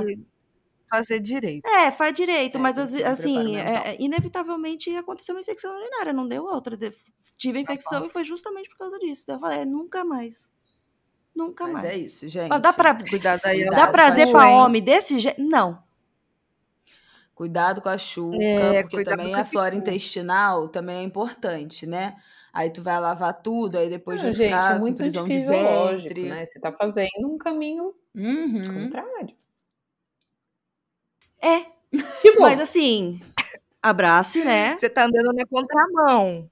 Fazer 0.88 1.20
direito. 1.20 1.66
É, 1.66 1.90
faz 1.90 2.14
direito, 2.14 2.56
é, 2.56 2.60
mas 2.60 2.78
assim, 2.78 3.56
é, 3.56 3.90
é, 3.90 3.96
inevitavelmente 3.98 4.94
aconteceu 4.96 5.34
uma 5.34 5.40
infecção 5.40 5.74
urinária, 5.76 6.12
não 6.12 6.26
deu 6.28 6.44
outra. 6.44 6.78
Tive 7.36 7.58
a 7.58 7.62
infecção 7.62 8.06
e 8.06 8.08
foi 8.10 8.24
justamente 8.24 8.68
por 8.70 8.78
causa 8.78 8.98
disso. 8.98 9.24
eu 9.28 9.38
falei, 9.38 9.58
é, 9.60 9.64
nunca 9.64 10.04
mais. 10.04 10.50
Nunca 11.36 11.64
mas 11.64 11.74
mais. 11.74 11.84
é 11.84 11.96
isso, 11.98 12.26
gente. 12.28 12.48
Mas 12.48 12.62
dá, 12.62 12.72
pra, 12.72 12.94
Cuidado 12.94 13.42
aí, 13.44 13.66
dá 13.66 13.86
prazer 13.88 14.30
pra 14.30 14.48
homem 14.48 14.82
desse 14.82 15.18
jeito? 15.18 15.38
Não. 15.42 15.84
Cuidado 17.34 17.82
com 17.82 17.90
a 17.90 17.98
chuca, 17.98 18.42
é, 18.42 18.82
porque 18.82 19.04
também 19.04 19.34
a 19.34 19.44
flora 19.44 19.74
intestinal 19.74 20.68
também 20.68 20.96
é 20.96 21.02
importante, 21.02 21.86
né? 21.86 22.16
Aí 22.50 22.70
tu 22.70 22.80
vai 22.80 22.98
lavar 22.98 23.34
tudo, 23.42 23.76
aí 23.76 23.90
depois 23.90 24.16
Não, 24.16 24.24
vai 24.24 24.32
gente, 24.32 24.46
ficar 24.46 24.76
é 24.76 24.78
muito 24.78 24.96
com 24.96 25.02
prisão 25.02 25.28
de 25.28 25.42
ventre. 25.42 26.22
né? 26.30 26.46
Você 26.46 26.58
tá 26.58 26.72
fazendo 26.72 27.26
um 27.26 27.36
caminho 27.36 27.94
uhum. 28.14 28.84
contrário. 28.84 29.34
É. 31.42 31.66
Tipo, 32.22 32.40
Mas 32.40 32.58
assim, 32.58 33.20
abrace, 33.82 34.42
né? 34.42 34.74
Você 34.74 34.88
tá 34.88 35.04
andando 35.04 35.34
na 35.34 35.44
contramão. 35.46 36.50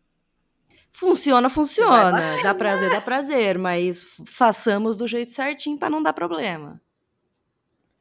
Funciona, 0.97 1.51
funciona. 1.51 2.40
Dá 2.40 2.55
prazer, 2.55 2.88
dá 2.88 3.01
prazer, 3.01 3.59
mas 3.59 4.07
façamos 4.24 4.97
do 4.97 5.09
jeito 5.09 5.32
certinho 5.32 5.76
para 5.76 5.90
não 5.90 6.01
dar 6.01 6.12
problema. 6.12 6.80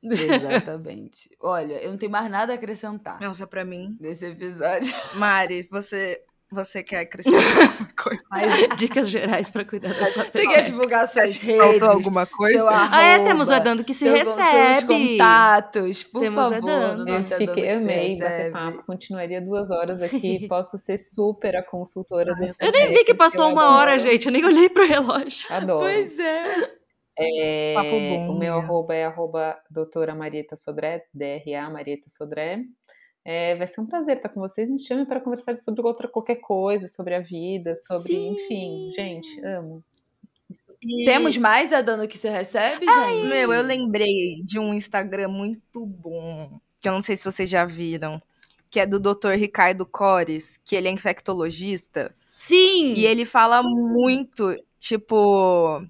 Exatamente. 0.04 1.30
Olha, 1.42 1.82
eu 1.82 1.90
não 1.90 1.98
tenho 1.98 2.12
mais 2.12 2.30
nada 2.30 2.52
a 2.54 2.56
acrescentar. 2.56 3.20
Nossa, 3.20 3.48
para 3.48 3.66
mim. 3.66 3.98
Nesse 4.00 4.28
episódio. 4.28 4.94
Mari, 5.16 5.68
você 5.72 6.24
você 6.54 6.84
quer 6.84 7.00
acrescentar 7.10 7.42
alguma 7.42 7.90
coisa? 7.96 8.76
dicas 8.78 9.10
gerais 9.10 9.50
para 9.50 9.66
cuidar 9.66 9.94
da 9.94 10.06
sua 10.06 10.24
Você 10.24 10.48
quer 10.48 10.66
divulgar 10.66 11.08
suas 11.08 11.38
redes? 11.38 11.62
Faltou 11.62 11.90
alguma 11.90 12.26
coisa? 12.26 12.64
Arroba, 12.64 12.90
ah, 12.92 13.04
é, 13.04 13.24
temos 13.24 13.50
o 13.50 13.54
Edando 13.54 13.84
que 13.84 13.94
se 13.94 14.08
recebe. 14.08 14.34
Seus 14.36 14.84
contatos, 14.84 16.04
por 16.04 16.22
temos 16.22 16.50
favor. 16.50 16.70
Edando. 16.70 17.10
Eu 17.10 17.24
fiquei, 17.24 17.72
amei 17.72 18.18
bater 18.18 18.52
papo. 18.52 18.84
Continuaria 18.86 19.42
duas 19.42 19.72
horas 19.72 20.02
aqui. 20.02 20.48
Posso 20.48 20.78
ser 20.78 20.98
super 20.98 21.56
a 21.56 21.64
consultora 21.64 22.34
desse 22.36 22.56
Eu 22.60 22.72
nem 22.72 22.90
vi 22.90 23.04
que 23.04 23.14
passou 23.14 23.52
uma 23.52 23.78
hora, 23.78 23.98
gente. 24.00 24.26
Eu 24.28 24.32
nem 24.32 24.46
olhei 24.46 24.70
pro 24.70 24.88
relógio. 24.88 25.52
Adoro. 25.54 25.82
Pois 25.82 26.20
é. 26.20 26.84
É, 27.18 27.76
bom, 27.76 28.32
o 28.32 28.40
meu 28.40 28.56
né? 28.56 28.62
arroba 28.64 28.96
é 28.96 29.06
arroba 29.06 29.56
doutora 29.70 30.16
Marieta 30.16 30.56
Sodré, 30.56 31.06
DRA 31.14 31.70
Marieta 31.70 32.10
Sodré. 32.10 32.64
É, 33.26 33.56
vai 33.56 33.68
ser 33.68 33.80
um 33.80 33.86
prazer 33.86 34.18
estar 34.18 34.30
com 34.30 34.42
vocês. 34.42 34.70
Me 34.70 34.80
chame 34.80 35.06
para 35.06 35.22
conversar 35.22 35.56
sobre 35.56 35.82
outra 35.82 36.08
qualquer 36.08 36.40
coisa, 36.40 36.88
sobre 36.88 37.16
a 37.16 37.22
vida, 37.22 37.76
sobre, 37.76 38.14
Sim. 38.14 38.32
enfim, 38.32 38.92
gente, 38.94 39.46
amo. 39.46 39.84
E... 40.84 41.06
Temos 41.06 41.38
mais 41.38 41.74
a 41.74 41.82
dano 41.82 42.08
que 42.08 42.18
você 42.18 42.30
recebe, 42.30 42.86
Ai, 42.88 43.16
gente? 43.16 43.28
Meu, 43.28 43.54
eu 43.54 43.64
lembrei 43.64 44.44
de 44.46 44.60
um 44.60 44.74
Instagram 44.74 45.30
muito 45.30 45.86
bom, 45.86 46.60
que 46.80 46.88
eu 46.88 46.94
não 46.94 47.02
sei 47.02 47.16
se 47.16 47.26
vocês 47.26 47.50
já 47.50 47.66
viram, 47.66 48.22
que 48.70 48.80
é 48.80 48.86
do 48.86 49.00
Dr. 49.00 49.32
Ricardo 49.38 49.86
Cores, 49.86 50.60
que 50.64 50.76
ele 50.76 50.88
é 50.88 50.92
infectologista. 50.92 52.14
Sim! 52.38 52.94
E 52.94 53.06
ele 53.06 53.26
fala 53.26 53.64
muito, 53.64 54.54
tipo, 54.78 55.82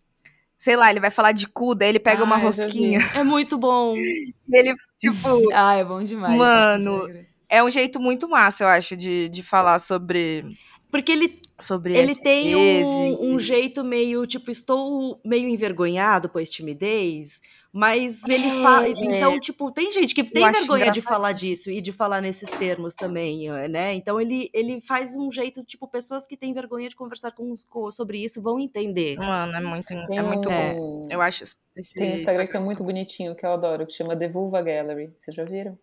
sei 0.63 0.77
lá, 0.77 0.89
ele 0.89 1.01
vai 1.01 1.11
falar 1.11 1.33
de 1.33 1.45
cu, 1.45 1.75
daí 1.75 1.89
ele 1.89 1.99
pega 1.99 2.21
ah, 2.21 2.23
uma 2.23 2.37
rosquinha. 2.37 3.01
É 3.13 3.21
muito 3.21 3.57
bom. 3.57 3.95
ele, 4.49 4.73
tipo. 4.97 5.27
ah, 5.53 5.75
é 5.75 5.83
bom 5.83 6.01
demais. 6.01 6.37
Mano, 6.37 7.05
é 7.49 7.61
um 7.61 7.69
jeito 7.69 7.99
muito 7.99 8.29
massa, 8.29 8.63
eu 8.63 8.69
acho, 8.69 8.95
de, 8.95 9.27
de 9.27 9.43
falar 9.43 9.77
sobre. 9.79 10.57
Porque 10.93 11.11
ele, 11.11 11.33
sobre 11.59 11.97
ele 11.97 12.13
tem 12.13 12.55
um, 12.55 13.33
um, 13.33 13.39
jeito 13.39 13.83
meio, 13.83 14.27
tipo, 14.27 14.51
estou 14.51 15.19
meio 15.25 15.49
envergonhado, 15.49 16.29
pois 16.29 16.51
timidez. 16.51 17.41
Mas 17.71 18.29
ele 18.29 18.45
é, 18.45 18.61
fala. 18.61 18.87
Então, 18.87 19.39
tipo, 19.39 19.71
tem 19.71 19.91
gente 19.91 20.13
que 20.13 20.23
tem 20.23 20.51
vergonha 20.51 20.91
de 20.91 21.01
falar 21.01 21.31
disso 21.31 21.71
e 21.71 21.81
de 21.81 21.91
falar 21.91 22.21
nesses 22.21 22.51
termos 22.51 22.93
também, 22.93 23.49
né? 23.69 23.95
Então 23.95 24.21
ele, 24.21 24.51
ele 24.53 24.79
faz 24.81 25.15
um 25.15 25.31
jeito, 25.31 25.63
tipo, 25.63 25.87
pessoas 25.87 26.27
que 26.27 26.37
têm 26.37 26.53
vergonha 26.53 26.87
de 26.87 26.95
conversar 26.95 27.31
com, 27.31 27.55
com 27.67 27.89
sobre 27.89 28.23
isso 28.23 28.39
vão 28.39 28.59
entender. 28.59 29.17
Mano, 29.17 29.55
é 29.55 29.61
muito, 29.61 29.91
é 29.91 30.21
muito 30.21 30.47
é. 30.47 30.75
bom. 30.75 31.07
Eu 31.09 31.19
acho. 31.21 31.43
Esse 31.75 31.95
tem 31.95 32.11
um 32.11 32.15
Instagram 32.17 32.45
que 32.45 32.55
é 32.55 32.59
muito 32.59 32.83
bonitinho, 32.83 33.35
que 33.35 33.43
eu 33.43 33.51
adoro, 33.51 33.87
que 33.87 33.93
chama 33.93 34.15
The 34.15 34.27
Vulva 34.27 34.61
Gallery. 34.61 35.11
Vocês 35.17 35.35
já 35.35 35.43
viram? 35.43 35.75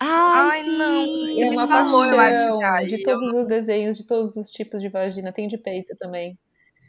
Ai, 0.00 0.50
Ai 0.50 0.62
sim. 0.62 0.76
não. 0.76 1.42
É 1.42 1.50
uma 1.50 1.68
paixão 1.68 2.04
eu 2.06 2.20
acho 2.20 2.60
já. 2.60 2.82
de 2.82 3.02
todos 3.02 3.34
eu... 3.34 3.40
os 3.40 3.46
desenhos, 3.46 3.96
de 3.96 4.06
todos 4.06 4.36
os 4.36 4.50
tipos 4.50 4.82
de 4.82 4.88
vagina. 4.88 5.32
Tem 5.32 5.48
de 5.48 5.58
peito 5.58 5.96
também. 5.96 6.38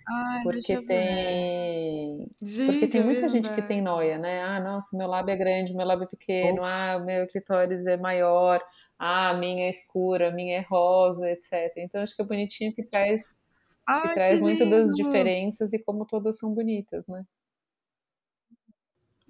Ai, 0.08 0.44
porque 0.44 0.82
tem. 0.84 2.30
Gente, 2.42 2.72
porque 2.72 2.88
tem 2.88 3.04
muita 3.04 3.26
é 3.26 3.30
gente 3.30 3.50
que 3.54 3.62
tem 3.62 3.82
noia, 3.82 4.20
né? 4.20 4.44
Ah, 4.44 4.60
nossa, 4.60 4.96
meu 4.96 5.08
lábio 5.08 5.34
é 5.34 5.36
grande, 5.36 5.74
meu 5.74 5.86
lábio 5.86 6.04
é 6.04 6.08
pequeno, 6.08 6.60
Uf. 6.60 6.68
ah, 6.68 7.00
meu 7.00 7.28
clitóris 7.28 7.86
é 7.88 7.98
maior, 7.98 8.62
ah, 9.00 9.34
minha 9.34 9.66
é 9.66 9.70
escura, 9.70 10.32
minha 10.32 10.58
é 10.58 10.62
rosa, 10.62 11.28
etc. 11.32 11.74
Então 11.78 12.02
acho 12.02 12.16
que 12.16 12.22
é 12.22 12.26
bonitinho 12.26 12.74
que 12.74 12.84
traz, 12.84 13.40
Ai, 13.88 14.02
que 14.08 14.14
traz 14.14 14.40
muito 14.40 14.70
das 14.70 14.92
diferenças 14.94 15.74
e 15.74 15.80
como 15.80 16.06
todas 16.06 16.38
são 16.38 16.54
bonitas, 16.54 17.04
né? 17.08 17.24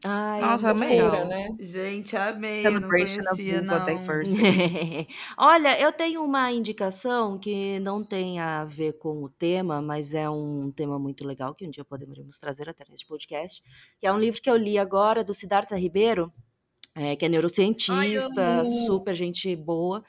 Ai, 0.03 0.41
Nossa, 0.41 0.69
amei. 0.69 1.01
né? 1.01 1.55
Gente, 1.59 2.15
amei. 2.15 2.61
Celebration 2.61 3.21
não 3.21 3.31
conhecia, 3.31 3.59
of 3.59 3.65
não. 3.65 5.07
Olha, 5.37 5.79
eu 5.79 5.91
tenho 5.91 6.23
uma 6.23 6.51
indicação 6.51 7.39
que 7.39 7.79
não 7.79 8.03
tem 8.03 8.39
a 8.39 8.65
ver 8.65 8.93
com 8.99 9.23
o 9.23 9.29
tema, 9.29 9.81
mas 9.81 10.13
é 10.13 10.29
um 10.29 10.71
tema 10.71 10.99
muito 10.99 11.25
legal 11.25 11.55
que 11.55 11.65
um 11.65 11.71
dia 11.71 11.83
podemos 11.83 12.37
trazer 12.39 12.69
até 12.69 12.83
neste 12.89 13.07
podcast, 13.07 13.63
que 13.99 14.05
é 14.05 14.11
um 14.11 14.19
livro 14.19 14.41
que 14.41 14.49
eu 14.49 14.57
li 14.57 14.77
agora 14.77 15.23
do 15.23 15.33
Siddhartha 15.33 15.75
Ribeiro, 15.75 16.31
é, 16.93 17.15
que 17.15 17.25
é 17.25 17.29
neurocientista, 17.29 18.59
Ai, 18.59 18.65
super 18.85 19.15
gente 19.15 19.55
boa. 19.55 20.03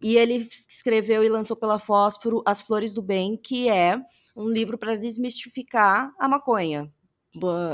E 0.00 0.16
ele 0.16 0.48
escreveu 0.68 1.22
e 1.24 1.28
lançou 1.28 1.56
pela 1.56 1.78
Fósforo 1.78 2.42
As 2.46 2.60
Flores 2.62 2.92
do 2.92 3.02
Bem, 3.02 3.36
que 3.36 3.68
é 3.68 4.00
um 4.34 4.48
livro 4.48 4.78
para 4.78 4.96
desmistificar 4.96 6.12
a 6.18 6.28
maconha 6.28 6.90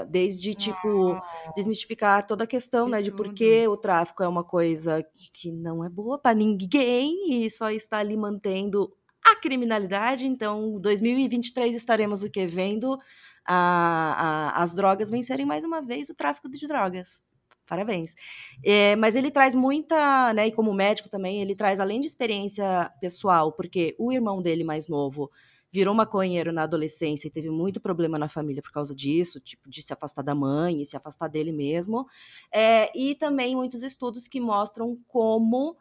desde 0.09 0.55
tipo 0.55 1.13
ah, 1.13 1.53
desmistificar 1.57 2.27
toda 2.27 2.45
a 2.45 2.47
questão, 2.47 2.89
né, 2.89 3.03
de 3.03 3.13
por 3.13 3.33
que 3.35 3.67
o 3.69 3.77
tráfico 3.77 4.23
é 4.23 4.29
uma 4.29 4.45
coisa 4.45 5.05
que 5.33 5.51
não 5.53 5.85
é 5.85 5.89
boa 5.89 6.19
para 6.19 6.35
ninguém 6.35 7.45
e 7.45 7.51
só 7.51 7.71
está 7.71 7.99
ali 7.99 8.17
mantendo 8.17 8.93
a 9.25 9.37
criminalidade. 9.37 10.27
Então, 10.27 10.79
2023 10.81 11.75
estaremos 11.75 12.23
o 12.23 12.31
que 12.31 12.47
vendo 12.47 12.99
a, 13.47 14.53
a, 14.57 14.63
as 14.63 14.75
drogas 14.75 15.11
vencerem 15.11 15.47
mais 15.47 15.65
uma 15.65 15.81
vez 15.83 16.09
o 16.09 16.15
tráfico 16.15 16.49
de 16.49 16.67
drogas. 16.67 17.23
Parabéns. 17.67 18.17
É, 18.65 18.97
mas 18.97 19.15
ele 19.15 19.31
traz 19.31 19.55
muita, 19.55 20.35
né, 20.35 20.49
e 20.49 20.53
como 20.53 20.75
médico 20.75 21.09
também, 21.09 21.41
ele 21.41 21.55
traz 21.55 21.79
além 21.79 22.01
de 22.01 22.07
experiência 22.07 22.91
pessoal, 23.01 23.53
porque 23.53 23.95
o 23.97 24.11
irmão 24.11 24.43
dele 24.43 24.65
mais 24.65 24.89
novo 24.89 25.31
virou 25.73 25.95
maconheiro 25.95 26.53
na 26.53 26.65
adolescência 26.65 27.29
e 27.29 27.31
teve 27.31 27.51
muito 27.51 27.81
problema 27.81 28.19
na 28.19 28.29
família 28.29 28.63
por 28.63 28.73
causa 28.73 28.95
disso, 28.95 29.41
tipo, 29.41 29.69
de 29.71 29.83
se 29.83 29.93
afastar 29.93 30.23
da 30.23 30.35
mãe 30.35 30.83
e 30.83 30.87
se 30.87 30.97
afastar 30.97 31.29
dele 31.29 31.53
mesmo. 31.53 32.07
É, 32.53 32.91
e 32.99 33.15
também 33.15 33.55
muitos 33.55 33.83
estudos 33.83 34.27
que 34.27 34.41
mostram 34.41 34.99
como 35.07 35.77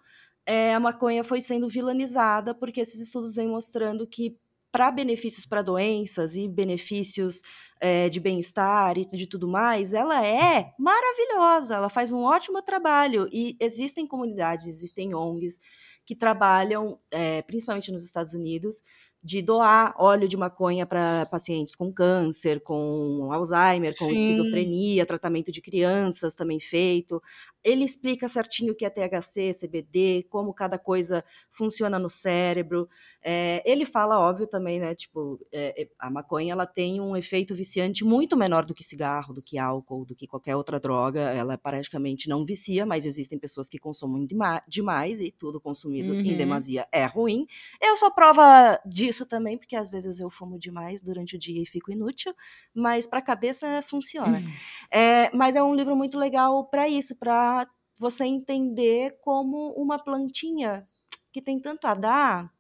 é, 0.46 0.74
a 0.74 0.80
maconha 0.80 1.24
foi 1.24 1.42
sendo 1.42 1.68
vilanizada, 1.68 2.54
porque 2.54 2.82
esses 2.82 3.00
estudos 3.00 3.36
vêm 3.36 3.48
mostrando 3.48 4.08
que 4.08 4.38
para 4.72 4.92
benefícios 4.92 5.46
para 5.46 5.62
doenças 5.62 6.36
e 6.36 6.48
benefícios 6.48 7.42
é, 7.82 8.08
de 8.08 8.20
bem-estar 8.20 8.98
e 8.98 9.06
de 9.06 9.26
tudo 9.26 9.48
mais, 9.48 9.94
ela 9.94 10.26
é 10.26 10.74
maravilhosa, 10.78 11.76
ela 11.76 11.90
faz 11.90 12.12
um 12.12 12.20
ótimo 12.20 12.62
trabalho. 12.62 13.28
E 13.32 13.58
existem 13.60 14.06
comunidades, 14.06 14.68
existem 14.68 15.16
ONGs 15.16 15.60
que 16.06 16.16
trabalham, 16.16 17.00
é, 17.12 17.42
principalmente 17.44 17.92
nos 17.92 18.04
Estados 18.04 18.34
Unidos, 18.34 18.84
de 19.22 19.42
doar 19.42 19.94
óleo 19.98 20.28
de 20.28 20.38
maconha 20.38 20.86
para 20.86 21.26
pacientes 21.26 21.76
com 21.76 21.92
câncer, 21.92 22.62
com 22.62 23.30
Alzheimer, 23.32 23.94
com 23.98 24.06
Sim. 24.06 24.14
esquizofrenia, 24.14 25.06
tratamento 25.06 25.52
de 25.52 25.62
crianças 25.62 26.36
também 26.36 26.60
feito. 26.60 27.22
Ele 27.62 27.84
explica 27.84 28.30
certinho 28.30 28.72
o 28.72 28.76
que 28.76 28.86
é 28.86 28.90
THC, 28.90 29.52
CBD, 29.52 30.26
como 30.30 30.54
cada 30.54 30.80
coisa 30.80 31.24
funciona 31.52 32.00
no 32.00 32.10
cérebro. 32.10 32.88
É, 33.22 33.62
ele 33.70 33.86
fala, 33.86 34.18
óbvio, 34.18 34.48
também, 34.48 34.80
né? 34.80 34.96
Tipo, 34.96 35.38
é, 35.52 35.90
a 36.00 36.10
maconha 36.10 36.54
ela 36.54 36.66
tem 36.66 37.02
um 37.02 37.18
efeito 37.18 37.54
viciante 37.54 38.06
muito 38.06 38.38
menor 38.38 38.66
do 38.66 38.74
que 38.74 38.84
cigarro, 38.84 39.34
do 39.34 39.42
que 39.42 39.58
álcool, 39.58 40.06
do 40.06 40.16
que 40.16 40.26
qualquer 40.26 40.56
outra 40.56 40.80
droga. 40.80 41.20
Ela 41.20 41.58
praticamente 41.58 42.30
não 42.30 42.46
vicia, 42.46 42.86
mas 42.86 43.06
existem 43.06 43.38
pessoas 43.38 43.68
que 43.68 43.78
consomem 43.78 44.26
demais 44.68 45.20
e 45.20 45.30
tudo 45.30 45.60
consumido 45.60 46.14
uhum. 46.14 46.22
em 46.22 46.38
demasia 46.38 46.88
é 46.94 47.06
ruim. 47.06 47.46
Eu 47.82 47.98
sou 47.98 48.12
prova 48.12 48.80
disso 49.10 49.26
também, 49.26 49.58
porque 49.58 49.76
às 49.76 49.90
vezes 49.90 50.20
eu 50.20 50.30
fumo 50.30 50.60
demais 50.60 51.02
durante 51.02 51.36
o 51.36 51.40
dia 51.40 51.62
e 51.62 51.66
fico 51.66 51.92
inútil, 51.92 52.34
mas 52.74 53.08
para 53.08 53.20
a 53.20 53.22
cabeça 53.22 53.82
funciona. 53.84 54.44
Uhum. 54.44 54.62
É, 54.92 55.36
mas 55.36 55.56
é 55.56 55.64
um 55.64 55.76
livro 55.76 55.96
muito 55.96 56.18
legal 56.18 56.66
para 56.70 56.88
isso, 56.88 57.16
para 57.16 57.68
você 57.98 58.26
entender 58.26 59.18
como 59.22 59.74
uma 59.78 60.00
plantinha 60.04 60.86
que 61.32 61.42
tem 61.42 61.60
tanto 61.60 61.86
a 61.86 61.94
dar 61.94 62.52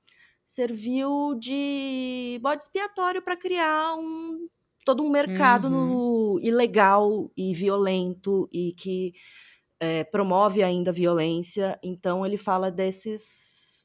serviu 0.46 1.36
de 1.36 2.40
bode 2.42 2.64
expiatório 2.64 3.22
para 3.22 3.38
criar 3.38 3.96
um 3.96 4.48
todo 4.86 5.04
um 5.04 5.10
mercado 5.10 5.70
Uhum. 5.70 5.70
no- 5.70 6.40
ilegal 6.42 7.32
e 7.38 7.54
violento 7.54 8.50
e 8.52 8.74
que 8.74 9.14
é, 9.80 10.04
promove 10.04 10.64
ainda 10.64 10.92
a 10.92 10.94
violência. 10.94 11.80
Então 11.84 12.26
ele 12.26 12.38
fala 12.38 12.72
desses, 12.72 13.22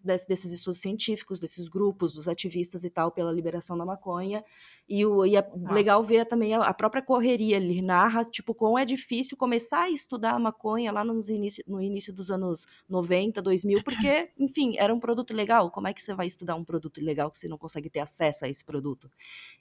des- 0.05 0.25
desses 0.27 0.53
estudos 0.53 0.81
científicos, 0.81 1.41
desses 1.41 1.69
grupos, 1.69 2.13
dos 2.13 2.29
ativistas 2.29 2.85
e 2.85 2.91
tal 2.91 3.11
pela 3.11 3.33
liberação 3.33 3.77
da 3.77 3.85
maconha. 3.85 4.45
E, 4.89 5.05
o, 5.07 5.25
e 5.25 5.37
é 5.37 5.51
legal 5.71 6.05
ver 6.05 6.27
também 6.27 6.55
a, 6.55 6.61
a 6.63 6.75
própria 6.75 7.03
correria. 7.03 7.57
Ele 7.57 7.81
narra 7.81 8.23
tipo 8.25 8.55
como 8.55 8.79
é 8.79 8.85
difícil 8.85 9.37
começar 9.37 9.85
a 9.85 9.91
estudar 9.91 10.33
a 10.33 10.39
maconha 10.39 10.93
lá 10.93 11.05
nos 11.05 11.29
início, 11.31 11.65
no 11.67 11.81
início 11.81 12.13
dos 12.13 12.31
anos 12.31 12.67
90, 12.89 13.41
2000, 13.43 13.83
porque, 13.83 14.31
enfim, 14.39 14.75
era 14.77 14.95
um 14.95 15.01
produto 15.01 15.33
ilegal. 15.33 15.71
Como 15.71 15.89
é 15.89 15.95
que 15.95 16.03
você 16.03 16.15
vai 16.15 16.27
estudar 16.27 16.55
um 16.55 16.65
produto 16.65 17.01
ilegal 17.01 17.31
que 17.31 17.39
você 17.39 17.49
não 17.49 17.59
consegue 17.59 17.89
ter 17.89 18.01
acesso 18.01 18.45
a 18.45 18.49
esse 18.49 18.65
produto? 18.65 19.11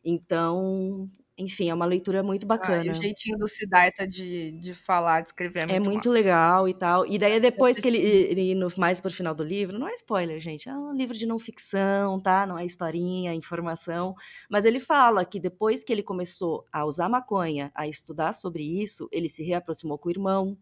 Então, 0.04 1.08
enfim, 1.38 1.70
é 1.70 1.74
uma 1.74 1.86
leitura 1.86 2.24
muito 2.24 2.46
Ah, 2.60 2.78
bacana. 2.78 2.92
o 2.92 2.94
jeitinho 2.94 3.38
do 3.38 3.48
Siddhartha 3.48 4.08
de, 4.08 4.52
de 4.54 4.74
falar, 4.74 5.22
de 5.22 5.28
escrever 5.30 5.60
é 5.64 5.66
muito 5.66 5.80
É 5.80 5.80
muito 5.80 6.10
legal 6.10 6.68
e 6.68 6.74
tal. 6.74 7.06
E 7.08 7.18
daí, 7.18 7.40
depois 7.40 7.80
que 7.80 7.88
ele, 7.88 7.98
ele 7.98 8.54
no, 8.54 8.68
mais 8.78 9.00
pro 9.00 9.10
final 9.10 9.34
do 9.34 9.44
livro, 9.46 9.80
não 9.80 9.88
é 9.88 9.94
spoiler, 9.94 10.38
gente, 10.42 10.68
é 10.68 10.76
um 10.76 10.92
livro 10.94 11.18
de 11.18 11.26
não 11.26 11.40
ficção, 11.40 12.20
tá? 12.20 12.46
Não 12.46 12.58
é 12.60 12.66
historinha, 12.66 13.32
é 13.32 13.34
informação. 13.34 14.14
Mas 14.50 14.66
ele 14.66 14.78
fala 14.80 15.24
que 15.24 15.40
depois 15.40 15.82
que 15.82 15.94
ele 15.94 16.04
começou 16.04 16.68
a 16.72 16.84
usar 16.86 17.08
maconha, 17.08 17.72
a 17.74 17.88
estudar 17.88 18.34
sobre 18.34 18.62
isso, 18.82 19.08
ele 19.10 19.30
se 19.30 19.42
reaproximou 19.42 19.98
com 19.98 20.10
o 20.10 20.12
irmão. 20.12 20.58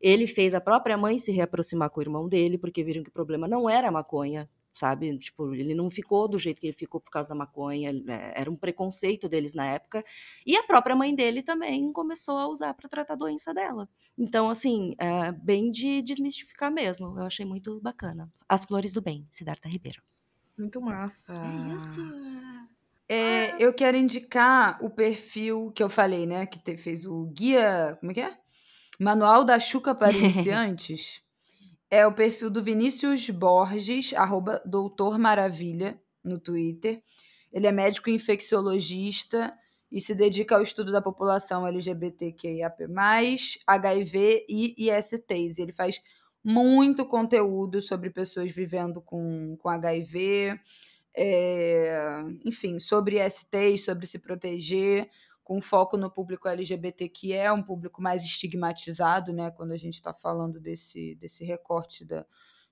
Ele 0.00 0.26
fez 0.26 0.54
a 0.54 0.60
própria 0.60 0.96
mãe 0.98 1.18
se 1.18 1.30
reaproximar 1.32 1.90
com 1.90 2.00
o 2.00 2.02
irmão 2.02 2.28
dele, 2.28 2.58
porque 2.58 2.82
viram 2.84 3.02
que 3.04 3.10
o 3.10 3.12
problema 3.12 3.46
não 3.46 3.70
era 3.70 3.88
a 3.88 3.92
maconha, 3.92 4.48
sabe? 4.72 5.16
Tipo, 5.18 5.54
ele 5.54 5.74
não 5.74 5.88
ficou 5.90 6.26
do 6.28 6.38
jeito 6.38 6.60
que 6.60 6.66
ele 6.68 6.72
ficou 6.76 7.00
por 7.00 7.10
causa 7.10 7.28
da 7.30 7.34
maconha, 7.34 7.90
é, 8.08 8.40
era 8.40 8.50
um 8.50 8.56
preconceito 8.56 9.28
deles 9.28 9.54
na 9.54 9.66
época. 9.66 10.04
E 10.46 10.56
a 10.56 10.62
própria 10.62 10.96
mãe 10.96 11.14
dele 11.14 11.42
também 11.42 11.92
começou 11.92 12.38
a 12.38 12.48
usar 12.48 12.74
para 12.74 12.88
tratar 12.88 13.14
a 13.14 13.16
doença 13.16 13.52
dela. 13.52 13.88
Então, 14.16 14.48
assim, 14.50 14.94
é 14.98 15.32
bem 15.32 15.70
de 15.70 16.02
desmistificar 16.02 16.70
mesmo. 16.70 17.18
Eu 17.18 17.24
achei 17.26 17.44
muito 17.44 17.80
bacana. 17.80 18.30
As 18.48 18.64
Flores 18.64 18.92
do 18.92 19.00
Bem, 19.00 19.26
Siddhartha 19.30 19.68
Ribeiro. 19.68 20.02
Muito 20.56 20.80
massa. 20.80 22.00
É, 23.08 23.62
eu 23.62 23.72
quero 23.74 23.96
indicar 23.96 24.78
o 24.84 24.88
perfil 24.90 25.72
que 25.72 25.82
eu 25.82 25.90
falei, 25.90 26.26
né? 26.26 26.46
Que 26.46 26.58
te- 26.58 26.76
fez 26.76 27.04
o 27.04 27.26
guia. 27.26 27.96
Como 27.98 28.12
é 28.12 28.14
que 28.14 28.20
é? 28.20 28.36
Manual 29.00 29.44
da 29.44 29.58
Chuca 29.58 29.94
para 29.94 30.12
Iniciantes. 30.16 31.22
É 31.90 32.06
o 32.06 32.12
perfil 32.12 32.48
do 32.48 32.62
Vinícius 32.62 33.28
Borges, 33.30 34.14
arroba 34.14 34.62
Doutor 34.64 35.18
Maravilha, 35.18 36.00
no 36.22 36.38
Twitter. 36.38 37.02
Ele 37.52 37.66
é 37.66 37.72
médico 37.72 38.08
infecciologista 38.08 39.52
e 39.90 40.00
se 40.00 40.14
dedica 40.14 40.54
ao 40.54 40.62
estudo 40.62 40.92
da 40.92 41.02
população 41.02 41.66
LGBTQIAP+, 41.66 42.84
HIV 43.66 44.46
e 44.48 44.88
ISTs. 44.88 45.58
Ele 45.58 45.72
faz 45.72 46.00
muito 46.44 47.04
conteúdo 47.04 47.82
sobre 47.82 48.08
pessoas 48.08 48.52
vivendo 48.52 49.00
com, 49.00 49.56
com 49.58 49.68
HIV, 49.68 50.60
é, 51.16 52.22
enfim, 52.44 52.78
sobre 52.78 53.20
ISTs, 53.20 53.84
sobre 53.84 54.06
se 54.06 54.20
proteger, 54.20 55.10
com 55.42 55.60
foco 55.60 55.96
no 55.96 56.10
público 56.10 56.48
LGBT, 56.48 57.08
que 57.08 57.32
é 57.32 57.52
um 57.52 57.62
público 57.62 58.00
mais 58.00 58.24
estigmatizado, 58.24 59.32
né, 59.32 59.50
quando 59.50 59.72
a 59.72 59.76
gente 59.76 59.94
está 59.94 60.14
falando 60.14 60.60
desse, 60.60 61.14
desse 61.16 61.44
recorte 61.44 62.04
da, 62.04 62.24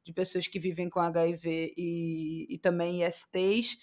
de 0.05 0.13
pessoas 0.13 0.47
que 0.47 0.59
vivem 0.59 0.89
com 0.89 1.01
HIV 1.01 1.75
e, 1.77 2.47
e 2.49 2.59
também 2.59 3.05
ISTs. 3.05 3.77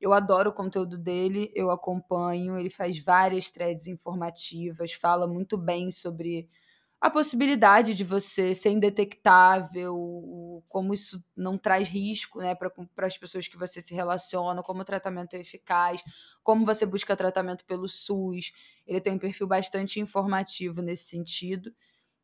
Eu 0.00 0.12
adoro 0.12 0.50
o 0.50 0.54
conteúdo 0.54 0.98
dele, 0.98 1.52
eu 1.54 1.70
acompanho, 1.70 2.58
ele 2.58 2.70
faz 2.70 2.98
várias 2.98 3.50
threads 3.50 3.86
informativas, 3.86 4.92
fala 4.92 5.26
muito 5.26 5.56
bem 5.56 5.92
sobre 5.92 6.48
a 7.02 7.10
possibilidade 7.10 7.94
de 7.94 8.04
você 8.04 8.54
ser 8.54 8.70
indetectável, 8.70 10.62
como 10.68 10.94
isso 10.94 11.20
não 11.36 11.58
traz 11.58 11.88
risco 11.88 12.38
né, 12.38 12.54
para 12.54 12.70
as 13.08 13.18
pessoas 13.18 13.48
que 13.48 13.56
você 13.58 13.82
se 13.82 13.92
relaciona, 13.92 14.62
como 14.62 14.82
o 14.82 14.84
tratamento 14.84 15.34
é 15.34 15.40
eficaz, 15.40 16.00
como 16.44 16.64
você 16.64 16.86
busca 16.86 17.16
tratamento 17.16 17.64
pelo 17.64 17.88
SUS. 17.88 18.52
Ele 18.86 19.00
tem 19.00 19.14
um 19.14 19.18
perfil 19.18 19.48
bastante 19.48 19.98
informativo 19.98 20.80
nesse 20.80 21.06
sentido. 21.06 21.74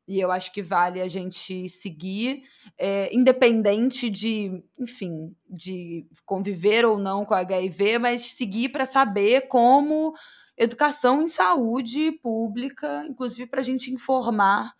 E 0.07 0.21
eu 0.21 0.31
acho 0.31 0.53
que 0.53 0.63
vale 0.63 1.03
a 1.03 1.09
gente 1.09 1.69
seguir, 1.69 2.45
é, 2.79 3.13
independente 3.13 4.09
de, 4.09 4.63
enfim, 4.79 5.35
de 5.51 6.07
conviver 6.25 6.85
ou 6.85 6.97
não 6.99 7.25
com 7.25 7.35
HIV, 7.35 7.99
mas 7.99 8.23
seguir 8.31 8.69
para 8.69 8.87
saber 8.87 9.49
como 9.49 10.15
educação 10.59 11.23
em 11.23 11.29
saúde 11.29 12.13
pública, 12.21 13.05
inclusive 13.09 13.47
para 13.47 13.61
a 13.61 13.65
gente 13.65 13.93
informar 13.93 14.75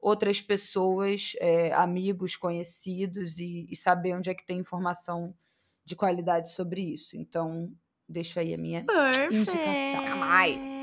outras 0.00 0.40
pessoas, 0.40 1.32
é, 1.38 1.72
amigos, 1.74 2.36
conhecidos, 2.36 3.38
e, 3.38 3.66
e 3.70 3.76
saber 3.76 4.14
onde 4.14 4.30
é 4.30 4.34
que 4.34 4.46
tem 4.46 4.58
informação 4.58 5.34
de 5.84 5.94
qualidade 5.94 6.50
sobre 6.50 6.80
isso. 6.80 7.16
Então, 7.16 7.72
deixo 8.08 8.40
aí 8.40 8.54
a 8.54 8.58
minha 8.58 8.84
indicação. 9.30 10.22
Ai. 10.22 10.77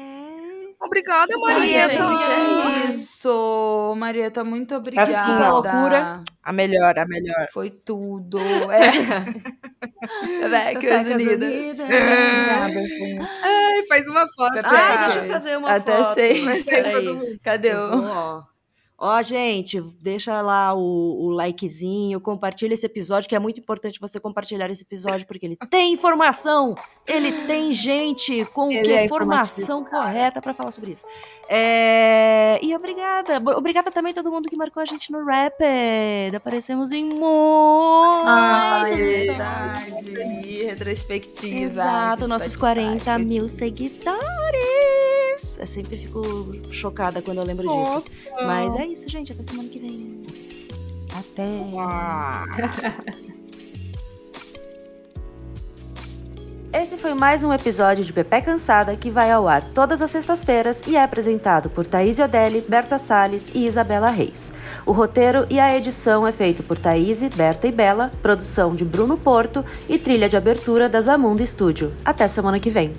Obrigada, 0.85 1.37
Marieta. 1.37 1.93
gente, 1.93 2.87
é 2.87 2.89
isso. 2.89 3.95
Marieta, 3.97 4.43
muito 4.43 4.75
obrigada. 4.75 5.11
Desculpa 5.11 5.43
a 5.43 5.49
loucura. 5.49 6.23
A 6.43 6.53
melhor, 6.53 6.97
a 6.97 7.05
melhor. 7.07 7.47
Foi 7.51 7.71
tudo. 7.71 8.39
É. 8.71 8.91
Becas 10.73 11.07
Unidas. 11.07 11.79
Ai, 13.41 13.83
faz 13.87 14.07
uma 14.07 14.27
foto. 14.29 14.57
Ai, 14.57 14.61
cara. 14.63 15.05
deixa 15.05 15.19
eu 15.19 15.25
fazer 15.25 15.57
uma 15.57 15.75
Até 15.75 15.97
foto. 15.97 16.13
seis. 16.13 16.65
Todo 16.65 17.15
mundo. 17.15 17.39
Cadê 17.43 17.73
o... 17.73 18.54
ó. 18.97 19.15
Ó, 19.15 19.21
gente, 19.21 19.79
deixa 20.01 20.41
lá 20.41 20.73
o, 20.73 21.25
o 21.27 21.29
likezinho, 21.31 22.19
compartilha 22.19 22.73
esse 22.73 22.85
episódio, 22.85 23.29
que 23.29 23.35
é 23.35 23.39
muito 23.39 23.59
importante 23.59 23.99
você 23.99 24.19
compartilhar 24.19 24.69
esse 24.69 24.83
episódio, 24.83 25.25
porque 25.25 25.45
ele 25.45 25.55
tem 25.69 25.93
informação, 25.93 26.75
ele 27.07 27.45
tem 27.45 27.71
gente 27.71 28.43
com 28.53 28.69
Ele 28.71 28.81
que 28.83 28.91
é 28.91 29.05
informação 29.05 29.85
correta 29.85 30.41
pra 30.41 30.53
falar 30.53 30.71
sobre 30.71 30.91
isso. 30.91 31.05
É, 31.47 32.59
E 32.61 32.75
obrigada. 32.75 33.37
Obrigada 33.57 33.91
também 33.91 34.11
a 34.11 34.15
todo 34.15 34.31
mundo 34.31 34.49
que 34.49 34.57
marcou 34.57 34.81
a 34.81 34.85
gente 34.85 35.11
no 35.11 35.23
Rapid. 35.23 36.35
Aparecemos 36.35 36.91
em 36.91 37.05
muitos 37.05 38.25
stories. 38.89 39.27
verdade. 39.27 40.63
Retrospectiva. 40.65 41.55
Exato, 41.59 42.27
nossos 42.27 42.53
Spotify. 42.53 42.75
40 42.75 43.17
mil 43.19 43.47
seguidores. 43.47 45.24
Eu 45.57 45.67
sempre 45.67 45.97
fico 45.97 46.23
chocada 46.71 47.21
quando 47.21 47.39
eu 47.39 47.43
lembro 47.43 47.67
disso. 47.67 48.03
Mas 48.45 48.73
é 48.75 48.85
isso, 48.85 49.09
gente. 49.09 49.33
Até 49.33 49.43
semana 49.43 49.67
que 49.67 49.79
vem. 49.79 50.21
Até. 51.13 51.45
Esse 56.73 56.97
foi 56.97 57.13
mais 57.13 57.41
um 57.41 57.53
episódio 57.53 58.03
de 58.03 58.11
Pepe 58.11 58.41
Cansada 58.41 58.97
que 58.97 59.09
vai 59.09 59.31
ao 59.31 59.47
ar 59.47 59.63
todas 59.63 60.01
as 60.01 60.11
sextas-feiras 60.11 60.83
e 60.85 60.97
é 60.97 61.03
apresentado 61.03 61.69
por 61.69 61.85
Thaís 61.85 62.19
Odelli, 62.19 62.59
Berta 62.67 62.99
Salles 62.99 63.49
e 63.53 63.65
Isabela 63.65 64.09
Reis. 64.09 64.53
O 64.85 64.91
roteiro 64.91 65.47
e 65.49 65.57
a 65.57 65.75
edição 65.75 66.27
é 66.27 66.33
feito 66.33 66.63
por 66.63 66.77
Thaís, 66.77 67.23
Berta 67.23 67.67
e 67.67 67.71
Bela, 67.71 68.11
produção 68.21 68.75
de 68.75 68.83
Bruno 68.83 69.17
Porto 69.17 69.63
e 69.87 69.97
trilha 69.97 70.27
de 70.27 70.35
abertura 70.35 70.89
da 70.89 70.99
Zamundo 70.99 71.47
Studio. 71.47 71.93
Até 72.03 72.27
semana 72.27 72.59
que 72.59 72.69
vem. 72.69 72.93